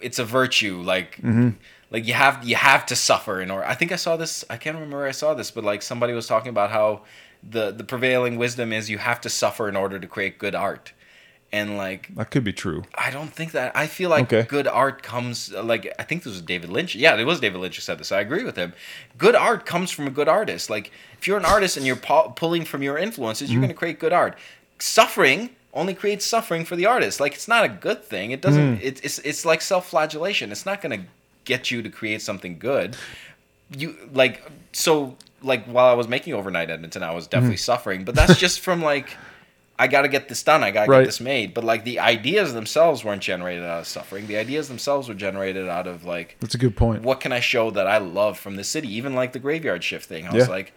it's 0.00 0.18
a 0.18 0.24
virtue 0.24 0.82
like 0.82 1.16
Mm-hmm. 1.16 1.50
like 1.90 2.06
you 2.06 2.14
have 2.14 2.44
you 2.44 2.56
have 2.56 2.84
to 2.86 2.96
suffer 2.96 3.40
in 3.40 3.50
order 3.50 3.66
i 3.66 3.74
think 3.74 3.90
i 3.92 3.96
saw 3.96 4.16
this 4.16 4.44
i 4.50 4.56
can't 4.56 4.74
remember 4.76 4.96
where 4.98 5.06
i 5.06 5.12
saw 5.12 5.34
this 5.34 5.50
but 5.50 5.64
like 5.64 5.82
somebody 5.82 6.12
was 6.12 6.26
talking 6.26 6.50
about 6.50 6.70
how 6.70 7.02
the 7.42 7.70
the 7.70 7.84
prevailing 7.84 8.36
wisdom 8.36 8.72
is 8.72 8.88
you 8.90 8.98
have 8.98 9.20
to 9.20 9.28
suffer 9.28 9.68
in 9.68 9.76
order 9.76 9.98
to 9.98 10.06
create 10.06 10.38
good 10.38 10.54
art 10.54 10.92
and 11.52 11.76
like 11.76 12.12
That 12.16 12.30
could 12.32 12.42
be 12.42 12.52
true. 12.52 12.82
I 12.96 13.12
don't 13.12 13.32
think 13.32 13.52
that. 13.52 13.76
I 13.76 13.86
feel 13.86 14.10
like 14.10 14.24
Okay. 14.32 14.42
good 14.48 14.66
art 14.66 15.04
comes 15.04 15.52
like 15.52 15.84
I 16.00 16.02
think 16.02 16.24
this 16.24 16.32
was 16.32 16.42
David 16.42 16.68
Lynch. 16.68 16.96
Yeah, 16.96 17.14
it 17.16 17.22
was 17.24 17.38
David 17.38 17.60
Lynch 17.60 17.76
who 17.76 17.80
said 17.82 17.98
this. 17.98 18.10
I 18.10 18.20
agree 18.20 18.42
with 18.42 18.56
him. 18.56 18.72
Good 19.18 19.36
art 19.36 19.64
comes 19.64 19.92
from 19.92 20.08
a 20.08 20.10
good 20.10 20.26
artist. 20.26 20.68
Like 20.68 20.90
if 21.16 21.28
you're 21.28 21.38
an 21.38 21.44
artist 21.44 21.76
and 21.76 21.86
you're 21.86 21.94
pu- 22.08 22.30
pulling 22.34 22.64
from 22.64 22.82
your 22.82 22.98
influences, 22.98 23.44
Mm-hmm. 23.46 23.52
you're 23.52 23.60
going 23.60 23.68
to 23.76 23.78
create 23.78 24.00
good 24.00 24.12
art. 24.12 24.36
Suffering 24.80 25.50
only 25.74 25.92
creates 25.94 26.24
suffering 26.24 26.64
for 26.64 26.76
the 26.76 26.86
artist. 26.86 27.20
Like 27.20 27.34
it's 27.34 27.48
not 27.48 27.64
a 27.64 27.68
good 27.68 28.04
thing. 28.04 28.30
It 28.30 28.40
doesn't. 28.40 28.78
Mm. 28.78 28.80
It's 28.82 29.00
it's 29.02 29.18
it's 29.20 29.44
like 29.44 29.60
self-flagellation. 29.60 30.50
It's 30.52 30.64
not 30.64 30.80
going 30.80 31.00
to 31.00 31.06
get 31.44 31.70
you 31.70 31.82
to 31.82 31.90
create 31.90 32.22
something 32.22 32.58
good. 32.58 32.96
You 33.76 33.96
like 34.12 34.42
so 34.72 35.16
like 35.42 35.64
while 35.66 35.86
I 35.86 35.94
was 35.94 36.08
making 36.08 36.34
overnight 36.34 36.70
Edmonton, 36.70 37.02
I 37.02 37.12
was 37.14 37.26
definitely 37.26 37.56
suffering, 37.58 38.04
but 38.04 38.14
that's 38.14 38.38
just 38.38 38.60
from 38.60 38.82
like. 38.82 39.08
I 39.76 39.88
got 39.88 40.02
to 40.02 40.08
get 40.08 40.28
this 40.28 40.40
done. 40.44 40.62
I 40.62 40.70
got 40.70 40.84
to 40.84 40.90
Right. 40.92 41.00
get 41.00 41.06
this 41.06 41.20
made. 41.20 41.52
But 41.52 41.64
like 41.64 41.82
the 41.82 41.98
ideas 41.98 42.54
themselves 42.54 43.02
weren't 43.04 43.20
generated 43.22 43.64
out 43.64 43.80
of 43.80 43.88
suffering. 43.88 44.28
The 44.28 44.36
ideas 44.36 44.68
themselves 44.68 45.08
were 45.08 45.16
generated 45.16 45.68
out 45.68 45.88
of 45.88 46.04
like, 46.04 46.36
That's 46.38 46.54
a 46.54 46.58
good 46.58 46.76
point. 46.76 47.02
what 47.02 47.18
can 47.18 47.32
I 47.32 47.40
show 47.40 47.72
that 47.72 47.88
I 47.88 47.98
love 47.98 48.38
from 48.38 48.54
the 48.54 48.62
city? 48.62 48.86
Even 48.94 49.16
like 49.16 49.32
the 49.32 49.40
graveyard 49.40 49.82
shift 49.82 50.08
thing. 50.08 50.28
I 50.28 50.32
was 50.32 50.48
like, 50.48 50.72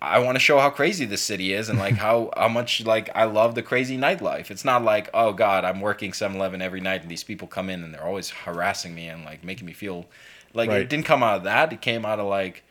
I 0.00 0.20
want 0.20 0.36
to 0.36 0.40
show 0.40 0.58
how 0.60 0.70
crazy 0.70 1.04
this 1.04 1.22
city 1.22 1.52
is 1.52 1.68
and 1.68 1.78
like 1.78 1.94
how 2.06 2.30
how 2.36 2.48
much 2.48 2.84
like 2.84 3.10
I 3.14 3.24
love 3.24 3.54
the 3.54 3.62
crazy 3.62 3.98
nightlife. 3.98 4.50
It's 4.50 4.64
not 4.64 4.84
like 4.84 5.10
oh 5.12 5.32
god, 5.32 5.64
I'm 5.64 5.80
working 5.80 6.12
7-Eleven 6.12 6.62
every 6.62 6.80
night 6.80 7.02
and 7.02 7.10
these 7.10 7.24
people 7.24 7.48
come 7.48 7.68
in 7.70 7.82
and 7.82 7.92
they're 7.92 8.04
always 8.04 8.30
harassing 8.30 8.94
me 8.94 9.08
and 9.08 9.24
like 9.24 9.42
making 9.44 9.66
me 9.66 9.72
feel 9.72 10.06
like 10.54 10.70
Right. 10.70 10.80
it 10.82 10.88
didn't 10.88 11.04
come 11.06 11.22
out 11.22 11.36
of 11.38 11.42
that. 11.44 11.72
It 11.72 11.80
came 11.80 12.04
out 12.06 12.20
of 12.20 12.26
like 12.26 12.62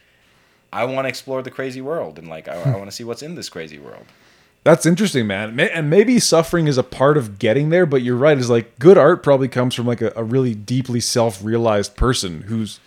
I 0.71 0.85
want 0.85 1.05
to 1.05 1.09
explore 1.09 1.41
the 1.41 1.51
crazy 1.51 1.81
world 1.81 2.17
and 2.19 2.27
like 2.27 2.47
I, 2.47 2.53
I 2.61 2.75
want 2.77 2.85
to 2.89 2.95
see 2.95 3.03
what's 3.03 3.21
in 3.21 3.35
this 3.35 3.49
crazy 3.49 3.79
world. 3.79 4.05
That's 4.63 4.85
interesting, 4.85 5.27
man. 5.27 5.57
And 5.59 5.89
maybe 5.89 6.19
suffering 6.19 6.67
is 6.67 6.77
a 6.77 6.83
part 6.83 7.15
of 7.15 7.39
getting 7.39 7.69
there, 7.69 7.85
but 7.85 8.01
you're 8.01 8.17
right. 8.17 8.37
Is 8.37 8.49
like 8.49 8.77
good 8.79 8.97
art 8.97 9.23
probably 9.23 9.47
comes 9.47 9.75
from 9.75 9.85
like 9.87 10.01
a, 10.01 10.11
a 10.15 10.23
really 10.25 10.53
deeply 10.55 10.99
self-realized 10.99 11.95
person 11.95 12.41
who's 12.43 12.79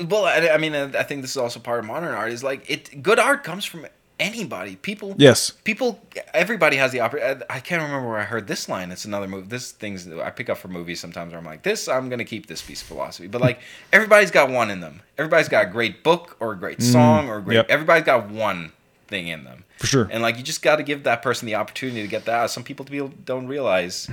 Well, 0.00 0.24
I, 0.24 0.48
I 0.48 0.58
mean, 0.58 0.74
I 0.74 1.02
think 1.02 1.22
this 1.22 1.32
is 1.32 1.36
also 1.36 1.60
part 1.60 1.80
of 1.80 1.84
modern 1.84 2.14
art. 2.14 2.32
Is 2.32 2.42
like 2.42 2.68
it. 2.70 3.02
Good 3.02 3.18
art 3.18 3.44
comes 3.44 3.64
from 3.64 3.86
anybody. 4.18 4.76
People. 4.76 5.14
yes, 5.18 5.50
People. 5.50 6.00
Everybody 6.32 6.76
has 6.76 6.92
the 6.92 7.00
opportunity. 7.00 7.42
Uh, 7.42 7.46
I 7.50 7.60
can't 7.60 7.82
remember 7.82 8.08
where 8.08 8.18
I 8.18 8.24
heard 8.24 8.46
this 8.46 8.68
line. 8.68 8.90
It's 8.90 9.04
another 9.04 9.28
movie. 9.28 9.46
This 9.48 9.72
things 9.72 10.08
I 10.08 10.30
pick 10.30 10.48
up 10.48 10.58
for 10.58 10.68
movies 10.68 11.00
sometimes. 11.00 11.32
Where 11.32 11.38
I'm 11.38 11.44
like, 11.44 11.62
this. 11.62 11.88
I'm 11.88 12.08
gonna 12.08 12.24
keep 12.24 12.46
this 12.46 12.62
piece 12.62 12.82
of 12.82 12.88
philosophy. 12.88 13.28
But 13.28 13.40
like, 13.40 13.60
everybody's 13.92 14.30
got 14.30 14.50
one 14.50 14.70
in 14.70 14.80
them. 14.80 15.00
Everybody's 15.18 15.48
got 15.48 15.66
a 15.66 15.70
great 15.70 16.02
book 16.02 16.36
or 16.40 16.52
a 16.52 16.56
great 16.56 16.78
mm-hmm. 16.78 16.92
song 16.92 17.28
or 17.28 17.38
a 17.38 17.42
great. 17.42 17.56
Yep. 17.56 17.66
Everybody's 17.70 18.04
got 18.04 18.28
one 18.30 18.72
thing 19.08 19.28
in 19.28 19.44
them. 19.44 19.64
for 19.78 19.86
sure. 19.86 20.08
And 20.10 20.22
like, 20.22 20.36
you 20.36 20.42
just 20.42 20.62
got 20.62 20.76
to 20.76 20.82
give 20.82 21.04
that 21.04 21.22
person 21.22 21.46
the 21.46 21.54
opportunity 21.56 22.02
to 22.02 22.08
get 22.08 22.24
that. 22.24 22.34
out. 22.34 22.50
Some 22.50 22.64
people 22.64 22.84
people 22.84 23.12
don't 23.24 23.46
realize. 23.46 24.08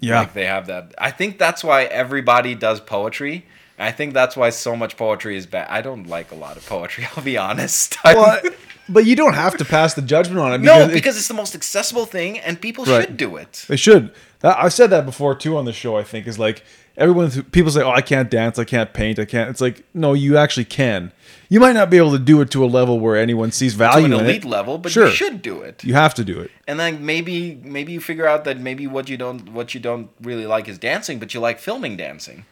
yeah, 0.00 0.20
Like 0.20 0.34
they 0.34 0.46
have 0.46 0.66
that. 0.66 0.94
I 0.98 1.10
think 1.10 1.38
that's 1.38 1.64
why 1.64 1.84
everybody 1.84 2.54
does 2.54 2.80
poetry. 2.80 3.46
I 3.78 3.92
think 3.92 4.12
that's 4.14 4.36
why 4.36 4.50
so 4.50 4.74
much 4.74 4.96
poetry 4.96 5.36
is 5.36 5.46
bad. 5.46 5.68
I 5.70 5.82
don't 5.82 6.06
like 6.08 6.32
a 6.32 6.34
lot 6.34 6.56
of 6.56 6.66
poetry. 6.66 7.06
I'll 7.16 7.22
be 7.24 7.36
honest. 7.38 7.96
well, 8.04 8.40
but 8.88 9.04
you 9.06 9.14
don't 9.16 9.34
have 9.34 9.56
to 9.58 9.64
pass 9.64 9.94
the 9.94 10.02
judgment 10.02 10.40
on 10.40 10.52
it. 10.54 10.58
no, 10.60 10.80
it- 10.82 10.92
because 10.92 11.16
it's 11.16 11.28
the 11.28 11.34
most 11.34 11.54
accessible 11.54 12.06
thing, 12.06 12.38
and 12.38 12.60
people 12.60 12.84
Right. 12.84 13.06
should 13.06 13.16
do 13.16 13.36
it. 13.36 13.64
They 13.68 13.76
should. 13.76 14.12
That, 14.40 14.56
I 14.58 14.68
said 14.68 14.90
that 14.90 15.04
before 15.06 15.34
too 15.34 15.56
on 15.56 15.64
the 15.64 15.72
show. 15.72 15.96
I 15.96 16.02
think 16.04 16.26
is 16.26 16.38
like 16.38 16.62
everyone. 16.96 17.30
People 17.50 17.70
say, 17.72 17.82
"Oh, 17.82 17.90
I 17.90 18.00
can't 18.02 18.30
dance. 18.30 18.58
I 18.58 18.64
can't 18.64 18.92
paint. 18.92 19.18
I 19.18 19.24
can't." 19.24 19.50
It's 19.50 19.60
like 19.60 19.84
no, 19.94 20.12
you 20.12 20.36
actually 20.36 20.64
can. 20.64 21.12
You 21.50 21.60
might 21.60 21.72
not 21.72 21.88
be 21.90 21.96
able 21.96 22.12
to 22.12 22.18
do 22.18 22.40
it 22.40 22.50
to 22.52 22.64
a 22.64 22.66
level 22.66 23.00
where 23.00 23.16
anyone 23.16 23.50
sees 23.52 23.72
To 23.72 23.78
value 23.78 24.04
an 24.06 24.12
in 24.12 24.20
elite 24.20 24.44
it. 24.44 24.48
level, 24.48 24.76
but 24.78 24.92
Sure. 24.92 25.06
you 25.06 25.12
should 25.12 25.40
do 25.42 25.62
it. 25.62 25.82
You 25.82 25.94
have 25.94 26.14
to 26.14 26.24
do 26.24 26.38
it. 26.40 26.50
And 26.68 26.78
then 26.78 27.04
maybe 27.04 27.58
maybe 27.64 27.92
you 27.92 28.00
figure 28.00 28.26
out 28.28 28.44
that 28.44 28.58
maybe 28.60 28.86
what 28.86 29.08
you 29.08 29.16
don't 29.16 29.50
what 29.52 29.74
you 29.74 29.80
don't 29.80 30.08
really 30.22 30.46
like 30.46 30.68
is 30.68 30.78
dancing, 30.78 31.18
but 31.18 31.34
you 31.34 31.40
like 31.40 31.58
filming 31.58 31.96
dancing. 31.96 32.44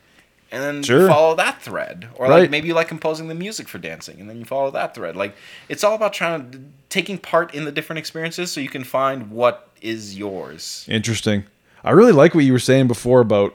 And 0.52 0.62
then 0.62 0.82
Sure. 0.82 1.08
follow 1.08 1.34
that 1.34 1.60
thread. 1.60 2.08
Or 2.14 2.28
Right. 2.28 2.42
like 2.42 2.50
maybe 2.50 2.68
you 2.68 2.74
like 2.74 2.88
composing 2.88 3.28
the 3.28 3.34
music 3.34 3.66
for 3.68 3.78
dancing 3.78 4.20
and 4.20 4.30
then 4.30 4.38
you 4.38 4.44
follow 4.44 4.70
that 4.70 4.94
thread. 4.94 5.16
Like 5.16 5.34
it's 5.68 5.82
all 5.82 5.94
about 5.94 6.12
trying 6.12 6.50
to 6.52 6.60
taking 6.88 7.18
part 7.18 7.52
in 7.54 7.64
the 7.64 7.72
different 7.72 7.98
experiences 7.98 8.52
so 8.52 8.60
you 8.60 8.68
can 8.68 8.84
find 8.84 9.30
what 9.30 9.68
is 9.82 10.16
yours. 10.16 10.84
Interesting. 10.88 11.44
I 11.84 11.90
really 11.90 12.12
like 12.12 12.34
what 12.34 12.44
you 12.44 12.52
were 12.52 12.58
saying 12.60 12.86
before 12.86 13.20
about 13.20 13.54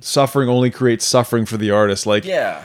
suffering 0.00 0.48
only 0.48 0.70
creates 0.70 1.04
suffering 1.06 1.46
for 1.46 1.56
the 1.56 1.70
artist. 1.70 2.06
Like 2.06 2.24
Yeah. 2.24 2.64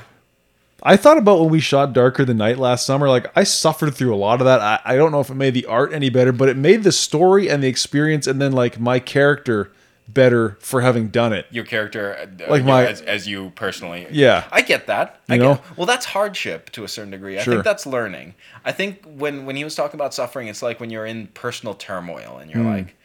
I 0.84 0.96
thought 0.96 1.18
about 1.18 1.40
when 1.42 1.50
we 1.50 1.60
shot 1.60 1.92
Darker 1.94 2.24
Than 2.24 2.38
Night 2.38 2.58
last 2.60 2.86
summer. 2.86 3.10
Like 3.10 3.28
I 3.36 3.44
suffered 3.44 3.94
through 3.96 4.14
a 4.14 4.18
lot 4.18 4.40
of 4.42 4.46
that. 4.46 4.62
I, 4.62 4.80
I 4.86 4.96
don't 4.96 5.12
know 5.12 5.20
if 5.20 5.30
it 5.30 5.36
made 5.36 5.54
the 5.54 5.66
art 5.66 5.92
any 5.92 6.10
better, 6.10 6.32
but 6.32 6.50
it 6.50 6.56
made 6.56 6.84
the 6.84 6.92
story 6.92 7.50
and 7.50 7.62
the 7.64 7.68
experience, 7.68 8.28
and 8.28 8.40
then 8.42 8.52
like 8.52 8.80
my 8.80 9.00
character 9.00 9.72
better 10.08 10.58
for 10.62 10.82
having 10.82 11.10
done 11.10 11.34
it. 11.34 11.46
Your 11.52 11.66
character, 11.66 12.16
uh, 12.42 12.50
Like 12.50 12.64
my- 12.64 12.86
as, 12.88 13.02
as 13.02 13.28
you 13.28 13.52
personally. 13.56 14.08
Yeah. 14.10 14.46
I 14.52 14.62
get 14.62 14.88
that. 14.88 15.20
I 15.30 15.36
You 15.36 15.42
get, 15.42 15.46
know? 15.48 15.62
well, 15.76 15.86
that's 15.86 16.06
hardship 16.06 16.70
to 16.72 16.84
a 16.84 16.88
certain 16.88 17.12
degree. 17.12 17.38
I 17.38 17.44
Sure. 17.44 17.54
think 17.56 17.66
that's 17.66 17.86
learning. 17.86 18.34
I 18.64 18.72
think 18.72 19.04
when 19.06 19.46
when 19.46 19.56
he 19.56 19.64
was 19.64 19.76
talking 19.76 19.98
about 20.00 20.14
suffering, 20.14 20.48
it's 20.48 20.62
like 20.62 20.80
when 20.80 20.90
you're 20.90 21.06
in 21.06 21.28
personal 21.28 21.74
turmoil 21.74 22.38
and 22.42 22.50
you're 22.50 22.64
Hmm. 22.64 22.70
like, 22.70 22.96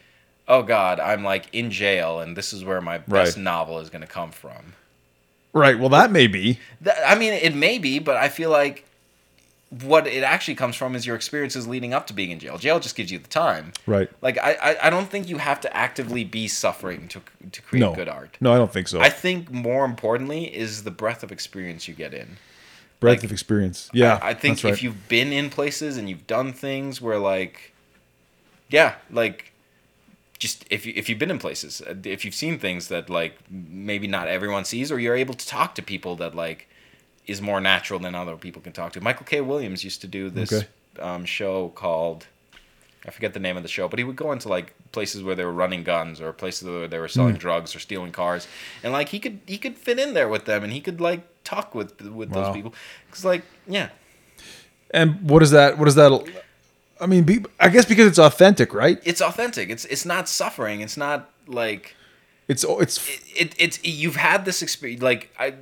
"Oh 0.47 0.61
God, 0.63 0.99
I'm 0.99 1.23
like 1.23 1.45
in 1.53 1.71
jail, 1.71 2.19
and 2.19 2.35
this 2.37 2.53
is 2.53 2.63
where 2.63 2.79
my 2.81 2.97
best 2.99 3.37
novel 3.37 3.79
is 3.79 3.89
going 3.89 4.01
to 4.01 4.07
come 4.07 4.31
from." 4.31 4.73
Right. 5.51 5.77
Well, 5.77 5.89
that 5.89 6.09
may 6.11 6.27
be. 6.27 6.59
I 7.05 7.15
mean, 7.15 7.33
it 7.33 7.53
may 7.53 7.77
be, 7.77 7.99
but 7.99 8.17
I 8.17 8.29
feel 8.29 8.49
like 8.49 8.85
what 9.81 10.05
it 10.05 10.23
actually 10.23 10.55
comes 10.55 10.75
from 10.75 10.95
is 10.95 11.05
your 11.05 11.15
experiences 11.15 11.67
leading 11.67 11.93
up 11.93 12.05
to 12.07 12.13
being 12.13 12.31
in 12.31 12.39
jail. 12.39 12.57
Jail 12.57 12.79
just 12.79 12.95
gives 12.95 13.11
you 13.11 13.17
the 13.17 13.27
time. 13.27 13.73
Right. 13.87 14.09
Like 14.21 14.37
I, 14.37 14.53
I, 14.61 14.87
I 14.87 14.89
don't 14.89 15.09
think 15.09 15.27
you 15.27 15.37
have 15.37 15.59
to 15.61 15.75
actively 15.75 16.23
be 16.23 16.47
suffering 16.47 17.07
to 17.09 17.21
to 17.51 17.61
create 17.61 17.81
No. 17.81 17.95
good 17.95 18.07
art. 18.07 18.37
No, 18.39 18.53
I 18.53 18.57
don't 18.57 18.71
think 18.71 18.87
so. 18.87 18.99
I 19.01 19.09
think 19.09 19.51
more 19.51 19.85
importantly 19.85 20.55
is 20.55 20.83
the 20.83 20.91
breadth 20.91 21.23
of 21.23 21.31
experience 21.31 21.87
you 21.87 21.95
get 21.95 22.13
in. 22.13 22.37
Breadth 22.99 23.17
like, 23.17 23.23
of 23.25 23.31
experience. 23.31 23.89
Yeah. 23.93 24.19
I, 24.21 24.29
I 24.29 24.33
think 24.33 24.63
right. 24.63 24.71
if 24.71 24.83
you've 24.83 25.07
been 25.09 25.33
in 25.33 25.49
places 25.49 25.97
and 25.97 26.07
you've 26.09 26.27
done 26.27 26.53
things 26.53 27.01
where 27.01 27.17
like, 27.17 27.73
yeah, 28.69 28.95
like, 29.09 29.51
just 30.39 30.65
if 30.69 30.85
you 30.85 30.93
if 30.95 31.09
you've 31.09 31.19
been 31.19 31.31
in 31.31 31.39
places, 31.39 31.81
if 32.03 32.25
you've 32.25 32.35
seen 32.35 32.59
things 32.59 32.89
that 32.89 33.09
like 33.09 33.37
maybe 33.49 34.07
not 34.07 34.27
everyone 34.27 34.65
sees, 34.65 34.91
or 34.91 34.99
you're 34.99 35.15
able 35.15 35.33
to 35.33 35.47
talk 35.47 35.73
to 35.75 35.81
people 35.81 36.15
that 36.17 36.35
like 36.35 36.67
is 37.25 37.41
more 37.41 37.61
natural 37.61 37.99
than 37.99 38.15
other 38.15 38.35
people 38.35 38.61
can 38.61 38.73
talk 38.73 38.93
to. 38.93 39.01
Michael 39.01 39.25
K. 39.25 39.41
Williams 39.41 39.83
used 39.83 40.01
to 40.01 40.07
do 40.07 40.29
this 40.29 40.51
Okay. 40.53 40.67
um, 40.99 41.25
show 41.25 41.69
called. 41.69 42.27
I 43.05 43.11
forget 43.11 43.33
the 43.33 43.39
name 43.41 43.57
of 43.57 43.63
the 43.63 43.69
show, 43.69 43.89
but 43.89 43.99
he 43.99 44.05
would 44.05 44.15
go 44.15 44.31
into 44.31 44.47
like 44.47 44.73
places 44.93 45.23
where 45.23 45.35
they 45.35 45.43
were 45.43 45.51
running 45.51 45.83
guns 45.83 46.21
or 46.21 46.31
places 46.31 46.69
where 46.69 46.87
they 46.87 46.99
were 46.99 47.09
selling 47.09 47.35
drugs 47.35 47.75
or 47.75 47.79
stealing 47.79 48.11
cars, 48.13 48.47
and 48.81 48.93
like 48.93 49.09
he 49.09 49.19
could 49.19 49.39
he 49.45 49.57
could 49.57 49.77
fit 49.77 49.99
in 49.99 50.13
there 50.13 50.29
with 50.29 50.45
them, 50.45 50.63
and 50.63 50.71
he 50.71 50.79
could 50.79 51.01
like 51.01 51.21
talk 51.43 51.75
with 51.75 51.99
with 52.01 52.29
Wow. 52.29 52.43
those 52.43 52.53
people, 52.53 52.73
because 53.07 53.25
like 53.25 53.43
yeah, 53.67 53.89
And 54.91 55.29
what 55.29 55.43
is 55.43 55.51
that? 55.51 55.77
What 55.77 55.87
is 55.89 55.95
that? 55.95 56.11
I 57.01 57.05
mean, 57.05 57.23
be, 57.25 57.43
I 57.59 57.67
guess 57.69 57.83
because 57.85 58.07
it's 58.07 58.19
authentic, 58.19 58.73
right? 58.73 58.99
it's 59.03 59.21
authentic. 59.21 59.69
It's 59.69 59.83
it's 59.85 60.05
not 60.05 60.29
suffering. 60.29 60.79
It's 60.81 60.95
not 60.95 61.29
like 61.47 61.95
It's 62.47 62.65
it's 62.67 63.07
it, 63.07 63.21
it 63.35 63.55
it's 63.57 63.79
you've 63.83 64.17
had 64.17 64.45
this 64.45 64.61
experience. 64.61 65.01
Like 65.01 65.29
I 65.39 65.53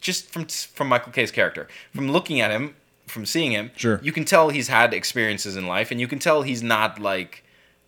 just 0.00 0.30
from 0.30 0.46
from 0.46 0.88
Michael 0.88 1.12
K's 1.12 1.30
character, 1.30 1.68
from 1.94 2.10
looking 2.10 2.40
at 2.40 2.50
him, 2.50 2.74
from 3.06 3.26
seeing 3.26 3.52
him, 3.52 3.70
Sure. 3.76 4.00
you 4.02 4.12
can 4.12 4.24
tell 4.24 4.48
he's 4.48 4.68
had 4.68 4.94
experiences 4.94 5.56
in 5.56 5.66
life, 5.66 5.90
and 5.90 6.00
you 6.00 6.08
can 6.08 6.18
tell 6.18 6.42
he's 6.42 6.62
not 6.62 6.98
like 6.98 7.44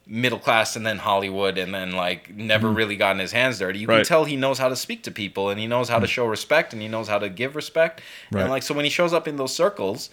middle 0.07 0.39
class 0.39 0.77
and 0.77 0.85
then 0.85 0.99
Hollywood 0.99 1.57
and 1.57 1.75
then 1.75 1.93
like 1.93 2.35
never 2.37 2.69
really 2.69 2.95
gotten 2.97 3.19
his 3.21 3.33
hands 3.33 3.59
dirty. 3.59 3.79
You 3.79 3.87
Mm-hmm. 3.87 3.91
Right. 3.91 3.97
can 4.01 4.05
tell 4.07 4.25
he 4.27 4.37
knows 4.37 4.59
how 4.59 4.69
to 4.69 4.77
speak 4.77 5.03
to 5.05 5.11
people 5.11 5.49
and 5.49 5.59
he 5.59 5.67
knows 5.67 5.89
how 5.89 5.99
to 5.99 6.07
show 6.07 6.27
respect 6.27 6.75
and 6.75 6.83
he 6.83 6.89
knows 6.89 7.09
how 7.09 7.19
to 7.19 7.31
give 7.31 7.57
respect. 7.57 8.03
Right. 8.31 8.43
And 8.43 8.51
like 8.51 8.63
so 8.63 8.75
when 8.75 8.85
he 8.85 8.91
shows 8.91 9.15
up 9.15 9.27
in 9.27 9.37
those 9.37 9.55
circles, 9.57 10.11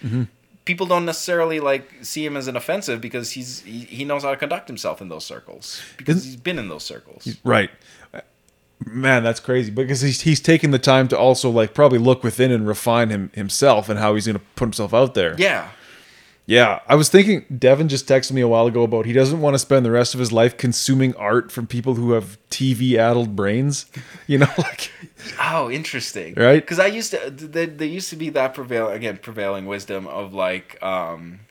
people 0.63 0.85
don't 0.85 1.03
necessarily 1.05 1.59
like 1.59 1.91
see 2.03 2.25
him 2.25 2.37
as 2.37 2.47
an 2.47 2.55
offensive 2.55 3.01
because 3.01 3.31
he's 3.31 3.59
he, 3.63 3.79
he 3.79 4.05
knows 4.05 4.23
how 4.23 4.31
to 4.31 4.37
conduct 4.37 4.69
himself 4.69 5.01
in 5.01 5.09
those 5.09 5.25
circles 5.25 5.81
because 5.97 6.17
Isn't- 6.19 6.29
he's 6.31 6.39
been 6.39 6.57
in 6.57 6.69
those 6.69 6.83
circles. 6.83 7.27
right. 7.43 7.69
Man, 8.85 9.23
that's 9.23 9.39
crazy 9.39 9.71
because 9.71 10.01
he's 10.01 10.21
he's 10.21 10.39
taking 10.39 10.71
the 10.71 10.79
time 10.79 11.07
to 11.09 11.17
also 11.17 11.49
like 11.49 11.73
probably 11.73 11.99
look 11.99 12.23
within 12.23 12.51
and 12.51 12.67
refine 12.67 13.09
him 13.09 13.31
himself 13.33 13.89
and 13.89 13.99
how 13.99 14.15
he's 14.15 14.25
going 14.25 14.37
to 14.37 14.43
put 14.55 14.65
himself 14.65 14.93
out 14.93 15.13
there. 15.13 15.35
Yeah. 15.37 15.69
Yeah, 16.47 16.79
I 16.87 16.95
was 16.95 17.07
thinking. 17.07 17.45
Devin 17.55 17.87
just 17.87 18.07
texted 18.07 18.33
me 18.33 18.41
a 18.41 18.47
while 18.47 18.65
ago 18.65 18.83
about 18.83 19.05
he 19.05 19.13
doesn't 19.13 19.39
want 19.39 19.53
to 19.53 19.59
spend 19.59 19.85
the 19.85 19.91
rest 19.91 20.13
of 20.13 20.19
his 20.19 20.31
life 20.31 20.57
consuming 20.57 21.15
art 21.15 21.51
from 21.51 21.67
people 21.67 21.93
who 21.93 22.11
have 22.11 22.37
TV-addled 22.49 23.35
brains. 23.35 23.85
You 24.27 24.39
know, 24.39 24.49
like 24.57 24.91
Oh, 25.41 25.69
interesting. 25.69 26.33
Right? 26.35 26.61
Because 26.61 26.79
I 26.79 26.87
used 26.87 27.11
to, 27.11 27.29
there, 27.29 27.67
there 27.67 27.87
used 27.87 28.09
to 28.09 28.15
be 28.15 28.29
that 28.29 28.53
prevail 28.53 28.87
again 28.89 29.17
prevailing 29.17 29.65
wisdom 29.65 30.07
of 30.07 30.33
like, 30.33 30.81
um, 30.81 31.41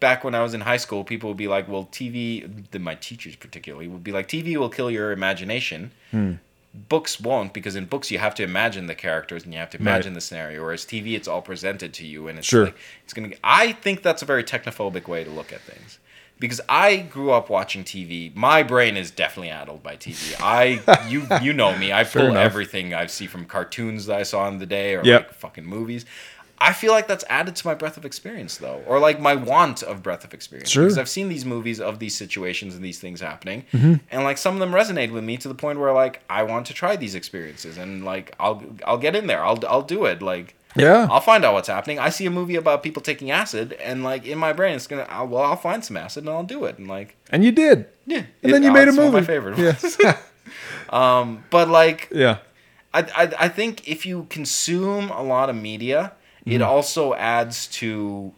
back 0.00 0.24
when 0.24 0.34
I 0.34 0.42
was 0.42 0.54
in 0.54 0.60
high 0.60 0.76
school, 0.76 1.04
people 1.04 1.30
would 1.30 1.36
be 1.36 1.48
like, 1.48 1.68
well, 1.68 1.88
TV. 1.90 2.70
The, 2.70 2.78
my 2.78 2.94
teachers 2.94 3.36
particularly 3.36 3.88
would 3.88 4.04
be 4.04 4.12
like, 4.12 4.28
TV 4.28 4.56
will 4.56 4.68
kill 4.70 4.90
your 4.90 5.12
imagination. 5.12 5.92
Hmm. 6.10 6.34
Books 6.88 7.18
won't 7.18 7.52
because 7.54 7.76
in 7.76 7.86
books 7.86 8.10
you 8.10 8.18
have 8.18 8.34
to 8.36 8.42
imagine 8.42 8.86
the 8.86 8.94
characters 8.94 9.44
and 9.44 9.52
you 9.52 9.58
have 9.58 9.70
to 9.70 9.78
imagine 9.78 10.12
the 10.14 10.20
scenario. 10.20 10.62
Whereas 10.62 10.84
TV, 10.84 11.14
it's 11.14 11.26
all 11.26 11.42
presented 11.42 11.92
to 11.94 12.06
you 12.06 12.28
and 12.28 12.38
it's 12.38 12.46
Sure. 12.46 12.66
like 12.66 12.76
it's 13.04 13.12
gonna. 13.14 13.30
I 13.42 13.72
think 13.72 14.02
that's 14.02 14.22
a 14.22 14.26
very 14.26 14.44
technophobic 14.44 15.08
way 15.08 15.24
to 15.24 15.30
look 15.30 15.52
at 15.52 15.60
things. 15.62 15.98
Because 16.40 16.60
I 16.68 16.98
grew 16.98 17.32
up 17.32 17.50
watching 17.50 17.82
TV, 17.82 18.32
my 18.36 18.62
brain 18.62 18.96
is 18.96 19.10
definitely 19.10 19.50
addled 19.50 19.82
by 19.82 19.96
TV. 19.96 20.36
I, 20.40 20.80
you, 21.08 21.26
you 21.42 21.52
know 21.52 21.76
me. 21.76 21.92
I 21.92 22.04
pull 22.04 22.36
everything 22.36 22.94
I 22.94 23.06
see 23.06 23.26
from 23.26 23.44
cartoons 23.44 24.06
that 24.06 24.18
I 24.18 24.22
saw 24.22 24.46
in 24.46 24.58
the 24.58 24.66
day, 24.66 24.94
or 24.94 25.04
Yep. 25.04 25.20
like 25.26 25.34
fucking 25.34 25.64
movies. 25.66 26.06
I 26.60 26.72
feel 26.72 26.92
like 26.92 27.06
that's 27.06 27.24
added 27.28 27.54
to 27.56 27.66
my 27.66 27.74
breadth 27.74 27.96
of 27.96 28.04
experience, 28.04 28.56
though, 28.58 28.82
or 28.86 28.98
like 28.98 29.20
my 29.20 29.34
want 29.34 29.82
of 29.82 30.02
breadth 30.02 30.24
of 30.24 30.34
experience. 30.34 30.70
Sure. 30.70 30.84
Because 30.84 30.98
I've 30.98 31.08
seen 31.08 31.28
these 31.28 31.44
movies 31.44 31.80
of 31.80 31.98
these 32.00 32.16
situations 32.16 32.74
and 32.74 32.84
these 32.84 32.98
things 32.98 33.20
happening, 33.20 33.64
Mm-hmm. 33.72 33.94
and 34.10 34.24
like 34.24 34.38
some 34.38 34.54
of 34.54 34.60
them 34.60 34.72
resonate 34.72 35.12
with 35.12 35.24
me 35.24 35.36
to 35.38 35.48
the 35.48 35.54
point 35.54 35.78
where 35.78 35.92
like 35.92 36.20
I 36.28 36.42
want 36.42 36.66
to 36.66 36.74
try 36.74 36.96
these 36.96 37.14
experiences, 37.14 37.78
and 37.78 38.04
like 38.04 38.34
I'll 38.40 38.62
I'll 38.86 38.98
get 38.98 39.14
in 39.16 39.26
there. 39.26 39.44
I'll 39.44 39.58
I'll 39.68 39.82
do 39.82 40.04
it. 40.04 40.20
Like 40.20 40.54
yeah, 40.76 41.06
I'll 41.10 41.20
find 41.20 41.44
out 41.44 41.54
what's 41.54 41.68
happening. 41.68 41.98
I 41.98 42.10
see 42.10 42.26
a 42.26 42.30
movie 42.30 42.56
about 42.56 42.82
people 42.82 43.02
taking 43.02 43.30
acid, 43.30 43.72
and 43.74 44.04
like 44.04 44.26
in 44.26 44.38
my 44.38 44.52
brain, 44.52 44.74
it's 44.76 44.86
gonna. 44.86 45.06
I'll, 45.08 45.26
well, 45.26 45.42
I'll 45.42 45.56
find 45.56 45.84
some 45.84 45.96
acid 45.96 46.24
and 46.24 46.30
I'll 46.30 46.42
do 46.44 46.64
it, 46.64 46.78
and 46.78 46.86
like 46.88 47.16
and 47.30 47.44
you 47.44 47.52
did, 47.52 47.86
yeah. 48.06 48.24
and 48.42 48.52
then 48.52 48.62
you 48.62 48.70
oh, 48.70 48.74
made 48.74 48.88
a 48.88 48.92
movie. 48.92 49.06
of 49.08 49.12
my 49.14 49.22
favorite. 49.22 49.56
ones. 49.58 49.96
Yeah, 50.02 50.18
Um, 50.90 51.44
but 51.50 51.68
like 51.68 52.08
yeah, 52.12 52.38
I, 52.94 53.00
I, 53.14 53.32
I 53.40 53.48
think 53.48 53.86
if 53.88 54.06
you 54.06 54.26
consume 54.30 55.10
a 55.10 55.22
lot 55.22 55.50
of 55.50 55.56
media, 55.56 56.12
it 56.50 56.60
Mm-hmm. 56.60 56.62
also 56.70 57.14
adds 57.14 57.66
to, 57.78 58.32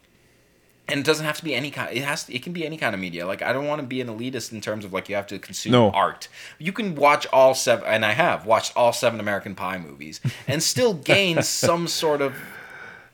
and 0.88 1.00
it 1.00 1.06
doesn't 1.06 1.24
have 1.26 1.36
to 1.38 1.44
be 1.44 1.54
any 1.54 1.70
kind. 1.70 1.96
It 1.96 2.02
has. 2.02 2.24
To, 2.24 2.34
it 2.34 2.42
can 2.42 2.52
be 2.52 2.66
any 2.66 2.76
kind 2.76 2.94
of 2.94 3.00
media. 3.00 3.26
Like 3.26 3.42
I 3.42 3.52
don't 3.52 3.66
want 3.66 3.80
to 3.80 3.86
be 3.86 4.00
an 4.00 4.08
elitist 4.08 4.52
in 4.52 4.60
terms 4.60 4.84
of 4.84 4.92
like 4.92 5.08
you 5.08 5.14
have 5.14 5.26
to 5.28 5.38
consume 5.38 5.72
No. 5.72 5.90
art. 5.90 6.28
You 6.58 6.72
can 6.72 6.94
watch 6.96 7.26
all 7.32 7.54
seven, 7.54 7.84
and 7.86 8.04
I 8.04 8.12
have 8.12 8.44
watched 8.46 8.76
all 8.76 8.92
seven 8.92 9.20
American 9.20 9.54
Pie 9.54 9.78
movies, 9.78 10.20
and 10.48 10.62
still 10.62 10.94
gain 10.94 11.42
some 11.42 11.86
sort 11.86 12.20
of 12.20 12.34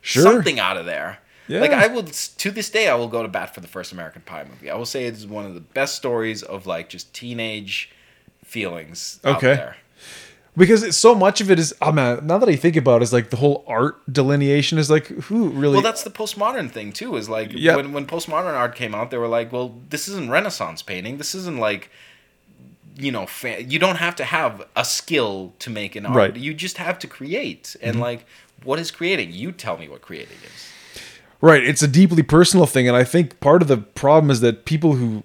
sure. 0.01 0.23
something 0.23 0.59
out 0.59 0.77
of 0.79 0.87
there. 0.87 1.19
Yeah. 1.49 1.61
Like 1.61 1.73
I 1.73 1.87
will 1.89 2.03
to 2.05 2.51
this 2.51 2.71
day 2.71 2.89
I 2.89 2.95
will 2.95 3.09
go 3.09 3.23
to 3.23 3.29
bat 3.29 3.55
for 3.55 3.61
the 3.61 3.69
first 3.69 3.93
American 3.93 4.23
Pie 4.23 4.45
movie. 4.51 4.69
I 4.71 4.75
will 4.77 4.87
say 4.87 5.05
it 5.07 5.15
is 5.15 5.27
one 5.27 5.45
of 5.47 5.55
the 5.55 5.61
best 5.61 5.95
stories 5.95 6.43
of 6.43 6.67
like 6.67 6.89
just 6.89 7.13
teenage 7.15 7.91
feelings 8.45 9.21
out 9.25 9.37
Okay. 9.37 9.55
there. 9.55 9.77
Because 10.57 10.83
it's 10.83 10.97
so 10.97 11.15
much 11.15 11.41
of 11.41 11.51
it 11.51 11.59
is. 11.59 11.75
Oh 11.83 11.93
man, 11.93 12.27
now 12.27 12.39
that 12.39 12.49
I 12.49 12.57
think 12.57 12.77
about 12.77 13.03
it, 13.03 13.05
is 13.05 13.13
like 13.13 13.31
the 13.31 13.37
whole 13.37 13.65
art 13.67 14.01
delineation 14.13 14.79
is 14.79 14.91
like 14.91 15.07
who 15.07 15.51
really. 15.51 15.75
Well, 15.75 15.83
that's 15.83 16.03
the 16.03 16.11
postmodern 16.11 16.71
thing 16.71 16.93
too. 16.93 17.17
Is 17.17 17.29
like 17.29 17.51
Yeah. 17.53 17.77
when 17.77 17.93
when 17.93 18.07
postmodern 18.07 18.55
art 18.55 18.75
came 18.75 18.95
out, 18.95 19.11
they 19.11 19.19
were 19.19 19.29
like, 19.29 19.53
well, 19.53 19.75
this 19.91 20.09
isn't 20.09 20.31
Renaissance 20.31 20.83
painting. 20.83 21.19
This 21.19 21.35
isn't 21.35 21.59
like, 21.59 21.91
you 22.97 23.13
know, 23.13 23.27
fa- 23.27 23.63
you 23.63 23.79
don't 23.79 23.97
have 23.97 24.17
to 24.17 24.25
have 24.25 24.67
a 24.75 24.85
skill 24.85 25.53
to 25.59 25.71
make 25.71 25.97
an 25.97 26.07
art. 26.07 26.17
Right. 26.17 26.35
Mm-hmm. 26.35 26.43
You 26.43 26.55
just 26.55 26.79
have 26.79 26.99
to 27.01 27.07
create. 27.07 27.77
And 27.83 28.01
like, 28.01 28.25
what 28.65 28.79
is 28.79 28.91
creating? 28.91 29.33
You 29.33 29.53
tell 29.53 29.77
me 29.77 29.89
what 29.89 30.01
creating 30.03 30.39
is. 30.45 30.73
Right. 31.43 31.63
It's 31.63 31.83
a 31.83 31.89
deeply 31.89 32.23
personal 32.23 32.65
thing. 32.67 32.89
And 32.89 32.97
I 32.97 33.05
think 33.05 33.39
part 33.41 33.61
of 33.61 33.69
the 33.69 33.77
problem 33.77 34.31
is 34.31 34.41
that 34.41 34.65
people 34.65 34.95
who 34.95 35.23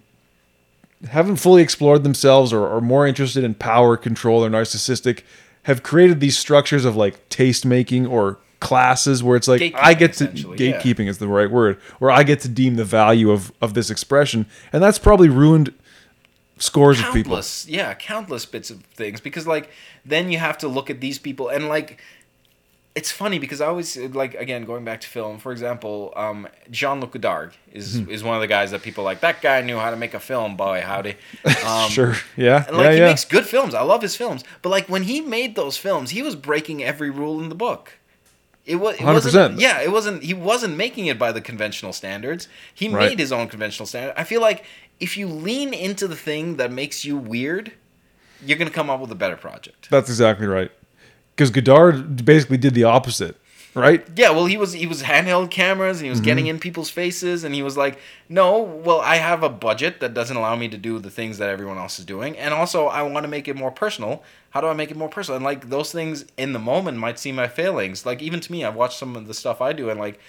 haven't 1.10 1.38
fully 1.38 1.62
explored 1.62 2.04
themselves 2.04 2.54
or 2.54 2.68
are 2.68 2.82
more 2.82 3.08
interested 3.08 3.44
in 3.44 3.56
power, 3.56 3.98
control, 3.98 4.44
or 4.44 4.50
narcissistic 4.50 5.24
have 5.64 5.84
created 5.84 6.20
these 6.20 6.38
structures 6.38 6.86
of 6.86 6.96
like 6.96 7.28
taste 7.30 7.66
making 7.66 8.08
or 8.08 8.40
classes 8.60 9.24
where 9.24 9.36
it's 9.36 9.48
like 9.48 9.74
I 9.76 9.94
get 9.94 10.14
to 10.14 10.26
essentially, 10.26 10.70
yeah. 10.70 10.80
gatekeeping 10.80 11.08
is 11.08 11.18
the 11.18 11.28
right 11.28 11.50
word, 11.50 11.78
where 12.00 12.12
I 12.12 12.24
get 12.24 12.40
to 12.42 12.48
deem 12.48 12.76
the 12.76 12.86
value 12.86 13.32
of 13.32 13.52
of 13.62 13.74
this 13.74 13.90
expression. 13.90 14.46
And 14.72 14.82
that's 14.82 15.00
probably 15.00 15.30
ruined 15.30 15.74
scores 16.58 17.00
of 17.00 17.12
people. 17.12 17.42
yeah 17.68 17.92
countless 17.96 18.46
bits 18.46 18.70
of 18.70 18.84
things 18.94 19.20
because 19.20 19.48
like 19.48 19.72
then 20.06 20.32
you 20.32 20.38
have 20.38 20.60
to 20.60 20.68
look 20.68 20.92
at 20.92 21.02
these 21.02 21.18
people 21.18 21.50
and 21.50 21.68
like 21.68 22.00
it's 22.94 23.12
funny 23.12 23.40
because 23.40 23.62
I 23.62 23.68
always 23.68 23.96
like 23.98 24.34
again 24.36 24.66
going 24.66 24.84
back 24.84 25.02
to 25.02 25.08
film. 25.08 25.38
For 25.40 25.52
example, 25.52 26.12
um, 26.16 26.48
Jean-Luc 26.70 27.12
Godard 27.12 27.54
is 27.72 28.00
Hmm. 28.00 28.10
is 28.10 28.24
one 28.24 28.36
of 28.36 28.42
the 28.42 28.48
guys 28.48 28.72
that 28.72 28.82
people 28.82 29.04
like. 29.04 29.22
That 29.22 29.42
guy 29.42 29.62
knew 29.62 29.78
how 29.78 29.92
to 29.92 29.96
make 29.98 30.14
a 30.14 30.20
film. 30.20 30.58
Boy, 30.58 30.82
howdy. 30.86 31.16
Um, 31.66 31.90
sure. 31.90 32.16
Yeah. 32.36 32.66
And 32.68 32.76
like 32.78 32.86
yeah, 32.88 32.92
he 32.92 32.98
yeah. 33.00 33.08
makes 33.08 33.24
good 33.26 33.46
films. 33.46 33.74
I 33.74 33.82
love 33.82 34.02
his 34.02 34.16
films. 34.16 34.44
But 34.62 34.70
like 34.70 34.88
when 34.90 35.04
he 35.04 35.22
made 35.22 35.56
those 35.56 35.78
films, 35.78 36.10
he 36.12 36.22
was 36.22 36.36
breaking 36.36 36.84
every 36.84 37.10
rule 37.10 37.40
in 37.42 37.50
the 37.50 37.56
book. 37.56 37.94
It 38.66 38.76
was 38.76 38.96
it 38.96 39.02
100%. 39.02 39.06
wasn't 39.14 39.60
yeah, 39.60 39.82
it 39.82 39.92
wasn't 39.92 40.24
he 40.24 40.34
wasn't 40.34 40.76
making 40.76 41.06
it 41.08 41.18
by 41.18 41.32
the 41.32 41.42
conventional 41.42 41.94
standards. 41.94 42.48
He 42.74 42.90
Right. 42.90 43.10
made 43.10 43.20
his 43.20 43.32
own 43.32 43.48
conventional 43.48 43.86
standard. 43.88 44.14
I 44.18 44.24
feel 44.24 44.42
like 44.42 44.66
if 45.00 45.18
you 45.18 45.28
lean 45.28 45.74
into 45.74 46.08
the 46.08 46.16
thing 46.16 46.58
that 46.58 46.72
makes 46.72 47.04
you 47.06 47.16
weird, 47.18 47.72
you're 48.46 48.58
going 48.58 48.68
to 48.68 48.74
come 48.74 48.90
up 48.90 49.00
with 49.00 49.12
a 49.12 49.16
better 49.16 49.36
project. 49.38 49.90
That's 49.90 50.10
exactly 50.10 50.46
right. 50.48 50.72
Because 51.42 51.50
Godard 51.52 52.24
basically 52.24 52.58
did 52.58 52.76
the 52.76 52.84
opposite, 52.84 53.36
right? 53.74 54.06
Yeah, 54.16 54.30
well, 54.30 54.46
he 54.46 54.58
was 54.58 54.74
he 54.74 54.86
was 54.86 55.02
handheld 55.02 55.50
cameras 55.50 55.98
and 55.98 56.06
he 56.06 56.10
was 56.12 56.20
Mm-hmm. 56.20 56.26
getting 56.26 56.48
in 56.48 56.60
people's 56.60 56.92
faces 56.92 57.44
and 57.44 57.56
he 57.56 57.64
was 57.64 57.76
like, 57.78 57.98
"No, 58.30 58.60
well, 58.62 59.02
I 59.02 59.16
have 59.16 59.42
a 59.42 59.50
budget 59.50 60.00
that 60.02 60.14
doesn't 60.14 60.38
allow 60.38 60.56
me 60.56 60.68
to 60.70 60.78
do 60.78 61.00
the 61.00 61.10
things 61.10 61.40
that 61.40 61.50
everyone 61.50 61.80
else 61.80 61.98
is 61.98 62.06
doing, 62.06 62.38
and 62.38 62.54
also 62.54 62.86
I 62.88 63.02
want 63.02 63.24
to 63.24 63.28
make 63.28 63.48
it 63.48 63.56
more 63.56 63.72
personal. 63.72 64.22
How 64.52 64.62
do 64.62 64.68
I 64.68 64.74
make 64.74 64.92
it 64.92 64.98
more 64.98 65.10
personal?" 65.10 65.38
And 65.38 65.44
like 65.46 65.70
those 65.70 65.92
things 65.92 66.26
in 66.38 66.54
the 66.54 66.60
moment 66.60 66.98
might 67.00 67.18
seem 67.18 67.36
my 67.36 67.48
failings. 67.48 68.06
Like 68.06 68.22
even 68.22 68.40
to 68.42 68.52
me, 68.52 68.64
I've 68.64 68.76
watched 68.76 69.00
some 69.00 69.16
of 69.16 69.26
the 69.28 69.34
stuff 69.34 69.62
I 69.62 69.74
do 69.74 69.90
and 69.90 70.00
like 70.00 70.20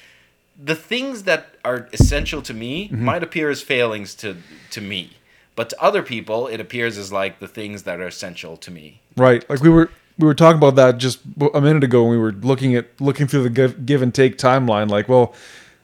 the 0.72 0.74
things 0.76 1.24
that 1.24 1.56
are 1.64 1.88
essential 1.92 2.40
to 2.42 2.54
me 2.54 2.88
Mm-hmm. 2.88 3.04
might 3.04 3.22
appear 3.22 3.50
as 3.50 3.60
failings 3.60 4.14
to 4.22 4.36
to 4.70 4.80
me. 4.80 5.10
But 5.56 5.68
to 5.70 5.76
other 5.82 6.02
people, 6.02 6.46
it 6.54 6.60
appears 6.60 6.96
as 6.96 7.12
like 7.12 7.38
the 7.38 7.48
things 7.48 7.82
that 7.82 8.00
are 8.00 8.06
essential 8.06 8.56
to 8.56 8.70
me. 8.70 9.00
Right. 9.16 9.44
Like 9.50 9.60
we 9.60 9.68
were 9.68 9.90
we 10.18 10.26
were 10.26 10.34
talking 10.34 10.58
about 10.58 10.76
that 10.76 10.98
just 10.98 11.20
a 11.54 11.60
minute 11.60 11.84
ago 11.84 12.02
when 12.02 12.12
we 12.12 12.18
were 12.18 12.32
looking 12.32 12.74
at 12.74 12.88
looking 13.00 13.26
through 13.26 13.42
the 13.44 13.50
give, 13.50 13.86
give 13.86 14.02
and 14.02 14.14
take 14.14 14.38
timeline. 14.38 14.88
Like, 14.90 15.08
well, 15.08 15.34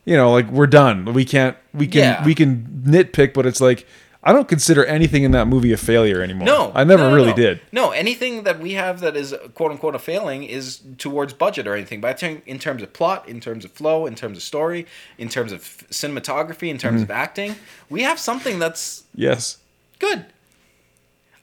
you 0.05 0.17
know, 0.17 0.31
like 0.33 0.49
we're 0.51 0.67
done. 0.67 1.13
We 1.13 1.25
can't. 1.25 1.57
We 1.75 1.87
can. 1.87 2.01
Yeah. 2.03 2.25
We 2.25 2.35
can 2.35 2.83
nitpick, 2.87 3.35
but 3.35 3.47
it's 3.47 3.61
like 3.61 3.87
I 4.25 4.33
don't 4.33 4.49
consider 4.49 4.85
anything 4.85 5.23
in 5.23 5.31
that 5.31 5.47
movie 5.47 5.73
a 5.73 5.77
failure 5.77 6.21
anymore. 6.23 6.45
No, 6.47 6.73
I 6.75 6.83
never 6.85 7.05
no, 7.05 7.11
no, 7.11 7.15
really 7.17 7.31
no. 7.31 7.37
did. 7.37 7.61
No, 7.73 7.91
anything 7.91 8.43
that 8.43 8.59
we 8.59 8.73
have 8.73 9.01
that 9.01 9.17
is 9.17 9.35
quote 9.55 9.71
unquote 9.71 9.95
a 9.95 9.99
failing 9.99 10.43
is 10.45 10.81
towards 10.99 11.33
budget 11.33 11.67
or 11.67 11.75
anything. 11.75 12.01
But 12.01 12.11
I 12.11 12.15
think 12.15 12.43
in 12.47 12.59
terms 12.59 12.83
of 12.83 12.93
plot, 12.93 13.29
in 13.29 13.41
terms 13.41 13.65
of 13.65 13.71
flow, 13.73 14.07
in 14.07 14.15
terms 14.17 14.37
of 14.37 14.43
story, 14.43 14.87
in 15.19 15.29
terms 15.29 15.53
of 15.53 15.63
cinematography, 15.91 16.69
in 16.69 16.79
terms 16.79 16.97
Mm-hmm. 17.03 17.05
of 17.05 17.11
acting, 17.11 17.57
we 17.89 18.03
have 18.03 18.19
something 18.19 18.59
that's 18.59 19.05
Yes, 19.15 19.59
good. 19.99 20.27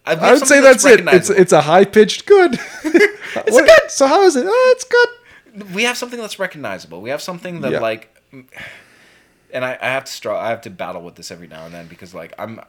I 0.06 0.32
would 0.34 0.40
say 0.48 0.62
something 0.62 0.64
that's, 0.64 0.86
it. 0.86 1.08
It's 1.08 1.30
it's 1.30 1.52
a 1.54 1.62
high 1.62 1.86
pitched 1.86 2.26
good. 2.26 2.54
it's 2.84 3.60
good. 3.62 3.92
So 3.92 4.08
how 4.08 4.24
is 4.24 4.36
it? 4.36 4.46
Oh, 4.48 4.74
it's 4.76 4.84
good. 4.84 5.74
we 5.74 5.84
have 5.84 5.98
something 5.98 6.20
that's 6.20 6.38
recognizable. 6.40 7.02
We 7.02 7.10
have 7.10 7.22
something 7.22 7.62
that 7.62 7.72
Yeah. 7.72 7.80
like, 7.80 8.16
and 9.52 9.64
I, 9.66 9.78
I 9.82 9.88
have 9.88 10.06
to 10.06 10.12
straw. 10.12 10.40
I 10.40 10.50
have 10.50 10.62
to 10.62 10.70
battle 10.70 11.02
with 11.02 11.16
this 11.16 11.32
every 11.32 11.48
now 11.48 11.66
and 11.66 11.74
then 11.74 11.88
because 11.88 12.14
like 12.14 12.34
I'm, 12.38 12.60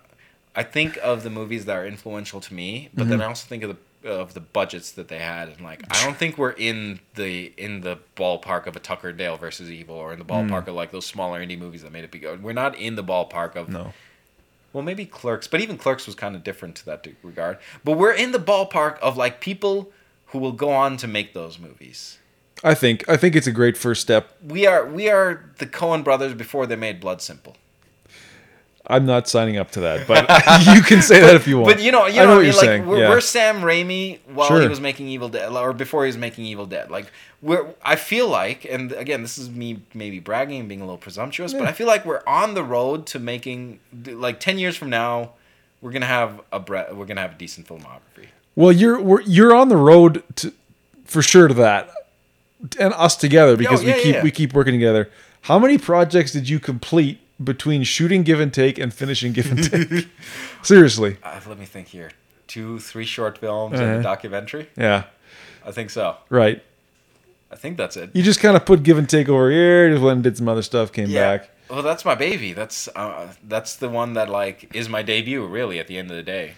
I 0.54 0.62
think 0.62 0.98
of 1.02 1.22
the 1.22 1.30
movies 1.30 1.64
that 1.66 1.76
are 1.76 1.86
influential 1.86 2.40
to 2.40 2.54
me, 2.54 2.88
but 2.94 3.02
Mm-hmm. 3.02 3.10
then 3.10 3.22
I 3.22 3.26
also 3.26 3.46
think 3.48 3.62
of 3.62 3.70
the 3.70 3.76
of 4.10 4.34
the 4.34 4.40
budgets 4.40 4.92
that 4.92 5.08
they 5.08 5.18
had, 5.18 5.48
and 5.48 5.60
like 5.62 5.82
I 5.90 6.04
don't 6.04 6.16
think 6.16 6.38
we're 6.38 6.52
in 6.52 7.00
the 7.16 7.52
in 7.56 7.80
the 7.80 7.98
ballpark 8.16 8.66
of 8.66 8.76
a 8.76 8.78
Tucker 8.80 9.12
Dale 9.12 9.36
versus 9.36 9.68
Evil, 9.70 9.96
or 9.96 10.12
in 10.12 10.18
the 10.20 10.24
Mm. 10.24 10.48
ballpark 10.48 10.68
of 10.68 10.74
like 10.74 10.92
those 10.92 11.04
smaller 11.06 11.44
indie 11.44 11.58
movies 11.58 11.82
that 11.82 11.90
made 11.92 12.04
it 12.04 12.12
big. 12.12 12.24
We're 12.40 12.52
not 12.52 12.76
in 12.78 12.94
the 12.94 13.02
ballpark 13.02 13.56
of 13.56 13.68
No. 13.68 13.92
Well, 14.76 14.84
maybe 14.84 15.06
Clerks, 15.06 15.48
but 15.48 15.62
even 15.62 15.78
Clerks 15.78 16.04
was 16.04 16.14
kind 16.14 16.36
of 16.36 16.44
different 16.44 16.76
to 16.76 16.84
that 16.84 17.06
regard. 17.22 17.56
But 17.82 17.92
we're 17.92 18.12
in 18.12 18.32
the 18.32 18.38
ballpark 18.38 18.98
of 18.98 19.16
like 19.16 19.40
people 19.40 19.90
who 20.26 20.38
will 20.38 20.52
go 20.52 20.70
on 20.70 20.98
to 20.98 21.06
make 21.06 21.32
those 21.32 21.58
movies. 21.58 22.18
I 22.62 22.74
think 22.74 23.08
I 23.08 23.16
think 23.16 23.34
it's 23.34 23.46
a 23.46 23.52
great 23.52 23.78
first 23.78 24.02
step. 24.02 24.36
We 24.42 24.66
are 24.66 24.84
we 24.84 25.08
are 25.08 25.50
the 25.56 25.64
Coen 25.64 26.04
brothers 26.04 26.34
before 26.34 26.66
they 26.66 26.76
made 26.76 27.00
Blood 27.00 27.22
Simple. 27.22 27.56
I'm 28.88 29.04
not 29.04 29.28
signing 29.28 29.56
up 29.56 29.72
to 29.72 29.80
that, 29.80 30.06
but 30.06 30.28
you 30.74 30.82
can 30.82 31.02
say 31.02 31.20
that 31.20 31.34
if 31.34 31.48
you 31.48 31.58
want. 31.58 31.74
But 31.74 31.82
you 31.82 31.90
know, 31.90 32.06
you 32.06 32.20
I 32.20 32.24
know, 32.24 32.30
know 32.30 32.30
what 32.30 32.36
what 32.36 32.44
you're? 32.44 32.54
Like 32.54 32.64
saying. 32.64 32.86
we're, 32.86 32.98
yeah. 32.98 33.08
we're 33.08 33.20
Sam 33.20 33.60
Raimi 33.60 34.20
while 34.26 34.60
he 34.60 34.68
was 34.68 34.80
making 34.80 35.08
Evil 35.08 35.28
Dead, 35.28 35.50
or 35.50 35.72
before 35.72 36.04
he 36.04 36.08
was 36.08 36.16
making 36.16 36.44
Evil 36.44 36.66
Dead. 36.66 36.90
Like 36.90 37.10
we're, 37.42 37.66
I 37.84 37.96
feel 37.96 38.28
like, 38.28 38.64
and 38.64 38.92
again, 38.92 39.22
this 39.22 39.38
is 39.38 39.50
me 39.50 39.82
maybe 39.92 40.20
bragging 40.20 40.60
and 40.60 40.68
being 40.68 40.80
a 40.80 40.84
little 40.84 40.98
presumptuous, 40.98 41.52
but 41.52 41.62
I 41.62 41.72
feel 41.72 41.86
like 41.86 42.04
we're 42.04 42.22
on 42.26 42.54
the 42.54 42.62
road 42.62 43.06
to 43.06 43.18
making 43.18 43.80
like 44.06 44.38
ten 44.38 44.58
years 44.58 44.76
from 44.76 44.90
now, 44.90 45.32
we're 45.80 45.92
gonna 45.92 46.06
have 46.06 46.40
a 46.52 46.60
bre- 46.60 46.92
we're 46.92 47.06
gonna 47.06 47.22
have 47.22 47.32
a 47.32 47.38
decent 47.38 47.66
filmography. 47.66 48.28
Well, 48.54 48.72
you're 48.72 49.00
we're, 49.00 49.22
you're 49.22 49.54
on 49.54 49.68
the 49.68 49.76
road 49.76 50.22
to 50.36 50.52
for 51.04 51.22
sure 51.22 51.48
to 51.48 51.54
that, 51.54 51.90
and 52.78 52.94
us 52.94 53.16
together 53.16 53.56
because 53.56 53.82
yeah, 53.82 53.96
we 53.96 54.02
keep 54.02 54.14
yeah. 54.14 54.22
we 54.22 54.30
keep 54.30 54.52
working 54.54 54.74
together. 54.74 55.10
How 55.42 55.58
many 55.58 55.78
projects 55.78 56.32
did 56.32 56.48
you 56.48 56.58
complete 56.58 57.20
between 57.42 57.82
shooting 57.84 58.22
Give 58.22 58.40
and 58.40 58.52
Take 58.52 58.78
and 58.78 58.92
finishing 58.94 59.32
Give 59.32 59.50
and 59.50 59.62
Take? 59.62 60.08
Seriously, 60.62 61.16
Uh, 61.22 61.40
let 61.46 61.58
me 61.58 61.64
think 61.66 61.88
here. 61.88 62.10
Two, 62.46 62.78
three 62.78 63.04
short 63.04 63.38
films 63.38 63.78
and 63.78 63.88
Uh-huh. 63.90 63.98
a 64.00 64.02
documentary. 64.02 64.68
yeah, 64.76 65.04
I 65.64 65.72
think 65.72 65.90
so. 65.90 66.16
right. 66.30 66.62
I 67.50 67.54
think 67.54 67.76
that's 67.76 67.96
it. 67.96 68.10
You 68.12 68.22
just 68.24 68.40
kind 68.40 68.56
of 68.56 68.66
put 68.66 68.82
Give 68.82 68.98
and 68.98 69.08
Take 69.08 69.28
over 69.28 69.50
here, 69.50 69.88
just 69.90 70.02
went 70.02 70.14
and 70.16 70.22
did 70.24 70.36
some 70.36 70.48
other 70.48 70.62
stuff, 70.62 70.92
came 70.92 71.12
back. 71.12 71.48
Well, 71.70 71.82
that's 71.82 72.04
my 72.04 72.14
baby. 72.16 72.52
That's 72.52 72.88
uh, 72.96 73.32
that's 73.46 73.76
the 73.76 73.88
one 73.88 74.14
that 74.14 74.28
like 74.28 74.74
is 74.74 74.88
my 74.88 75.02
debut. 75.02 75.46
Really, 75.46 75.78
at 75.78 75.86
the 75.86 75.96
end 75.98 76.10
of 76.10 76.16
the 76.16 76.22
day, 76.24 76.54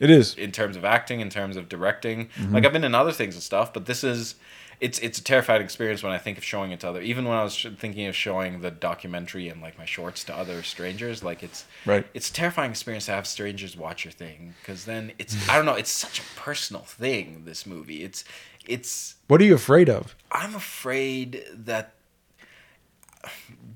It 0.00 0.10
is. 0.10 0.34
in 0.34 0.50
terms 0.52 0.76
of 0.76 0.84
acting, 0.84 1.20
in 1.20 1.30
terms 1.30 1.56
of 1.56 1.68
directing. 1.68 2.26
Mm-hmm. 2.36 2.54
Like 2.54 2.64
I've 2.66 2.72
been 2.72 2.84
in 2.84 2.94
other 2.94 3.12
things 3.12 3.34
and 3.34 3.42
stuff, 3.42 3.72
but 3.72 3.86
this 3.86 4.02
is. 4.04 4.34
It's, 4.80 4.98
it's 5.00 5.18
a 5.18 5.22
terrifying 5.22 5.62
experience 5.62 6.02
when 6.02 6.12
I 6.12 6.18
think 6.18 6.38
of 6.38 6.44
showing 6.44 6.72
it 6.72 6.80
to 6.80 6.88
other. 6.88 7.00
Even 7.02 7.26
when 7.26 7.36
I 7.36 7.44
was 7.44 7.54
sh- 7.54 7.66
thinking 7.78 8.06
of 8.06 8.16
showing 8.16 8.60
the 8.60 8.70
documentary 8.70 9.48
and 9.48 9.60
like 9.60 9.78
my 9.78 9.84
shorts 9.84 10.24
to 10.24 10.34
other 10.34 10.62
strangers, 10.62 11.22
like 11.22 11.42
it's 11.42 11.64
Right. 11.84 12.06
It's 12.14 12.30
a 12.30 12.32
terrifying 12.32 12.70
experience 12.70 13.06
to 13.06 13.12
have 13.12 13.26
strangers 13.26 13.76
watch 13.76 14.04
your 14.04 14.12
thing 14.12 14.54
because 14.60 14.86
then 14.86 15.12
it's 15.18 15.48
I 15.48 15.56
don't 15.56 15.66
know. 15.66 15.74
It's 15.74 15.90
such 15.90 16.18
a 16.18 16.22
personal 16.34 16.82
thing. 16.82 17.44
This 17.44 17.66
movie. 17.66 18.02
It's 18.02 18.24
it's 18.66 19.16
What 19.28 19.40
are 19.40 19.44
you 19.44 19.54
afraid 19.54 19.88
of? 19.88 20.16
I'm 20.32 20.54
afraid 20.54 21.44
that 21.52 21.94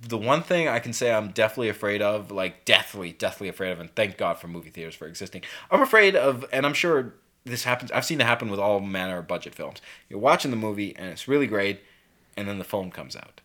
the 0.08 0.18
one 0.18 0.42
thing 0.42 0.68
I 0.68 0.78
can 0.78 0.92
say 0.92 1.12
I'm 1.12 1.30
definitely 1.30 1.68
afraid 1.68 2.02
of, 2.02 2.30
like 2.30 2.64
deathly, 2.64 3.12
deathly 3.12 3.48
afraid 3.48 3.72
of, 3.72 3.80
and 3.80 3.94
thank 3.94 4.16
God 4.16 4.38
for 4.38 4.48
movie 4.48 4.70
theaters 4.70 4.94
for 4.94 5.06
existing. 5.06 5.42
I'm 5.70 5.82
afraid 5.82 6.16
of, 6.16 6.44
and 6.52 6.64
I'm 6.64 6.74
sure 6.74 7.14
this 7.44 7.64
happens. 7.64 7.92
I've 7.92 8.04
seen 8.04 8.20
it 8.20 8.26
happen 8.26 8.50
with 8.50 8.60
all 8.60 8.80
manner 8.80 9.18
of 9.18 9.28
budget 9.28 9.54
films. 9.54 9.80
You're 10.08 10.18
watching 10.18 10.50
the 10.50 10.56
movie 10.56 10.94
and 10.96 11.10
it's 11.10 11.28
really 11.28 11.46
great, 11.46 11.80
and 12.36 12.48
then 12.48 12.58
the 12.58 12.64
phone 12.64 12.90
comes 12.90 13.16
out. 13.16 13.40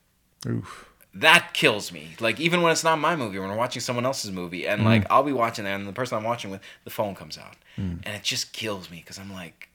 Oof. 0.48 0.90
That 1.14 1.54
kills 1.54 1.92
me. 1.92 2.16
Like 2.20 2.40
even 2.40 2.62
when 2.62 2.72
it's 2.72 2.84
not 2.84 3.00
my 3.00 3.16
movie, 3.16 3.40
when 3.40 3.50
I'm 3.50 3.58
watching 3.58 3.82
someone 3.82 4.06
else's 4.06 4.32
movie, 4.32 4.68
and 4.68 4.86
like 4.86 5.04
mm. 5.04 5.08
I'll 5.10 5.24
be 5.24 5.34
watching 5.34 5.66
that, 5.66 5.76
and 5.76 5.88
the 5.88 5.94
person 5.94 6.18
I'm 6.18 6.24
watching 6.24 6.52
with, 6.52 6.62
the 6.84 6.92
phone 6.92 7.16
comes 7.16 7.38
out, 7.38 7.56
mm. 7.78 8.00
and 8.04 8.16
it 8.16 8.24
just 8.24 8.54
kills 8.54 8.90
me 8.90 8.98
because 8.98 9.18
I'm 9.18 9.34
like, 9.34 9.70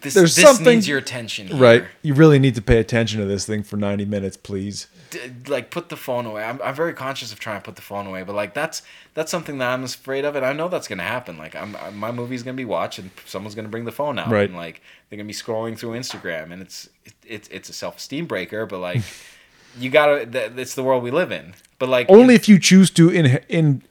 this, 0.00 0.14
There's 0.14 0.34
this 0.34 0.44
something- 0.44 0.66
needs 0.66 0.88
your 0.88 0.98
attention, 0.98 1.48
here. 1.48 1.56
Right. 1.56 1.84
You 2.02 2.14
really 2.14 2.38
need 2.38 2.54
to 2.54 2.62
pay 2.62 2.78
attention 2.78 3.20
to 3.20 3.26
this 3.26 3.46
thing 3.46 3.62
for 3.62 3.76
90 3.76 4.06
minutes, 4.06 4.36
please. 4.36 4.86
D- 5.10 5.18
like 5.48 5.70
put 5.70 5.88
the 5.88 5.96
phone 5.96 6.26
away. 6.26 6.44
I'm, 6.44 6.60
I'm 6.62 6.74
very 6.74 6.92
conscious 6.94 7.32
of 7.32 7.40
trying 7.40 7.60
to 7.60 7.64
put 7.64 7.76
the 7.76 7.82
phone 7.82 8.06
away, 8.06 8.22
but 8.22 8.34
like 8.34 8.54
that's 8.54 8.82
that's 9.14 9.30
something 9.30 9.58
that 9.58 9.72
I'm 9.72 9.84
afraid 9.84 10.24
of, 10.24 10.36
and 10.36 10.44
I 10.46 10.52
know 10.52 10.68
that's 10.68 10.88
gonna 10.88 11.02
happen. 11.02 11.36
Like 11.38 11.54
I'm, 11.56 11.76
I, 11.76 11.90
my 11.90 12.12
movie's 12.12 12.42
gonna 12.42 12.56
be 12.56 12.64
watched, 12.64 12.98
and 12.98 13.10
someone's 13.26 13.54
gonna 13.54 13.68
bring 13.68 13.84
the 13.84 13.92
phone 13.92 14.18
out, 14.18 14.30
Right. 14.30 14.48
and 14.48 14.56
like 14.56 14.80
they're 15.08 15.16
gonna 15.16 15.26
be 15.26 15.32
scrolling 15.32 15.78
through 15.78 15.90
Instagram, 15.92 16.52
and 16.52 16.62
it's 16.62 16.88
it, 17.04 17.12
it's 17.26 17.48
it's 17.48 17.68
a 17.68 17.72
self 17.72 17.98
esteem 17.98 18.26
breaker, 18.26 18.66
but 18.66 18.78
like 18.78 19.02
you 19.78 19.90
gotta, 19.90 20.26
th- 20.26 20.52
it's 20.56 20.74
the 20.74 20.82
world 20.82 21.02
we 21.02 21.10
live 21.10 21.30
in. 21.32 21.54
But 21.78 21.88
like 21.88 22.06
Only 22.08 22.34
if 22.34 22.48
you 22.48 22.58
choose 22.58 22.90
to 22.90 23.08
in, 23.10 23.26
in 23.48 23.82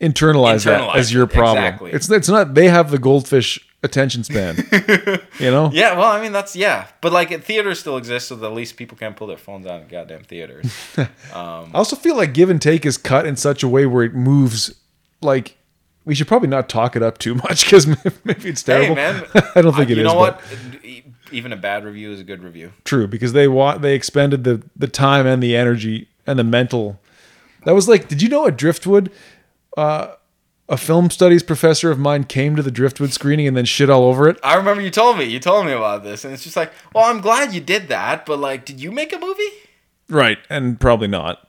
internalize, 0.00 0.64
that 0.64 0.96
as 0.96 1.12
your 1.12 1.26
problem. 1.26 1.58
exactly. 1.64 1.92
It's 1.92 2.10
it's 2.10 2.28
not 2.28 2.54
they 2.54 2.68
have 2.68 2.90
the 2.90 2.98
goldfish 2.98 3.63
attention 3.84 4.24
span. 4.24 4.56
you 5.38 5.50
know? 5.50 5.70
Yeah, 5.72 5.96
well, 5.96 6.10
I 6.10 6.20
mean 6.20 6.32
that's 6.32 6.56
yeah, 6.56 6.88
but 7.00 7.12
like 7.12 7.44
theaters 7.44 7.78
still 7.78 7.96
exist, 7.96 8.28
so 8.28 8.44
at 8.44 8.52
least 8.52 8.76
people 8.76 8.96
can't 8.96 9.14
pull 9.14 9.28
their 9.28 9.36
phones 9.36 9.66
out 9.66 9.82
in 9.82 9.88
goddamn 9.88 10.24
theaters. 10.24 10.66
I 11.32 11.68
also 11.74 11.94
feel 11.94 12.16
like 12.16 12.34
give 12.34 12.50
and 12.50 12.60
take 12.60 12.84
is 12.84 12.96
cut 12.98 13.26
in 13.26 13.36
such 13.36 13.62
a 13.62 13.68
way 13.68 13.86
where 13.86 14.02
it 14.02 14.14
moves 14.14 14.74
like 15.20 15.56
we 16.04 16.14
should 16.14 16.26
probably 16.26 16.48
not 16.48 16.68
talk 16.68 16.96
it 16.96 17.02
up 17.02 17.18
too 17.18 17.34
much 17.34 17.64
because 17.64 17.86
maybe 18.24 18.48
it's 18.48 18.62
terrible. 18.62 18.96
Hey 18.96 19.12
man, 19.12 19.24
I 19.54 19.62
don't 19.62 19.74
think 19.74 19.90
it 19.90 19.98
you 19.98 20.04
is. 20.04 20.12
know 20.12 20.18
but- 20.18 20.40
what? 20.40 20.44
Even 21.32 21.52
a 21.52 21.56
bad 21.56 21.84
review 21.84 22.12
is 22.12 22.20
a 22.20 22.24
good 22.24 22.42
review. 22.44 22.72
True, 22.84 23.06
because 23.08 23.32
they 23.32 23.48
want 23.48 23.82
they 23.82 23.94
expended 23.94 24.44
the 24.44 24.62
the 24.76 24.86
time 24.88 25.26
and 25.26 25.42
the 25.42 25.56
energy 25.56 26.08
and 26.26 26.38
the 26.38 26.44
mental. 26.44 27.00
That 27.64 27.72
was 27.74 27.88
like, 27.88 28.08
did 28.08 28.20
you 28.20 28.28
know 28.28 28.46
at 28.46 28.56
Driftwood, 28.58 29.10
uh, 29.76 30.08
a 30.68 30.76
film 30.76 31.10
studies 31.10 31.42
professor 31.42 31.90
of 31.90 31.98
mine 31.98 32.24
came 32.24 32.56
to 32.56 32.62
the 32.62 32.70
Driftwood 32.70 33.12
screening 33.12 33.46
and 33.46 33.56
then 33.56 33.64
shit 33.66 33.90
all 33.90 34.04
over 34.04 34.28
it? 34.28 34.38
I 34.42 34.54
remember 34.56 34.82
you 34.82 34.90
told 34.90 35.18
me. 35.18 35.24
You 35.24 35.38
told 35.40 35.66
me 35.66 35.72
about 35.72 36.04
this, 36.04 36.24
and 36.24 36.32
it's 36.32 36.42
just 36.44 36.56
like, 36.56 36.72
well, 36.94 37.04
I'm 37.04 37.20
glad 37.20 37.52
you 37.54 37.60
did 37.60 37.88
that, 37.88 38.24
but 38.26 38.38
like, 38.38 38.64
did 38.64 38.80
you 38.80 38.90
make 38.92 39.12
a 39.12 39.18
movie? 39.18 39.42
Right, 40.08 40.38
and 40.50 40.78
probably 40.78 41.08
not. 41.08 41.48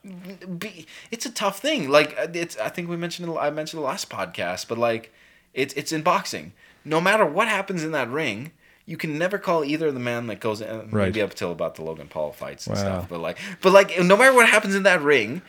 It's 1.12 1.26
a 1.26 1.32
tough 1.32 1.60
thing. 1.60 1.90
Like, 1.90 2.16
uh, 2.18 2.28
it's. 2.34 2.58
I 2.58 2.70
think 2.70 2.90
we 2.90 2.96
mentioned. 2.98 3.30
it- 3.30 3.38
I 3.38 3.50
mentioned 3.50 3.82
the 3.82 3.86
last 3.86 4.10
podcast, 4.10 4.68
but 4.70 4.78
like, 4.78 5.14
it's 5.54 5.74
it's 5.74 5.92
in 5.92 6.02
boxing. 6.04 6.54
No 6.86 7.02
matter 7.02 7.26
what 7.26 7.48
happens 7.50 7.84
in 7.84 7.92
that 7.92 8.10
ring, 8.10 8.52
you 8.86 8.96
can 8.96 9.18
never 9.18 9.38
call 9.38 9.66
either 9.66 9.88
of 9.88 9.94
the 9.94 10.00
man 10.00 10.28
that 10.28 10.40
goes 10.40 10.62
in. 10.62 10.90
Right. 10.92 11.06
Maybe 11.08 11.22
up 11.22 11.34
till 11.34 11.52
about 11.52 11.76
the 11.76 11.84
Logan 11.84 12.08
Paul 12.08 12.32
fights 12.32 12.66
and 12.68 12.76
Wow. 12.78 12.82
stuff, 12.82 13.10
but 13.10 13.20
like, 13.20 13.38
but 13.62 13.74
like, 13.74 14.00
no 14.02 14.16
matter 14.16 14.34
what 14.34 14.48
happens 14.48 14.74
in 14.74 14.84
that 14.84 15.02
ring, 15.02 15.42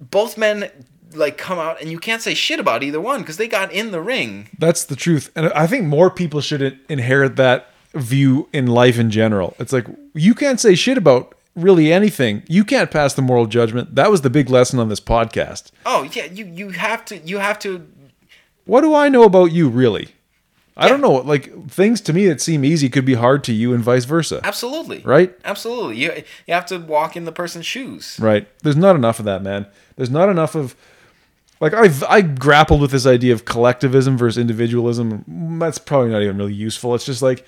both 0.00 0.36
men 0.36 0.68
like 1.16 1.36
come 1.38 1.58
out, 1.58 1.80
and 1.80 1.90
you 1.90 1.98
can't 1.98 2.22
say 2.22 2.34
shit 2.34 2.60
about 2.60 2.82
either 2.82 3.00
one 3.00 3.20
because 3.20 3.36
they 3.36 3.48
got 3.48 3.72
in 3.72 3.90
the 3.90 4.00
ring. 4.00 4.48
That's 4.58 4.84
the 4.84 4.96
truth, 4.96 5.30
and 5.36 5.46
I 5.52 5.66
think 5.66 5.84
more 5.86 6.10
people 6.10 6.40
should 6.40 6.62
in- 6.62 6.80
inherit 6.88 7.36
that 7.36 7.68
view 7.94 8.48
in 8.52 8.66
life 8.66 8.98
in 8.98 9.10
general. 9.10 9.54
It's 9.58 9.72
like 9.72 9.86
you 10.14 10.34
can't 10.34 10.58
say 10.60 10.74
shit 10.74 10.96
about 10.98 11.34
really 11.54 11.92
anything. 11.92 12.42
You 12.48 12.64
can't 12.64 12.90
pass 12.90 13.12
the 13.14 13.22
moral 13.22 13.46
judgment. 13.46 13.94
That 13.94 14.10
was 14.10 14.22
the 14.22 14.30
big 14.30 14.48
lesson 14.48 14.78
on 14.78 14.88
this 14.88 15.00
podcast. 15.00 15.70
Oh 15.84 16.02
yeah, 16.12 16.24
you 16.26 16.46
you 16.46 16.70
have 16.70 17.04
to 17.06 17.18
you 17.18 17.38
have 17.38 17.58
to 17.60 17.86
What 18.64 18.80
do 18.82 18.94
I 18.94 19.08
know 19.08 19.24
about 19.24 19.52
you, 19.52 19.68
really? 19.68 20.08
I 20.74 20.84
Yeah. 20.86 20.92
don't 20.92 21.00
know. 21.02 21.12
Like 21.16 21.68
things 21.68 22.00
to 22.02 22.14
me 22.14 22.26
that 22.28 22.40
seem 22.40 22.64
easy 22.64 22.88
could 22.88 23.04
be 23.04 23.12
hard 23.12 23.44
to 23.44 23.52
you, 23.52 23.74
and 23.74 23.84
vice 23.84 24.06
versa. 24.06 24.40
absolutely 24.42 25.00
Right? 25.04 25.34
Absolutely. 25.44 25.96
You 25.98 26.12
you 26.46 26.54
have 26.54 26.64
to 26.66 26.78
walk 26.78 27.14
in 27.14 27.26
the 27.26 27.32
person's 27.32 27.66
shoes. 27.66 28.16
Right. 28.18 28.48
There's 28.62 28.76
not 28.76 28.96
enough 28.96 29.18
of 29.18 29.26
that, 29.26 29.42
man. 29.42 29.66
There's 29.96 30.08
not 30.08 30.30
enough 30.30 30.54
of 30.54 30.74
like 31.62 31.72
I've 31.74 32.02
I 32.04 32.20
grappled 32.22 32.80
with 32.80 32.90
this 32.90 33.06
idea 33.06 33.32
of 33.32 33.44
collectivism 33.44 34.18
versus 34.18 34.36
individualism. 34.36 35.58
That's 35.60 35.78
probably 35.78 36.10
not 36.10 36.20
even 36.20 36.36
really 36.36 36.52
useful. 36.52 36.94
It's 36.96 37.06
just 37.06 37.22
like 37.22 37.46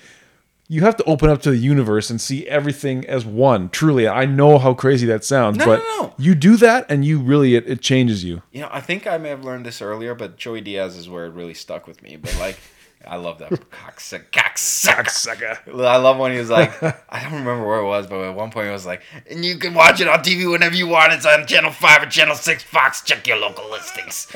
you 0.67 0.81
have 0.81 0.95
to 0.95 1.03
open 1.03 1.29
up 1.29 1.41
to 1.43 1.51
the 1.51 1.57
universe 1.57 2.09
and 2.09 2.19
see 2.19 2.47
everything 2.47 3.05
as 3.05 3.25
one. 3.25 3.69
Truly, 3.69 4.07
I 4.07 4.25
know 4.25 4.57
how 4.57 4.73
crazy 4.73 5.05
that 5.07 5.23
sounds, 5.23 5.57
No, 5.57 5.65
but 5.65 5.77
no, 5.79 6.01
no. 6.01 6.13
you 6.17 6.33
do 6.33 6.55
that 6.57 6.87
and 6.89 7.05
you 7.05 7.19
really 7.19 7.55
it, 7.55 7.67
it 7.67 7.81
changes 7.81 8.23
you. 8.23 8.41
You 8.51 8.61
know, 8.61 8.69
I 8.71 8.79
think 8.81 9.05
I 9.05 9.17
may 9.19 9.29
have 9.29 9.43
learned 9.43 9.65
this 9.65 9.81
earlier, 9.81 10.15
but 10.15 10.37
Joey 10.37 10.61
Diaz 10.61 10.95
is 10.95 11.07
where 11.09 11.25
it 11.25 11.33
really 11.33 11.53
stuck 11.53 11.85
with 11.85 12.01
me. 12.01 12.15
But 12.15 12.35
like, 12.39 12.57
I 13.07 13.17
love 13.17 13.39
that 13.39 13.51
cocksucker. 13.51 14.29
cocksucker. 14.31 15.85
I 15.85 15.97
love 15.97 16.17
when 16.17 16.31
he 16.31 16.37
was 16.39 16.49
like, 16.49 16.71
I 17.09 17.21
don't 17.23 17.33
remember 17.33 17.65
where 17.65 17.79
it 17.79 17.85
was, 17.85 18.07
but 18.07 18.21
at 18.21 18.35
one 18.35 18.51
point 18.51 18.67
he 18.67 18.71
was 18.71 18.85
like, 18.85 19.01
and 19.29 19.43
you 19.43 19.57
can 19.57 19.73
watch 19.73 20.01
it 20.01 20.07
on 20.07 20.19
TV 20.19 20.49
whenever 20.49 20.75
you 20.75 20.87
want. 20.87 21.13
It's 21.13 21.25
on 21.25 21.45
Channel 21.47 21.71
Five 21.71 22.03
or 22.03 22.05
Channel 22.07 22.35
Six 22.35 22.63
Fox. 22.63 23.01
Check 23.01 23.27
your 23.27 23.37
local 23.37 23.69
listings. 23.69 24.27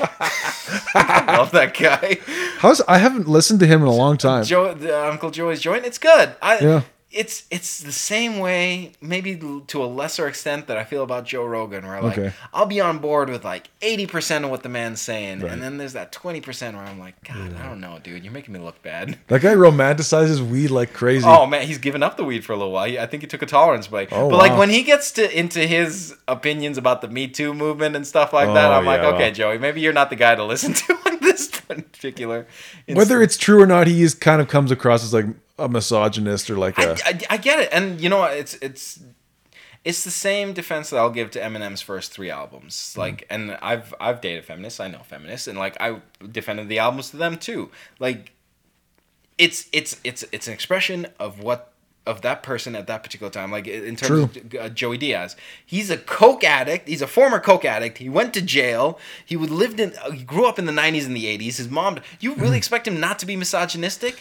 I 0.94 1.36
love 1.36 1.50
that 1.52 1.76
guy. 1.78 2.18
How's 2.58 2.80
I 2.82 2.98
haven't 2.98 3.28
listened 3.28 3.60
to 3.60 3.66
him 3.66 3.82
in 3.82 3.88
a 3.88 3.94
long 3.94 4.16
time. 4.16 4.44
Joe, 4.44 4.74
the 4.74 4.96
uh, 4.96 5.10
Uncle 5.10 5.30
Joey's 5.30 5.60
joint. 5.60 5.84
It's 5.84 5.98
good. 5.98 6.34
I, 6.42 6.58
Yeah. 6.58 6.82
It's 7.12 7.42
it's 7.50 7.80
the 7.80 7.90
same 7.90 8.38
way, 8.38 8.92
maybe 9.00 9.34
to 9.66 9.82
a 9.82 9.86
lesser 9.86 10.28
extent, 10.28 10.68
that 10.68 10.76
I 10.76 10.84
feel 10.84 11.02
about 11.02 11.24
Joe 11.24 11.44
Rogan, 11.44 11.84
where 11.84 12.00
like 12.00 12.16
Okay. 12.16 12.32
I'll 12.54 12.66
be 12.66 12.80
on 12.80 12.98
board 12.98 13.28
with 13.30 13.44
like 13.44 13.68
eighty 13.82 14.06
percent 14.06 14.44
of 14.44 14.50
what 14.52 14.62
the 14.62 14.68
man's 14.68 15.00
saying, 15.00 15.40
Right. 15.40 15.50
and 15.50 15.60
then 15.60 15.76
there's 15.76 15.94
that 15.94 16.12
twenty 16.12 16.40
percent 16.40 16.76
where 16.76 16.84
I'm 16.84 17.00
like, 17.00 17.16
God, 17.24 17.56
I 17.56 17.66
don't 17.66 17.80
know, 17.80 17.98
dude, 18.00 18.22
you're 18.22 18.32
making 18.32 18.54
me 18.54 18.60
look 18.60 18.80
bad. 18.82 19.18
That 19.26 19.40
guy 19.42 19.54
romanticizes 19.54 20.40
weed 20.40 20.68
like 20.70 20.92
crazy. 20.92 21.26
Oh 21.26 21.46
man, 21.46 21.66
he's 21.66 21.78
given 21.78 22.02
up 22.04 22.16
the 22.16 22.24
weed 22.24 22.44
for 22.44 22.52
a 22.52 22.56
little 22.56 22.72
while. 22.72 22.84
I 23.00 23.06
think 23.06 23.24
he 23.24 23.26
took 23.26 23.42
a 23.42 23.46
tolerance 23.46 23.88
break. 23.88 24.10
Oh, 24.12 24.30
but 24.30 24.36
like 24.38 24.56
when 24.56 24.70
he 24.70 24.84
gets 24.84 25.10
to 25.12 25.36
into 25.38 25.66
his 25.66 26.14
opinions 26.28 26.78
about 26.78 27.00
the 27.00 27.08
Me 27.08 27.26
Too 27.26 27.52
movement 27.54 27.96
and 27.96 28.06
stuff 28.06 28.32
like 28.32 28.46
that, 28.54 28.70
Oh, 28.70 28.74
I'm 28.74 28.84
like, 28.86 29.00
okay. 29.00 29.32
Joey, 29.32 29.58
maybe 29.58 29.80
you're 29.80 29.92
not 29.92 30.10
the 30.10 30.16
guy 30.16 30.36
to 30.36 30.44
listen 30.44 30.74
to 30.74 30.92
on 31.06 31.18
this 31.20 31.48
particular. 31.48 32.46
Whether 32.88 33.20
it's 33.20 33.36
true 33.36 33.60
or 33.60 33.66
not, 33.66 33.88
he 33.88 34.02
is 34.02 34.14
kind 34.14 34.40
of 34.40 34.46
comes 34.46 34.70
across 34.70 35.02
as 35.02 35.12
like 35.12 35.26
a 35.60 35.68
misogynist 35.68 36.50
or 36.50 36.56
like 36.56 36.78
a 36.78 36.92
I, 36.92 36.94
I, 37.04 37.20
I 37.30 37.36
get 37.36 37.60
it, 37.60 37.68
and 37.72 38.00
you 38.00 38.08
know 38.08 38.18
what? 38.18 38.36
It's 38.36 38.54
it's 38.60 39.00
it's 39.84 40.04
the 40.04 40.10
same 40.10 40.52
defense 40.52 40.90
that 40.90 40.98
I'll 40.98 41.10
give 41.10 41.30
to 41.32 41.40
Eminem's 41.40 41.80
first 41.80 42.12
three 42.12 42.30
albums. 42.30 42.94
Like, 42.98 43.26
and 43.30 43.56
I've 43.62 43.94
I've 44.00 44.20
dated 44.20 44.44
feminists. 44.44 44.80
I 44.80 44.88
know 44.88 45.00
feminists, 45.00 45.46
and 45.46 45.58
like 45.58 45.76
I 45.80 46.00
defended 46.30 46.68
the 46.68 46.78
albums 46.78 47.10
to 47.10 47.16
them 47.16 47.38
too. 47.38 47.70
Like, 47.98 48.32
it's 49.38 49.68
it's 49.72 49.98
it's 50.04 50.24
it's 50.32 50.48
an 50.48 50.52
expression 50.52 51.06
of 51.18 51.40
what 51.40 51.72
of 52.06 52.22
that 52.22 52.42
person 52.42 52.74
at 52.74 52.86
that 52.88 53.02
particular 53.02 53.30
time. 53.30 53.50
Like 53.50 53.66
in 53.66 53.96
terms 53.96 54.36
of 54.36 54.54
uh, 54.54 54.68
Joey 54.68 54.98
Diaz, 54.98 55.34
he's 55.64 55.88
a 55.90 55.96
coke 55.96 56.44
addict. 56.44 56.88
He's 56.88 57.02
a 57.02 57.06
former 57.06 57.40
coke 57.40 57.64
addict. 57.64 57.98
He 57.98 58.08
went 58.08 58.34
to 58.34 58.42
jail. 58.42 58.98
He 59.24 59.36
would 59.36 59.50
lived 59.50 59.80
in. 59.80 59.94
Uh, 59.96 60.10
he 60.10 60.24
grew 60.24 60.46
up 60.46 60.58
in 60.58 60.66
the 60.66 60.72
'90s 60.72 61.06
and 61.06 61.16
the 61.16 61.24
'80s. 61.24 61.56
His 61.56 61.70
mom. 61.70 62.00
You 62.20 62.34
really 62.34 62.58
expect 62.58 62.86
him 62.86 63.00
not 63.00 63.18
to 63.20 63.26
be 63.26 63.36
misogynistic? 63.36 64.18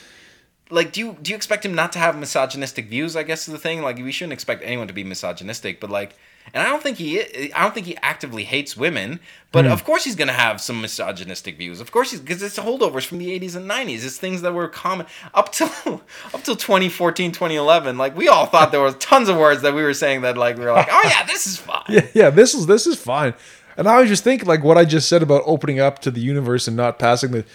Like 0.69 0.91
do 0.91 0.99
you 0.99 1.17
do 1.21 1.31
you 1.31 1.35
expect 1.35 1.65
him 1.65 1.73
not 1.73 1.91
to 1.93 1.99
have 1.99 2.17
misogynistic 2.17 2.87
views? 2.89 3.15
I 3.15 3.23
guess 3.23 3.47
is 3.47 3.51
the 3.53 3.59
thing. 3.59 3.81
Like 3.81 3.97
we 3.97 4.11
shouldn't 4.11 4.33
expect 4.33 4.63
anyone 4.63 4.87
to 4.87 4.93
be 4.93 5.03
misogynistic, 5.03 5.79
but 5.79 5.89
like. 5.89 6.15
And 6.51 6.63
I 6.65 6.69
don't 6.71 6.81
think 6.81 6.97
he 6.97 7.21
I 7.53 7.61
don't 7.61 7.75
think 7.75 7.85
he 7.85 7.95
actively 7.97 8.43
hates 8.43 8.75
women, 8.75 9.19
but 9.51 9.65
Hmm. 9.65 9.71
of 9.71 9.83
course 9.83 10.03
he's 10.03 10.15
gonna 10.15 10.33
have 10.33 10.59
some 10.59 10.81
misogynistic 10.81 11.59
views. 11.59 11.79
Of 11.79 11.91
course 11.91 12.09
he's 12.09 12.21
because 12.21 12.41
it's 12.41 12.57
holdovers 12.57 13.05
from 13.05 13.19
the 13.19 13.29
80s 13.39 13.55
and 13.55 13.69
90s. 13.69 14.03
It's 14.03 14.17
things 14.17 14.41
that 14.41 14.53
were 14.53 14.67
common 14.67 15.05
up 15.35 15.51
till 15.51 15.67
up 16.33 16.43
till 16.43 16.55
2014, 16.55 17.33
2011. 17.33 17.99
Like 17.99 18.17
we 18.17 18.29
all 18.29 18.47
thought 18.47 18.71
there 18.71 18.81
was 18.81 18.95
tons 18.95 19.29
of 19.29 19.37
words 19.37 19.61
that 19.61 19.75
we 19.75 19.83
were 19.83 19.93
saying 19.93 20.21
that 20.21 20.37
like 20.37 20.57
we 20.57 20.65
were 20.65 20.71
like, 20.71 20.87
oh 20.89 21.01
yeah, 21.03 21.23
this 21.25 21.45
is 21.45 21.57
fine. 21.57 21.83
Yeah, 21.89 22.07
yeah, 22.15 22.29
this 22.31 22.55
is 22.55 22.65
this 22.65 22.87
is 22.87 22.95
fine. 22.97 23.35
And 23.77 23.87
I 23.87 23.99
was 23.99 24.09
just 24.09 24.23
thinking 24.23 24.47
like 24.47 24.63
what 24.63 24.77
I 24.77 24.85
just 24.85 25.07
said 25.07 25.21
about 25.21 25.43
opening 25.45 25.79
up 25.79 25.99
to 25.99 26.09
the 26.09 26.21
universe 26.21 26.67
and 26.67 26.75
not 26.75 26.97
passing 26.97 27.29
the 27.31 27.45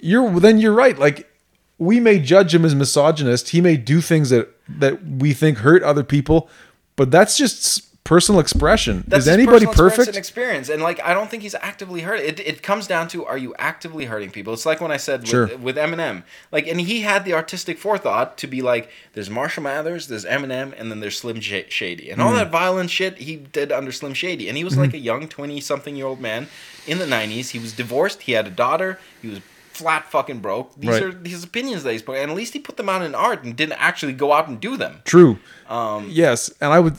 you're 0.00 0.40
then 0.40 0.58
you're 0.58 0.74
right. 0.74 0.98
Like 0.98 1.30
we 1.78 2.00
may 2.00 2.18
judge 2.18 2.54
him 2.54 2.64
as 2.64 2.74
misogynist. 2.74 3.50
He 3.50 3.60
may 3.60 3.76
do 3.76 4.00
things 4.00 4.30
that 4.30 4.48
that 4.68 5.04
we 5.04 5.32
think 5.34 5.58
hurt 5.58 5.82
other 5.82 6.02
people, 6.04 6.48
but 6.96 7.10
that's 7.10 7.36
just 7.36 7.90
personal 8.04 8.38
expression. 8.38 9.02
That's 9.08 9.24
is 9.24 9.28
anybody 9.28 9.64
personal 9.66 9.70
experience 9.72 9.96
perfect? 9.96 10.08
And 10.08 10.16
experience, 10.16 10.68
and 10.68 10.82
like 10.82 11.00
I 11.02 11.14
don't 11.14 11.30
think 11.30 11.42
he's 11.42 11.54
actively 11.56 12.02
hurt. 12.02 12.20
It, 12.20 12.38
it 12.40 12.62
comes 12.62 12.86
down 12.86 13.08
to 13.08 13.24
are 13.24 13.38
you 13.38 13.54
actively 13.58 14.04
hurting 14.04 14.30
people? 14.30 14.52
It's 14.52 14.66
like 14.66 14.80
when 14.80 14.90
I 14.92 14.98
said 14.98 15.26
Sure. 15.26 15.46
with, 15.46 15.60
with 15.60 15.76
Eminem, 15.76 16.22
like, 16.52 16.66
and 16.66 16.80
he 16.80 17.00
had 17.00 17.24
the 17.24 17.32
artistic 17.32 17.78
forethought 17.78 18.36
to 18.38 18.46
be 18.46 18.60
like, 18.62 18.90
there's 19.14 19.30
Marshall 19.30 19.62
Mathers, 19.62 20.08
there's 20.08 20.24
Eminem, 20.26 20.78
and 20.78 20.90
then 20.90 21.00
there's 21.00 21.18
Slim 21.18 21.40
Sh- 21.40 21.64
Shady, 21.70 22.10
and 22.10 22.20
all 22.22 22.32
Mm. 22.32 22.36
that 22.36 22.50
violent 22.50 22.90
shit 22.90 23.16
he 23.18 23.36
did 23.36 23.72
under 23.72 23.90
Slim 23.90 24.12
Shady, 24.14 24.48
and 24.48 24.56
he 24.58 24.64
was 24.64 24.74
Mm-hmm. 24.74 24.82
like 24.82 24.94
a 24.94 24.98
young 24.98 25.26
twenty 25.26 25.60
something 25.60 25.96
year 25.96 26.06
old 26.06 26.20
man 26.20 26.48
in 26.86 26.98
the 26.98 27.06
'90s. 27.06 27.50
He 27.50 27.58
was 27.58 27.72
divorced. 27.72 28.22
He 28.22 28.32
had 28.32 28.46
a 28.46 28.50
daughter. 28.50 28.98
He 29.22 29.28
was 29.28 29.40
flat 29.74 30.10
fucking 30.10 30.38
broke. 30.40 30.74
These 30.78 30.90
Right. 30.90 31.02
are 31.02 31.18
his 31.28 31.44
opinions 31.44 31.82
that 31.82 31.92
he's 31.92 32.02
put, 32.02 32.16
and 32.16 32.30
at 32.30 32.36
least 32.36 32.52
he 32.52 32.58
put 32.60 32.76
them 32.76 32.88
out 32.88 33.02
in 33.02 33.14
art 33.14 33.44
and 33.44 33.54
didn't 33.56 33.78
actually 33.80 34.12
go 34.12 34.32
out 34.32 34.48
and 34.48 34.60
do 34.60 34.76
them. 34.76 35.02
True. 35.04 35.38
Um, 35.68 36.08
Yes, 36.10 36.50
and 36.60 36.72
I 36.72 36.78
would 36.80 36.96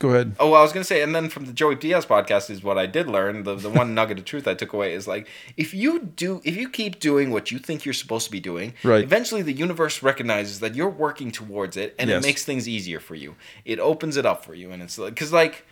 go 0.00 0.10
ahead. 0.10 0.34
Oh, 0.38 0.50
well, 0.50 0.60
I 0.60 0.62
was 0.62 0.72
gonna 0.72 0.84
say, 0.84 1.02
and 1.02 1.14
then 1.14 1.28
from 1.30 1.46
the 1.46 1.52
Joey 1.52 1.76
Diaz 1.76 2.04
podcast 2.04 2.50
is 2.50 2.62
what 2.62 2.76
I 2.76 2.84
did 2.86 3.06
learn. 3.08 3.44
The 3.44 3.54
the 3.54 3.70
one 3.70 3.94
nugget 3.98 4.18
of 4.18 4.24
truth 4.24 4.46
I 4.46 4.54
took 4.54 4.72
away 4.72 4.92
is 4.92 5.06
like 5.08 5.26
if 5.56 5.72
you 5.72 6.00
do, 6.00 6.42
if 6.44 6.56
you 6.56 6.68
keep 6.68 7.00
doing 7.00 7.30
what 7.30 7.50
you 7.50 7.58
think 7.58 7.84
you're 7.84 7.94
supposed 7.94 8.26
to 8.26 8.30
be 8.30 8.40
doing, 8.40 8.74
Right. 8.82 9.02
Eventually, 9.04 9.42
the 9.42 9.52
universe 9.52 10.02
recognizes 10.02 10.60
that 10.60 10.74
you're 10.74 10.90
working 10.90 11.30
towards 11.30 11.76
it, 11.76 11.94
and 11.98 12.10
Yes. 12.10 12.22
it 12.22 12.26
makes 12.26 12.44
things 12.44 12.68
easier 12.68 13.00
for 13.00 13.14
you. 13.14 13.36
It 13.64 13.78
opens 13.78 14.16
it 14.16 14.26
up 14.26 14.44
for 14.44 14.54
you, 14.54 14.70
and 14.72 14.82
it's 14.82 14.98
like 14.98 15.14
because 15.14 15.32
like, 15.32 15.64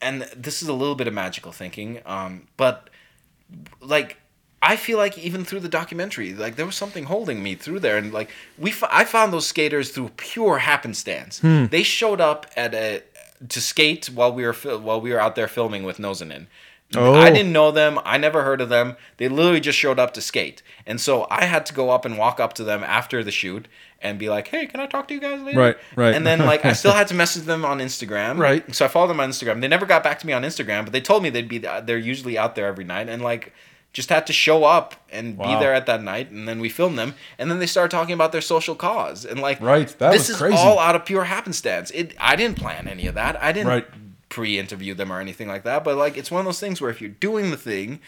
and 0.00 0.22
this 0.36 0.62
is 0.62 0.68
a 0.68 0.72
little 0.72 0.94
bit 0.94 1.06
of 1.08 1.12
magical 1.12 1.52
thinking, 1.52 2.00
um, 2.06 2.46
but 2.56 2.88
like 3.80 4.16
I 4.62 4.76
feel 4.76 4.98
like 4.98 5.16
even 5.16 5.44
through 5.44 5.60
the 5.60 5.68
documentary, 5.68 6.34
like 6.34 6.56
there 6.56 6.66
was 6.66 6.74
something 6.76 7.04
holding 7.04 7.42
me 7.42 7.54
through 7.54 7.80
there, 7.80 7.96
and 7.96 8.12
like 8.12 8.30
we, 8.58 8.70
f- 8.70 8.84
I 8.90 9.04
found 9.04 9.32
those 9.32 9.46
skaters 9.46 9.90
through 9.90 10.10
pure 10.16 10.58
happenstance. 10.58 11.40
Hmm. 11.40 11.66
They 11.66 11.82
showed 11.82 12.20
up 12.20 12.46
at 12.56 12.74
a 12.74 13.02
to 13.48 13.60
skate 13.60 14.06
while 14.06 14.32
we 14.32 14.44
were 14.44 14.52
fil- 14.52 14.80
while 14.80 15.00
we 15.00 15.12
were 15.12 15.20
out 15.20 15.34
there 15.34 15.48
filming 15.48 15.84
with 15.84 15.96
Nozanin. 15.98 16.46
Oh. 16.96 17.14
I 17.14 17.30
didn't 17.30 17.52
know 17.52 17.70
them. 17.70 18.00
I 18.04 18.18
never 18.18 18.42
heard 18.42 18.60
of 18.60 18.68
them. 18.68 18.96
They 19.16 19.28
literally 19.28 19.60
just 19.60 19.78
showed 19.78 19.98
up 20.00 20.12
to 20.14 20.20
skate, 20.20 20.60
and 20.84 21.00
so 21.00 21.26
I 21.30 21.44
had 21.44 21.64
to 21.66 21.72
go 21.72 21.90
up 21.90 22.04
and 22.04 22.18
walk 22.18 22.40
up 22.40 22.52
to 22.54 22.64
them 22.64 22.82
after 22.82 23.22
the 23.22 23.30
shoot 23.30 23.66
and 24.02 24.18
be 24.18 24.28
like, 24.28 24.48
"Hey, 24.48 24.66
can 24.66 24.80
I 24.80 24.86
talk 24.86 25.06
to 25.08 25.14
you 25.14 25.20
guys 25.20 25.40
later?" 25.40 25.58
Right, 25.58 25.76
right. 25.96 26.14
And 26.14 26.26
then 26.26 26.40
like 26.40 26.64
I 26.66 26.72
still 26.74 26.92
had 27.00 27.06
to 27.08 27.14
message 27.14 27.44
them 27.44 27.64
on 27.64 27.78
Instagram. 27.78 28.38
Right. 28.38 28.74
So 28.74 28.84
I 28.84 28.88
followed 28.88 29.08
them 29.08 29.20
on 29.20 29.30
Instagram. 29.30 29.60
They 29.60 29.68
never 29.68 29.86
got 29.86 30.02
back 30.02 30.18
to 30.18 30.26
me 30.26 30.32
on 30.32 30.42
Instagram, 30.42 30.84
but 30.84 30.92
they 30.92 31.00
told 31.00 31.22
me 31.22 31.30
they'd 31.30 31.48
be 31.48 31.58
they're 31.58 31.96
usually 31.96 32.36
out 32.36 32.56
there 32.56 32.66
every 32.66 32.84
night 32.84 33.08
and 33.08 33.22
like 33.22 33.54
just 33.92 34.08
had 34.08 34.26
to 34.28 34.32
show 34.32 34.64
up 34.64 34.94
and 35.10 35.36
Wow. 35.36 35.46
be 35.54 35.60
there 35.60 35.74
at 35.74 35.86
that 35.86 36.02
night 36.02 36.30
and 36.30 36.46
then 36.48 36.60
we 36.60 36.68
filmed 36.68 36.96
them 36.98 37.14
and 37.38 37.50
then 37.50 37.58
they 37.58 37.66
started 37.66 37.90
talking 37.90 38.14
about 38.14 38.30
their 38.32 38.40
social 38.40 38.74
cause 38.76 39.24
and 39.24 39.40
like 39.40 39.60
Right, 39.60 39.88
that 39.98 40.12
this 40.12 40.22
was 40.22 40.30
is 40.30 40.36
crazy. 40.36 40.56
all 40.56 40.78
out 40.78 40.94
of 40.94 41.04
pure 41.04 41.24
happenstance. 41.24 41.90
It 41.90 42.14
I 42.20 42.36
didn't 42.36 42.56
plan 42.58 42.86
any 42.86 43.06
of 43.06 43.14
that. 43.16 43.42
I 43.42 43.50
didn't 43.52 43.68
Right. 43.68 43.86
pre-interview 44.28 44.94
them 44.94 45.12
or 45.12 45.20
anything 45.20 45.48
like 45.48 45.64
that, 45.64 45.82
but 45.84 45.96
like 45.96 46.16
it's 46.16 46.30
one 46.30 46.40
of 46.40 46.46
those 46.46 46.60
things 46.60 46.80
where 46.80 46.90
if 46.90 47.00
you're 47.00 47.10
doing 47.10 47.50
the 47.50 47.56
thing, 47.56 48.00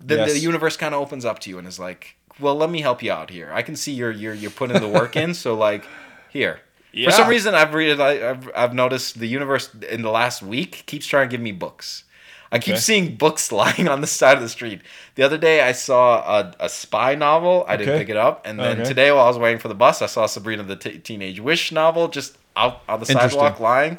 then 0.00 0.18
Yes. 0.20 0.32
the 0.32 0.38
universe 0.40 0.76
kind 0.76 0.94
of 0.94 1.00
opens 1.00 1.24
up 1.24 1.38
to 1.40 1.50
you 1.50 1.58
and 1.58 1.66
is 1.68 1.78
like, 1.78 2.16
"Well, 2.40 2.54
let 2.54 2.70
me 2.70 2.80
help 2.80 3.02
you 3.02 3.12
out 3.12 3.30
here. 3.30 3.50
I 3.52 3.62
can 3.62 3.76
see 3.76 3.92
you're 3.92 4.10
you're 4.10 4.34
you're 4.34 4.50
putting 4.50 4.80
the 4.80 4.88
work 4.88 5.16
in, 5.16 5.34
so 5.34 5.54
like 5.54 5.84
here." 6.30 6.60
yeah. 6.92 7.10
For 7.10 7.12
some 7.16 7.28
reason, 7.28 7.54
I've 7.54 7.74
read, 7.74 8.00
I've, 8.00 8.50
I've 8.56 8.72
noticed 8.74 9.18
the 9.18 9.26
universe 9.26 9.68
in 9.90 10.00
the 10.00 10.10
last 10.10 10.42
week 10.42 10.84
keeps 10.86 11.06
trying 11.06 11.28
to 11.28 11.30
give 11.30 11.42
me 11.42 11.52
books. 11.52 12.04
I 12.52 12.58
keep 12.58 12.74
Okay. 12.74 12.80
seeing 12.80 13.16
books 13.16 13.50
lying 13.62 13.88
on 13.88 14.00
the 14.00 14.06
side 14.06 14.36
of 14.36 14.42
the 14.42 14.48
street. 14.48 14.80
The 15.16 15.22
other 15.22 15.38
day, 15.38 15.60
I 15.62 15.72
saw 15.72 16.18
a, 16.40 16.54
a 16.60 16.68
spy 16.68 17.14
novel. 17.14 17.64
I 17.68 17.76
didn't 17.76 17.94
Okay. 17.94 18.02
pick 18.02 18.08
it 18.10 18.16
up, 18.16 18.46
and 18.46 18.58
then 18.58 18.80
Okay. 18.80 18.84
today, 18.88 19.10
while 19.12 19.24
I 19.24 19.28
was 19.28 19.38
waiting 19.38 19.58
for 19.58 19.68
the 19.68 19.74
bus, 19.74 20.02
I 20.02 20.06
saw 20.06 20.26
Sabrina 20.26 20.62
the 20.62 20.76
T- 20.76 20.98
Teenage 20.98 21.40
Witch 21.40 21.72
novel 21.72 22.08
just 22.08 22.36
out 22.56 22.82
on 22.88 23.00
the 23.00 23.06
sidewalk 23.06 23.60
lying. 23.60 23.98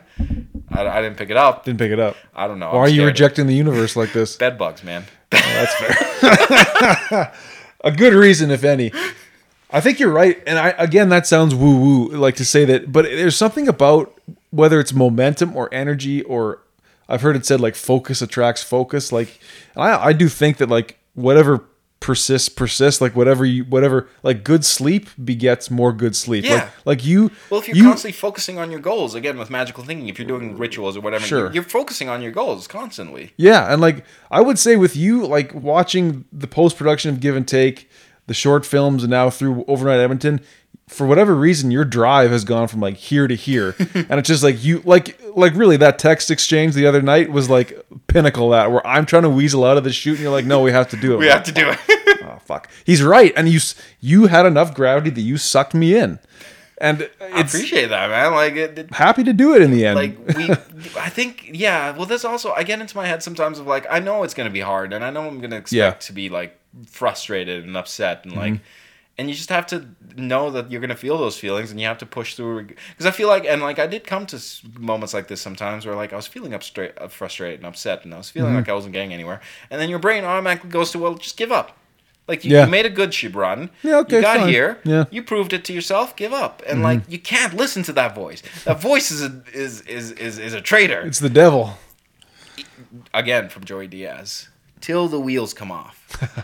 I, 0.71 0.87
I 0.87 1.01
didn't 1.01 1.17
pick 1.17 1.29
it 1.29 1.37
up. 1.37 1.63
Didn't 1.65 1.79
pick 1.79 1.91
it 1.91 1.99
up. 1.99 2.15
I 2.35 2.47
don't 2.47 2.59
know. 2.59 2.67
Why 2.71 2.77
I'm 2.77 2.83
are 2.85 2.89
you 2.89 3.05
rejecting 3.05 3.47
the 3.47 3.53
universe 3.53 3.95
like 3.95 4.13
this? 4.13 4.35
bed 4.45 4.57
bugs, 4.57 4.83
man? 4.83 5.03
That's 5.29 5.73
fair. 5.75 7.33
a 7.83 7.91
good 7.91 8.13
reason, 8.13 8.51
if 8.51 8.63
any. 8.63 8.91
I 9.69 9.81
think 9.81 9.99
you're 9.99 10.11
right, 10.13 10.41
and 10.47 10.57
I 10.57 10.69
again 10.77 11.09
that 11.09 11.27
sounds 11.27 11.53
woo 11.53 11.75
woo, 11.77 12.07
like 12.17 12.35
to 12.37 12.45
say 12.45 12.63
that, 12.65 12.91
but 12.91 13.03
there's 13.03 13.35
something 13.35 13.67
about 13.67 14.17
whether 14.49 14.79
it's 14.79 14.93
momentum 14.93 15.55
or 15.57 15.67
energy, 15.73 16.21
or 16.23 16.59
I've 17.09 17.21
heard 17.21 17.35
it 17.35 17.45
said 17.45 17.61
like 17.61 17.75
focus 17.75 18.21
attracts 18.21 18.63
focus. 18.63 19.11
Like, 19.11 19.39
I 19.75 20.09
I 20.09 20.13
do 20.13 20.27
think 20.29 20.57
that 20.57 20.69
like 20.69 20.97
whatever 21.13 21.63
persists 21.99 22.47
persists. 22.47 23.01
Like 23.01 23.15
whatever 23.15 23.43
you 23.45 23.63
whatever 23.63 24.07
like 24.23 24.43
good 24.43 24.63
sleep 24.63 25.09
begets 25.23 25.71
more 25.71 25.91
good 25.91 26.15
sleep. 26.15 26.43
Like, 26.43 26.51
Yeah. 26.53 26.69
like 26.85 27.05
you. 27.05 27.31
Well, 27.49 27.59
if 27.59 27.67
you're 27.67 27.77
you, 27.77 27.83
constantly 27.85 28.11
focusing 28.13 28.59
on 28.59 28.69
your 28.71 28.79
goals, 28.79 29.15
again 29.15 29.37
with 29.37 29.49
magical 29.49 29.83
thinking, 29.83 30.07
if 30.07 30.19
you're 30.19 30.27
doing 30.27 30.57
rituals 30.57 30.95
or 30.95 31.01
whatever, 31.01 31.25
Sure. 31.25 31.39
you're, 31.45 31.53
you're 31.53 31.63
focusing 31.63 32.07
on 32.09 32.21
your 32.21 32.31
goals 32.31 32.67
constantly. 32.67 33.33
Yeah, 33.37 33.71
and 33.71 33.81
like 33.81 34.05
I 34.29 34.41
would 34.41 34.59
say 34.59 34.75
with 34.75 34.95
you, 34.95 35.25
like 35.25 35.53
watching 35.55 36.25
the 36.31 36.47
post 36.47 36.77
production 36.77 37.09
of 37.11 37.19
Give 37.19 37.35
and 37.35 37.47
Take, 37.47 37.89
the 38.27 38.33
short 38.33 38.65
films, 38.65 39.03
and 39.03 39.09
now 39.09 39.29
through 39.29 39.65
Overnight 39.67 39.99
Edmonton, 39.99 40.41
for 40.87 41.05
whatever 41.05 41.35
reason, 41.35 41.69
your 41.71 41.83
drive 41.85 42.31
has 42.31 42.43
gone 42.45 42.67
from 42.67 42.79
like 42.79 42.95
here 42.95 43.27
to 43.27 43.35
here, 43.35 43.75
and 43.93 44.13
it's 44.13 44.27
just 44.27 44.43
like 44.43 44.63
you, 44.63 44.81
like, 44.85 45.19
like 45.35 45.53
really 45.55 45.77
that 45.77 45.99
text 45.99 46.31
exchange 46.31 46.73
the 46.73 46.87
other 46.87 47.01
night 47.01 47.31
was 47.31 47.49
like 47.49 47.85
pinnacle 48.07 48.49
that 48.51 48.71
where 48.71 48.85
I'm 48.87 49.05
trying 49.05 49.23
to 49.23 49.29
weasel 49.29 49.65
out 49.65 49.77
of 49.77 49.83
the 49.83 49.91
shoot, 49.91 50.13
and 50.13 50.21
you're 50.21 50.31
like, 50.31 50.45
no, 50.45 50.61
we 50.61 50.71
have 50.71 50.89
to 50.89 50.97
do 50.97 51.13
it. 51.13 51.17
We 51.19 51.27
have 51.27 51.43
to 51.43 51.51
do 51.51 51.69
it. 51.69 51.79
Oh 52.29 52.39
fuck, 52.43 52.69
he's 52.85 53.01
right, 53.03 53.31
and 53.37 53.47
you 53.47 53.59
you 54.01 54.27
had 54.27 54.45
enough 54.45 54.73
gravity 54.73 55.09
that 55.11 55.21
you 55.21 55.37
sucked 55.37 55.73
me 55.73 55.95
in, 55.95 56.19
and 56.79 57.09
I 57.21 57.41
appreciate 57.41 57.87
that, 57.87 58.09
man. 58.09 58.33
Like, 58.33 58.55
it, 58.55 58.79
it- 58.79 58.93
happy 58.93 59.23
to 59.23 59.33
do 59.33 59.55
it 59.55 59.61
in 59.61 59.71
the 59.71 59.85
end. 59.85 59.95
like 59.95 60.17
we, 60.35 60.49
I 60.99 61.09
think, 61.09 61.49
yeah. 61.53 61.91
Well, 61.95 62.05
this 62.05 62.25
also 62.25 62.51
I 62.51 62.63
get 62.63 62.81
into 62.81 62.97
my 62.97 63.05
head 63.07 63.23
sometimes 63.23 63.59
of 63.59 63.67
like 63.67 63.85
I 63.89 63.99
know 63.99 64.23
it's 64.23 64.33
gonna 64.33 64.49
be 64.49 64.59
hard, 64.59 64.91
and 64.93 65.03
I 65.05 65.09
know 65.09 65.25
I'm 65.27 65.39
gonna 65.39 65.55
expect 65.57 65.73
Yeah. 65.73 65.91
Mm-hmm. 65.91 65.99
to 65.99 66.13
be 66.13 66.29
like 66.29 66.57
frustrated 66.85 67.63
and 67.65 67.77
upset, 67.77 68.25
and 68.25 68.35
like, 68.35 68.59
and 69.17 69.29
you 69.29 69.35
just 69.35 69.49
have 69.49 69.65
to 69.67 69.87
know 70.15 70.49
that 70.51 70.69
you're 70.71 70.81
gonna 70.81 70.95
feel 70.95 71.17
those 71.17 71.37
feelings, 71.37 71.71
and 71.71 71.79
you 71.79 71.87
have 71.87 71.97
to 71.99 72.05
push 72.05 72.35
through. 72.35 72.65
Because 72.65 73.05
I 73.05 73.11
feel 73.11 73.27
like, 73.27 73.45
and 73.45 73.61
like 73.61 73.79
I 73.79 73.87
did 73.87 74.03
come 74.03 74.25
to 74.27 74.39
moments 74.79 75.13
like 75.13 75.27
this 75.27 75.41
sometimes 75.41 75.85
where 75.85 75.95
like 75.95 76.13
I 76.13 76.15
was 76.15 76.27
feeling 76.27 76.51
upstra- 76.51 76.93
uh, 77.01 77.07
frustrated 77.07 77.59
and 77.59 77.67
upset, 77.67 78.03
and 78.05 78.13
I 78.13 78.17
was 78.17 78.27
Mm-hmm. 78.27 78.39
feeling 78.39 78.53
like 78.55 78.69
I 78.69 78.73
wasn't 78.73 78.93
getting 78.93 79.13
anywhere, 79.13 79.41
and 79.69 79.79
then 79.81 79.89
your 79.89 79.99
brain 79.99 80.23
automatically 80.23 80.69
goes 80.69 80.91
to 80.91 80.99
well, 80.99 81.15
just 81.15 81.37
give 81.37 81.51
up. 81.51 81.77
Like 82.27 82.43
you, 82.43 82.51
Yeah. 82.51 82.65
you 82.65 82.71
made 82.71 82.85
a 82.85 82.89
good 82.89 83.13
ship 83.13 83.35
run. 83.35 83.69
Yeah, 83.83 83.99
okay, 83.99 84.17
You 84.17 84.21
got 84.21 84.39
fine. 84.39 84.49
here. 84.49 84.79
Yeah. 84.83 85.05
You 85.11 85.23
proved 85.23 85.53
it 85.53 85.63
to 85.65 85.73
yourself. 85.73 86.13
Give 86.17 86.33
up. 86.33 86.61
Mm-hmm. 86.61 86.71
And 86.71 86.83
like 86.83 87.01
you 87.09 87.19
can't 87.19 87.53
listen 87.53 87.83
to 87.83 87.93
that 87.93 88.13
voice. 88.15 88.43
That 88.65 88.81
voice 88.81 89.11
is 89.11 89.21
a 89.23 89.41
is 89.53 89.79
is 89.81 90.11
is, 90.11 90.37
is 90.37 90.53
a 90.53 90.59
traitor. 90.61 91.01
it's 91.01 91.19
the 91.19 91.29
devil. 91.29 91.77
Again 93.13 93.49
from 93.49 93.63
Joey 93.63 93.87
Diaz. 93.87 94.49
Till 94.81 95.07
the 95.07 95.19
wheels 95.19 95.53
come 95.53 95.71
off. 95.71 95.95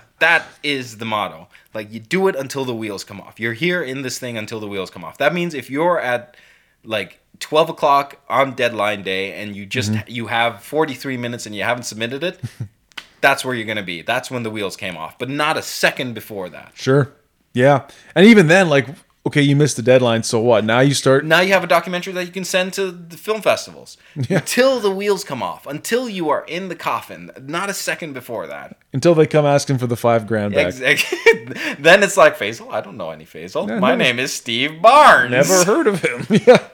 that 0.19 0.45
is 0.63 0.97
the 0.97 1.05
motto. 1.05 1.47
Like 1.73 1.91
you 1.91 1.99
do 1.99 2.27
it 2.27 2.35
until 2.35 2.65
the 2.65 2.75
wheels 2.75 3.03
come 3.03 3.21
off. 3.21 3.39
You're 3.39 3.53
here 3.53 3.81
in 3.83 4.01
this 4.01 4.19
thing 4.19 4.37
until 4.37 4.59
the 4.59 4.67
wheels 4.67 4.89
come 4.89 5.03
off. 5.03 5.17
That 5.17 5.33
means 5.33 5.53
if 5.53 5.69
you're 5.69 5.99
at 5.99 6.35
like 6.83 7.19
12 7.39 7.69
o'clock 7.69 8.17
on 8.29 8.53
deadline 8.53 9.03
day 9.03 9.33
and 9.41 9.55
you 9.55 9.65
just 9.65 9.91
Mm-hmm. 9.91 10.09
you 10.11 10.27
have 10.27 10.61
43 10.63 11.17
minutes 11.17 11.45
and 11.45 11.55
you 11.55 11.63
haven't 11.63 11.83
submitted 11.83 12.23
it 12.23 12.39
that's 13.21 13.43
where 13.45 13.55
you're 13.55 13.65
going 13.65 13.77
to 13.77 13.83
be 13.83 14.01
that's 14.01 14.29
when 14.29 14.43
the 14.43 14.49
wheels 14.51 14.75
came 14.75 14.95
off 14.97 15.17
but 15.17 15.29
not 15.29 15.57
a 15.57 15.61
second 15.61 16.13
before 16.13 16.49
that 16.49 16.71
Sure. 16.75 17.11
Yeah. 17.53 17.87
And 18.15 18.25
even 18.25 18.47
then, 18.47 18.67
like, 18.69 18.87
okay, 19.25 19.41
you 19.41 19.55
missed 19.55 19.75
the 19.77 19.81
deadline, 19.81 20.23
so 20.23 20.39
what? 20.39 20.63
Now 20.65 20.79
you 20.81 20.93
start 20.93 21.25
now 21.25 21.39
you 21.41 21.53
have 21.53 21.63
a 21.63 21.67
documentary 21.67 22.13
that 22.13 22.25
you 22.25 22.31
can 22.31 22.43
send 22.43 22.73
to 22.73 22.91
the 22.91 23.17
film 23.17 23.41
festivals 23.41 23.97
until 24.29 24.79
the 24.79 24.91
wheels 24.91 25.23
come 25.23 25.41
off 25.43 25.65
until 25.67 26.09
you 26.09 26.29
are 26.29 26.43
in 26.45 26.69
the 26.69 26.75
coffin 26.75 27.31
not 27.41 27.69
a 27.69 27.73
second 27.73 28.13
before 28.13 28.47
that 28.47 28.77
until 28.91 29.15
they 29.15 29.25
come 29.25 29.45
asking 29.45 29.77
for 29.77 29.87
the 29.87 29.95
five 29.97 30.27
grand 30.27 30.53
back. 30.53 30.67
Exactly. 30.67 31.17
then 31.79 32.03
it's 32.03 32.17
like 32.17 32.37
Faizel 32.37 32.71
I 32.71 32.81
don't 32.81 32.97
know 32.97 33.11
any 33.11 33.25
Faizel 33.25 33.67
Yeah, 33.67 33.79
my 33.79 33.89
never- 33.89 34.03
name 34.03 34.19
is 34.19 34.33
Steve 34.33 34.81
Barnes 34.81 35.31
Never 35.31 35.63
heard 35.65 35.87
of 35.87 36.01
him. 36.03 36.25
yeah. 36.45 36.67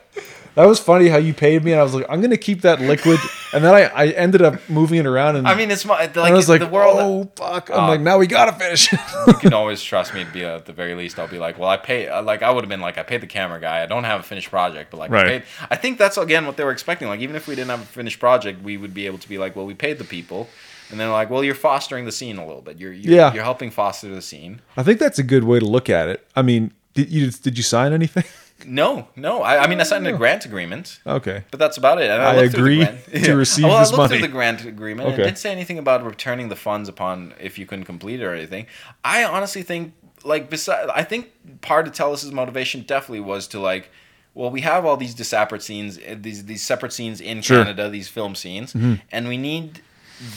That 0.60 0.66
was 0.68 0.78
funny 0.78 1.08
how 1.08 1.16
you 1.16 1.32
paid 1.32 1.64
me, 1.64 1.72
and 1.72 1.80
I 1.80 1.82
was 1.82 1.94
like, 1.94 2.04
I'm 2.10 2.20
gonna 2.20 2.36
keep 2.36 2.60
that 2.62 2.80
liquid, 2.82 3.18
and 3.54 3.64
then 3.64 3.72
I, 3.74 3.84
I 3.86 4.06
ended 4.08 4.42
up 4.42 4.60
moving 4.68 4.98
it 4.98 5.06
around, 5.06 5.36
and 5.36 5.48
I 5.48 5.54
mean, 5.54 5.70
it's 5.70 5.86
my 5.86 6.00
like, 6.04 6.16
I 6.18 6.32
was 6.32 6.50
like, 6.50 6.60
the 6.60 6.68
world. 6.68 6.98
oh 7.00 7.30
fuck! 7.34 7.70
I'm 7.70 7.84
Uh, 7.84 7.88
like, 7.88 8.00
now 8.02 8.18
we 8.18 8.26
gotta 8.26 8.52
finish. 8.52 8.92
you 9.26 9.32
can 9.40 9.54
always 9.54 9.82
trust 9.82 10.12
me 10.12 10.22
to 10.24 10.30
be 10.30 10.44
at 10.44 10.66
the 10.66 10.74
very 10.74 10.94
least. 10.94 11.18
I'll 11.18 11.28
be 11.28 11.38
like, 11.38 11.58
well, 11.58 11.70
I 11.70 11.78
pay. 11.78 12.08
uh, 12.08 12.22
Like 12.22 12.42
I 12.42 12.50
would 12.50 12.62
have 12.62 12.68
been 12.68 12.82
like, 12.82 12.98
I 12.98 13.02
paid 13.02 13.22
the 13.22 13.26
camera 13.26 13.58
guy. 13.58 13.82
I 13.82 13.86
don't 13.86 14.04
have 14.04 14.20
a 14.20 14.22
finished 14.22 14.50
project, 14.50 14.90
but 14.90 14.98
like, 14.98 15.10
Right. 15.10 15.24
I, 15.26 15.28
paid, 15.38 15.42
I 15.70 15.76
think 15.76 15.96
that's 15.98 16.18
again 16.18 16.44
what 16.44 16.58
they 16.58 16.64
were 16.64 16.72
expecting. 16.72 17.08
Like 17.08 17.20
even 17.20 17.36
if 17.36 17.48
we 17.48 17.54
didn't 17.54 17.70
have 17.70 17.80
a 17.80 17.86
finished 17.86 18.20
project, 18.20 18.62
we 18.62 18.76
would 18.76 18.92
be 18.92 19.06
able 19.06 19.18
to 19.18 19.28
be 19.30 19.38
like, 19.38 19.56
well, 19.56 19.64
we 19.64 19.72
paid 19.74 19.96
the 19.96 20.04
people, 20.04 20.46
and 20.90 21.00
they're 21.00 21.08
like, 21.08 21.30
well, 21.30 21.42
you're 21.42 21.54
fostering 21.54 22.04
the 22.04 22.12
scene 22.12 22.36
a 22.36 22.46
little 22.46 22.60
bit. 22.62 22.78
You're, 22.78 22.92
you're 22.92 23.14
Yeah. 23.14 23.32
you're 23.32 23.44
helping 23.44 23.70
foster 23.70 24.08
the 24.14 24.20
scene. 24.20 24.60
I 24.76 24.82
think 24.82 24.98
that's 25.00 25.18
a 25.18 25.22
good 25.24 25.44
way 25.44 25.58
to 25.58 25.64
look 25.66 25.88
at 25.88 26.08
it. 26.08 26.26
I 26.36 26.42
mean, 26.42 26.72
did 26.92 27.08
you 27.08 27.30
did 27.30 27.56
you 27.56 27.62
sign 27.64 27.94
anything? 27.94 28.24
No, 28.66 29.08
no. 29.16 29.42
I, 29.42 29.64
I 29.64 29.66
mean, 29.66 29.80
I 29.80 29.84
signed 29.84 30.06
a 30.06 30.12
Oh. 30.12 30.16
grant 30.16 30.44
agreement. 30.44 31.00
okay. 31.06 31.44
But 31.50 31.58
that's 31.58 31.76
about 31.76 32.00
it. 32.00 32.10
And 32.10 32.22
I 32.22 32.34
the 32.34 32.40
agree 32.42 32.78
grant- 32.78 33.04
to 33.24 33.34
receive 33.36 33.64
well, 33.64 33.78
this 33.80 33.88
I 33.88 33.90
looked 33.92 33.98
money. 33.98 34.18
through 34.18 34.26
the 34.28 34.32
grant 34.32 34.64
agreement. 34.64 35.08
and 35.08 35.14
Okay. 35.14 35.22
It 35.22 35.26
didn't 35.26 35.38
say 35.38 35.52
anything 35.52 35.78
about 35.78 36.04
returning 36.04 36.48
the 36.48 36.56
funds 36.56 36.88
upon 36.88 37.34
if 37.40 37.58
you 37.58 37.66
couldn't 37.66 37.84
complete 37.86 38.20
it 38.20 38.24
or 38.24 38.34
anything. 38.34 38.66
I 39.04 39.24
honestly 39.24 39.62
think, 39.62 39.94
like, 40.24 40.50
beside, 40.50 40.88
I 40.90 41.02
think 41.04 41.30
part 41.62 41.86
of 41.86 41.92
Telus's 41.94 42.32
motivation 42.32 42.82
definitely 42.82 43.20
was 43.20 43.46
to 43.48 43.60
like, 43.60 43.90
well, 44.34 44.50
we 44.50 44.60
have 44.60 44.84
all 44.86 44.96
these 44.96 45.14
separate 45.26 45.62
scenes, 45.62 45.98
uh, 45.98 46.14
these 46.18 46.44
these 46.44 46.62
separate 46.62 46.92
scenes 46.92 47.20
in 47.20 47.42
Sure. 47.42 47.58
Canada, 47.64 47.88
these 47.88 48.08
film 48.08 48.34
scenes, 48.36 48.72
Mm-hmm. 48.74 48.94
and 49.10 49.26
we 49.28 49.36
need 49.36 49.80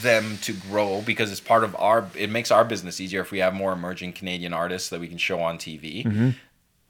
them 0.02 0.38
to 0.42 0.52
grow 0.52 1.00
because 1.02 1.30
it's 1.30 1.40
part 1.40 1.62
of 1.62 1.76
our. 1.76 2.08
It 2.16 2.28
makes 2.30 2.50
our 2.50 2.64
business 2.64 3.00
easier 3.00 3.20
if 3.20 3.30
we 3.30 3.38
have 3.38 3.54
more 3.54 3.72
emerging 3.72 4.14
Canadian 4.14 4.52
artists 4.52 4.88
that 4.88 4.98
we 4.98 5.06
can 5.08 5.18
show 5.18 5.40
on 5.40 5.58
TV 5.58 6.04
Mm-hmm. 6.04 6.30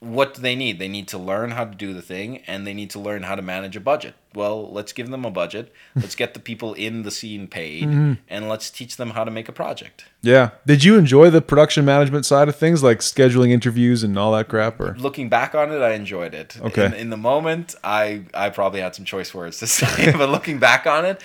What 0.04 0.34
do 0.34 0.42
they 0.42 0.54
need? 0.54 0.78
They 0.78 0.88
need 0.88 1.08
to 1.08 1.18
learn 1.18 1.50
how 1.52 1.64
to 1.64 1.74
do 1.74 1.94
the 1.94 2.02
thing 2.02 2.38
and 2.46 2.66
they 2.66 2.74
need 2.74 2.90
to 2.90 2.98
learn 3.00 3.22
how 3.22 3.34
to 3.34 3.42
manage 3.42 3.76
a 3.76 3.80
budget. 3.80 4.14
Well, 4.34 4.70
let's 4.72 4.92
give 4.92 5.08
them 5.10 5.24
a 5.24 5.30
budget. 5.30 5.72
Let's 5.94 6.14
get 6.14 6.34
the 6.34 6.40
people 6.40 6.74
in 6.74 7.02
the 7.04 7.10
scene 7.10 7.46
paid 7.46 7.84
Mm-hmm. 7.84 8.12
and 8.28 8.48
let's 8.48 8.68
teach 8.70 8.96
them 8.96 9.10
how 9.10 9.22
to 9.24 9.30
make 9.30 9.48
a 9.48 9.52
project. 9.52 10.04
Yeah. 10.22 10.50
Did 10.66 10.82
you 10.84 10.96
enjoy 10.98 11.30
the 11.30 11.40
production 11.40 11.84
management 11.84 12.26
side 12.26 12.48
of 12.48 12.56
things, 12.56 12.82
like 12.82 12.98
scheduling 12.98 13.50
interviews 13.50 14.02
and 14.02 14.18
all 14.18 14.32
that 14.32 14.48
crap? 14.48 14.80
Or 14.80 14.96
Looking 14.98 15.28
back 15.28 15.54
on 15.54 15.70
it, 15.72 15.78
I 15.80 15.92
enjoyed 15.92 16.34
it. 16.34 16.56
Okay. 16.60 16.86
In, 16.86 16.94
in 16.94 17.10
the 17.10 17.16
moment, 17.16 17.74
I 17.84 18.24
I 18.34 18.50
probably 18.50 18.80
had 18.80 18.94
some 18.94 19.04
choice 19.04 19.32
words 19.32 19.58
to 19.60 19.66
say, 19.78 20.12
but 20.12 20.28
looking 20.28 20.58
back 20.58 20.86
on 20.86 21.04
it, 21.04 21.22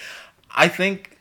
I 0.51 0.67
think 0.67 1.17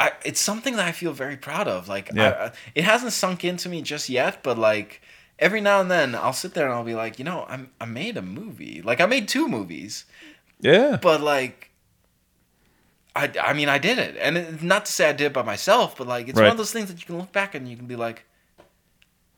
I, 0.00 0.12
it's 0.24 0.40
something 0.40 0.76
that 0.76 0.86
I 0.86 0.92
feel 0.92 1.12
very 1.12 1.36
proud 1.36 1.68
of. 1.68 1.88
Like, 1.88 2.10
Yeah. 2.14 2.50
I, 2.52 2.56
it 2.74 2.84
hasn't 2.84 3.12
sunk 3.12 3.44
into 3.44 3.68
me 3.68 3.82
just 3.82 4.08
yet, 4.08 4.42
but 4.42 4.58
like 4.58 5.00
every 5.38 5.60
now 5.60 5.80
and 5.80 5.90
then, 5.90 6.14
I'll 6.14 6.32
sit 6.32 6.54
there 6.54 6.66
and 6.66 6.74
I'll 6.74 6.84
be 6.84 6.94
like, 6.94 7.18
you 7.18 7.24
know, 7.24 7.46
I'm 7.48 7.70
I 7.80 7.84
made 7.84 8.16
a 8.16 8.22
movie. 8.22 8.82
Like, 8.82 9.00
I 9.00 9.06
made 9.06 9.28
two 9.28 9.48
movies. 9.48 10.04
yeah, 10.60 10.98
but 11.00 11.20
like 11.20 11.68
I, 13.16 13.32
I 13.42 13.52
mean 13.52 13.68
i 13.68 13.78
did 13.78 13.98
it 13.98 14.16
and 14.20 14.36
it, 14.38 14.62
not 14.62 14.86
to 14.86 14.92
say 14.92 15.08
i 15.08 15.12
did 15.12 15.26
it 15.26 15.32
by 15.32 15.42
myself 15.42 15.96
but 15.96 16.06
like 16.06 16.28
it's 16.28 16.36
one 16.38 16.46
of 16.46 16.56
those 16.56 16.72
things 16.72 16.88
that 16.88 17.00
you 17.00 17.06
can 17.06 17.18
look 17.18 17.32
back 17.32 17.54
and 17.56 17.68
you 17.68 17.76
can 17.76 17.86
be 17.86 17.96
like 17.96 18.24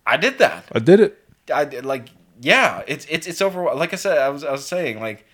i 0.07 0.17
did 0.19 0.39
that 0.39 0.65
I 0.73 0.81
did 0.81 1.01
it. 1.01 1.19
i 1.53 1.65
did 1.65 1.87
like 1.87 2.09
yeah 2.43 2.83
it's 2.87 3.07
it's 3.09 3.27
it's 3.27 3.41
over 3.41 3.63
like 3.75 3.93
i 3.95 3.97
said 3.97 4.19
i 4.19 4.29
was 4.29 4.45
i 4.45 4.53
was 4.53 4.67
saying 4.67 5.01
like 5.01 5.25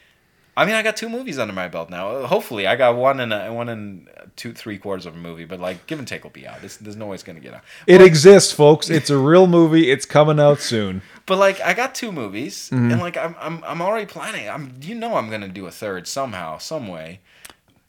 i 0.57 0.65
mean 0.65 0.75
i 0.75 0.83
got 0.83 0.97
two 0.97 1.09
movies 1.09 1.39
under 1.39 1.53
my 1.53 1.69
belt 1.69 1.91
now 1.91 2.25
hopefully 2.27 2.67
i 2.67 2.75
got 2.77 2.97
one 2.97 3.21
in 3.21 3.33
a, 3.33 3.53
one 3.53 3.69
in 3.69 4.09
two 4.37 4.53
three 4.53 4.79
quarters 4.79 5.07
of 5.07 5.15
a 5.15 5.19
movie 5.19 5.45
but 5.45 5.59
like 5.61 5.87
give 5.87 5.99
and 5.99 6.07
take 6.09 6.23
will 6.25 6.31
be 6.31 6.47
out 6.47 6.59
it's, 6.63 6.77
there's 6.79 6.97
no 6.97 7.07
way 7.07 7.15
it's 7.15 7.23
gonna 7.23 7.41
get 7.41 7.55
out 7.55 7.63
It 7.87 8.01
exists, 8.03 8.53
folks. 8.53 8.91
It's 8.91 9.09
a 9.11 9.17
real 9.19 9.47
movie. 9.47 9.91
It's 9.91 10.05
coming 10.07 10.39
out 10.41 10.61
soon. 10.61 11.03
But 11.27 11.39
like 11.39 11.61
I 11.61 11.73
got 11.75 11.95
two 11.95 12.13
movies, 12.13 12.71
Mm-hmm. 12.71 12.91
and 12.93 13.01
like 13.01 13.17
I'm, 13.17 13.35
I'm 13.41 13.65
I'm 13.65 13.81
already 13.83 14.07
planning. 14.07 14.49
I'm 14.49 14.73
you 14.83 14.95
know 14.95 15.17
I'm 15.17 15.29
gonna 15.31 15.49
do 15.49 15.67
a 15.67 15.71
third 15.71 16.07
somehow, 16.07 16.59
some 16.59 16.87
way. 16.89 17.21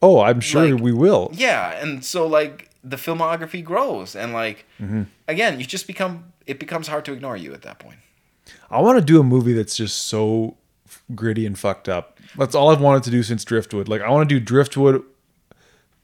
Oh, 0.01 0.21
I'm 0.21 0.39
sure 0.39 0.65
Like- 0.73 0.81
we 0.81 0.91
will. 0.93 1.29
Yeah, 1.33 1.71
and 1.81 2.03
so 2.03 2.25
like 2.27 2.69
the 2.83 2.97
filmography 2.97 3.63
grows, 3.63 4.15
and 4.15 4.31
like 4.33 4.65
Mm-hmm. 4.81 5.03
again, 5.27 5.59
you 5.59 5.65
just 5.65 5.85
become 5.87 6.31
it 6.45 6.59
becomes 6.59 6.87
hard 6.87 7.03
to 7.05 7.11
ignore 7.13 7.37
you 7.37 7.53
at 7.53 7.61
that 7.63 7.77
point. 7.79 7.99
I 8.71 8.79
want 8.81 8.97
to 8.99 9.05
do 9.13 9.19
a 9.19 9.23
movie 9.23 9.53
that's 9.53 9.75
just 9.75 10.07
so 10.07 10.55
gritty 11.15 11.45
and 11.45 11.57
fucked 11.57 11.87
up. 11.89 12.19
That's 12.37 12.55
all 12.55 12.69
I've 12.69 12.81
wanted 12.81 13.03
to 13.03 13.11
do 13.11 13.23
since 13.23 13.43
Driftwood. 13.45 13.87
Like 13.87 14.01
I 14.01 14.09
want 14.09 14.27
to 14.27 14.35
do 14.39 14.43
Driftwood 14.43 15.03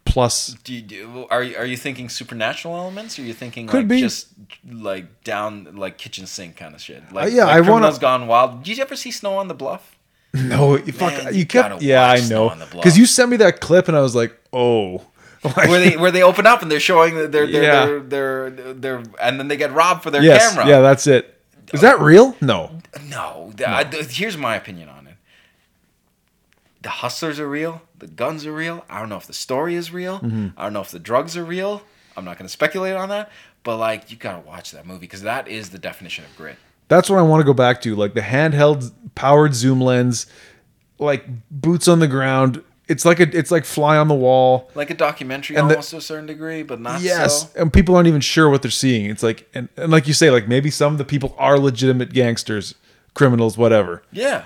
plus 0.06 0.54
Do 0.64 0.74
you 0.74 0.82
do, 0.82 1.28
are 1.32 1.42
you, 1.44 1.56
are 1.58 1.66
you 1.66 1.78
thinking 1.78 2.10
supernatural 2.10 2.76
elements? 2.76 3.18
Or 3.18 3.22
are 3.22 3.26
you 3.26 3.34
thinking 3.34 3.68
Could 3.68 3.78
like 3.82 3.88
be. 3.88 4.00
just 4.02 4.28
like 4.70 5.24
down 5.24 5.76
like 5.76 5.98
kitchen 5.98 6.26
sink 6.28 6.58
kind 6.58 6.76
of 6.76 6.82
shit? 6.82 7.04
Like, 7.12 7.26
Uh, 7.32 7.36
yeah, 7.36 7.46
like 7.46 7.54
I 7.56 7.60
wanna- 7.60 7.72
Criminals 7.72 8.00
Gone 8.00 8.28
Wild. 8.28 8.64
Did 8.64 8.78
you 8.78 8.84
ever 8.84 8.96
see 8.96 9.12
Snow 9.12 9.38
on 9.38 9.48
the 9.48 9.54
Bluff? 9.54 9.98
no. 10.34 10.78
You 10.78 10.92
fuck. 10.94 11.24
Man, 11.24 11.34
you 11.36 11.46
kept. 11.46 11.82
Yeah, 11.82 12.10
I 12.10 12.20
know. 12.28 12.50
on 12.50 12.60
the 12.60 12.66
Bluff. 12.66 12.84
Because 12.84 12.98
you 12.98 13.06
sent 13.06 13.30
me 13.30 13.38
that 13.38 13.62
clip 13.62 13.88
and 13.88 13.96
I 13.98 14.02
was 14.02 14.16
like, 14.16 14.38
oh. 14.52 15.02
Like- 15.44 15.68
where 15.68 15.80
they 15.80 15.98
where 15.98 16.12
they 16.12 16.24
open 16.24 16.48
up 16.48 16.62
and 16.62 16.72
they're 16.72 16.80
showing 16.80 17.16
that 17.16 17.32
they're 17.34 17.46
they're, 17.48 17.64
Yeah. 17.64 17.86
they're 17.86 18.00
they're 18.50 18.74
they're 18.74 19.04
and 19.22 19.38
then 19.40 19.50
they 19.50 19.58
get 19.58 19.74
robbed 19.74 20.02
for 20.04 20.10
their 20.10 20.24
yes. 20.24 20.54
camera. 20.54 20.68
Yeah, 20.70 20.80
that's 20.80 21.06
it. 21.06 21.38
Is 21.74 21.82
that 21.82 22.00
real? 22.00 22.36
No. 22.40 22.72
No, 23.10 23.52
th- 23.56 23.68
I- 23.70 23.84
th- 23.84 24.16
here's 24.18 24.38
my 24.38 24.56
opinion 24.56 24.90
on 24.90 25.08
it. 25.08 25.16
The 26.82 26.90
hustlers 26.90 27.40
are 27.40 27.48
real. 27.50 27.82
The 27.98 28.08
guns 28.08 28.46
are 28.46 28.52
real. 28.52 28.84
I 28.90 29.00
don't 29.00 29.10
know 29.10 29.16
if 29.18 29.26
the 29.28 29.34
story 29.34 29.76
is 29.76 29.92
real. 29.92 30.20
Mm-hmm. 30.20 30.48
I 30.58 30.64
don't 30.64 30.74
know 30.74 30.82
if 30.82 30.92
the 30.92 31.00
drugs 31.00 31.38
are 31.38 31.44
real. 31.46 31.82
I'm 32.18 32.26
not 32.26 32.38
going 32.38 32.46
to 32.46 32.52
speculate 32.52 32.96
on 32.96 33.10
that. 33.10 33.32
But 33.64 33.78
like, 33.78 34.12
you 34.12 34.18
gotta 34.18 34.42
watch 34.42 34.72
that 34.72 34.86
movie 34.86 35.00
because 35.00 35.22
that 35.22 35.48
is 35.48 35.70
the 35.70 35.80
definition 35.80 36.26
of 36.26 36.36
grit. 36.36 36.58
That's 36.90 37.10
what 37.10 37.18
I 37.18 37.22
want 37.22 37.40
to 37.40 37.46
go 37.46 37.54
back 37.54 37.82
to. 37.84 37.96
Like 37.96 38.14
the 38.14 38.20
handheld 38.22 38.92
powered 39.16 39.56
zoom 39.56 39.80
lens, 39.80 40.26
like 41.00 41.26
boots 41.50 41.88
on 41.88 42.00
the 42.00 42.08
ground. 42.10 42.62
It's 42.90 43.06
like 43.06 43.22
a. 43.22 43.36
It's 43.36 43.50
like 43.52 43.64
fly 43.64 43.96
on 43.96 44.10
the 44.10 44.14
wall. 44.16 44.70
Like 44.76 44.90
a 44.90 44.94
documentary 44.94 45.56
And 45.56 45.70
the- 45.70 45.76
almost 45.76 45.92
to 45.92 45.98
a 45.98 46.02
certain 46.02 46.26
degree, 46.26 46.62
but 46.64 46.82
not 46.82 47.00
yes, 47.00 47.44
so. 47.54 47.62
and 47.62 47.72
people 47.72 47.96
aren't 47.96 48.10
even 48.10 48.20
sure 48.20 48.50
what 48.50 48.62
they're 48.62 48.70
seeing. 48.70 49.06
It's 49.10 49.24
like, 49.24 49.50
and, 49.54 49.70
and 49.78 49.90
like 49.90 50.06
you 50.10 50.14
say, 50.14 50.30
like 50.30 50.50
maybe 50.50 50.70
some 50.70 50.92
of 50.92 50.98
the 50.98 51.06
people 51.06 51.34
are 51.40 51.58
legitimate 51.58 52.12
gangsters, 52.12 52.76
criminals, 53.14 53.58
whatever. 53.58 54.04
Yeah, 54.12 54.46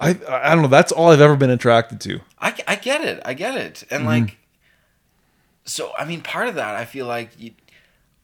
I 0.00 0.10
I 0.28 0.54
don't 0.54 0.62
know. 0.62 0.68
That's 0.68 0.92
all 0.92 1.10
I've 1.10 1.20
ever 1.20 1.36
been 1.36 1.50
attracted 1.50 2.00
to. 2.02 2.20
I, 2.40 2.54
I 2.68 2.76
get 2.76 3.02
it. 3.02 3.20
I 3.24 3.34
get 3.34 3.56
it. 3.56 3.84
And 3.90 4.00
Mm-hmm. 4.04 4.24
like, 4.26 4.38
so 5.64 5.92
I 5.98 6.04
mean, 6.04 6.20
part 6.20 6.48
of 6.48 6.54
that, 6.54 6.74
I 6.76 6.84
feel 6.84 7.06
like 7.06 7.30
you, 7.38 7.52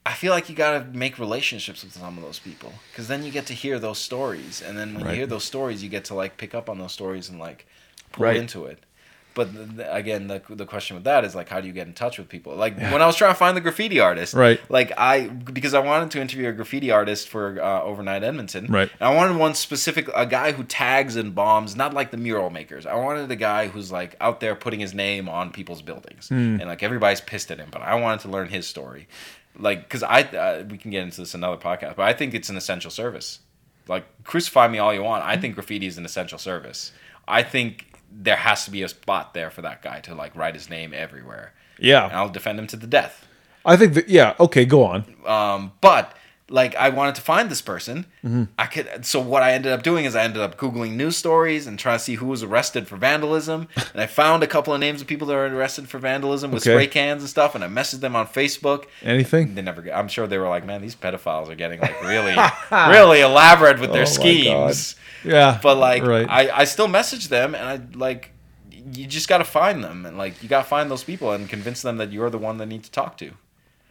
I 0.05 0.13
feel 0.13 0.31
like 0.31 0.49
you 0.49 0.55
gotta 0.55 0.85
make 0.85 1.19
relationships 1.19 1.83
with 1.83 1.93
some 1.93 2.17
of 2.17 2.23
those 2.23 2.39
people 2.39 2.73
because 2.91 3.07
then 3.07 3.23
you 3.23 3.31
get 3.31 3.45
to 3.47 3.53
hear 3.53 3.77
those 3.79 3.97
stories, 3.99 4.61
and 4.61 4.77
then 4.77 4.93
when 4.95 5.03
Right. 5.05 5.11
you 5.11 5.17
hear 5.17 5.27
those 5.27 5.43
stories, 5.43 5.83
you 5.83 5.89
get 5.89 6.05
to 6.05 6.13
like 6.15 6.37
pick 6.37 6.55
up 6.55 6.69
on 6.69 6.79
those 6.79 6.93
stories 6.93 7.29
and 7.29 7.39
like 7.39 7.67
pull 8.13 8.23
Right. 8.23 8.37
into 8.37 8.65
it. 8.65 8.84
But 9.35 9.49
again, 9.89 10.27
the, 10.27 10.41
the 10.49 10.65
question 10.65 10.95
with 10.95 11.03
that 11.03 11.23
is 11.25 11.35
like, 11.35 11.49
how 11.49 11.59
do 11.61 11.67
you 11.67 11.73
get 11.73 11.85
in 11.87 11.93
touch 11.93 12.17
with 12.17 12.27
people? 12.29 12.55
Like 12.55 12.77
when 12.77 13.01
I 13.01 13.05
was 13.05 13.15
trying 13.17 13.31
to 13.33 13.37
find 13.37 13.55
the 13.55 13.61
graffiti 13.61 13.99
artist, 13.99 14.33
Right. 14.33 14.59
Like 14.69 14.93
I 14.97 15.27
because 15.27 15.73
I 15.73 15.79
wanted 15.79 16.09
to 16.11 16.21
interview 16.21 16.47
a 16.47 16.53
graffiti 16.53 16.89
artist 16.89 17.27
for 17.27 17.61
uh, 17.61 17.81
overnight 17.83 18.23
Edmonton, 18.23 18.67
Right. 18.67 18.89
And 18.99 19.09
I 19.09 19.13
wanted 19.13 19.35
one 19.37 19.53
specific, 19.53 20.09
a 20.15 20.25
guy 20.25 20.53
who 20.53 20.63
tags 20.63 21.17
and 21.17 21.35
bombs, 21.35 21.75
not 21.75 21.93
like 21.93 22.11
the 22.11 22.17
mural 22.17 22.49
makers. 22.49 22.85
I 22.85 22.95
wanted 22.95 23.29
a 23.29 23.35
guy 23.35 23.67
who's 23.67 23.91
like 23.91 24.15
out 24.21 24.39
there 24.39 24.55
putting 24.55 24.79
his 24.79 24.93
name 24.93 25.27
on 25.29 25.51
people's 25.51 25.81
buildings, 25.81 26.29
Hmm. 26.29 26.59
and 26.61 26.67
like 26.67 26.81
everybody's 26.81 27.21
pissed 27.21 27.51
at 27.51 27.57
him. 27.59 27.67
But 27.71 27.81
I 27.81 27.95
wanted 27.95 28.21
to 28.21 28.29
learn 28.29 28.47
his 28.47 28.65
story, 28.65 29.07
like 29.59 29.83
because 29.83 30.01
I 30.01 30.21
uh, 30.21 30.63
we 30.69 30.77
can 30.77 30.91
get 30.91 31.03
into 31.03 31.19
this 31.21 31.33
another 31.33 31.57
podcast, 31.57 31.97
but 31.97 32.03
I 32.03 32.13
think 32.13 32.33
it's 32.33 32.49
an 32.49 32.55
essential 32.57 32.89
service. 32.89 33.39
Like 33.87 34.05
crucify 34.23 34.69
me 34.69 34.79
all 34.79 34.93
you 34.93 35.03
want, 35.03 35.25
I 35.25 35.35
think 35.35 35.55
graffiti 35.55 35.87
is 35.87 35.97
an 35.97 36.05
essential 36.05 36.39
service. 36.39 36.91
I 37.27 37.43
think 37.43 37.91
there 38.17 38.37
has 38.37 38.65
to 38.65 38.71
be 38.71 38.81
a 38.83 38.87
spot 38.87 39.33
there 39.33 39.49
for 39.49 39.61
that 39.61 39.81
guy 39.81 39.99
to 40.01 40.15
like 40.15 40.35
write 40.35 40.55
his 40.55 40.69
name 40.69 40.93
everywhere, 40.93 41.53
and 41.77 41.85
Yeah, 41.85 42.09
I'll 42.11 42.29
defend 42.29 42.59
him 42.59 42.67
to 42.67 42.77
the 42.77 42.87
death. 42.87 43.27
I 43.65 43.77
think 43.77 43.93
that. 43.95 44.09
Yeah. 44.09 44.35
Okay, 44.39 44.65
go 44.65 44.83
on. 44.83 45.05
Um, 45.25 45.73
but 45.81 46.15
like 46.47 46.75
I 46.75 46.89
wanted 46.89 47.15
to 47.15 47.21
find 47.21 47.49
this 47.49 47.61
person. 47.61 48.05
Mm-hmm. 48.23 48.43
I 48.59 48.67
could. 48.67 49.05
So 49.05 49.19
what 49.19 49.41
I 49.41 49.53
ended 49.53 49.71
up 49.71 49.81
doing 49.81 50.05
is 50.05 50.15
I 50.15 50.23
ended 50.23 50.41
up 50.43 50.57
googling 50.57 50.91
news 50.91 51.17
stories 51.17 51.65
and 51.65 51.79
trying 51.79 51.97
to 51.97 52.03
see 52.03 52.15
who 52.15 52.27
was 52.27 52.43
arrested 52.43 52.87
for 52.87 52.97
vandalism. 52.97 53.67
and 53.93 54.01
I 54.01 54.05
found 54.05 54.43
a 54.43 54.47
couple 54.47 54.71
of 54.73 54.79
names 54.79 55.01
of 55.01 55.07
people 55.07 55.25
that 55.27 55.33
were 55.33 55.47
arrested 55.47 55.89
for 55.89 55.97
vandalism 55.97 56.51
with 56.51 56.61
Okay. 56.63 56.71
spray 56.75 56.87
cans 56.87 57.23
and 57.23 57.29
stuff. 57.29 57.55
And 57.55 57.63
I 57.63 57.67
messaged 57.67 58.01
them 58.01 58.15
on 58.15 58.27
Facebook. 58.27 58.85
Anything? 59.01 59.55
They 59.55 59.63
never. 59.63 59.81
get- 59.81 59.97
I'm 59.97 60.07
sure 60.07 60.27
they 60.27 60.37
were 60.37 60.47
like, 60.49 60.65
man, 60.65 60.81
these 60.83 60.95
pedophiles 60.95 61.49
are 61.49 61.55
getting 61.55 61.79
like 61.79 61.99
really, 62.03 62.35
really 62.71 63.21
elaborate 63.21 63.79
with 63.79 63.91
their 63.91 64.03
Oh 64.03 64.05
schemes. 64.05 64.95
Yeah. 65.23 65.59
But 65.63 65.77
like, 65.77 66.03
right. 66.03 66.27
I, 66.29 66.49
I 66.61 66.63
still 66.65 66.87
message 66.87 67.29
them, 67.29 67.55
and 67.55 67.65
I 67.67 67.97
like, 67.97 68.31
you 68.93 69.07
just 69.07 69.27
got 69.27 69.39
to 69.39 69.43
find 69.43 69.83
them, 69.83 70.05
and 70.05 70.15
like, 70.15 70.43
you 70.43 70.47
got 70.49 70.61
to 70.61 70.67
find 70.69 70.91
those 70.91 71.03
people 71.03 71.31
and 71.31 71.49
convince 71.49 71.81
them 71.81 71.97
that 71.97 72.11
you're 72.11 72.29
the 72.29 72.37
one 72.37 72.59
they 72.59 72.65
need 72.67 72.83
to 72.83 72.91
talk 72.91 73.17
to. 73.17 73.31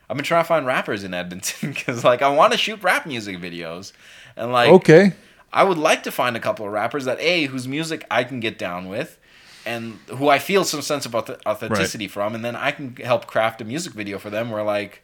I've 0.09 0.17
been 0.17 0.25
trying 0.25 0.43
to 0.43 0.49
find 0.49 0.67
rappers 0.67 1.05
in 1.05 1.15
Edmonton 1.15 1.71
because 1.75 2.05
like 2.05 2.23
I 2.23 2.29
want 2.29 2.53
to 2.53 2.59
shoot 2.59 2.83
rap 2.83 3.07
music 3.07 3.39
videos, 3.39 3.93
and 4.37 4.53
like, 4.53 4.71
okay. 4.71 5.13
I 5.53 5.63
would 5.63 5.79
like 5.79 6.03
to 6.03 6.11
find 6.11 6.37
a 6.37 6.41
couple 6.41 6.67
of 6.67 6.73
rappers 6.73 7.05
that 7.05 7.21
a 7.21 7.47
whose 7.47 7.69
music 7.69 8.05
I 8.11 8.25
can 8.25 8.41
get 8.41 8.59
down 8.59 8.89
with. 8.89 9.19
And 9.67 9.95
who 10.09 10.29
I 10.29 10.41
feel 10.41 10.63
some 10.65 10.83
sense 10.83 11.07
of 11.07 11.13
auth- 11.13 11.41
authenticity 11.47 12.07
from, 12.07 12.35
and 12.35 12.45
then 12.45 12.55
I 12.55 12.71
can 12.71 12.97
help 12.97 13.27
craft 13.27 13.63
a 13.63 13.65
music 13.65 13.95
video 13.95 14.19
for 14.19 14.29
them 14.29 14.51
where 14.51 14.63
like 14.63 15.03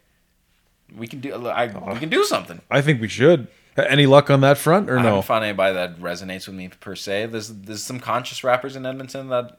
we 0.95 1.07
can 1.07 1.21
do 1.21 1.33
uh, 1.33 1.49
I, 1.49 1.67
we 1.67 1.73
uh-huh. 1.73 1.99
can 1.99 2.09
do 2.09 2.25
something. 2.25 2.61
I 2.71 2.83
think 2.83 3.01
we 3.01 3.09
should. 3.09 3.49
Any 3.77 4.07
luck 4.07 4.29
on 4.29 4.41
that 4.43 4.59
front 4.59 4.91
or 4.91 4.99
I 4.99 5.03
no? 5.03 5.09
haven't 5.09 5.23
found 5.25 5.45
anybody 5.45 5.75
that 5.75 5.99
resonates 5.99 6.47
with 6.47 6.57
me 6.57 6.69
per 6.69 6.95
se. 6.95 7.27
There's 7.27 7.49
there's 7.49 7.83
some 7.83 8.01
conscious 8.01 8.45
rappers 8.45 8.77
in 8.77 8.85
Edmonton 8.85 9.29
that 9.29 9.59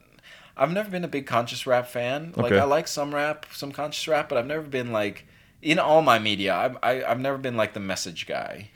I've 0.55 0.72
never 0.72 0.89
been 0.89 1.03
a 1.03 1.07
big 1.07 1.26
conscious 1.26 1.65
rap 1.65 1.88
fan. 1.88 2.34
Like 2.35 2.51
Okay. 2.51 2.59
I 2.59 2.65
like 2.65 2.88
some 2.88 3.15
rap, 3.15 3.45
some 3.53 3.72
conscious 3.72 4.07
rap, 4.07 4.30
but 4.30 4.38
I've 4.38 4.45
never 4.45 4.63
been 4.63 4.91
like 4.91 5.26
in 5.62 5.80
all 5.80 6.02
my 6.02 6.20
media. 6.20 6.56
I've 6.56 6.78
I, 6.82 7.04
I've 7.04 7.20
never 7.20 7.38
been 7.38 7.58
like 7.58 7.74
the 7.74 7.80
message 7.80 8.28
guy. 8.28 8.70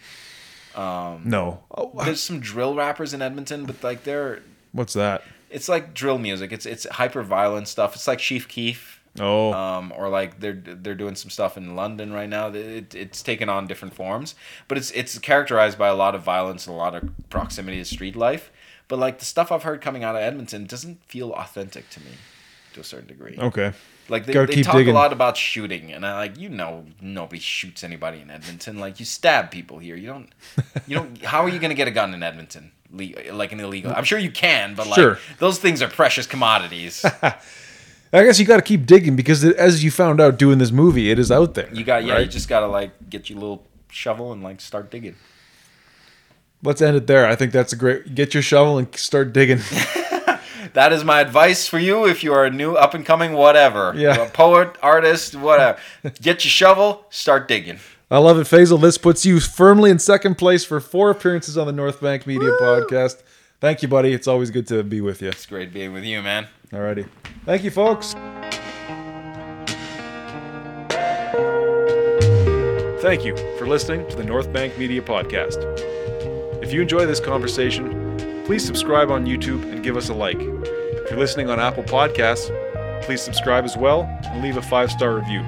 Um, 0.75 1.21
No. 1.25 1.63
Oh, 1.71 1.91
there's 2.03 2.21
some 2.21 2.39
drill 2.39 2.75
rappers 2.75 3.13
in 3.13 3.21
Edmonton, 3.21 3.65
but 3.65 3.83
like 3.83 4.03
they're 4.03 4.41
what's 4.71 4.93
that? 4.93 5.23
it's 5.49 5.69
like 5.69 5.93
drill 5.93 6.17
music. 6.17 6.51
It's 6.51 6.65
it's 6.65 6.85
hyper 6.89 7.23
violent 7.23 7.67
stuff. 7.67 7.95
It's 7.95 8.07
like 8.07 8.19
Chief 8.19 8.47
Keef. 8.47 9.01
Oh, 9.17 9.53
Um, 9.53 9.93
or 9.95 10.09
like 10.09 10.41
they're 10.41 10.51
they're 10.61 10.93
doing 10.95 11.15
some 11.15 11.29
stuff 11.29 11.55
in 11.55 11.75
London 11.77 12.11
right 12.11 12.27
now. 12.27 12.49
It, 12.49 12.93
it's 12.93 13.23
taken 13.23 13.47
on 13.47 13.65
different 13.65 13.93
forms, 13.93 14.35
but 14.67 14.77
it's 14.77 14.91
it's 14.91 15.17
characterized 15.19 15.77
by 15.77 15.87
a 15.87 15.95
lot 15.95 16.15
of 16.15 16.23
violence 16.23 16.67
and 16.67 16.73
a 16.75 16.77
lot 16.77 16.93
of 16.95 17.09
proximity 17.29 17.77
to 17.77 17.85
street 17.85 18.17
life. 18.17 18.51
But 18.89 18.99
like 18.99 19.19
the 19.19 19.25
stuff 19.25 19.53
I've 19.53 19.63
heard 19.63 19.79
coming 19.79 20.03
out 20.03 20.15
of 20.15 20.21
Edmonton 20.21 20.65
doesn't 20.65 21.01
feel 21.05 21.31
authentic 21.31 21.89
to 21.91 22.01
me, 22.01 22.11
to 22.73 22.81
a 22.81 22.83
certain 22.83 23.07
degree. 23.07 23.37
okay. 23.39 23.71
Like 24.07 24.25
they, 24.25 24.33
they 24.33 24.45
keep 24.53 24.65
talk 24.65 24.75
digging. 24.75 24.93
a 24.93 24.97
lot 24.97 25.11
about 25.13 25.35
shooting, 25.37 25.91
and 25.91 26.05
I 26.05 26.15
like 26.15 26.37
you 26.37 26.49
know 26.49 26.85
nobody 27.01 27.39
shoots 27.39 27.83
anybody 27.83 28.21
in 28.21 28.29
Edmonton. 28.29 28.77
Like 28.79 28.99
you 28.99 29.05
stab 29.05 29.49
people 29.51 29.79
here. 29.79 29.95
You 29.95 30.07
don't. 30.07 30.29
You 30.87 30.97
don't. 30.97 31.21
How 31.23 31.41
are 31.43 31.49
you 31.49 31.59
gonna 31.59 31.73
get 31.73 31.87
a 31.87 31.91
gun 31.91 32.13
in 32.13 32.21
Edmonton? 32.21 32.71
Le- 32.91 33.31
like 33.33 33.51
an 33.51 33.59
illegal. 33.59 33.91
I'm 33.95 34.03
sure 34.03 34.19
you 34.19 34.31
can, 34.31 34.75
but 34.75 34.85
like 34.87 34.95
Sure. 34.99 35.17
those 35.39 35.57
things 35.59 35.81
are 35.81 35.87
precious 35.87 36.27
commodities. 36.27 37.03
I 38.13 38.23
guess 38.23 38.39
you 38.39 38.45
got 38.45 38.57
to 38.57 38.61
keep 38.61 38.85
digging 38.85 39.15
because 39.17 39.43
it, 39.43 39.57
as 39.57 39.83
you 39.83 39.91
found 39.91 40.21
out 40.21 40.37
doing 40.37 40.57
this 40.59 40.71
movie, 40.71 41.09
it 41.11 41.19
is 41.19 41.31
out 41.31 41.55
there. 41.55 41.67
You 41.73 41.83
got 41.83 42.05
yeah. 42.05 42.19
You 42.19 42.27
just 42.27 42.47
gotta 42.47 42.67
like 42.67 42.91
get 43.09 43.29
your 43.29 43.39
little 43.39 43.65
shovel 43.89 44.31
and 44.31 44.43
like 44.43 44.61
start 44.61 44.91
digging. 44.91 45.15
Let's 46.63 46.81
end 46.81 46.95
it 46.95 47.07
there. 47.07 47.27
I 47.27 47.35
think 47.35 47.51
that's 47.51 47.73
a 47.73 47.75
great. 47.75 48.15
Get 48.15 48.33
your 48.33 48.43
shovel 48.43 48.77
and 48.77 48.95
start 48.95 49.33
digging. 49.33 49.59
That 50.73 50.91
is 50.91 51.03
my 51.03 51.21
advice 51.21 51.67
for 51.67 51.79
you 51.79 52.05
if 52.05 52.23
you 52.23 52.33
are 52.33 52.45
a 52.45 52.49
new 52.49 52.75
up 52.75 52.93
and 52.93 53.05
coming 53.05 53.33
whatever. 53.33 53.93
Yeah. 53.95 54.25
A 54.25 54.29
poet, 54.29 54.75
artist, 54.81 55.35
whatever. 55.35 55.79
Get 56.21 56.43
your 56.43 56.51
shovel, 56.51 57.05
start 57.09 57.47
digging. 57.47 57.79
I 58.11 58.19
love 58.19 58.37
it, 58.37 58.43
Faizel. 58.47 58.79
This 58.79 58.97
puts 58.97 59.25
you 59.25 59.39
firmly 59.39 59.89
in 59.89 59.99
second 59.99 60.35
place 60.35 60.63
for 60.63 60.79
four 60.79 61.09
appearances 61.09 61.57
on 61.57 61.65
the 61.65 61.73
North 61.73 62.01
Bank 62.01 62.27
Media 62.27 62.51
Podcast. 62.61 63.23
Thank 63.59 63.81
you, 63.81 63.87
buddy. 63.87 64.13
It's 64.13 64.27
always 64.27 64.51
good 64.51 64.67
to 64.67 64.83
be 64.83 65.01
with 65.01 65.21
you. 65.21 65.29
It's 65.29 65.45
great 65.45 65.73
being 65.73 65.91
with 65.91 66.03
you, 66.03 66.21
man. 66.21 66.47
Alrighty. 66.71 67.09
Thank 67.45 67.63
you, 67.63 67.71
folks. 67.71 68.13
Thank 73.01 73.23
you 73.23 73.35
for 73.57 73.67
listening 73.67 74.07
to 74.09 74.15
the 74.15 74.23
North 74.23 74.51
Bank 74.51 74.77
Media 74.77 75.01
Podcast. 75.01 75.63
If 76.63 76.73
you 76.73 76.81
enjoy 76.81 77.05
this 77.05 77.19
conversation, 77.19 78.04
please 78.45 78.63
subscribe 78.63 79.09
on 79.09 79.25
YouTube 79.25 79.63
and 79.71 79.83
give 79.83 79.97
us 79.97 80.09
a 80.09 80.13
like. 80.13 80.37
If 80.39 81.09
you're 81.09 81.19
listening 81.19 81.49
on 81.49 81.59
Apple 81.59 81.83
Podcasts, 81.83 82.51
please 83.03 83.21
subscribe 83.21 83.65
as 83.65 83.75
well 83.75 84.03
and 84.23 84.41
leave 84.41 84.57
a 84.57 84.61
five 84.61 84.91
star 84.91 85.15
review. 85.15 85.41